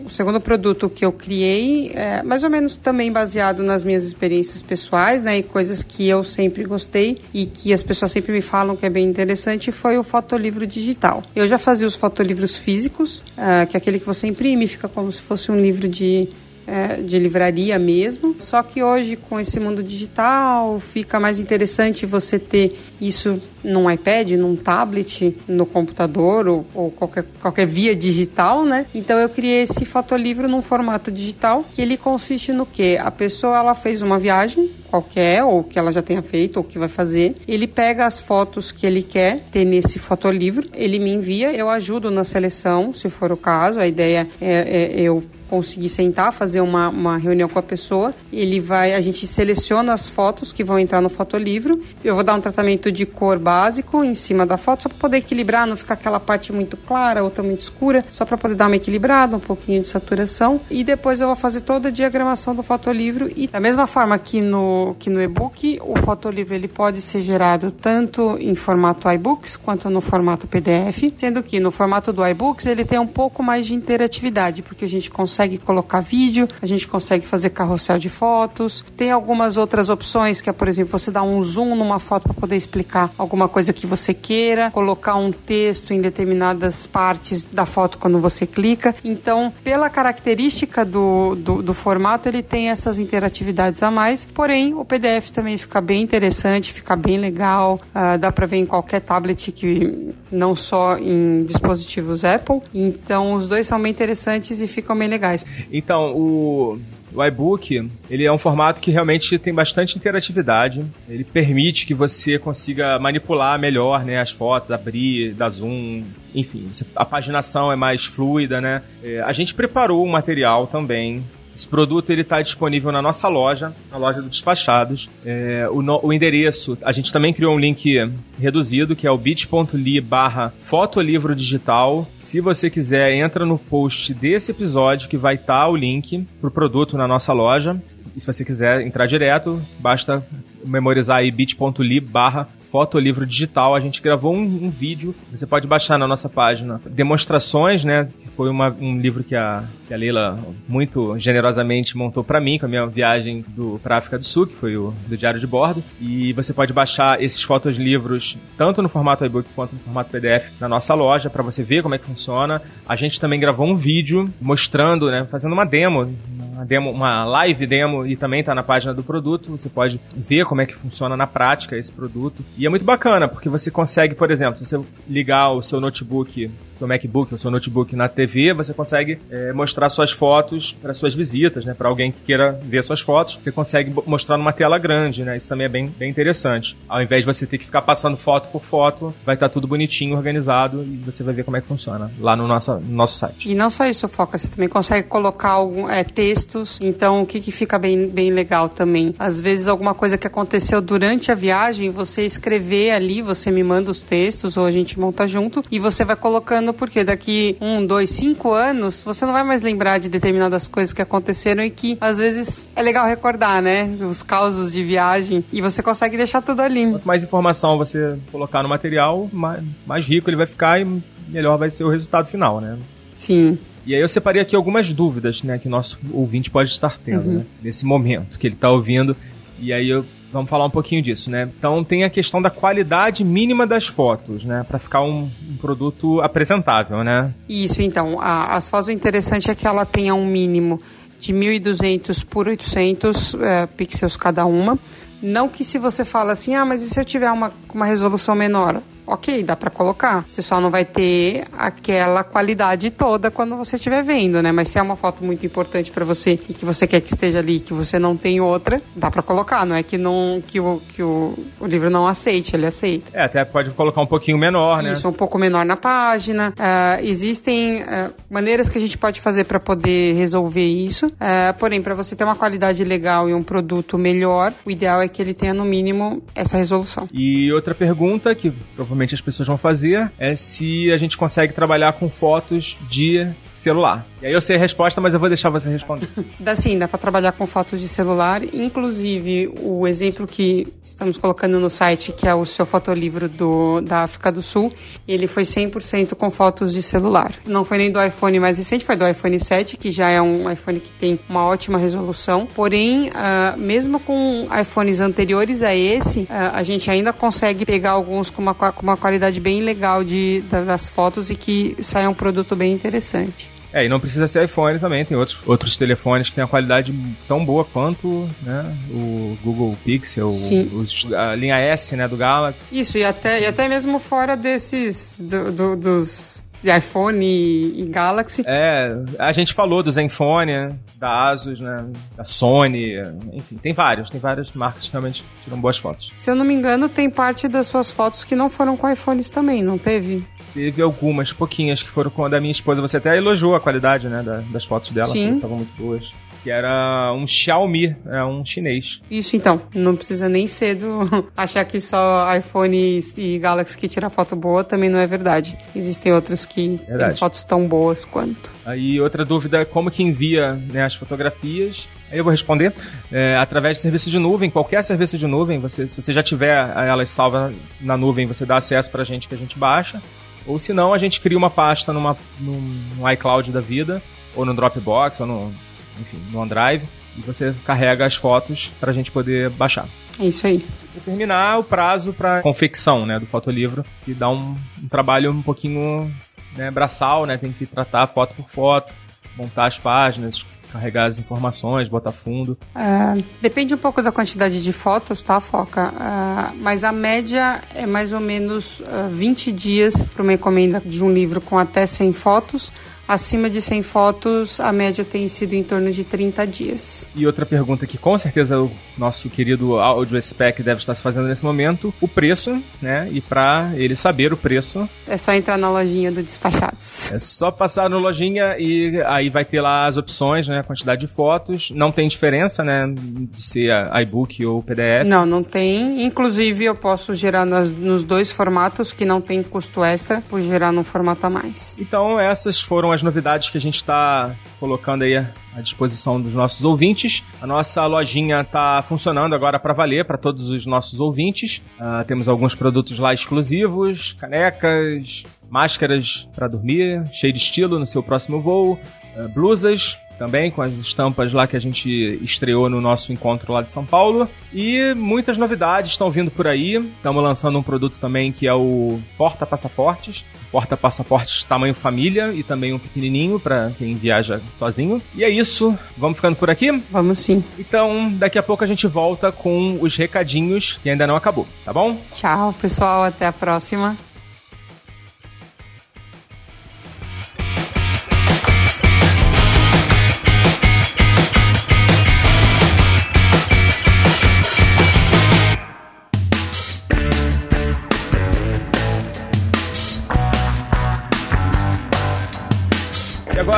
o 0.04 0.10
segundo 0.10 0.40
produto 0.40 0.90
que 0.90 1.04
eu 1.04 1.12
criei, 1.12 1.92
é 1.94 2.22
mais 2.22 2.42
ou 2.42 2.50
menos 2.50 2.76
também 2.76 3.12
baseado 3.12 3.62
nas 3.62 3.84
minhas 3.84 4.04
experiências 4.04 4.62
pessoais, 4.62 5.22
né, 5.22 5.38
e 5.38 5.42
coisas 5.42 5.82
que 5.82 6.08
eu 6.08 6.24
sempre 6.24 6.64
gostei 6.64 7.18
e 7.32 7.46
que 7.46 7.72
as 7.72 7.82
pessoas 7.82 8.10
sempre 8.10 8.32
me 8.32 8.40
falam 8.40 8.74
que 8.74 8.84
é 8.84 8.90
bem 8.90 9.06
interessante, 9.06 9.70
foi 9.70 9.96
o 9.98 10.02
fotolivro 10.02 10.66
digital. 10.66 11.22
Eu 11.34 11.46
já 11.46 11.58
fazia 11.58 11.86
os 11.86 11.94
fotolivros 11.94 12.56
físicos, 12.56 13.19
uh, 13.36 13.66
que 13.68 13.76
é 13.76 13.78
aquele 13.78 13.98
que 13.98 14.06
você 14.06 14.26
imprime, 14.26 14.66
fica 14.66 14.88
como 14.88 15.10
se 15.12 15.20
fosse 15.20 15.50
um 15.50 15.60
livro 15.60 15.88
de 15.88 16.28
é, 16.70 16.96
de 16.96 17.18
livraria 17.18 17.78
mesmo. 17.80 18.36
Só 18.38 18.62
que 18.62 18.80
hoje, 18.80 19.16
com 19.16 19.40
esse 19.40 19.58
mundo 19.58 19.82
digital, 19.82 20.78
fica 20.78 21.18
mais 21.18 21.40
interessante 21.40 22.06
você 22.06 22.38
ter 22.38 22.78
isso 23.00 23.42
num 23.64 23.90
iPad, 23.90 24.30
num 24.32 24.54
tablet, 24.54 25.36
no 25.48 25.66
computador 25.66 26.46
ou, 26.46 26.66
ou, 26.72 26.90
qualquer, 26.92 27.24
qualquer 27.40 27.66
via 27.66 27.96
digital, 27.96 28.64
né? 28.64 28.86
Então 28.94 29.18
eu 29.18 29.28
criei 29.28 29.62
esse 29.62 29.84
fotolivro 29.84 30.46
num 30.46 30.62
formato 30.62 31.10
digital 31.10 31.64
que 31.74 31.82
ele 31.82 31.96
consiste 31.96 32.52
no 32.52 32.64
que 32.64 32.96
a 32.96 33.10
pessoa 33.10 33.58
ela 33.58 33.74
fez 33.74 34.00
uma 34.00 34.18
viagem 34.18 34.70
qualquer 34.90 35.44
ou 35.44 35.62
que 35.62 35.78
ela 35.78 35.92
já 35.92 36.02
tenha 36.02 36.22
feito 36.22 36.56
ou 36.56 36.64
que 36.64 36.78
vai 36.78 36.88
fazer, 36.88 37.34
ele 37.46 37.66
pega 37.66 38.04
as 38.04 38.18
fotos 38.18 38.72
que 38.72 38.86
ele 38.86 39.02
quer 39.02 39.38
ter 39.52 39.64
nesse 39.64 39.98
fotolivro, 39.98 40.68
ele 40.74 40.98
me 40.98 41.12
envia, 41.12 41.52
eu 41.52 41.70
ajudo 41.70 42.10
na 42.10 42.24
seleção, 42.24 42.92
se 42.92 43.08
for 43.08 43.30
o 43.32 43.36
caso. 43.36 43.78
A 43.78 43.86
ideia 43.86 44.28
é, 44.40 44.98
é 44.98 45.00
eu 45.00 45.22
conseguir 45.50 45.88
sentar, 45.88 46.32
fazer 46.32 46.60
uma, 46.60 46.88
uma 46.88 47.16
reunião 47.18 47.48
com 47.48 47.58
a 47.58 47.62
pessoa. 47.62 48.14
Ele 48.32 48.60
vai, 48.60 48.94
a 48.94 49.00
gente 49.00 49.26
seleciona 49.26 49.92
as 49.92 50.08
fotos 50.08 50.52
que 50.52 50.62
vão 50.62 50.78
entrar 50.78 51.00
no 51.00 51.08
fotolivro. 51.08 51.82
Eu 52.04 52.14
vou 52.14 52.22
dar 52.22 52.34
um 52.34 52.40
tratamento 52.40 52.92
de 52.92 53.04
cor 53.04 53.38
básico 53.38 54.04
em 54.04 54.14
cima 54.14 54.46
da 54.46 54.56
foto, 54.56 54.84
só 54.84 54.88
para 54.88 54.98
poder 54.98 55.16
equilibrar, 55.16 55.66
não 55.66 55.76
ficar 55.76 55.94
aquela 55.94 56.20
parte 56.20 56.52
muito 56.52 56.76
clara, 56.76 57.24
outra 57.24 57.42
muito 57.42 57.62
escura, 57.62 58.04
só 58.12 58.24
para 58.24 58.38
poder 58.38 58.54
dar 58.54 58.68
uma 58.68 58.76
equilibrada, 58.76 59.36
um 59.36 59.40
pouquinho 59.40 59.82
de 59.82 59.88
saturação. 59.88 60.60
E 60.70 60.84
depois 60.84 61.20
eu 61.20 61.26
vou 61.26 61.36
fazer 61.36 61.62
toda 61.62 61.88
a 61.88 61.90
diagramação 61.90 62.54
do 62.54 62.62
fotolivro. 62.62 63.28
E 63.34 63.48
da 63.48 63.58
mesma 63.58 63.88
forma 63.88 64.16
que 64.18 64.40
no, 64.40 64.79
que 64.98 65.10
no 65.10 65.20
e-book, 65.20 65.80
o 65.82 65.96
fotolivro 65.98 66.54
ele 66.54 66.68
pode 66.68 67.00
ser 67.00 67.22
gerado 67.22 67.70
tanto 67.70 68.36
em 68.38 68.54
formato 68.54 69.10
iBooks 69.10 69.56
quanto 69.56 69.88
no 69.90 70.00
formato 70.00 70.46
PDF, 70.46 71.12
sendo 71.16 71.42
que 71.42 71.60
no 71.60 71.70
formato 71.70 72.12
do 72.12 72.26
iBooks 72.26 72.66
ele 72.66 72.84
tem 72.84 72.98
um 72.98 73.06
pouco 73.06 73.42
mais 73.42 73.66
de 73.66 73.74
interatividade, 73.74 74.62
porque 74.62 74.84
a 74.84 74.88
gente 74.88 75.10
consegue 75.10 75.58
colocar 75.58 76.00
vídeo, 76.00 76.48
a 76.60 76.66
gente 76.66 76.86
consegue 76.86 77.26
fazer 77.26 77.50
carrossel 77.50 77.98
de 77.98 78.08
fotos. 78.08 78.84
Tem 78.96 79.10
algumas 79.10 79.56
outras 79.56 79.88
opções, 79.90 80.40
que 80.40 80.50
é, 80.50 80.52
por 80.52 80.68
exemplo, 80.68 80.98
você 80.98 81.10
dar 81.10 81.22
um 81.22 81.42
zoom 81.42 81.74
numa 81.74 81.98
foto 81.98 82.24
para 82.24 82.34
poder 82.34 82.56
explicar 82.56 83.10
alguma 83.16 83.48
coisa 83.48 83.72
que 83.72 83.86
você 83.86 84.12
queira, 84.14 84.70
colocar 84.70 85.16
um 85.16 85.32
texto 85.32 85.92
em 85.92 86.00
determinadas 86.00 86.86
partes 86.86 87.44
da 87.44 87.66
foto 87.66 87.98
quando 87.98 88.18
você 88.18 88.46
clica. 88.46 88.94
Então, 89.04 89.52
pela 89.62 89.88
característica 89.88 90.84
do, 90.84 91.34
do, 91.36 91.62
do 91.62 91.74
formato, 91.74 92.28
ele 92.28 92.42
tem 92.42 92.70
essas 92.70 92.98
interatividades 92.98 93.82
a 93.82 93.90
mais. 93.90 94.24
Porém, 94.24 94.69
o 94.74 94.84
PDF 94.84 95.30
também 95.30 95.56
fica 95.58 95.80
bem 95.80 96.02
interessante, 96.02 96.72
fica 96.72 96.96
bem 96.96 97.18
legal. 97.18 97.80
Uh, 97.94 98.18
dá 98.18 98.30
para 98.30 98.46
ver 98.46 98.58
em 98.58 98.66
qualquer 98.66 99.00
tablet 99.00 99.52
que 99.52 100.14
não 100.30 100.54
só 100.54 100.96
em 100.98 101.44
dispositivos 101.44 102.24
Apple. 102.24 102.60
Então, 102.74 103.34
os 103.34 103.46
dois 103.46 103.66
são 103.66 103.80
bem 103.80 103.90
interessantes 103.90 104.60
e 104.60 104.66
ficam 104.66 104.96
bem 104.96 105.08
legais. 105.08 105.44
Então, 105.72 106.12
o, 106.16 106.78
o 107.12 107.24
iBook, 107.24 107.90
ele 108.08 108.24
é 108.24 108.32
um 108.32 108.38
formato 108.38 108.80
que 108.80 108.90
realmente 108.90 109.38
tem 109.38 109.52
bastante 109.52 109.96
interatividade. 109.96 110.84
Ele 111.08 111.24
permite 111.24 111.86
que 111.86 111.94
você 111.94 112.38
consiga 112.38 112.98
manipular 112.98 113.60
melhor, 113.60 114.04
né, 114.04 114.18
as 114.20 114.30
fotos, 114.30 114.70
abrir, 114.70 115.34
dar 115.34 115.50
zoom, 115.50 116.04
enfim, 116.34 116.70
a 116.94 117.04
paginação 117.04 117.72
é 117.72 117.76
mais 117.76 118.04
fluida, 118.04 118.60
né? 118.60 118.82
É, 119.02 119.20
a 119.20 119.32
gente 119.32 119.54
preparou 119.54 120.04
um 120.06 120.10
material 120.10 120.66
também 120.66 121.22
esse 121.60 121.68
produto 121.68 122.08
ele 122.08 122.22
está 122.22 122.40
disponível 122.40 122.90
na 122.90 123.02
nossa 123.02 123.28
loja, 123.28 123.74
na 123.90 123.98
loja 123.98 124.22
do 124.22 124.30
Despachados. 124.30 125.10
É, 125.26 125.68
o, 125.70 125.82
no, 125.82 126.00
o, 126.02 126.10
endereço, 126.10 126.78
a 126.82 126.90
gente 126.90 127.12
também 127.12 127.34
criou 127.34 127.54
um 127.54 127.58
link 127.58 127.96
reduzido, 128.38 128.96
que 128.96 129.06
é 129.06 129.10
o 129.10 129.18
bit.ly 129.18 130.00
barra 130.00 130.54
fotolivro 130.62 131.36
digital. 131.36 132.08
Se 132.14 132.40
você 132.40 132.70
quiser, 132.70 133.12
entra 133.12 133.44
no 133.44 133.58
post 133.58 134.14
desse 134.14 134.52
episódio 134.52 135.06
que 135.06 135.18
vai 135.18 135.34
estar 135.34 135.64
tá 135.64 135.68
o 135.68 135.76
link 135.76 136.26
para 136.40 136.48
o 136.48 136.50
produto 136.50 136.96
na 136.96 137.06
nossa 137.06 137.34
loja. 137.34 137.78
E 138.16 138.20
se 138.20 138.26
você 138.26 138.42
quiser 138.42 138.80
entrar 138.80 139.06
direto, 139.06 139.60
basta 139.78 140.24
memorizar 140.64 141.18
aí 141.18 141.30
bit.ly 141.30 142.00
barra 142.00 142.48
fotolivro 142.70 143.26
digital. 143.26 143.74
A 143.74 143.80
gente 143.80 144.00
gravou 144.00 144.34
um, 144.34 144.64
um, 144.64 144.70
vídeo, 144.70 145.14
você 145.30 145.46
pode 145.46 145.66
baixar 145.66 145.98
na 145.98 146.06
nossa 146.06 146.28
página. 146.28 146.80
Demonstrações, 146.88 147.84
né? 147.84 148.08
Que 148.20 148.28
foi 148.30 148.48
uma, 148.48 148.74
um 148.80 148.98
livro 148.98 149.24
que 149.24 149.34
a, 149.34 149.64
que 149.88 149.92
a 149.92 149.96
Leila 149.96 150.38
muito 150.68 151.18
generosamente 151.18 151.96
montou 151.96 152.22
para 152.22 152.40
mim, 152.40 152.58
com 152.58 152.66
a 152.66 152.68
minha 152.68 152.86
viagem 152.86 153.44
do, 153.48 153.80
pra 153.82 153.98
África 153.98 154.18
do 154.18 154.24
Sul, 154.24 154.46
que 154.46 154.54
foi 154.54 154.76
o 154.76 154.94
do 155.08 155.16
Diário 155.16 155.40
de 155.40 155.46
Bordo. 155.46 155.82
E 156.00 156.32
você 156.32 156.54
pode 156.54 156.72
baixar 156.72 157.20
esses 157.20 157.42
fotos-livros 157.42 158.38
tanto 158.56 158.80
no 158.80 158.88
formato 158.88 159.24
e-book 159.24 159.48
quanto 159.54 159.74
no 159.74 159.80
formato 159.80 160.10
PDF 160.10 160.52
na 160.60 160.68
nossa 160.68 160.94
loja, 160.94 161.28
para 161.28 161.42
você 161.42 161.62
ver 161.64 161.82
como 161.82 161.94
é 161.94 161.98
que 161.98 162.06
funciona. 162.06 162.62
A 162.88 162.94
gente 162.94 163.20
também 163.20 163.40
gravou 163.40 163.66
um 163.66 163.74
vídeo 163.74 164.32
mostrando, 164.40 165.10
né? 165.10 165.26
Fazendo 165.28 165.52
uma 165.52 165.64
demo, 165.64 166.14
uma 166.52 166.64
demo, 166.64 166.90
uma 166.90 167.24
live 167.24 167.66
demo 167.66 168.06
e 168.06 168.16
também 168.16 168.44
tá 168.44 168.54
na 168.54 168.62
página 168.62 168.94
do 168.94 169.02
produto. 169.02 169.50
Você 169.50 169.68
pode 169.68 170.00
ver 170.16 170.44
como 170.50 170.62
é 170.62 170.66
que 170.66 170.74
funciona 170.74 171.16
na 171.16 171.28
prática 171.28 171.76
esse 171.76 171.92
produto. 171.92 172.44
E 172.58 172.66
é 172.66 172.68
muito 172.68 172.84
bacana, 172.84 173.28
porque 173.28 173.48
você 173.48 173.70
consegue, 173.70 174.16
por 174.16 174.32
exemplo, 174.32 174.66
você 174.66 174.80
ligar 175.08 175.52
o 175.52 175.62
seu 175.62 175.80
notebook 175.80 176.50
seu 176.80 176.88
MacBook 176.88 177.32
ou 177.32 177.38
seu 177.38 177.50
notebook 177.50 177.94
na 177.94 178.08
TV, 178.08 178.52
você 178.54 178.72
consegue 178.72 179.18
é, 179.30 179.52
mostrar 179.52 179.88
suas 179.90 180.10
fotos 180.10 180.72
para 180.72 180.94
suas 180.94 181.14
visitas, 181.14 181.64
né? 181.64 181.74
Para 181.74 181.88
alguém 181.88 182.10
que 182.10 182.20
queira 182.20 182.58
ver 182.62 182.82
suas 182.82 183.00
fotos, 183.00 183.38
você 183.42 183.52
consegue 183.52 183.92
mostrar 184.06 184.38
numa 184.38 184.52
tela 184.52 184.78
grande, 184.78 185.22
né? 185.22 185.36
Isso 185.36 185.48
também 185.48 185.66
é 185.66 185.68
bem, 185.68 185.86
bem 185.86 186.10
interessante. 186.10 186.76
Ao 186.88 187.02
invés 187.02 187.22
de 187.22 187.26
você 187.26 187.46
ter 187.46 187.58
que 187.58 187.66
ficar 187.66 187.82
passando 187.82 188.16
foto 188.16 188.50
por 188.50 188.62
foto, 188.62 189.14
vai 189.24 189.34
estar 189.34 189.48
tá 189.48 189.52
tudo 189.52 189.66
bonitinho, 189.66 190.16
organizado 190.16 190.82
e 190.82 190.96
você 190.96 191.22
vai 191.22 191.34
ver 191.34 191.44
como 191.44 191.56
é 191.56 191.60
que 191.60 191.66
funciona 191.66 192.10
lá 192.18 192.34
no 192.34 192.46
nosso, 192.46 192.74
no 192.74 192.96
nosso 192.96 193.18
site. 193.18 193.50
E 193.50 193.54
não 193.54 193.68
só 193.68 193.86
isso, 193.86 194.08
Foca, 194.08 194.38
você 194.38 194.48
também 194.48 194.68
consegue 194.68 195.06
colocar 195.06 195.50
algum, 195.50 195.88
é, 195.88 196.02
textos. 196.02 196.78
Então, 196.80 197.22
o 197.22 197.26
que, 197.26 197.40
que 197.40 197.52
fica 197.52 197.78
bem, 197.78 198.08
bem 198.08 198.30
legal 198.30 198.68
também? 198.68 199.14
Às 199.18 199.40
vezes, 199.40 199.68
alguma 199.68 199.94
coisa 199.94 200.16
que 200.16 200.26
aconteceu 200.26 200.80
durante 200.80 201.30
a 201.30 201.34
viagem, 201.34 201.90
você 201.90 202.24
escrever 202.24 202.92
ali, 202.92 203.20
você 203.20 203.50
me 203.50 203.62
manda 203.62 203.90
os 203.90 204.02
textos 204.02 204.56
ou 204.56 204.64
a 204.64 204.70
gente 204.70 204.98
monta 204.98 205.26
junto 205.28 205.62
e 205.70 205.78
você 205.78 206.04
vai 206.04 206.16
colocando 206.16 206.69
porque 206.72 207.04
daqui 207.04 207.56
um, 207.60 207.84
dois, 207.84 208.10
cinco 208.10 208.52
anos 208.52 209.02
você 209.02 209.24
não 209.24 209.32
vai 209.32 209.44
mais 209.44 209.62
lembrar 209.62 209.98
de 209.98 210.08
determinadas 210.08 210.68
coisas 210.68 210.92
que 210.92 211.02
aconteceram 211.02 211.62
e 211.62 211.70
que 211.70 211.96
às 212.00 212.18
vezes 212.18 212.68
é 212.74 212.82
legal 212.82 213.06
recordar, 213.06 213.62
né? 213.62 213.96
Os 214.00 214.22
causos 214.22 214.72
de 214.72 214.82
viagem 214.82 215.44
e 215.52 215.60
você 215.60 215.82
consegue 215.82 216.16
deixar 216.16 216.42
tudo 216.42 216.60
ali. 216.60 216.90
Quanto 216.90 217.06
mais 217.06 217.22
informação 217.22 217.78
você 217.78 218.18
colocar 218.30 218.62
no 218.62 218.68
material, 218.68 219.28
mais, 219.32 219.62
mais 219.86 220.06
rico 220.06 220.30
ele 220.30 220.36
vai 220.36 220.46
ficar 220.46 220.80
e 220.80 221.02
melhor 221.28 221.56
vai 221.56 221.70
ser 221.70 221.84
o 221.84 221.88
resultado 221.88 222.28
final, 222.28 222.60
né? 222.60 222.78
Sim. 223.14 223.58
E 223.86 223.94
aí 223.94 224.00
eu 224.00 224.08
separei 224.08 224.42
aqui 224.42 224.54
algumas 224.54 224.92
dúvidas, 224.92 225.42
né, 225.42 225.58
que 225.58 225.66
o 225.66 225.70
nosso 225.70 225.98
ouvinte 226.12 226.50
pode 226.50 226.70
estar 226.70 226.98
tendo, 226.98 227.26
uhum. 227.26 227.34
né, 227.38 227.46
nesse 227.62 227.84
momento 227.84 228.38
que 228.38 228.46
ele 228.46 228.54
está 228.54 228.70
ouvindo. 228.70 229.16
E 229.58 229.72
aí 229.72 229.88
eu 229.88 230.04
Vamos 230.32 230.48
falar 230.48 230.66
um 230.66 230.70
pouquinho 230.70 231.02
disso, 231.02 231.30
né? 231.30 231.50
Então 231.58 231.82
tem 231.84 232.04
a 232.04 232.10
questão 232.10 232.40
da 232.40 232.50
qualidade 232.50 233.24
mínima 233.24 233.66
das 233.66 233.86
fotos, 233.86 234.44
né? 234.44 234.64
Para 234.66 234.78
ficar 234.78 235.02
um, 235.02 235.28
um, 235.48 235.56
produto 235.60 236.20
apresentável, 236.20 237.02
né? 237.02 237.32
Isso, 237.48 237.82
então. 237.82 238.20
A, 238.20 238.54
as 238.54 238.68
fotos, 238.68 238.88
o 238.88 238.92
interessante 238.92 239.50
é 239.50 239.54
que 239.54 239.66
ela 239.66 239.84
tenha 239.84 240.14
um 240.14 240.26
mínimo 240.26 240.78
de 241.18 241.32
1200 241.32 242.22
por 242.24 242.48
800 242.48 243.34
é, 243.34 243.66
pixels 243.66 244.16
cada 244.16 244.46
uma. 244.46 244.78
Não 245.22 245.48
que 245.48 245.64
se 245.64 245.78
você 245.78 246.04
fala 246.04 246.32
assim, 246.32 246.54
ah, 246.54 246.64
mas 246.64 246.82
e 246.82 246.88
se 246.88 246.98
eu 246.98 247.04
tiver 247.04 247.30
uma, 247.30 247.52
uma 247.74 247.84
resolução 247.84 248.34
menor? 248.34 248.80
Ok, 249.10 249.42
dá 249.42 249.56
para 249.56 249.70
colocar. 249.70 250.24
Você 250.26 250.40
só 250.40 250.60
não 250.60 250.70
vai 250.70 250.84
ter 250.84 251.44
aquela 251.56 252.22
qualidade 252.22 252.90
toda 252.90 253.30
quando 253.30 253.56
você 253.56 253.76
estiver 253.76 254.02
vendo, 254.02 254.42
né? 254.42 254.52
Mas 254.52 254.68
se 254.68 254.78
é 254.78 254.82
uma 254.82 254.96
foto 254.96 255.24
muito 255.24 255.44
importante 255.44 255.90
para 255.90 256.04
você 256.04 256.38
e 256.48 256.54
que 256.54 256.64
você 256.64 256.86
quer 256.86 257.00
que 257.00 257.12
esteja 257.12 257.38
ali, 257.38 257.60
que 257.60 257.72
você 257.72 257.98
não 257.98 258.16
tem 258.16 258.40
outra, 258.40 258.80
dá 258.94 259.10
para 259.10 259.22
colocar. 259.22 259.66
Não 259.66 259.76
é 259.76 259.82
que 259.82 259.98
não 259.98 260.42
que 260.46 260.60
o 260.60 260.80
que 260.88 261.02
o, 261.02 261.34
o 261.58 261.66
livro 261.66 261.90
não 261.90 262.06
aceite, 262.06 262.54
ele 262.54 262.66
aceita. 262.66 263.10
É, 263.12 263.24
até 263.24 263.44
pode 263.44 263.70
colocar 263.70 264.00
um 264.00 264.06
pouquinho 264.06 264.38
menor, 264.38 264.82
né? 264.82 264.92
Isso, 264.92 265.08
um 265.08 265.12
pouco 265.12 265.38
menor 265.38 265.64
na 265.64 265.76
página. 265.76 266.50
Uh, 266.50 267.04
existem 267.04 267.82
uh, 267.82 268.12
maneiras 268.30 268.68
que 268.68 268.78
a 268.78 268.80
gente 268.80 268.96
pode 268.96 269.20
fazer 269.20 269.44
para 269.44 269.58
poder 269.58 270.14
resolver 270.14 270.66
isso. 270.66 271.06
Uh, 271.06 271.58
porém, 271.58 271.82
para 271.82 271.94
você 271.94 272.14
ter 272.14 272.24
uma 272.24 272.36
qualidade 272.36 272.84
legal 272.84 273.28
e 273.28 273.34
um 273.34 273.42
produto 273.42 273.98
melhor, 273.98 274.52
o 274.64 274.70
ideal 274.70 275.02
é 275.02 275.08
que 275.08 275.20
ele 275.20 275.34
tenha 275.34 275.52
no 275.52 275.64
mínimo 275.64 276.22
essa 276.34 276.56
resolução. 276.56 277.08
E 277.12 277.52
outra 277.52 277.74
pergunta 277.74 278.34
que 278.34 278.50
provavelmente 278.76 278.99
as 279.14 279.20
pessoas 279.20 279.46
vão 279.46 279.58
fazer 279.58 280.10
é 280.18 280.36
se 280.36 280.90
a 280.92 280.96
gente 280.96 281.16
consegue 281.16 281.52
trabalhar 281.52 281.92
com 281.94 282.08
fotos 282.08 282.76
de 282.90 283.26
celular. 283.60 284.04
E 284.22 284.26
aí 284.26 284.32
eu 284.32 284.40
sei 284.40 284.56
a 284.56 284.58
resposta, 284.58 285.00
mas 285.00 285.14
eu 285.14 285.20
vou 285.20 285.28
deixar 285.28 285.50
você 285.50 285.68
responder. 285.68 286.08
Dá 286.38 286.56
sim, 286.56 286.78
dá 286.78 286.88
para 286.88 286.98
trabalhar 286.98 287.32
com 287.32 287.46
fotos 287.46 287.80
de 287.80 287.88
celular. 287.88 288.42
Inclusive, 288.42 289.52
o 289.60 289.86
exemplo 289.86 290.26
que 290.26 290.66
estamos 290.84 291.16
colocando 291.16 291.60
no 291.60 291.68
site, 291.68 292.12
que 292.12 292.26
é 292.26 292.34
o 292.34 292.44
seu 292.44 292.64
fotolivro 292.64 293.28
do, 293.28 293.80
da 293.80 294.04
África 294.04 294.32
do 294.32 294.42
Sul, 294.42 294.72
ele 295.06 295.26
foi 295.26 295.42
100% 295.42 296.14
com 296.14 296.30
fotos 296.30 296.72
de 296.72 296.82
celular. 296.82 297.32
Não 297.46 297.64
foi 297.64 297.78
nem 297.78 297.90
do 297.90 298.02
iPhone 298.02 298.38
mais 298.40 298.58
recente, 298.58 298.84
foi 298.84 298.96
do 298.96 299.06
iPhone 299.06 299.38
7, 299.38 299.76
que 299.76 299.90
já 299.90 300.08
é 300.08 300.20
um 300.20 300.50
iPhone 300.50 300.80
que 300.80 300.90
tem 300.98 301.18
uma 301.28 301.44
ótima 301.44 301.78
resolução. 301.78 302.46
Porém, 302.46 303.08
uh, 303.08 303.58
mesmo 303.58 304.00
com 304.00 304.48
iPhones 304.60 305.00
anteriores 305.00 305.62
a 305.62 305.74
esse, 305.74 306.20
uh, 306.20 306.54
a 306.54 306.62
gente 306.62 306.90
ainda 306.90 307.12
consegue 307.12 307.64
pegar 307.64 307.92
alguns 307.92 308.30
com 308.30 308.40
uma, 308.42 308.54
com 308.54 308.82
uma 308.82 308.96
qualidade 308.96 309.40
bem 309.40 309.60
legal 309.60 310.02
de, 310.02 310.42
das 310.50 310.88
fotos 310.88 311.30
e 311.30 311.34
que 311.34 311.76
sai 311.80 312.06
um 312.06 312.14
produto 312.14 312.56
bem 312.56 312.72
interessante. 312.72 313.49
É, 313.72 313.84
e 313.84 313.88
não 313.88 314.00
precisa 314.00 314.26
ser 314.26 314.44
iPhone 314.44 314.78
também, 314.78 315.04
tem 315.04 315.16
outros, 315.16 315.38
outros 315.46 315.76
telefones 315.76 316.28
que 316.28 316.34
têm 316.34 316.44
a 316.44 316.46
qualidade 316.46 316.92
tão 317.28 317.44
boa 317.44 317.64
quanto 317.64 318.28
né, 318.42 318.76
o 318.90 319.36
Google 319.44 319.76
Pixel, 319.84 320.28
os, 320.28 321.06
a 321.12 321.34
linha 321.34 321.54
S 321.54 321.94
né, 321.94 322.08
do 322.08 322.16
Galaxy. 322.16 322.78
Isso, 322.78 322.98
e 322.98 323.04
até, 323.04 323.42
e 323.42 323.46
até 323.46 323.68
mesmo 323.68 324.00
fora 324.00 324.36
desses, 324.36 325.20
do, 325.20 325.52
do, 325.52 325.76
dos 325.76 326.49
de 326.62 326.70
iPhone 326.76 327.24
e, 327.24 327.86
Galaxy. 327.90 328.42
É, 328.46 328.88
a 329.18 329.32
gente 329.32 329.54
falou 329.54 329.82
do 329.82 329.90
Zenfone, 329.90 330.52
né, 330.52 330.76
da 330.98 331.30
Asus, 331.30 331.58
né, 331.60 331.86
da 332.16 332.24
Sony, 332.24 333.00
enfim, 333.32 333.56
tem 333.56 333.72
vários, 333.72 334.10
tem 334.10 334.20
várias 334.20 334.52
marcas 334.54 334.84
que 334.84 334.92
realmente 334.92 335.24
tiram 335.44 335.60
boas 335.60 335.78
fotos. 335.78 336.12
Se 336.16 336.30
eu 336.30 336.34
não 336.34 336.44
me 336.44 336.54
engano, 336.54 336.88
tem 336.88 337.08
parte 337.08 337.48
das 337.48 337.66
suas 337.66 337.90
fotos 337.90 338.24
que 338.24 338.36
não 338.36 338.48
foram 338.50 338.76
com 338.76 338.90
iPhones 338.90 339.30
também, 339.30 339.62
não 339.62 339.78
teve? 339.78 340.24
Teve 340.52 340.82
algumas, 340.82 341.32
pouquinhas, 341.32 341.82
que 341.82 341.90
foram 341.90 342.10
com 342.10 342.24
a 342.24 342.28
da 342.28 342.40
minha 342.40 342.52
esposa. 342.52 342.80
Você 342.80 342.96
até 342.96 343.16
elogiou 343.16 343.54
a 343.54 343.60
qualidade, 343.60 344.08
né, 344.08 344.22
da, 344.22 344.42
das 344.50 344.64
fotos 344.64 344.90
dela. 344.90 345.12
Sim. 345.12 345.36
Estavam 345.36 345.58
muito 345.58 345.72
boas 345.80 346.12
que 346.42 346.50
era 346.50 347.12
um 347.12 347.26
Xiaomi, 347.26 347.96
é 348.06 348.24
um 348.24 348.44
chinês. 348.44 349.00
Isso 349.10 349.36
então, 349.36 349.60
não 349.74 349.94
precisa 349.94 350.28
nem 350.28 350.46
ser 350.46 350.76
do 350.76 351.30
achar 351.36 351.64
que 351.64 351.80
só 351.80 352.34
iPhone 352.34 353.00
e 353.16 353.38
Galaxy 353.38 353.76
que 353.76 353.88
tira 353.88 354.08
foto 354.08 354.34
boa 354.34 354.64
também 354.64 354.88
não 354.88 354.98
é 354.98 355.06
verdade. 355.06 355.56
Existem 355.74 356.12
outros 356.12 356.44
que 356.44 356.76
verdade. 356.86 357.10
têm 357.10 357.18
fotos 357.18 357.44
tão 357.44 357.66
boas 357.66 358.04
quanto. 358.04 358.50
Aí 358.64 359.00
outra 359.00 359.24
dúvida 359.24 359.58
é 359.58 359.64
como 359.64 359.90
que 359.90 360.02
envia 360.02 360.54
né, 360.54 360.84
as 360.84 360.94
fotografias. 360.94 361.88
Aí 362.10 362.18
eu 362.18 362.24
vou 362.24 362.30
responder. 362.30 362.72
É, 363.12 363.36
através 363.36 363.76
de 363.76 363.82
serviço 363.82 364.10
de 364.10 364.18
nuvem, 364.18 364.50
qualquer 364.50 364.82
serviço 364.84 365.16
de 365.16 365.26
nuvem, 365.26 365.58
você, 365.58 365.86
se 365.86 366.02
você 366.02 366.12
já 366.12 366.22
tiver 366.22 366.56
elas 366.76 367.10
salvas 367.10 367.54
na 367.80 367.96
nuvem, 367.96 368.26
você 368.26 368.44
dá 368.44 368.56
acesso 368.56 368.90
pra 368.90 369.04
gente 369.04 369.28
que 369.28 369.34
a 369.34 369.38
gente 369.38 369.58
baixa. 369.58 370.02
Ou 370.46 370.58
se 370.58 370.72
não, 370.72 370.92
a 370.92 370.98
gente 370.98 371.20
cria 371.20 371.38
uma 371.38 371.50
pasta 371.50 371.92
numa, 371.92 372.16
num, 372.40 372.60
num 372.96 373.10
iCloud 373.10 373.52
da 373.52 373.60
vida, 373.60 374.02
ou 374.34 374.44
no 374.44 374.54
Dropbox, 374.54 375.20
ou 375.20 375.26
no 375.26 375.54
enfim, 376.00 376.18
no 376.30 376.38
OneDrive, 376.40 376.88
e 377.16 377.20
você 377.20 377.54
carrega 377.64 378.06
as 378.06 378.14
fotos 378.14 378.70
para 378.80 378.90
a 378.90 378.94
gente 378.94 379.10
poder 379.10 379.50
baixar. 379.50 379.86
É 380.18 380.26
isso 380.26 380.46
aí. 380.46 380.64
E 380.96 381.00
terminar 381.00 381.58
o 381.58 381.64
prazo 381.64 382.12
para 382.12 382.42
confecção 382.42 383.06
né, 383.06 383.18
do 383.18 383.26
fotolivro, 383.26 383.84
que 384.02 384.12
dá 384.12 384.28
um, 384.28 384.56
um 384.82 384.88
trabalho 384.88 385.30
um 385.30 385.42
pouquinho 385.42 386.12
né, 386.56 386.70
braçal, 386.70 387.26
né? 387.26 387.36
Tem 387.36 387.52
que 387.52 387.66
tratar 387.66 388.06
foto 388.06 388.34
por 388.34 388.48
foto, 388.50 388.92
montar 389.36 389.68
as 389.68 389.78
páginas, 389.78 390.44
carregar 390.72 391.06
as 391.06 391.18
informações, 391.18 391.88
botar 391.88 392.12
fundo? 392.12 392.56
Uh, 392.74 393.22
depende 393.40 393.74
um 393.74 393.78
pouco 393.78 394.02
da 394.02 394.12
quantidade 394.12 394.62
de 394.62 394.72
fotos, 394.72 395.22
tá, 395.22 395.40
Foca? 395.40 395.88
Uh, 395.90 396.56
mas 396.60 396.84
a 396.84 396.92
média 396.92 397.60
é 397.74 397.86
mais 397.86 398.12
ou 398.12 398.20
menos 398.20 398.80
uh, 398.80 399.08
20 399.10 399.52
dias 399.52 400.04
para 400.04 400.22
uma 400.22 400.32
encomenda 400.32 400.80
de 400.84 401.02
um 401.02 401.12
livro 401.12 401.40
com 401.40 401.58
até 401.58 401.86
100 401.86 402.12
fotos. 402.12 402.72
Acima 403.10 403.50
de 403.50 403.60
100 403.60 403.82
fotos, 403.82 404.60
a 404.60 404.72
média 404.72 405.04
tem 405.04 405.28
sido 405.28 405.54
em 405.54 405.64
torno 405.64 405.90
de 405.90 406.04
30 406.04 406.46
dias. 406.46 407.10
E 407.12 407.26
outra 407.26 407.44
pergunta 407.44 407.84
que 407.84 407.98
com 407.98 408.16
certeza 408.16 408.56
o 408.56 408.70
nosso 408.96 409.28
querido 409.28 409.80
Audio 409.80 410.22
Spec 410.22 410.62
deve 410.62 410.78
estar 410.78 410.94
se 410.94 411.02
fazendo 411.02 411.26
nesse 411.26 411.42
momento, 411.42 411.92
o 412.00 412.06
preço, 412.06 412.62
né? 412.80 413.08
E 413.10 413.20
para 413.20 413.72
ele 413.74 413.96
saber 413.96 414.32
o 414.32 414.36
preço... 414.36 414.88
É 415.08 415.16
só 415.16 415.32
entrar 415.32 415.58
na 415.58 415.68
lojinha 415.68 416.12
do 416.12 416.22
Despachados. 416.22 417.10
É 417.10 417.18
só 417.18 417.50
passar 417.50 417.90
na 417.90 417.98
lojinha 417.98 418.54
e 418.60 419.02
aí 419.04 419.28
vai 419.28 419.44
ter 419.44 419.60
lá 419.60 419.88
as 419.88 419.96
opções, 419.96 420.46
né? 420.46 420.60
A 420.60 420.62
quantidade 420.62 421.00
de 421.00 421.12
fotos. 421.12 421.72
Não 421.74 421.90
tem 421.90 422.06
diferença, 422.06 422.62
né? 422.62 422.84
De 422.94 423.44
ser 423.44 423.72
iBook 424.06 424.46
ou 424.46 424.62
PDF. 424.62 425.04
Não, 425.04 425.26
não 425.26 425.42
tem. 425.42 426.04
Inclusive 426.04 426.66
eu 426.66 426.76
posso 426.76 427.12
gerar 427.12 427.44
nas, 427.44 427.72
nos 427.72 428.04
dois 428.04 428.30
formatos 428.30 428.92
que 428.92 429.04
não 429.04 429.20
tem 429.20 429.42
custo 429.42 429.82
extra 429.82 430.22
por 430.30 430.40
gerar 430.40 430.70
num 430.70 430.84
formato 430.84 431.26
a 431.26 431.30
mais. 431.30 431.76
Então 431.76 432.20
essas 432.20 432.60
foram 432.60 432.92
as 432.92 432.99
as 433.00 433.02
novidades 433.02 433.48
que 433.48 433.56
a 433.56 433.60
gente 433.60 433.76
está 433.76 434.34
colocando 434.58 435.02
aí 435.02 435.16
à 435.16 435.60
disposição 435.60 436.20
dos 436.20 436.34
nossos 436.34 436.62
ouvintes. 436.62 437.22
A 437.40 437.46
nossa 437.46 437.86
lojinha 437.86 438.40
está 438.40 438.82
funcionando 438.82 439.34
agora 439.34 439.58
para 439.58 439.72
valer 439.72 440.04
para 440.04 440.18
todos 440.18 440.48
os 440.48 440.66
nossos 440.66 441.00
ouvintes. 441.00 441.62
Uh, 441.78 442.06
temos 442.06 442.28
alguns 442.28 442.54
produtos 442.54 442.98
lá 442.98 443.14
exclusivos, 443.14 444.14
canecas, 444.20 445.22
máscaras 445.48 446.28
para 446.36 446.46
dormir, 446.46 447.02
cheio 447.14 447.32
de 447.32 447.38
estilo 447.38 447.78
no 447.78 447.86
seu 447.86 448.02
próximo 448.02 448.40
voo, 448.40 448.78
uh, 449.16 449.28
blusas 449.30 449.96
também, 450.18 450.50
com 450.50 450.60
as 450.60 450.74
estampas 450.74 451.32
lá 451.32 451.46
que 451.46 451.56
a 451.56 451.60
gente 451.60 451.88
estreou 452.22 452.68
no 452.68 452.78
nosso 452.78 453.10
encontro 453.10 453.54
lá 453.54 453.62
de 453.62 453.70
São 453.70 453.86
Paulo. 453.86 454.28
E 454.52 454.92
muitas 454.94 455.38
novidades 455.38 455.92
estão 455.92 456.10
vindo 456.10 456.30
por 456.30 456.46
aí. 456.46 456.74
Estamos 456.74 457.24
lançando 457.24 457.58
um 457.58 457.62
produto 457.62 457.96
também 457.98 458.30
que 458.30 458.46
é 458.46 458.52
o 458.52 459.00
Porta 459.16 459.46
Passaportes. 459.46 460.22
Porta 460.50 460.76
Passaportes 460.76 461.44
tamanho 461.44 461.74
família 461.74 462.32
e 462.32 462.42
também 462.42 462.72
um 462.72 462.78
pequenininho 462.78 463.38
para 463.38 463.70
quem 463.78 463.94
viaja 463.94 464.40
sozinho. 464.58 465.00
E 465.14 465.24
é 465.24 465.30
isso. 465.30 465.76
Vamos 465.96 466.16
ficando 466.16 466.36
por 466.36 466.50
aqui? 466.50 466.70
Vamos 466.90 467.18
sim. 467.18 467.42
Então, 467.58 468.10
daqui 468.12 468.38
a 468.38 468.42
pouco 468.42 468.64
a 468.64 468.66
gente 468.66 468.86
volta 468.86 469.30
com 469.30 469.78
os 469.80 469.96
recadinhos 469.96 470.78
que 470.82 470.90
ainda 470.90 471.06
não 471.06 471.16
acabou, 471.16 471.46
tá 471.64 471.72
bom? 471.72 472.00
Tchau, 472.12 472.54
pessoal. 472.60 473.04
Até 473.04 473.26
a 473.26 473.32
próxima. 473.32 473.96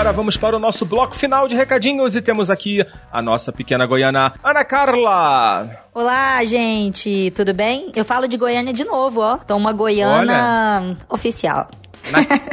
Agora 0.03 0.17
vamos 0.17 0.37
para 0.37 0.57
o 0.57 0.59
nosso 0.59 0.85
bloco 0.85 1.15
final 1.15 1.47
de 1.47 1.55
recadinhos 1.55 2.17
e 2.17 2.21
temos 2.21 2.51
aqui 2.51 2.85
a 3.13 3.23
nossa 3.23 3.53
pequena 3.53 3.87
goiana, 3.87 4.33
Ana 4.43 4.65
Carla. 4.65 5.71
Olá, 5.95 6.45
gente, 6.45 7.33
tudo 7.37 7.55
bem? 7.55 7.93
Eu 7.95 8.05
falo 8.05 8.27
de 8.27 8.37
Goiânia 8.37 8.73
de 8.73 8.83
novo, 8.83 9.21
ó. 9.21 9.39
Então, 9.45 9.57
uma 9.57 9.71
goiana 9.73 10.81
Olha. 10.83 10.97
oficial. 11.09 11.69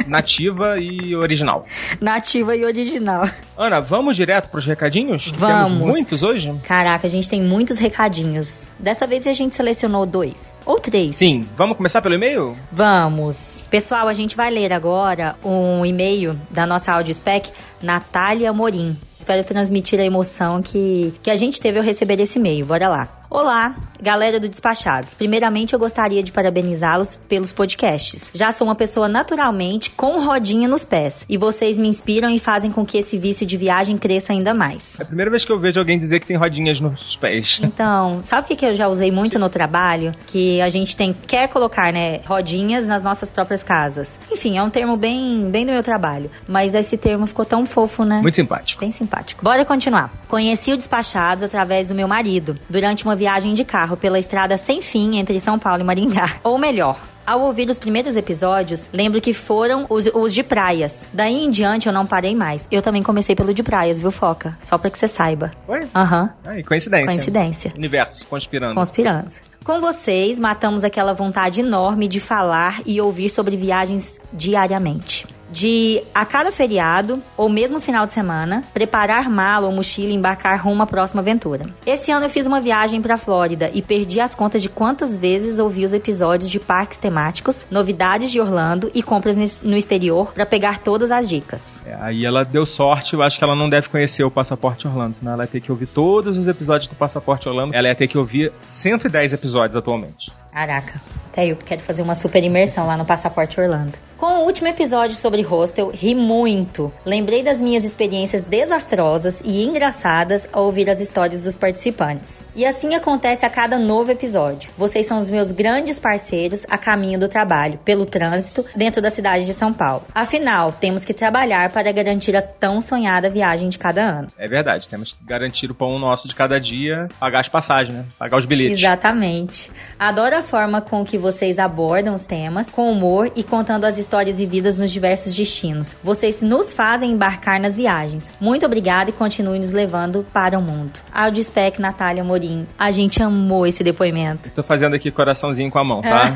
Nativa 0.06 0.76
e 0.80 1.14
original. 1.14 1.64
Nativa 2.00 2.56
e 2.56 2.64
original. 2.64 3.28
Ana, 3.56 3.80
vamos 3.80 4.16
direto 4.16 4.48
para 4.48 4.58
os 4.58 4.66
recadinhos? 4.66 5.30
Vamos. 5.34 5.72
Temos 5.72 5.94
muitos 5.94 6.22
hoje? 6.22 6.54
Caraca, 6.64 7.06
a 7.06 7.10
gente 7.10 7.28
tem 7.28 7.42
muitos 7.42 7.78
recadinhos. 7.78 8.72
Dessa 8.78 9.06
vez 9.06 9.26
a 9.26 9.32
gente 9.32 9.54
selecionou 9.54 10.06
dois. 10.06 10.54
Ou 10.64 10.78
três. 10.78 11.16
Sim. 11.16 11.46
Vamos 11.56 11.76
começar 11.76 12.00
pelo 12.00 12.14
e-mail? 12.14 12.56
Vamos. 12.72 13.62
Pessoal, 13.70 14.08
a 14.08 14.12
gente 14.12 14.36
vai 14.36 14.50
ler 14.50 14.72
agora 14.72 15.36
um 15.44 15.84
e-mail 15.84 16.38
da 16.50 16.66
nossa 16.66 16.92
audio 16.92 17.12
spec, 17.14 17.50
Natália 17.82 18.52
Morim. 18.52 18.96
Espero 19.18 19.44
transmitir 19.44 20.00
a 20.00 20.04
emoção 20.04 20.62
que, 20.62 21.12
que 21.22 21.30
a 21.30 21.36
gente 21.36 21.60
teve 21.60 21.78
ao 21.78 21.84
receber 21.84 22.18
esse 22.20 22.38
e-mail. 22.38 22.64
Bora 22.64 22.88
lá. 22.88 23.19
Olá, 23.32 23.76
galera 24.02 24.40
do 24.40 24.48
Despachados. 24.48 25.14
Primeiramente, 25.14 25.72
eu 25.72 25.78
gostaria 25.78 26.20
de 26.20 26.32
parabenizá-los 26.32 27.14
pelos 27.28 27.52
podcasts. 27.52 28.28
Já 28.34 28.50
sou 28.50 28.66
uma 28.66 28.74
pessoa 28.74 29.08
naturalmente 29.08 29.90
com 29.90 30.24
rodinha 30.24 30.66
nos 30.66 30.84
pés 30.84 31.24
e 31.28 31.36
vocês 31.36 31.78
me 31.78 31.86
inspiram 31.86 32.28
e 32.28 32.40
fazem 32.40 32.72
com 32.72 32.84
que 32.84 32.98
esse 32.98 33.16
vício 33.16 33.46
de 33.46 33.56
viagem 33.56 33.96
cresça 33.96 34.32
ainda 34.32 34.52
mais. 34.52 34.98
É 34.98 35.02
a 35.04 35.06
primeira 35.06 35.30
vez 35.30 35.44
que 35.44 35.52
eu 35.52 35.60
vejo 35.60 35.78
alguém 35.78 35.96
dizer 35.96 36.18
que 36.18 36.26
tem 36.26 36.36
rodinhas 36.36 36.80
nos 36.80 37.16
pés. 37.16 37.60
Então, 37.80 38.20
sabe 38.22 38.52
o 38.52 38.56
que 38.56 38.66
eu 38.66 38.74
já 38.74 38.88
usei 38.88 39.12
muito 39.12 39.38
no 39.38 39.48
trabalho? 39.48 40.12
Que 40.26 40.60
a 40.60 40.68
gente 40.68 40.96
tem 40.96 41.12
quer 41.12 41.48
colocar, 41.48 41.92
né, 41.92 42.20
rodinhas 42.26 42.86
nas 42.86 43.04
nossas 43.04 43.30
próprias 43.30 43.62
casas. 43.62 44.18
Enfim, 44.30 44.58
é 44.58 44.62
um 44.62 44.68
termo 44.68 44.96
bem, 44.96 45.48
bem 45.50 45.64
do 45.64 45.72
meu 45.72 45.82
trabalho, 45.82 46.30
mas 46.48 46.74
esse 46.74 46.98
termo 46.98 47.26
ficou 47.26 47.44
tão 47.44 47.64
fofo, 47.64 48.04
né? 48.04 48.20
Muito 48.20 48.34
simpático. 48.34 48.80
Bem 48.80 48.92
simpático. 48.92 49.42
Bora 49.42 49.64
continuar. 49.64 50.12
Conheci 50.26 50.72
o 50.72 50.76
Despachados 50.76 51.44
através 51.44 51.88
do 51.88 51.94
meu 51.94 52.08
marido 52.08 52.58
durante 52.68 53.04
uma 53.04 53.16
viagem 53.20 53.52
de 53.52 53.66
carro 53.66 53.98
pela 53.98 54.18
estrada 54.18 54.56
sem 54.56 54.80
fim 54.80 55.18
entre 55.18 55.38
São 55.40 55.58
Paulo 55.58 55.82
e 55.82 55.84
Maringá. 55.84 56.36
Ou 56.42 56.56
melhor, 56.56 56.98
ao 57.26 57.42
ouvir 57.42 57.68
os 57.68 57.78
primeiros 57.78 58.16
episódios, 58.16 58.88
lembro 58.94 59.20
que 59.20 59.34
foram 59.34 59.84
os, 59.90 60.06
os, 60.06 60.32
de 60.32 60.42
praias. 60.42 61.06
Daí 61.12 61.44
em 61.44 61.50
diante 61.50 61.86
eu 61.86 61.92
não 61.92 62.06
parei 62.06 62.34
mais. 62.34 62.66
Eu 62.72 62.80
também 62.80 63.02
comecei 63.02 63.36
pelo 63.36 63.52
de 63.52 63.62
praias, 63.62 63.98
viu, 63.98 64.10
Foca? 64.10 64.56
Só 64.62 64.78
pra 64.78 64.88
que 64.90 64.98
você 64.98 65.06
saiba. 65.06 65.52
Foi? 65.66 65.86
Aham. 65.94 66.22
Uhum. 66.22 66.50
Aí, 66.50 66.64
coincidência. 66.64 67.06
Coincidência. 67.06 67.72
Universo, 67.76 68.26
conspirando. 68.26 68.74
Conspirando. 68.74 69.28
Com 69.62 69.80
vocês, 69.80 70.38
matamos 70.38 70.82
aquela 70.82 71.12
vontade 71.12 71.60
enorme 71.60 72.08
de 72.08 72.18
falar 72.18 72.80
e 72.86 73.00
ouvir 73.02 73.28
sobre 73.28 73.54
viagens 73.54 74.18
diariamente. 74.32 75.26
De, 75.50 76.02
a 76.14 76.24
cada 76.24 76.52
feriado, 76.52 77.22
ou 77.36 77.48
mesmo 77.48 77.80
final 77.80 78.06
de 78.06 78.14
semana, 78.14 78.64
preparar 78.72 79.28
mala 79.30 79.66
ou 79.66 79.72
mochila 79.72 80.12
e 80.12 80.14
embarcar 80.14 80.62
rumo 80.64 80.82
à 80.82 80.86
próxima 80.86 81.20
aventura. 81.20 81.66
Esse 81.84 82.10
ano 82.10 82.26
eu 82.26 82.30
fiz 82.30 82.46
uma 82.46 82.60
viagem 82.60 83.00
para 83.02 83.16
Flórida 83.16 83.70
e 83.74 83.82
perdi 83.82 84.20
as 84.20 84.34
contas 84.34 84.62
de 84.62 84.68
quantas 84.68 85.16
vezes 85.16 85.58
ouvi 85.58 85.84
os 85.84 85.92
episódios 85.92 86.50
de 86.50 86.60
parques 86.60 86.98
temáticos, 86.98 87.66
novidades 87.70 88.30
de 88.30 88.40
Orlando 88.40 88.90
e 88.94 89.02
compras 89.02 89.60
no 89.62 89.76
exterior 89.76 90.32
para 90.32 90.46
pegar 90.46 90.78
todas 90.78 91.10
as 91.10 91.28
dicas. 91.28 91.78
É, 91.84 91.96
aí 92.00 92.24
ela 92.24 92.44
deu 92.44 92.64
sorte, 92.64 93.14
eu 93.14 93.22
acho 93.22 93.38
que 93.38 93.44
ela 93.44 93.56
não 93.56 93.68
deve 93.68 93.88
conhecer 93.88 94.24
o 94.24 94.30
Passaporte 94.30 94.86
Orlando, 94.86 95.16
senão 95.16 95.32
ela 95.32 95.44
ia 95.44 95.48
ter 95.48 95.60
que 95.60 95.70
ouvir 95.70 95.86
todos 95.86 96.36
os 96.36 96.46
episódios 96.48 96.88
do 96.88 96.94
Passaporte 96.94 97.48
Orlando. 97.48 97.74
Ela 97.74 97.88
ia 97.88 97.94
ter 97.94 98.08
que 98.08 98.18
ouvir 98.18 98.52
110 98.60 99.32
episódios 99.32 99.76
atualmente. 99.76 100.32
Caraca. 100.52 101.00
Até 101.32 101.46
eu 101.46 101.56
quero 101.56 101.80
fazer 101.80 102.02
uma 102.02 102.14
super 102.14 102.42
imersão 102.42 102.86
lá 102.86 102.96
no 102.96 103.04
Passaporte 103.04 103.60
Orlando. 103.60 103.98
Com 104.20 104.40
o 104.40 104.44
último 104.44 104.68
episódio 104.68 105.16
sobre 105.16 105.40
hostel, 105.40 105.90
ri 105.94 106.14
muito. 106.14 106.92
Lembrei 107.06 107.42
das 107.42 107.58
minhas 107.58 107.84
experiências 107.84 108.44
desastrosas 108.44 109.40
e 109.42 109.64
engraçadas 109.64 110.46
ao 110.52 110.64
ouvir 110.64 110.90
as 110.90 111.00
histórias 111.00 111.44
dos 111.44 111.56
participantes. 111.56 112.44
E 112.54 112.66
assim 112.66 112.94
acontece 112.94 113.46
a 113.46 113.48
cada 113.48 113.78
novo 113.78 114.10
episódio. 114.10 114.70
Vocês 114.76 115.06
são 115.06 115.18
os 115.18 115.30
meus 115.30 115.50
grandes 115.50 115.98
parceiros 115.98 116.66
a 116.68 116.76
caminho 116.76 117.18
do 117.18 117.28
trabalho, 117.28 117.78
pelo 117.82 118.04
trânsito, 118.04 118.62
dentro 118.76 119.00
da 119.00 119.10
cidade 119.10 119.46
de 119.46 119.54
São 119.54 119.72
Paulo. 119.72 120.02
Afinal, 120.14 120.70
temos 120.70 121.02
que 121.02 121.14
trabalhar 121.14 121.70
para 121.70 121.90
garantir 121.90 122.36
a 122.36 122.42
tão 122.42 122.82
sonhada 122.82 123.30
viagem 123.30 123.70
de 123.70 123.78
cada 123.78 124.02
ano. 124.02 124.28
É 124.36 124.46
verdade, 124.46 124.86
temos 124.86 125.12
que 125.12 125.24
garantir 125.24 125.70
o 125.70 125.74
pão 125.74 125.98
nosso 125.98 126.28
de 126.28 126.34
cada 126.34 126.60
dia, 126.60 127.08
pagar 127.18 127.40
as 127.40 127.48
passagens, 127.48 127.96
né? 127.96 128.04
Pagar 128.18 128.38
os 128.38 128.44
bilhetes. 128.44 128.78
Exatamente. 128.78 129.72
Adoro 129.98 130.36
a 130.40 130.42
forma 130.42 130.80
com 130.80 131.04
que 131.04 131.18
vocês 131.18 131.58
abordam 131.58 132.14
os 132.14 132.26
temas, 132.26 132.70
com 132.70 132.90
humor 132.90 133.30
e 133.36 133.44
contando 133.44 133.84
as 133.84 133.98
histórias 133.98 134.38
vividas 134.38 134.78
nos 134.78 134.90
diversos 134.90 135.34
destinos. 135.34 135.94
Vocês 136.02 136.42
nos 136.42 136.72
fazem 136.72 137.12
embarcar 137.12 137.60
nas 137.60 137.76
viagens. 137.76 138.32
Muito 138.40 138.64
obrigada 138.64 139.10
e 139.10 139.12
continue 139.12 139.58
nos 139.58 139.70
levando 139.70 140.26
para 140.32 140.58
o 140.58 140.62
mundo. 140.62 140.98
Audio 141.12 141.44
Spec 141.44 141.78
Natália 141.78 142.24
Morim. 142.24 142.66
A 142.78 142.90
gente 142.90 143.22
amou 143.22 143.66
esse 143.66 143.84
depoimento. 143.84 144.50
Tô 144.50 144.62
fazendo 144.62 144.96
aqui 144.96 145.10
coraçãozinho 145.10 145.70
com 145.70 145.78
a 145.78 145.84
mão, 145.84 146.00
tá? 146.00 146.32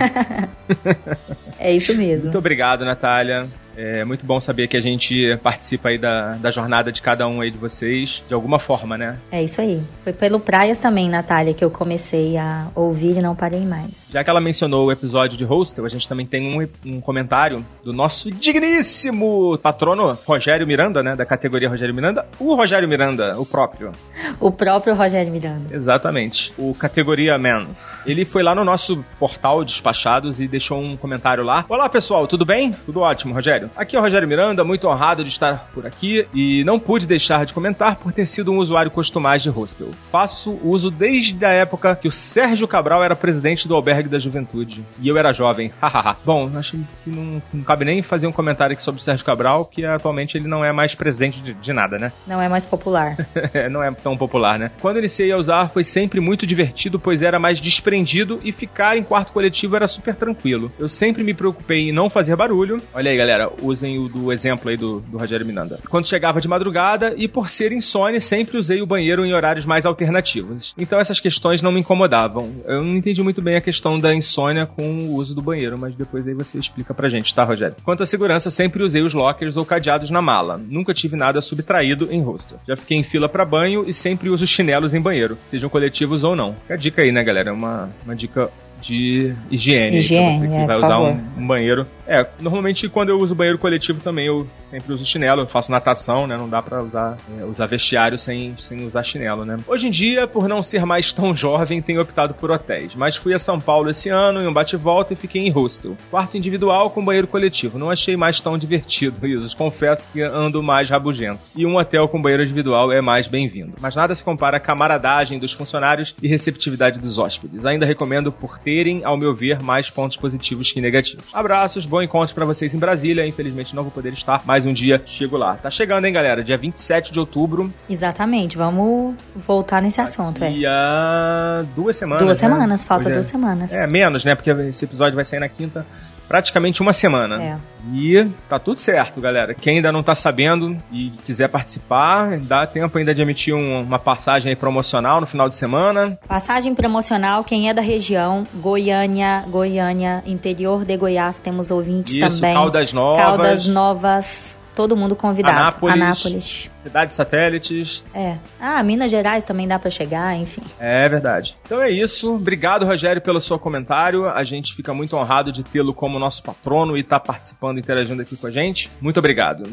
é 1.59 1.73
isso 1.73 1.97
mesmo. 1.97 2.25
Muito 2.25 2.39
obrigado, 2.39 2.85
Natália. 2.85 3.49
É 3.77 4.05
muito 4.05 4.25
bom 4.25 4.41
saber 4.41 4.69
que 4.69 4.77
a 4.77 4.81
gente 4.81 5.37
participa 5.43 5.89
aí 5.89 5.99
da, 5.99 6.33
da 6.33 6.51
jornada 6.51 6.93
de 6.93 7.03
cada 7.03 7.27
um 7.27 7.41
aí 7.41 7.51
de 7.51 7.59
vocês, 7.59 8.23
de 8.27 8.35
alguma 8.35 8.59
forma, 8.59 8.97
né? 8.97 9.19
É 9.31 9.43
isso 9.43 9.61
aí. 9.61 9.83
Foi 10.03 10.13
pelo 10.13 10.39
Praias 10.39 10.79
também, 10.79 11.09
Natália, 11.09 11.55
que 11.55 11.65
eu 11.65 11.71
comecei 11.71 12.37
a 12.37 12.69
ouvir 12.75 13.17
e 13.17 13.23
não 13.23 13.35
parei 13.35 13.65
mais. 13.65 13.91
Já 14.11 14.23
que 14.23 14.31
ela 14.31 14.41
mencionou 14.41 14.87
o 14.87 14.93
episódio 14.93 15.37
de 15.37 15.45
Hostel, 15.45 15.85
a 15.85 15.89
gente 15.89 16.09
também 16.09 16.27
tem 16.27 16.57
um, 16.57 16.69
um 16.87 17.01
comentário 17.01 17.65
do 17.83 17.93
nosso 17.93 18.31
digníssimo 18.31 19.59
patrono 19.59 20.13
Rogério 20.25 20.67
Miranda, 20.67 21.03
né? 21.03 21.17
Da 21.17 21.27
categoria 21.27 21.69
Rogério 21.69 21.95
Miranda. 21.95 22.27
O 22.39 22.55
Rogério 22.55 22.89
Miranda, 22.89 23.33
o 23.39 23.45
próprio. 23.45 23.93
O 24.41 24.53
próprio 24.53 24.95
Rogério 24.95 25.33
Miranda. 25.33 25.75
Exatamente. 25.75 26.53
O 26.57 26.75
categoria 26.75 27.37
Man. 27.39 27.69
Ele 28.07 28.25
foi 28.25 28.43
lá 28.43 28.55
no 28.55 28.65
nosso 28.65 29.03
portal 29.19 29.65
Despachados 29.65 30.41
e 30.41 30.47
deixou 30.47 30.79
um 30.81 30.97
comentário 30.97 31.43
lá. 31.43 31.65
Olá, 31.69 31.89
pessoal, 31.89 32.27
tudo 32.27 32.45
bem? 32.45 32.73
Tudo 32.85 33.01
ótimo, 33.01 33.35
Rogério. 33.35 33.64
Aqui 33.77 33.97
é 33.97 33.99
o 33.99 34.03
Rogério 34.03 34.29
Miranda, 34.29 34.65
muito 34.65 34.89
honrado 34.89 35.25
de 35.25 35.31
estar 35.31 35.69
por 35.73 35.87
aqui 35.87 36.27
e 36.35 36.65
não 36.65 36.79
pude 36.79 37.07
deixar 37.07 37.45
de 37.45 37.53
comentar 37.53 37.97
por 37.97 38.13
ter 38.13 38.27
sido 38.27 38.53
um 38.53 38.59
usuário 38.59 38.91
costumaz 38.91 39.43
de 39.43 39.51
hostel. 39.51 39.91
Faço 40.11 40.59
uso 40.63 40.91
desde 40.91 41.45
a 41.45 41.51
época 41.51 41.97
que 41.97 42.09
o 42.09 42.13
Sérgio 42.13 42.69
Cabral 42.69 43.03
era 43.03 43.17
presidente 43.17 43.67
do 43.69 43.75
Albergue 43.75 44.09
da 44.09 44.19
Juventude 44.19 44.85
e 45.01 45.09
eu 45.09 45.17
era 45.17 45.33
jovem. 45.33 45.71
Hahaha. 45.81 46.17
Bom, 46.25 46.51
acho 46.57 46.79
que 47.03 47.11
não, 47.11 47.43
não, 47.53 47.65
cabe 47.65 47.85
nem 47.85 48.03
fazer 48.03 48.27
um 48.27 48.33
comentário 48.33 48.73
aqui 48.73 48.83
sobre 48.83 49.01
o 49.01 49.05
Sérgio 49.05 49.25
Cabral, 49.25 49.65
que 49.65 49.85
atualmente 49.85 50.37
ele 50.37 50.49
não 50.49 50.65
é 50.65 50.73
mais 50.73 50.95
presidente 50.95 51.41
de, 51.41 51.55
de 51.55 51.73
nada, 51.73 51.97
né? 51.99 52.13
Não 52.27 52.41
é 52.41 52.49
mais 52.49 52.67
popular. 52.67 53.17
não 53.71 53.83
é 53.83 53.91
tão 53.93 54.17
popular, 54.17 54.59
né? 54.59 54.71
Quando 54.81 54.99
iniciei 54.99 55.33
a 55.33 55.37
usar 55.37 55.69
foi 55.69 55.85
sempre 55.85 56.21
muito 56.21 56.47
divertido, 56.47 56.99
pois 56.99 57.23
era 57.23 57.39
mais 57.39 57.61
desprendido 57.61 58.41
e 58.45 58.53
ficar 58.53 58.97
em 58.97 59.03
quarto 59.03 59.33
coletivo 59.33 59.77
era 59.77 59.87
super 59.87 60.15
tranquilo. 60.15 60.73
Eu 60.79 60.89
sempre 60.89 61.23
me 61.23 61.35
preocupei 61.35 61.89
em 61.89 61.93
não 61.93 62.09
fazer 62.09 62.37
barulho. 62.37 62.81
Olha 62.93 63.11
aí, 63.11 63.17
galera, 63.17 63.51
usem 63.61 63.99
o 63.99 64.09
do 64.09 64.33
exemplo 64.33 64.71
aí 64.71 64.77
do, 64.77 65.01
do 65.01 65.19
Rogério 65.19 65.47
Miranda. 65.47 65.79
Quando 65.89 66.09
chegava 66.09 66.41
de 66.41 66.49
madrugada 66.49 67.15
e 67.17 67.29
por 67.29 67.49
ser 67.49 67.73
insônia, 67.73 68.21
sempre 68.21 68.57
usei 68.57 68.83
o 68.83 68.87
banheiro 68.87 69.25
em 69.25 69.35
horários 69.35 69.67
mais 69.67 69.87
alternativos. 69.87 70.75
Então 70.79 70.99
essas 70.99 71.21
questões 71.21 71.63
não 71.63 71.73
me 71.73 71.81
incomodavam. 71.81 72.53
Eu 72.67 72.83
não 72.83 72.97
entendi 72.97 73.23
muito 73.23 73.43
bem 73.43 73.57
a 73.57 73.61
questão 73.61 73.99
da 73.99 74.15
insônia 74.15 74.67
com 74.67 74.83
o 74.83 75.15
uso 75.15 75.35
do 75.35 75.43
banheiro, 75.43 75.79
mas 75.79 75.95
depois 75.95 76.27
aí 76.27 76.35
você 76.35 76.59
explica 76.59 76.95
pra 76.95 77.09
gente, 77.09 77.35
tá, 77.35 77.45
Rogério? 77.45 77.77
Quanto 77.85 78.03
à 78.03 78.07
segurança, 78.07 78.51
sempre 78.51 78.85
usei 78.85 79.03
os 79.03 79.15
lockers 79.15 79.57
ou 79.57 79.65
cadeados 79.65 80.11
na 80.11 80.23
mala. 80.23 80.59
Nunca 80.59 80.95
tive 80.95 81.17
nada 81.17 81.41
subtraído 81.41 82.09
em 82.11 82.23
hostel. 82.23 82.59
Já 82.67 82.77
fiquei 82.77 82.99
em 82.99 83.05
fila 83.05 83.29
para 83.29 83.45
banho 83.45 83.85
e 83.87 83.93
sempre 83.93 84.29
uso 84.29 84.47
chinelos 84.47 84.95
em 84.95 85.01
banheiro, 85.01 85.39
sejam 85.47 85.69
coletivos 85.69 86.25
ou 86.25 86.35
não. 86.35 86.55
Fica 86.55 86.75
a 86.75 86.77
dica 86.77 87.03
aí, 87.03 87.13
né, 87.13 87.23
galera? 87.23 87.53
Uma, 87.53 87.91
uma 88.05 88.15
dica 88.15 88.51
de 88.87 89.35
higiene. 89.51 89.97
Higiene, 89.97 90.39
você 90.39 90.49
que 90.49 90.55
é, 90.55 90.67
vai 90.67 90.77
usar 90.77 91.01
um, 91.01 91.43
um, 91.43 91.47
banheiro. 91.47 91.87
É, 92.07 92.27
normalmente 92.41 92.89
quando 92.89 93.09
eu 93.09 93.19
uso 93.19 93.35
banheiro 93.35 93.59
coletivo 93.59 94.01
também 94.01 94.27
eu 94.27 94.47
sempre 94.75 94.93
uso 94.93 95.05
chinelo, 95.05 95.43
eu 95.43 95.47
faço 95.47 95.71
natação, 95.71 96.27
né? 96.27 96.37
Não 96.37 96.49
dá 96.49 96.61
pra 96.61 96.83
usar, 96.83 97.17
é, 97.39 97.45
usar 97.45 97.67
vestiário 97.67 98.19
sem, 98.19 98.57
sem 98.59 98.85
usar 98.85 99.05
chinelo, 99.05 99.45
né? 99.45 99.57
Hoje 99.69 99.87
em 99.87 99.91
dia, 99.91 100.27
por 100.27 100.49
não 100.49 100.65
ser 100.65 100.85
mais 100.85 101.13
tão 101.13 101.35
jovem, 101.37 101.81
tenho 101.81 102.03
optado 102.03 102.35
por 102.35 102.51
hotéis. 102.51 102.93
Mas 102.97 103.17
fui 103.17 103.33
a 103.33 103.39
São 103.39 103.61
Paulo 103.61 103.89
esse 103.89 104.11
ano 104.11 104.43
em 104.43 104.49
um 104.49 104.53
bate-volta 104.53 105.13
e 105.13 105.17
fiquei 105.17 105.43
em 105.43 105.51
hostel. 105.51 105.97
Quarto 106.11 106.37
individual 106.37 106.91
com 106.91 107.05
banheiro 107.05 107.29
coletivo. 107.29 107.79
Não 107.79 107.91
achei 107.91 108.17
mais 108.17 108.41
tão 108.41 108.59
divertido, 108.59 109.25
Isos. 109.27 109.55
Confesso 109.55 110.09
que 110.13 110.21
ando 110.23 110.61
mais 110.61 110.91
rabugento. 110.91 111.43
E 111.55 111.65
um 111.65 111.77
hotel 111.77 112.09
com 112.09 112.21
banheiro 112.21 112.43
individual 112.43 112.91
é 112.91 113.01
mais 113.01 113.29
bem-vindo. 113.29 113.75
Mas 113.81 113.95
nada 113.95 114.15
se 114.15 114.25
compara 114.25 114.57
à 114.57 114.61
camaradagem 114.61 115.39
dos 115.39 115.53
funcionários 115.53 116.15
e 116.21 116.27
receptividade 116.27 116.99
dos 116.99 117.17
hóspedes. 117.17 117.65
Ainda 117.65 117.87
recomendo 117.87 118.33
por 118.33 118.59
terem, 118.59 119.05
ao 119.05 119.17
meu 119.17 119.35
ver, 119.35 119.63
mais 119.63 119.89
pontos 119.89 120.17
positivos 120.17 120.73
que 120.73 120.81
negativos. 120.81 121.25
Abraços, 121.33 121.87
bom 121.87 122.03
encontro 122.03 122.35
para 122.35 122.45
vocês 122.45 122.75
em 122.75 122.79
Brasília. 122.79 123.25
Infelizmente 123.25 123.75
não 123.75 123.85
vou 123.85 123.93
poder 123.93 124.13
estar, 124.13 124.43
mais 124.65 124.67
um 124.67 124.73
dia 124.73 125.01
chego 125.07 125.37
lá. 125.37 125.57
Tá 125.57 125.71
chegando, 125.71 126.07
hein, 126.07 126.13
galera? 126.13 126.43
Dia 126.43 126.57
27 126.57 127.13
de 127.13 127.21
outubro. 127.21 127.73
Exatamente, 127.89 128.57
vamos 128.57 129.15
voltar 129.47 129.83
nesse 129.83 130.01
assunto, 130.01 130.43
é. 130.43 130.51
E 130.51 130.67
a 130.67 131.63
duas 131.77 131.97
semanas. 131.97 132.25
Duas 132.25 132.41
né? 132.41 132.49
semanas, 132.49 132.85
falta 132.85 133.05
Hoje 133.05 133.11
é- 133.11 133.15
duas 133.15 133.27
semanas. 133.27 133.73
É, 133.75 133.87
menos, 133.87 134.25
né? 134.25 134.35
Porque 134.35 134.51
esse 134.51 134.85
episódio 134.85 135.15
vai 135.15 135.25
sair 135.25 135.41
na 135.41 135.49
quinta. 135.49 135.87
Praticamente 136.27 136.81
uma 136.81 136.95
semana. 136.95 137.43
É. 137.43 137.57
E 137.93 138.27
tá 138.49 138.59
tudo 138.59 138.81
certo, 138.81 139.21
galera. 139.21 139.53
Quem 139.53 139.77
ainda 139.77 139.93
não 139.93 140.03
tá 140.03 140.15
sabendo 140.15 140.75
e 140.91 141.11
quiser 141.27 141.49
participar, 141.51 142.39
dá 142.41 142.67
tempo 142.67 142.97
ainda 142.97 143.15
de 143.15 143.21
emitir 143.21 143.55
um- 143.55 143.83
uma 143.83 143.99
passagem 143.99 144.49
aí 144.49 144.57
promocional 144.57 145.21
no 145.21 145.27
final 145.27 145.51
de 145.51 145.57
semana. 145.57 146.19
Passagem 146.27 146.75
promocional, 146.75 147.45
quem 147.45 147.69
é 147.69 147.75
da 147.75 147.83
região, 147.83 148.45
Goiânia, 148.55 149.45
Goiânia, 149.49 150.23
interior 150.27 150.83
de 150.87 150.97
Goiás, 150.97 151.39
temos 151.41 151.71
ouvintes 151.71 152.15
Isso, 152.15 152.41
também. 152.41 152.55
Caldas 152.55 152.91
Novas. 152.95 153.23
Caldas 153.23 153.67
Novas, 153.67 154.54
todo 154.75 154.97
mundo 154.97 155.15
convidado. 155.15 155.59
Anápolis. 155.59 155.95
Anápolis. 155.95 156.71
Cidades 156.83 157.17
satélites. 157.17 158.03
É. 158.13 158.37
Ah, 158.61 158.83
Minas 158.83 159.11
Gerais 159.11 159.45
também 159.45 159.67
dá 159.67 159.79
pra 159.79 159.91
chegar, 159.91 160.37
enfim. 160.37 160.63
É 160.79 161.09
verdade. 161.09 161.57
Então 161.65 161.81
é 161.81 161.91
isso. 161.91 162.35
Obrigado, 162.35 162.85
Rogério, 162.85 163.23
pelo 163.23 163.41
seu 163.41 163.59
comentário. 163.59 164.29
A 164.29 164.45
gente 164.45 164.75
fica 164.75 164.93
muito 164.93 165.17
honrado 165.17 165.53
de 165.53 165.63
tê-lo 165.63 165.95
como 165.95 166.19
nosso 166.19 166.43
patrono 166.43 166.97
e 166.97 167.01
estar 167.01 167.21
participando, 167.21 167.79
interagindo 167.79 168.21
aqui 168.21 168.37
com 168.37 168.47
a 168.47 168.51
gente. 168.51 168.91
Muito 169.01 169.19
obrigado. 169.19 169.65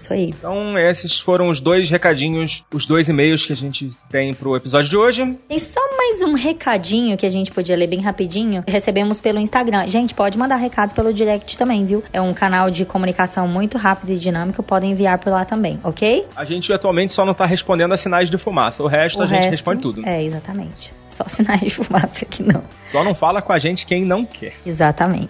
Isso 0.00 0.14
aí. 0.14 0.28
Então, 0.30 0.78
esses 0.78 1.20
foram 1.20 1.50
os 1.50 1.60
dois 1.60 1.90
recadinhos, 1.90 2.64
os 2.72 2.86
dois 2.86 3.08
e-mails 3.10 3.44
que 3.44 3.52
a 3.52 3.56
gente 3.56 3.90
tem 4.10 4.32
pro 4.32 4.56
episódio 4.56 4.88
de 4.88 4.96
hoje. 4.96 5.38
Tem 5.46 5.58
só 5.58 5.80
mais 5.94 6.22
um 6.22 6.32
recadinho 6.32 7.18
que 7.18 7.26
a 7.26 7.28
gente 7.30 7.52
podia 7.52 7.76
ler 7.76 7.86
bem 7.86 8.00
rapidinho. 8.00 8.64
Recebemos 8.66 9.20
pelo 9.20 9.38
Instagram. 9.38 9.86
Gente, 9.88 10.14
pode 10.14 10.38
mandar 10.38 10.56
recados 10.56 10.94
pelo 10.94 11.12
direct 11.12 11.58
também, 11.58 11.84
viu? 11.84 12.02
É 12.14 12.20
um 12.20 12.32
canal 12.32 12.70
de 12.70 12.86
comunicação 12.86 13.46
muito 13.46 13.76
rápido 13.76 14.10
e 14.12 14.18
dinâmico. 14.18 14.62
Podem 14.62 14.92
enviar 14.92 15.18
por 15.18 15.30
lá 15.30 15.44
também, 15.44 15.78
ok? 15.84 16.26
A 16.34 16.46
gente 16.46 16.72
atualmente 16.72 17.12
só 17.12 17.26
não 17.26 17.34
tá 17.34 17.44
respondendo 17.44 17.92
a 17.92 17.96
sinais 17.98 18.30
de 18.30 18.38
fumaça. 18.38 18.82
O 18.82 18.86
resto 18.88 19.18
O 19.18 19.22
a 19.22 19.26
gente 19.26 19.36
resto- 19.36 19.50
responde 19.50 19.82
tudo. 19.82 20.06
É, 20.08 20.22
exatamente. 20.22 20.94
Só 21.06 21.24
sinais 21.28 21.60
de 21.60 21.70
fumaça 21.70 22.24
que 22.24 22.42
não. 22.42 22.62
Só 22.90 23.04
não 23.04 23.14
fala 23.14 23.42
com 23.42 23.52
a 23.52 23.58
gente 23.58 23.84
quem 23.84 24.02
não 24.04 24.24
quer. 24.24 24.54
Exatamente. 24.64 25.28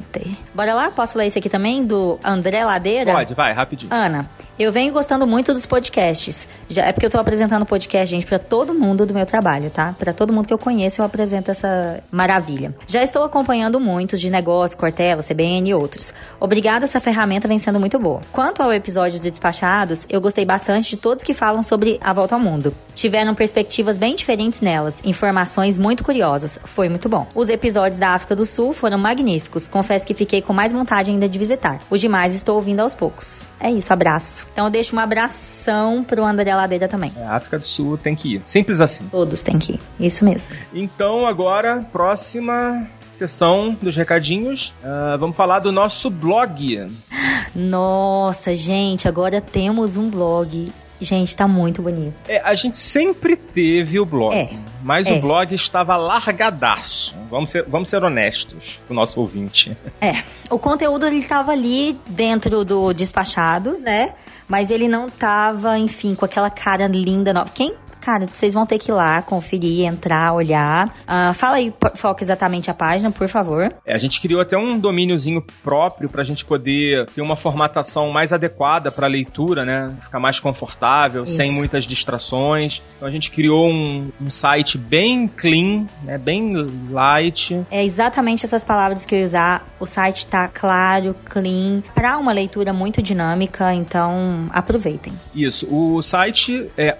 Bora 0.55 0.74
lá? 0.74 0.90
Posso 0.90 1.18
ler 1.18 1.26
esse 1.26 1.38
aqui 1.38 1.48
também? 1.48 1.84
Do 1.84 2.20
André 2.22 2.64
Ladeira? 2.64 3.12
Pode, 3.12 3.34
vai, 3.34 3.52
rapidinho. 3.52 3.92
Ana, 3.92 4.28
eu 4.62 4.70
venho 4.70 4.93
gostando 4.93 5.27
muito 5.27 5.55
dos 5.55 5.65
podcasts. 5.65 6.47
Já 6.69 6.85
é 6.85 6.93
porque 6.93 7.07
eu 7.07 7.11
tô 7.11 7.19
apresentando 7.19 7.65
podcast, 7.65 8.15
gente, 8.15 8.27
pra 8.27 8.39
todo 8.39 8.74
mundo 8.74 9.07
do 9.07 9.15
meu 9.15 9.24
trabalho, 9.24 9.70
tá? 9.70 9.95
Pra 9.99 10.12
todo 10.12 10.35
mundo 10.35 10.47
que 10.47 10.53
eu 10.53 10.59
conheço, 10.59 11.01
eu 11.01 11.07
apresento 11.07 11.51
essa 11.51 12.03
maravilha. 12.11 12.74
Já 12.87 13.03
estou 13.03 13.24
acompanhando 13.24 13.81
muitos 13.81 14.20
de 14.20 14.28
negócio, 14.28 14.77
Cortella, 14.77 15.23
CBN 15.23 15.70
e 15.70 15.74
outros. 15.74 16.12
Obrigada, 16.39 16.85
essa 16.85 17.01
ferramenta 17.01 17.49
vem 17.49 17.59
sendo 17.59 17.81
muito 17.81 17.99
boa. 17.99 18.20
Quanto 18.32 18.62
ao 18.62 18.70
episódio 18.70 19.19
de 19.19 19.31
Despachados, 19.31 20.07
eu 20.11 20.20
gostei 20.20 20.45
bastante 20.45 20.91
de 20.91 20.97
todos 20.99 21.24
que 21.24 21.32
falam 21.32 21.62
sobre 21.62 21.99
a 22.03 22.12
volta 22.12 22.35
ao 22.35 22.41
mundo. 22.41 22.74
Tiveram 22.95 23.35
perspectivas 23.35 23.97
bem 23.97 24.15
diferentes 24.15 24.61
nelas, 24.61 25.01
informações 25.07 25.78
muito 25.78 26.05
curiosas. 26.05 26.59
Foi 26.65 26.87
muito 26.91 27.09
bom. 27.09 27.27
Os 27.35 27.49
episódios 27.49 27.99
da 27.99 28.11
África 28.11 28.37
do 28.37 28.45
Sul 28.45 28.74
foram 28.74 28.99
magníficos. 28.99 29.66
Confesso 29.66 30.07
que 30.07 30.12
fiquei 30.12 30.43
com 30.43 30.53
mais 30.53 30.70
vontade 30.70 31.11
ainda 31.11 31.27
de 31.27 31.39
visitar. 31.39 31.81
Os 31.89 31.99
demais 31.99 32.35
estou 32.35 32.57
ouvindo 32.57 32.81
aos 32.81 32.95
poucos. 32.95 33.49
É 33.59 33.70
isso, 33.70 33.91
abraço. 33.93 34.49
Então 34.52 34.66
eu 34.66 34.70
deixo 34.70 34.94
um 34.94 34.98
abração 34.98 36.02
pro 36.05 36.24
André 36.24 36.55
Ladeira 36.55 36.89
também. 36.89 37.12
É, 37.16 37.24
África 37.27 37.59
do 37.59 37.66
Sul 37.66 37.97
tem 37.97 38.14
que 38.14 38.36
ir. 38.36 38.43
Simples 38.44 38.81
assim. 38.81 39.06
Todos 39.09 39.43
têm 39.43 39.59
que 39.59 39.72
ir. 39.72 39.81
Isso 39.98 40.24
mesmo. 40.24 40.55
Então, 40.72 41.27
agora, 41.27 41.85
próxima 41.93 42.86
sessão 43.14 43.77
dos 43.82 43.94
recadinhos. 43.94 44.72
Uh, 44.82 45.18
vamos 45.18 45.36
falar 45.36 45.59
do 45.59 45.70
nosso 45.70 46.09
blog. 46.09 46.89
Nossa, 47.55 48.55
gente, 48.55 49.06
agora 49.06 49.40
temos 49.40 49.97
um 49.97 50.09
blog. 50.09 50.72
Gente, 51.01 51.36
tá 51.36 51.48
muito 51.48 51.81
bonito. 51.82 52.14
É, 52.28 52.40
a 52.40 52.55
gente 52.55 52.78
sempre 52.78 53.35
teve 53.36 53.98
o 53.98 54.05
blog, 54.05 54.35
É, 54.35 54.51
mas 54.82 55.06
é. 55.06 55.12
o 55.12 55.20
blog 55.20 55.55
estava 55.55 55.97
largadaço. 55.97 57.14
Vamos 57.31 57.51
ser, 57.51 57.64
vamos 57.66 57.89
ser 57.89 58.02
honestos 58.05 58.78
com 58.86 58.93
o 58.93 58.97
nosso 58.97 59.20
ouvinte. 59.20 59.77
É, 60.01 60.22
o 60.51 60.59
conteúdo 60.59 61.06
ele 61.06 61.22
tava 61.22 61.52
ali 61.52 61.98
dentro 62.06 62.64
do 62.64 62.93
Despachados, 62.93 63.82
né? 63.82 64.14
Mas 64.48 64.70
ele 64.70 64.89
não 64.89 65.09
tava, 65.09 65.78
enfim, 65.78 66.14
com 66.14 66.24
aquela 66.24 66.51
cara 66.51 66.86
linda 66.86 67.32
nova. 67.32 67.51
Quem? 67.55 67.74
Cara, 68.01 68.27
vocês 68.27 68.55
vão 68.55 68.66
ter 68.66 68.78
que 68.78 68.90
ir 68.90 68.94
lá, 68.94 69.20
conferir, 69.22 69.86
entrar, 69.86 70.32
olhar. 70.32 70.94
Ah, 71.06 71.32
fala 71.35 71.56
aí, 71.56 71.72
foca 71.94 72.24
exatamente 72.24 72.70
a 72.70 72.74
página, 72.74 73.10
por 73.10 73.28
favor. 73.28 73.72
É, 73.85 73.94
a 73.94 73.98
gente 73.98 74.20
criou 74.20 74.40
até 74.40 74.56
um 74.56 74.78
domíniozinho 74.78 75.44
próprio 75.62 76.09
para 76.09 76.22
a 76.22 76.24
gente 76.24 76.44
poder 76.44 77.06
ter 77.14 77.22
uma 77.22 77.36
formatação 77.36 78.10
mais 78.10 78.32
adequada 78.32 78.90
para 78.90 79.06
leitura, 79.06 79.64
né? 79.64 79.94
Ficar 80.02 80.18
mais 80.18 80.40
confortável, 80.40 81.24
Isso. 81.24 81.36
sem 81.36 81.52
muitas 81.52 81.85
distrações. 81.85 82.82
Então 82.97 83.09
a 83.09 83.10
gente 83.10 83.31
criou 83.31 83.68
um, 83.68 84.10
um 84.20 84.31
site 84.31 84.78
bem 84.78 85.28
clean, 85.28 85.86
né? 86.02 86.18
Bem 86.18 86.52
light. 86.90 87.64
É 87.70 87.85
exatamente 87.85 88.44
essas 88.44 88.64
palavras 88.64 89.05
que 89.05 89.14
eu 89.14 89.18
ia 89.18 89.24
usar. 89.24 89.66
O 89.78 89.86
site 89.86 90.27
tá 90.27 90.48
claro, 90.48 91.14
clean, 91.24 91.82
para 91.94 92.18
uma 92.18 92.32
leitura 92.32 92.72
muito 92.72 93.02
dinâmica, 93.02 93.72
então 93.74 94.48
aproveitem. 94.51 95.12
Isso. 95.35 95.66
O 95.70 96.02
site 96.02 96.70
é 96.77 96.97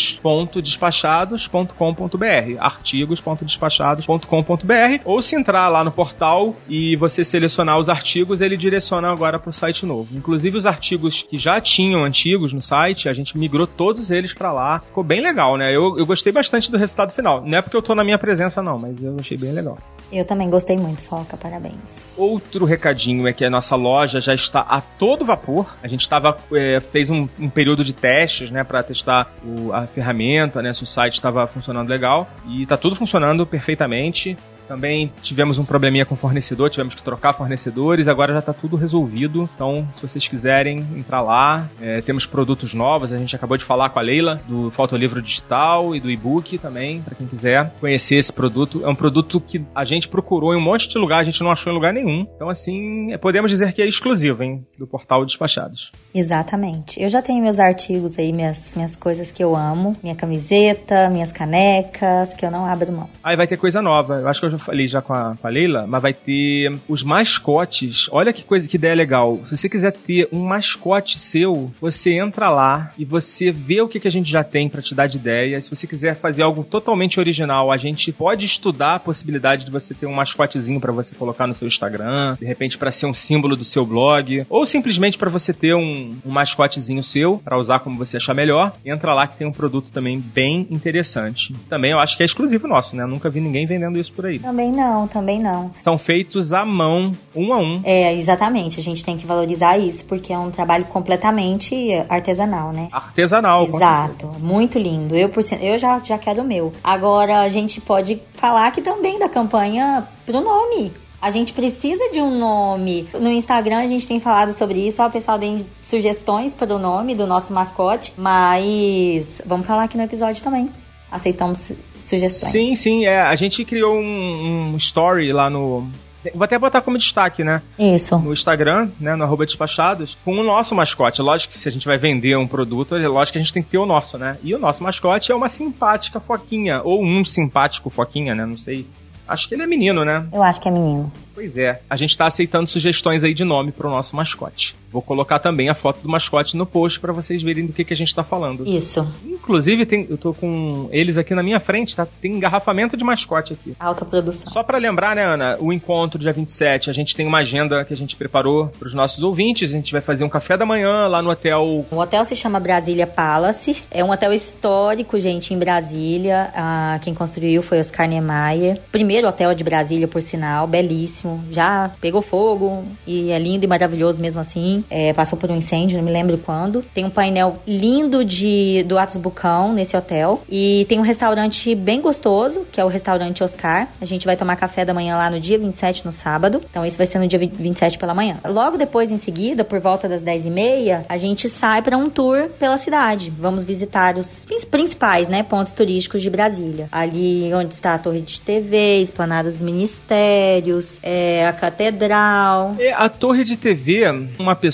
artigos.despachados.com.br. 0.00 2.58
Artigos.despachados.com.br. 2.58 5.02
Ou 5.04 5.22
se 5.22 5.36
entrar 5.36 5.68
lá 5.68 5.84
no 5.84 5.92
portal 5.92 6.56
e 6.68 6.96
você 6.96 7.24
selecionar 7.24 7.78
os 7.78 7.88
artigos, 7.88 8.40
ele 8.40 8.56
direciona 8.56 9.08
agora 9.10 9.38
para 9.38 9.50
o 9.50 9.52
site 9.52 9.86
novo. 9.86 10.16
Inclusive 10.16 10.56
os 10.56 10.66
artigos 10.66 11.22
que 11.22 11.38
já 11.38 11.60
tinham 11.60 12.02
antigos 12.04 12.52
no 12.52 12.60
site, 12.60 13.08
a 13.08 13.12
gente 13.12 13.38
migrou 13.38 13.66
todos 13.66 14.10
eles 14.10 14.32
para 14.32 14.52
lá. 14.52 14.78
Ficou 14.80 15.04
bem 15.04 15.20
legal, 15.20 15.56
né? 15.56 15.72
Eu, 15.74 15.98
eu 15.98 16.06
gostei 16.06 16.32
bastante 16.32 16.70
do 16.70 16.78
resultado 16.78 17.12
final. 17.12 17.42
Não 17.44 17.58
é 17.58 17.62
porque 17.62 17.76
eu 17.76 17.82
tô 17.82 17.92
na 17.94 18.04
minha 18.04 18.18
presença, 18.18 18.62
não, 18.62 18.78
mas 18.78 19.02
eu 19.02 19.16
achei 19.18 19.36
bem 19.36 19.52
legal. 19.52 19.76
Eu 20.12 20.24
também 20.24 20.50
gostei 20.50 20.76
muito, 20.76 21.02
Foca, 21.02 21.36
parabéns. 21.36 22.14
Outro 22.16 22.64
recadinho 22.64 23.28
é 23.28 23.32
que 23.32 23.44
a 23.44 23.50
nossa 23.50 23.76
loja 23.76 24.18
já 24.20 24.34
está 24.34 24.60
a 24.60 24.80
todo 24.80 25.24
vapor. 25.24 25.76
A 25.82 25.86
gente 25.86 26.08
tava, 26.08 26.36
é, 26.52 26.80
fez 26.90 27.08
um, 27.10 27.28
um 27.38 27.48
período 27.48 27.84
de 27.84 27.92
testes, 27.92 28.50
né, 28.50 28.64
para 28.64 28.82
testar 28.82 29.32
o- 29.44 29.72
a 29.72 29.86
ferramenta, 29.86 30.60
né, 30.60 30.72
se 30.74 30.82
o 30.82 30.86
site 30.86 31.14
estava 31.14 31.46
funcionando 31.46 31.88
legal 31.88 32.28
e 32.48 32.66
tá 32.66 32.76
tudo 32.76 32.96
funcionando 32.96 33.46
perfeitamente. 33.46 34.36
Também 34.70 35.10
tivemos 35.20 35.58
um 35.58 35.64
probleminha 35.64 36.06
com 36.06 36.14
fornecedor, 36.14 36.70
tivemos 36.70 36.94
que 36.94 37.02
trocar 37.02 37.34
fornecedores, 37.34 38.06
agora 38.06 38.32
já 38.32 38.40
tá 38.40 38.52
tudo 38.52 38.76
resolvido. 38.76 39.50
Então, 39.52 39.84
se 39.96 40.02
vocês 40.02 40.28
quiserem 40.28 40.86
entrar 40.96 41.22
lá, 41.22 41.68
é, 41.80 42.00
temos 42.02 42.24
produtos 42.24 42.72
novos. 42.72 43.12
A 43.12 43.16
gente 43.16 43.34
acabou 43.34 43.56
de 43.56 43.64
falar 43.64 43.90
com 43.90 43.98
a 43.98 44.02
Leila 44.02 44.40
do 44.46 44.70
fotolivro 44.70 45.20
digital 45.20 45.96
e 45.96 45.98
do 45.98 46.08
e-book 46.08 46.56
também, 46.58 47.02
para 47.02 47.16
quem 47.16 47.26
quiser 47.26 47.72
conhecer 47.80 48.18
esse 48.18 48.32
produto. 48.32 48.84
É 48.84 48.88
um 48.88 48.94
produto 48.94 49.40
que 49.40 49.60
a 49.74 49.84
gente 49.84 50.06
procurou 50.06 50.54
em 50.54 50.56
um 50.56 50.62
monte 50.62 50.88
de 50.88 50.96
lugar, 50.98 51.18
a 51.18 51.24
gente 51.24 51.42
não 51.42 51.50
achou 51.50 51.72
em 51.72 51.74
lugar 51.74 51.92
nenhum. 51.92 52.24
Então, 52.36 52.48
assim, 52.48 53.12
é, 53.12 53.18
podemos 53.18 53.50
dizer 53.50 53.72
que 53.72 53.82
é 53.82 53.88
exclusivo, 53.88 54.40
hein, 54.44 54.64
do 54.78 54.86
portal 54.86 55.24
Despachados. 55.24 55.90
Exatamente. 56.14 57.02
Eu 57.02 57.08
já 57.08 57.20
tenho 57.20 57.42
meus 57.42 57.58
artigos 57.58 58.16
aí, 58.16 58.32
minhas, 58.32 58.76
minhas 58.76 58.94
coisas 58.94 59.32
que 59.32 59.42
eu 59.42 59.56
amo. 59.56 59.96
Minha 60.00 60.14
camiseta, 60.14 61.10
minhas 61.10 61.32
canecas, 61.32 62.34
que 62.34 62.46
eu 62.46 62.52
não 62.52 62.64
abro 62.64 62.92
mão. 62.92 63.10
Aí 63.20 63.36
vai 63.36 63.48
ter 63.48 63.56
coisa 63.56 63.82
nova. 63.82 64.20
Eu 64.20 64.28
acho 64.28 64.38
que 64.38 64.46
eu 64.46 64.59
falei 64.60 64.86
já 64.86 65.00
com 65.02 65.12
a, 65.12 65.34
com 65.40 65.46
a 65.46 65.50
Leila, 65.50 65.86
mas 65.86 66.02
vai 66.02 66.12
ter 66.12 66.70
os 66.88 67.02
mascotes. 67.02 68.08
Olha 68.10 68.32
que 68.32 68.44
coisa, 68.44 68.68
que 68.68 68.76
ideia 68.76 68.94
legal. 68.94 69.40
Se 69.46 69.56
você 69.56 69.68
quiser 69.68 69.92
ter 69.92 70.28
um 70.32 70.44
mascote 70.44 71.18
seu, 71.18 71.72
você 71.80 72.18
entra 72.18 72.50
lá 72.50 72.92
e 72.98 73.04
você 73.04 73.50
vê 73.50 73.80
o 73.80 73.88
que, 73.88 74.00
que 74.00 74.08
a 74.08 74.10
gente 74.10 74.30
já 74.30 74.44
tem 74.44 74.68
pra 74.68 74.82
te 74.82 74.94
dar 74.94 75.06
de 75.06 75.16
ideia. 75.16 75.60
Se 75.60 75.70
você 75.70 75.86
quiser 75.86 76.16
fazer 76.16 76.42
algo 76.42 76.64
totalmente 76.64 77.18
original, 77.18 77.72
a 77.72 77.76
gente 77.76 78.12
pode 78.12 78.46
estudar 78.46 78.96
a 78.96 79.00
possibilidade 79.00 79.64
de 79.64 79.70
você 79.70 79.94
ter 79.94 80.06
um 80.06 80.12
mascotezinho 80.12 80.80
pra 80.80 80.92
você 80.92 81.14
colocar 81.14 81.46
no 81.46 81.54
seu 81.54 81.66
Instagram, 81.66 82.36
de 82.38 82.46
repente 82.46 82.78
pra 82.78 82.90
ser 82.90 83.06
um 83.06 83.14
símbolo 83.14 83.56
do 83.56 83.64
seu 83.64 83.84
blog, 83.84 84.46
ou 84.48 84.66
simplesmente 84.66 85.18
pra 85.18 85.30
você 85.30 85.52
ter 85.52 85.74
um, 85.74 86.16
um 86.24 86.30
mascotezinho 86.30 87.02
seu 87.02 87.38
pra 87.44 87.58
usar 87.58 87.80
como 87.80 87.98
você 87.98 88.16
achar 88.16 88.34
melhor. 88.34 88.72
Entra 88.84 89.14
lá 89.14 89.26
que 89.26 89.36
tem 89.36 89.46
um 89.46 89.52
produto 89.52 89.92
também 89.92 90.18
bem 90.18 90.66
interessante. 90.70 91.52
Também 91.68 91.92
eu 91.92 91.98
acho 91.98 92.16
que 92.16 92.22
é 92.22 92.26
exclusivo 92.26 92.66
nosso, 92.66 92.96
né? 92.96 93.04
Nunca 93.06 93.30
vi 93.30 93.40
ninguém 93.40 93.66
vendendo 93.66 93.98
isso 93.98 94.12
por 94.12 94.26
aí. 94.26 94.40
Também 94.50 94.72
não, 94.72 95.06
também 95.06 95.40
não. 95.40 95.70
São 95.78 95.96
feitos 95.96 96.52
à 96.52 96.64
mão, 96.64 97.12
um 97.36 97.54
a 97.54 97.58
um. 97.58 97.80
É, 97.84 98.12
exatamente. 98.14 98.80
A 98.80 98.82
gente 98.82 99.04
tem 99.04 99.16
que 99.16 99.24
valorizar 99.24 99.78
isso, 99.78 100.04
porque 100.06 100.32
é 100.32 100.38
um 100.38 100.50
trabalho 100.50 100.86
completamente 100.86 101.72
artesanal, 102.08 102.72
né? 102.72 102.88
Artesanal, 102.90 103.64
Exato, 103.66 104.26
muito 104.40 104.76
lindo. 104.76 105.14
Eu, 105.14 105.28
por, 105.28 105.44
eu 105.60 105.78
já, 105.78 106.00
já 106.00 106.18
quero 106.18 106.42
o 106.42 106.44
meu. 106.44 106.72
Agora, 106.82 107.42
a 107.42 107.48
gente 107.48 107.80
pode 107.80 108.20
falar 108.32 108.66
aqui 108.66 108.82
também 108.82 109.20
da 109.20 109.28
campanha 109.28 110.08
pro 110.26 110.40
nome. 110.40 110.92
A 111.22 111.30
gente 111.30 111.52
precisa 111.52 112.10
de 112.10 112.20
um 112.20 112.36
nome. 112.36 113.08
No 113.14 113.30
Instagram 113.30 113.78
a 113.78 113.86
gente 113.86 114.08
tem 114.08 114.18
falado 114.18 114.52
sobre 114.52 114.84
isso. 114.84 115.00
Ó, 115.00 115.06
o 115.06 115.12
pessoal 115.12 115.38
tem 115.38 115.64
sugestões 115.80 116.52
para 116.52 116.74
o 116.74 116.78
nome 116.78 117.14
do 117.14 117.24
nosso 117.24 117.52
mascote. 117.52 118.12
Mas 118.16 119.40
vamos 119.46 119.64
falar 119.64 119.84
aqui 119.84 119.96
no 119.96 120.02
episódio 120.02 120.42
também. 120.42 120.68
Aceitamos 121.10 121.58
su- 121.58 121.76
sugestões. 121.96 122.52
Sim, 122.52 122.76
sim, 122.76 123.04
é. 123.06 123.20
A 123.20 123.34
gente 123.34 123.64
criou 123.64 123.96
um, 123.96 124.72
um 124.72 124.76
story 124.76 125.32
lá 125.32 125.50
no. 125.50 125.88
Vou 126.34 126.44
até 126.44 126.58
botar 126.58 126.82
como 126.82 126.98
destaque, 126.98 127.42
né? 127.42 127.62
Isso. 127.78 128.18
No 128.18 128.32
Instagram, 128.32 128.90
né? 129.00 129.16
No 129.16 129.24
arroba 129.24 129.46
despachados, 129.46 130.16
com 130.22 130.32
o 130.34 130.42
nosso 130.44 130.74
mascote. 130.74 131.22
Lógico 131.22 131.52
que 131.54 131.58
se 131.58 131.66
a 131.68 131.72
gente 131.72 131.86
vai 131.86 131.96
vender 131.96 132.36
um 132.36 132.46
produto, 132.46 132.94
é 132.94 133.08
lógico 133.08 133.32
que 133.32 133.38
a 133.38 133.42
gente 133.42 133.54
tem 133.54 133.62
que 133.62 133.70
ter 133.70 133.78
o 133.78 133.86
nosso, 133.86 134.18
né? 134.18 134.36
E 134.42 134.54
o 134.54 134.58
nosso 134.58 134.82
mascote 134.84 135.32
é 135.32 135.34
uma 135.34 135.48
simpática 135.48 136.20
foquinha. 136.20 136.82
Ou 136.84 137.02
um 137.02 137.24
simpático 137.24 137.88
foquinha, 137.88 138.34
né? 138.34 138.44
Não 138.44 138.58
sei. 138.58 138.86
Acho 139.26 139.48
que 139.48 139.54
ele 139.54 139.62
é 139.62 139.66
menino, 139.66 140.04
né? 140.04 140.26
Eu 140.32 140.42
acho 140.42 140.60
que 140.60 140.68
é 140.68 140.72
menino. 140.72 141.10
Pois 141.34 141.56
é. 141.56 141.80
A 141.88 141.96
gente 141.96 142.18
tá 142.18 142.26
aceitando 142.26 142.66
sugestões 142.66 143.24
aí 143.24 143.32
de 143.32 143.44
nome 143.44 143.72
pro 143.72 143.88
nosso 143.88 144.14
mascote. 144.14 144.74
Vou 144.90 145.00
colocar 145.00 145.38
também 145.38 145.68
a 145.68 145.74
foto 145.74 146.00
do 146.00 146.08
mascote 146.08 146.56
no 146.56 146.66
post 146.66 146.98
para 146.98 147.12
vocês 147.12 147.42
verem 147.42 147.66
do 147.66 147.72
que, 147.72 147.84
que 147.84 147.92
a 147.92 147.96
gente 147.96 148.14
tá 148.14 148.24
falando. 148.24 148.66
Isso. 148.66 149.06
Inclusive, 149.24 149.86
tem, 149.86 150.06
eu 150.10 150.18
tô 150.18 150.34
com 150.34 150.88
eles 150.90 151.16
aqui 151.16 151.34
na 151.34 151.42
minha 151.42 151.60
frente, 151.60 151.94
tá? 151.94 152.06
Tem 152.20 152.32
engarrafamento 152.32 152.96
de 152.96 153.04
mascote 153.04 153.52
aqui. 153.52 153.74
Alta 153.78 154.04
produção. 154.04 154.48
Só 154.52 154.62
pra 154.64 154.78
lembrar, 154.78 155.14
né, 155.14 155.24
Ana, 155.24 155.56
o 155.60 155.72
encontro 155.72 156.18
dia 156.18 156.32
27, 156.32 156.90
a 156.90 156.92
gente 156.92 157.14
tem 157.14 157.26
uma 157.26 157.38
agenda 157.38 157.84
que 157.84 157.94
a 157.94 157.96
gente 157.96 158.16
preparou 158.16 158.66
pros 158.78 158.92
nossos 158.92 159.22
ouvintes. 159.22 159.70
A 159.70 159.76
gente 159.76 159.92
vai 159.92 160.00
fazer 160.00 160.24
um 160.24 160.28
café 160.28 160.56
da 160.56 160.66
manhã 160.66 161.06
lá 161.06 161.22
no 161.22 161.30
hotel. 161.30 161.86
O 161.90 161.98
hotel 161.98 162.24
se 162.24 162.34
chama 162.34 162.58
Brasília 162.58 163.06
Palace. 163.06 163.84
É 163.90 164.02
um 164.02 164.10
hotel 164.10 164.32
histórico, 164.32 165.20
gente, 165.20 165.54
em 165.54 165.58
Brasília. 165.58 166.50
Ah, 166.54 166.98
quem 167.00 167.14
construiu 167.14 167.62
foi 167.62 167.78
Oscar 167.78 168.08
Niemeyer. 168.08 168.80
Primeiro 168.90 169.28
hotel 169.28 169.54
de 169.54 169.62
Brasília, 169.62 170.08
por 170.08 170.20
sinal, 170.20 170.66
belíssimo. 170.66 171.44
Já 171.50 171.90
pegou 172.00 172.20
fogo 172.22 172.84
e 173.06 173.30
é 173.30 173.38
lindo 173.38 173.64
e 173.64 173.68
maravilhoso 173.68 174.20
mesmo 174.20 174.40
assim. 174.40 174.79
É, 174.88 175.12
passou 175.12 175.38
por 175.38 175.50
um 175.50 175.56
incêndio, 175.56 175.96
não 175.98 176.04
me 176.04 176.10
lembro 176.12 176.38
quando. 176.38 176.82
Tem 176.94 177.04
um 177.04 177.10
painel 177.10 177.58
lindo 177.66 178.24
de 178.24 178.82
do 178.84 178.98
Atos 178.98 179.16
Bucão 179.16 179.72
nesse 179.72 179.96
hotel. 179.96 180.42
E 180.48 180.86
tem 180.88 180.98
um 180.98 181.02
restaurante 181.02 181.74
bem 181.74 182.00
gostoso, 182.00 182.66
que 182.70 182.80
é 182.80 182.84
o 182.84 182.88
restaurante 182.88 183.42
Oscar. 183.42 183.88
A 184.00 184.04
gente 184.04 184.26
vai 184.26 184.36
tomar 184.36 184.56
café 184.56 184.84
da 184.84 184.94
manhã 184.94 185.16
lá 185.16 185.30
no 185.30 185.40
dia 185.40 185.58
27, 185.58 186.04
no 186.04 186.12
sábado. 186.12 186.60
Então, 186.70 186.84
isso 186.86 186.96
vai 186.98 187.06
ser 187.06 187.18
no 187.18 187.26
dia 187.28 187.38
27 187.38 187.98
pela 187.98 188.14
manhã. 188.14 188.36
Logo 188.44 188.76
depois, 188.76 189.10
em 189.10 189.16
seguida, 189.16 189.64
por 189.64 189.80
volta 189.80 190.08
das 190.08 190.22
10h30, 190.24 191.04
a 191.08 191.16
gente 191.16 191.48
sai 191.48 191.82
para 191.82 191.96
um 191.96 192.08
tour 192.08 192.48
pela 192.58 192.76
cidade. 192.78 193.32
Vamos 193.36 193.64
visitar 193.64 194.16
os 194.16 194.44
prin- 194.44 194.60
principais, 194.70 195.28
né, 195.28 195.42
pontos 195.42 195.72
turísticos 195.72 196.22
de 196.22 196.30
Brasília. 196.30 196.88
Ali 196.90 197.52
onde 197.54 197.74
está 197.74 197.94
a 197.94 197.98
Torre 197.98 198.20
de 198.20 198.40
TV, 198.40 199.00
Esplanada 199.00 199.48
dos 199.48 199.60
Ministérios, 199.62 200.98
é, 201.02 201.46
a 201.46 201.52
Catedral. 201.52 202.72
E 202.78 202.88
a 202.88 203.08
torre 203.08 203.44
de 203.44 203.56
TV, 203.56 204.04
uma 204.38 204.54
pessoa 204.56 204.69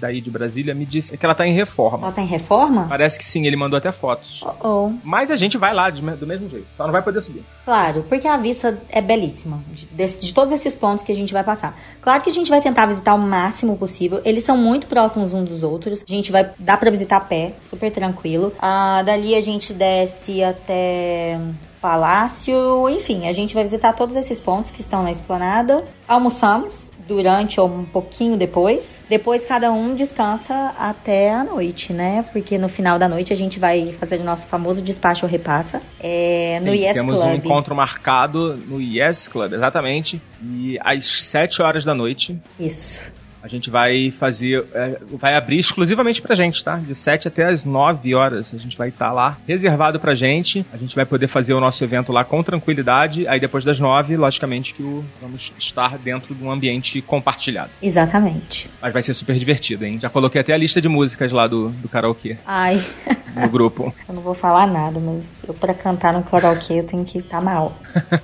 daí 0.00 0.20
de 0.20 0.30
Brasília 0.30 0.74
me 0.74 0.84
disse 0.84 1.16
que 1.16 1.24
ela 1.24 1.34
tá 1.34 1.46
em 1.46 1.54
reforma. 1.54 2.06
Ela 2.06 2.12
tá 2.12 2.22
em 2.22 2.26
reforma? 2.26 2.86
Parece 2.88 3.18
que 3.18 3.24
sim, 3.24 3.46
ele 3.46 3.56
mandou 3.56 3.76
até 3.78 3.90
fotos. 3.92 4.42
Oh, 4.62 4.68
oh. 4.68 4.92
Mas 5.02 5.30
a 5.30 5.36
gente 5.36 5.56
vai 5.58 5.72
lá 5.74 5.90
de 5.90 6.00
do 6.00 6.26
mesmo 6.26 6.48
jeito, 6.48 6.66
só 6.76 6.84
não 6.84 6.92
vai 6.92 7.02
poder 7.02 7.20
subir. 7.20 7.42
Claro, 7.64 8.04
porque 8.08 8.28
a 8.28 8.36
vista 8.36 8.78
é 8.90 9.00
belíssima 9.00 9.60
de, 9.72 9.86
desse- 9.86 10.20
de 10.20 10.32
todos 10.34 10.52
esses 10.52 10.74
pontos 10.74 11.02
que 11.04 11.10
a 11.12 11.14
gente 11.14 11.32
vai 11.32 11.42
passar. 11.42 11.78
Claro 12.02 12.22
que 12.22 12.30
a 12.30 12.32
gente 12.32 12.50
vai 12.50 12.60
tentar 12.60 12.86
visitar 12.86 13.14
o 13.14 13.18
máximo 13.18 13.76
possível. 13.76 14.20
Eles 14.24 14.44
são 14.44 14.56
muito 14.56 14.86
próximos 14.86 15.32
uns 15.32 15.48
dos 15.48 15.62
outros. 15.62 16.04
A 16.06 16.10
gente 16.12 16.30
vai 16.30 16.50
dar 16.58 16.76
pra 16.78 16.90
visitar 16.90 17.16
a 17.16 17.20
pé, 17.20 17.54
super 17.62 17.90
tranquilo. 17.90 18.52
Ah, 18.58 19.02
dali 19.04 19.34
a 19.34 19.40
gente 19.40 19.72
desce 19.72 20.42
até 20.42 21.38
palácio, 21.84 22.88
enfim, 22.88 23.28
a 23.28 23.32
gente 23.32 23.52
vai 23.52 23.62
visitar 23.62 23.92
todos 23.92 24.16
esses 24.16 24.40
pontos 24.40 24.70
que 24.70 24.80
estão 24.80 25.02
na 25.02 25.10
esplanada. 25.10 25.84
Almoçamos 26.08 26.90
durante 27.06 27.60
ou 27.60 27.68
um 27.68 27.84
pouquinho 27.84 28.38
depois. 28.38 29.02
Depois 29.06 29.44
cada 29.44 29.70
um 29.70 29.94
descansa 29.94 30.72
até 30.78 31.30
a 31.30 31.44
noite, 31.44 31.92
né? 31.92 32.24
Porque 32.32 32.56
no 32.56 32.70
final 32.70 32.98
da 32.98 33.06
noite 33.06 33.34
a 33.34 33.36
gente 33.36 33.60
vai 33.60 33.92
fazer 33.92 34.18
o 34.18 34.24
nosso 34.24 34.46
famoso 34.46 34.80
despacho 34.80 35.26
ou 35.26 35.30
repassa 35.30 35.82
é, 36.00 36.58
no 36.60 36.72
Sim, 36.72 36.78
Yes 36.78 36.94
temos 36.94 37.20
Club. 37.20 37.30
um 37.30 37.34
encontro 37.34 37.74
marcado 37.74 38.56
no 38.56 38.80
Yes 38.80 39.28
Club, 39.28 39.52
exatamente. 39.52 40.22
E 40.42 40.78
às 40.80 41.24
7 41.24 41.60
horas 41.60 41.84
da 41.84 41.94
noite 41.94 42.40
Isso. 42.58 42.98
A 43.44 43.48
gente 43.48 43.68
vai 43.68 44.10
fazer. 44.18 44.64
é, 44.72 44.98
vai 45.12 45.36
abrir 45.36 45.58
exclusivamente 45.58 46.22
pra 46.22 46.34
gente, 46.34 46.64
tá? 46.64 46.76
De 46.76 46.94
7 46.94 47.28
até 47.28 47.44
as 47.44 47.62
9 47.62 48.14
horas. 48.14 48.54
A 48.54 48.58
gente 48.58 48.74
vai 48.74 48.88
estar 48.88 49.12
lá 49.12 49.36
reservado 49.46 50.00
pra 50.00 50.14
gente. 50.14 50.64
A 50.72 50.78
gente 50.78 50.96
vai 50.96 51.04
poder 51.04 51.28
fazer 51.28 51.52
o 51.52 51.60
nosso 51.60 51.84
evento 51.84 52.10
lá 52.10 52.24
com 52.24 52.42
tranquilidade. 52.42 53.28
Aí 53.28 53.38
depois 53.38 53.62
das 53.62 53.78
9, 53.78 54.16
logicamente 54.16 54.72
que 54.72 54.82
o, 54.82 55.04
vamos 55.20 55.52
estar 55.58 55.98
dentro 55.98 56.34
de 56.34 56.42
um 56.42 56.50
ambiente 56.50 57.02
compartilhado. 57.02 57.70
Exatamente. 57.82 58.70
Mas 58.80 58.94
vai 58.94 59.02
ser 59.02 59.12
super 59.12 59.36
divertido, 59.38 59.84
hein? 59.84 59.98
Já 60.00 60.08
coloquei 60.08 60.40
até 60.40 60.54
a 60.54 60.58
lista 60.58 60.80
de 60.80 60.88
músicas 60.88 61.30
lá 61.30 61.46
do, 61.46 61.68
do 61.68 61.88
karaokê 61.88 62.38
Ai, 62.46 62.82
no 63.36 63.48
grupo. 63.50 63.94
eu 64.08 64.14
não 64.14 64.22
vou 64.22 64.32
falar 64.34 64.66
nada, 64.66 64.98
mas 64.98 65.42
eu 65.46 65.52
pra 65.52 65.74
cantar 65.74 66.14
no 66.14 66.22
karaokê 66.22 66.80
eu 66.80 66.84
tenho 66.86 67.04
que 67.04 67.18
estar 67.18 67.42
mal. 67.42 67.76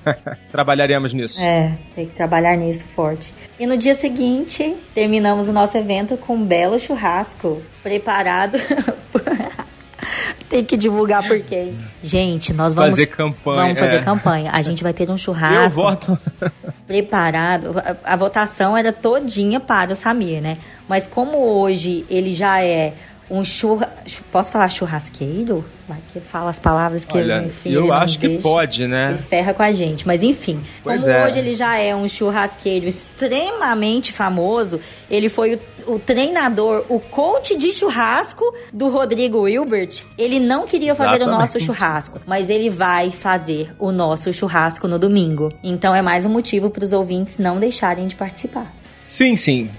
Trabalharemos 0.51 1.13
nisso. 1.13 1.41
É, 1.43 1.77
tem 1.95 2.07
que 2.07 2.15
trabalhar 2.15 2.57
nisso 2.57 2.85
forte. 2.95 3.35
E 3.59 3.67
no 3.67 3.77
dia 3.77 3.95
seguinte, 3.95 4.77
terminamos 5.11 5.49
o 5.49 5.53
nosso 5.53 5.77
evento 5.77 6.17
com 6.17 6.37
um 6.37 6.45
belo 6.45 6.79
churrasco 6.79 7.61
preparado. 7.83 8.57
tem 10.49 10.65
que 10.65 10.77
divulgar 10.77 11.27
por 11.27 11.41
quem. 11.41 11.77
Gente, 12.01 12.53
nós 12.53 12.73
vamos 12.75 12.91
Fazer 12.91 13.07
campanha, 13.07 13.61
Vamos 13.61 13.79
fazer 13.81 13.97
é. 13.97 14.03
campanha. 14.03 14.53
A 14.53 14.63
gente 14.63 14.85
vai 14.85 14.93
ter 14.93 15.11
um 15.11 15.15
Eu 15.15 15.19
churrasco 15.19 15.83
voto. 15.83 16.19
preparado. 16.87 17.77
A, 17.81 18.13
a 18.13 18.17
votação 18.17 18.77
era 18.77 18.93
todinha 18.93 19.59
para 19.59 19.93
o 19.93 19.97
Samir, 19.97 20.41
né? 20.41 20.59
Mas 20.89 21.09
como 21.09 21.39
hoje 21.39 22.07
ele 22.09 22.31
já 22.31 22.63
é 22.63 22.95
um 23.31 23.45
churra... 23.45 23.93
Posso 24.33 24.51
falar 24.51 24.69
churrasqueiro? 24.69 25.65
Vai 25.89 25.99
que 26.13 26.21
fala 26.21 26.51
as 26.51 26.59
palavras 26.59 27.05
que 27.05 27.17
Olha, 27.17 27.43
enfim, 27.45 27.71
ele 27.71 27.79
eu 27.79 27.87
não 27.87 27.95
acho 27.95 28.19
que 28.19 28.29
deixa. 28.29 28.43
pode, 28.43 28.87
né? 28.87 29.07
Ele 29.11 29.19
ferra 29.19 29.55
com 29.55 29.63
a 29.63 29.73
gente. 29.73 30.07
Mas 30.07 30.23
enfim, 30.23 30.61
Pois 30.83 31.01
como 31.01 31.13
é. 31.13 31.27
hoje 31.27 31.39
ele 31.39 31.55
já 31.55 31.77
é 31.77 31.95
um 31.95 32.07
churrasqueiro 32.09 32.87
extremamente 32.87 34.13
famoso, 34.13 34.81
ele 35.09 35.29
foi 35.29 35.61
o, 35.87 35.95
o 35.95 35.99
treinador, 35.99 36.85
o 36.89 36.99
coach 37.01 37.57
de 37.57 37.73
churrasco 37.73 38.45
do 38.73 38.89
Rodrigo 38.89 39.41
Wilbert. 39.43 40.03
Ele 40.19 40.39
não 40.41 40.67
queria 40.67 40.95
fazer 40.95 41.13
o 41.13 41.15
Exatamente. 41.23 41.41
nosso 41.41 41.61
churrasco, 41.61 42.21
mas 42.27 42.51
ele 42.51 42.69
vai 42.71 43.11
fazer 43.11 43.73
o 43.79 43.91
nosso 43.93 44.33
churrasco 44.33 44.87
no 44.89 44.99
domingo. 44.99 45.53
Então 45.63 45.95
é 45.95 46.03
mais 46.03 46.25
um 46.25 46.31
motivo 46.31 46.71
para 46.71 46.85
os 46.85 46.93
ouvintes 46.93 47.39
não 47.39 47.59
deixarem 47.59 48.07
de 48.07 48.17
participar. 48.17 48.73
Sim, 48.99 49.37
sim. 49.37 49.71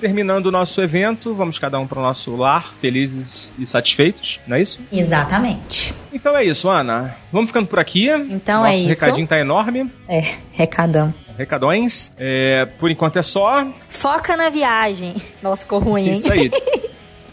Terminando 0.00 0.46
o 0.46 0.50
nosso 0.50 0.80
evento, 0.82 1.34
vamos 1.34 1.58
cada 1.58 1.78
um 1.78 1.86
para 1.86 1.98
o 1.98 2.02
nosso 2.02 2.34
lar, 2.36 2.74
felizes 2.80 3.52
e 3.58 3.64
satisfeitos, 3.64 4.40
não 4.46 4.56
é 4.56 4.62
isso? 4.62 4.80
Exatamente. 4.92 5.94
Então 6.12 6.36
é 6.36 6.44
isso, 6.44 6.68
Ana. 6.68 7.16
Vamos 7.32 7.50
ficando 7.50 7.66
por 7.68 7.78
aqui. 7.78 8.08
Então 8.08 8.62
Nosso 8.62 8.72
é 8.72 8.76
isso. 8.76 8.88
recadinho 8.88 9.26
tá 9.26 9.38
enorme. 9.38 9.90
É, 10.08 10.34
recadão. 10.52 11.14
Recadões. 11.36 12.12
É, 12.18 12.66
por 12.78 12.90
enquanto 12.90 13.18
é 13.18 13.22
só. 13.22 13.66
Foca 13.88 14.36
na 14.36 14.48
viagem. 14.48 15.14
Nossa, 15.42 15.62
ficou 15.62 15.78
ruim, 15.78 16.08
hein? 16.08 16.12
Isso 16.14 16.32
aí. 16.32 16.50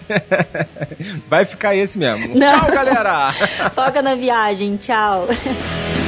Vai 1.27 1.45
ficar 1.45 1.75
esse 1.75 1.97
mesmo. 1.97 2.35
Não. 2.35 2.59
Tchau, 2.59 2.71
galera! 2.71 3.31
Foca 3.73 4.01
na 4.03 4.13
viagem. 4.13 4.77
Tchau. 4.77 5.27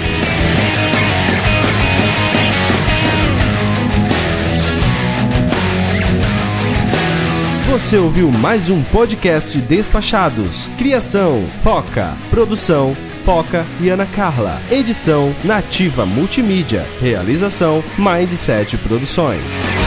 Você 7.77 7.95
ouviu 7.95 8.31
mais 8.31 8.71
um 8.71 8.81
podcast 8.81 9.61
Despachados. 9.61 10.65
Criação, 10.79 11.47
Foca. 11.61 12.17
Produção, 12.31 12.97
Foca 13.23 13.67
e 13.79 13.87
Ana 13.87 14.07
Carla. 14.07 14.63
Edição, 14.71 15.35
Nativa 15.43 16.03
Multimídia. 16.03 16.83
Realização, 16.99 17.83
Mindset 17.95 18.79
Produções. 18.79 19.86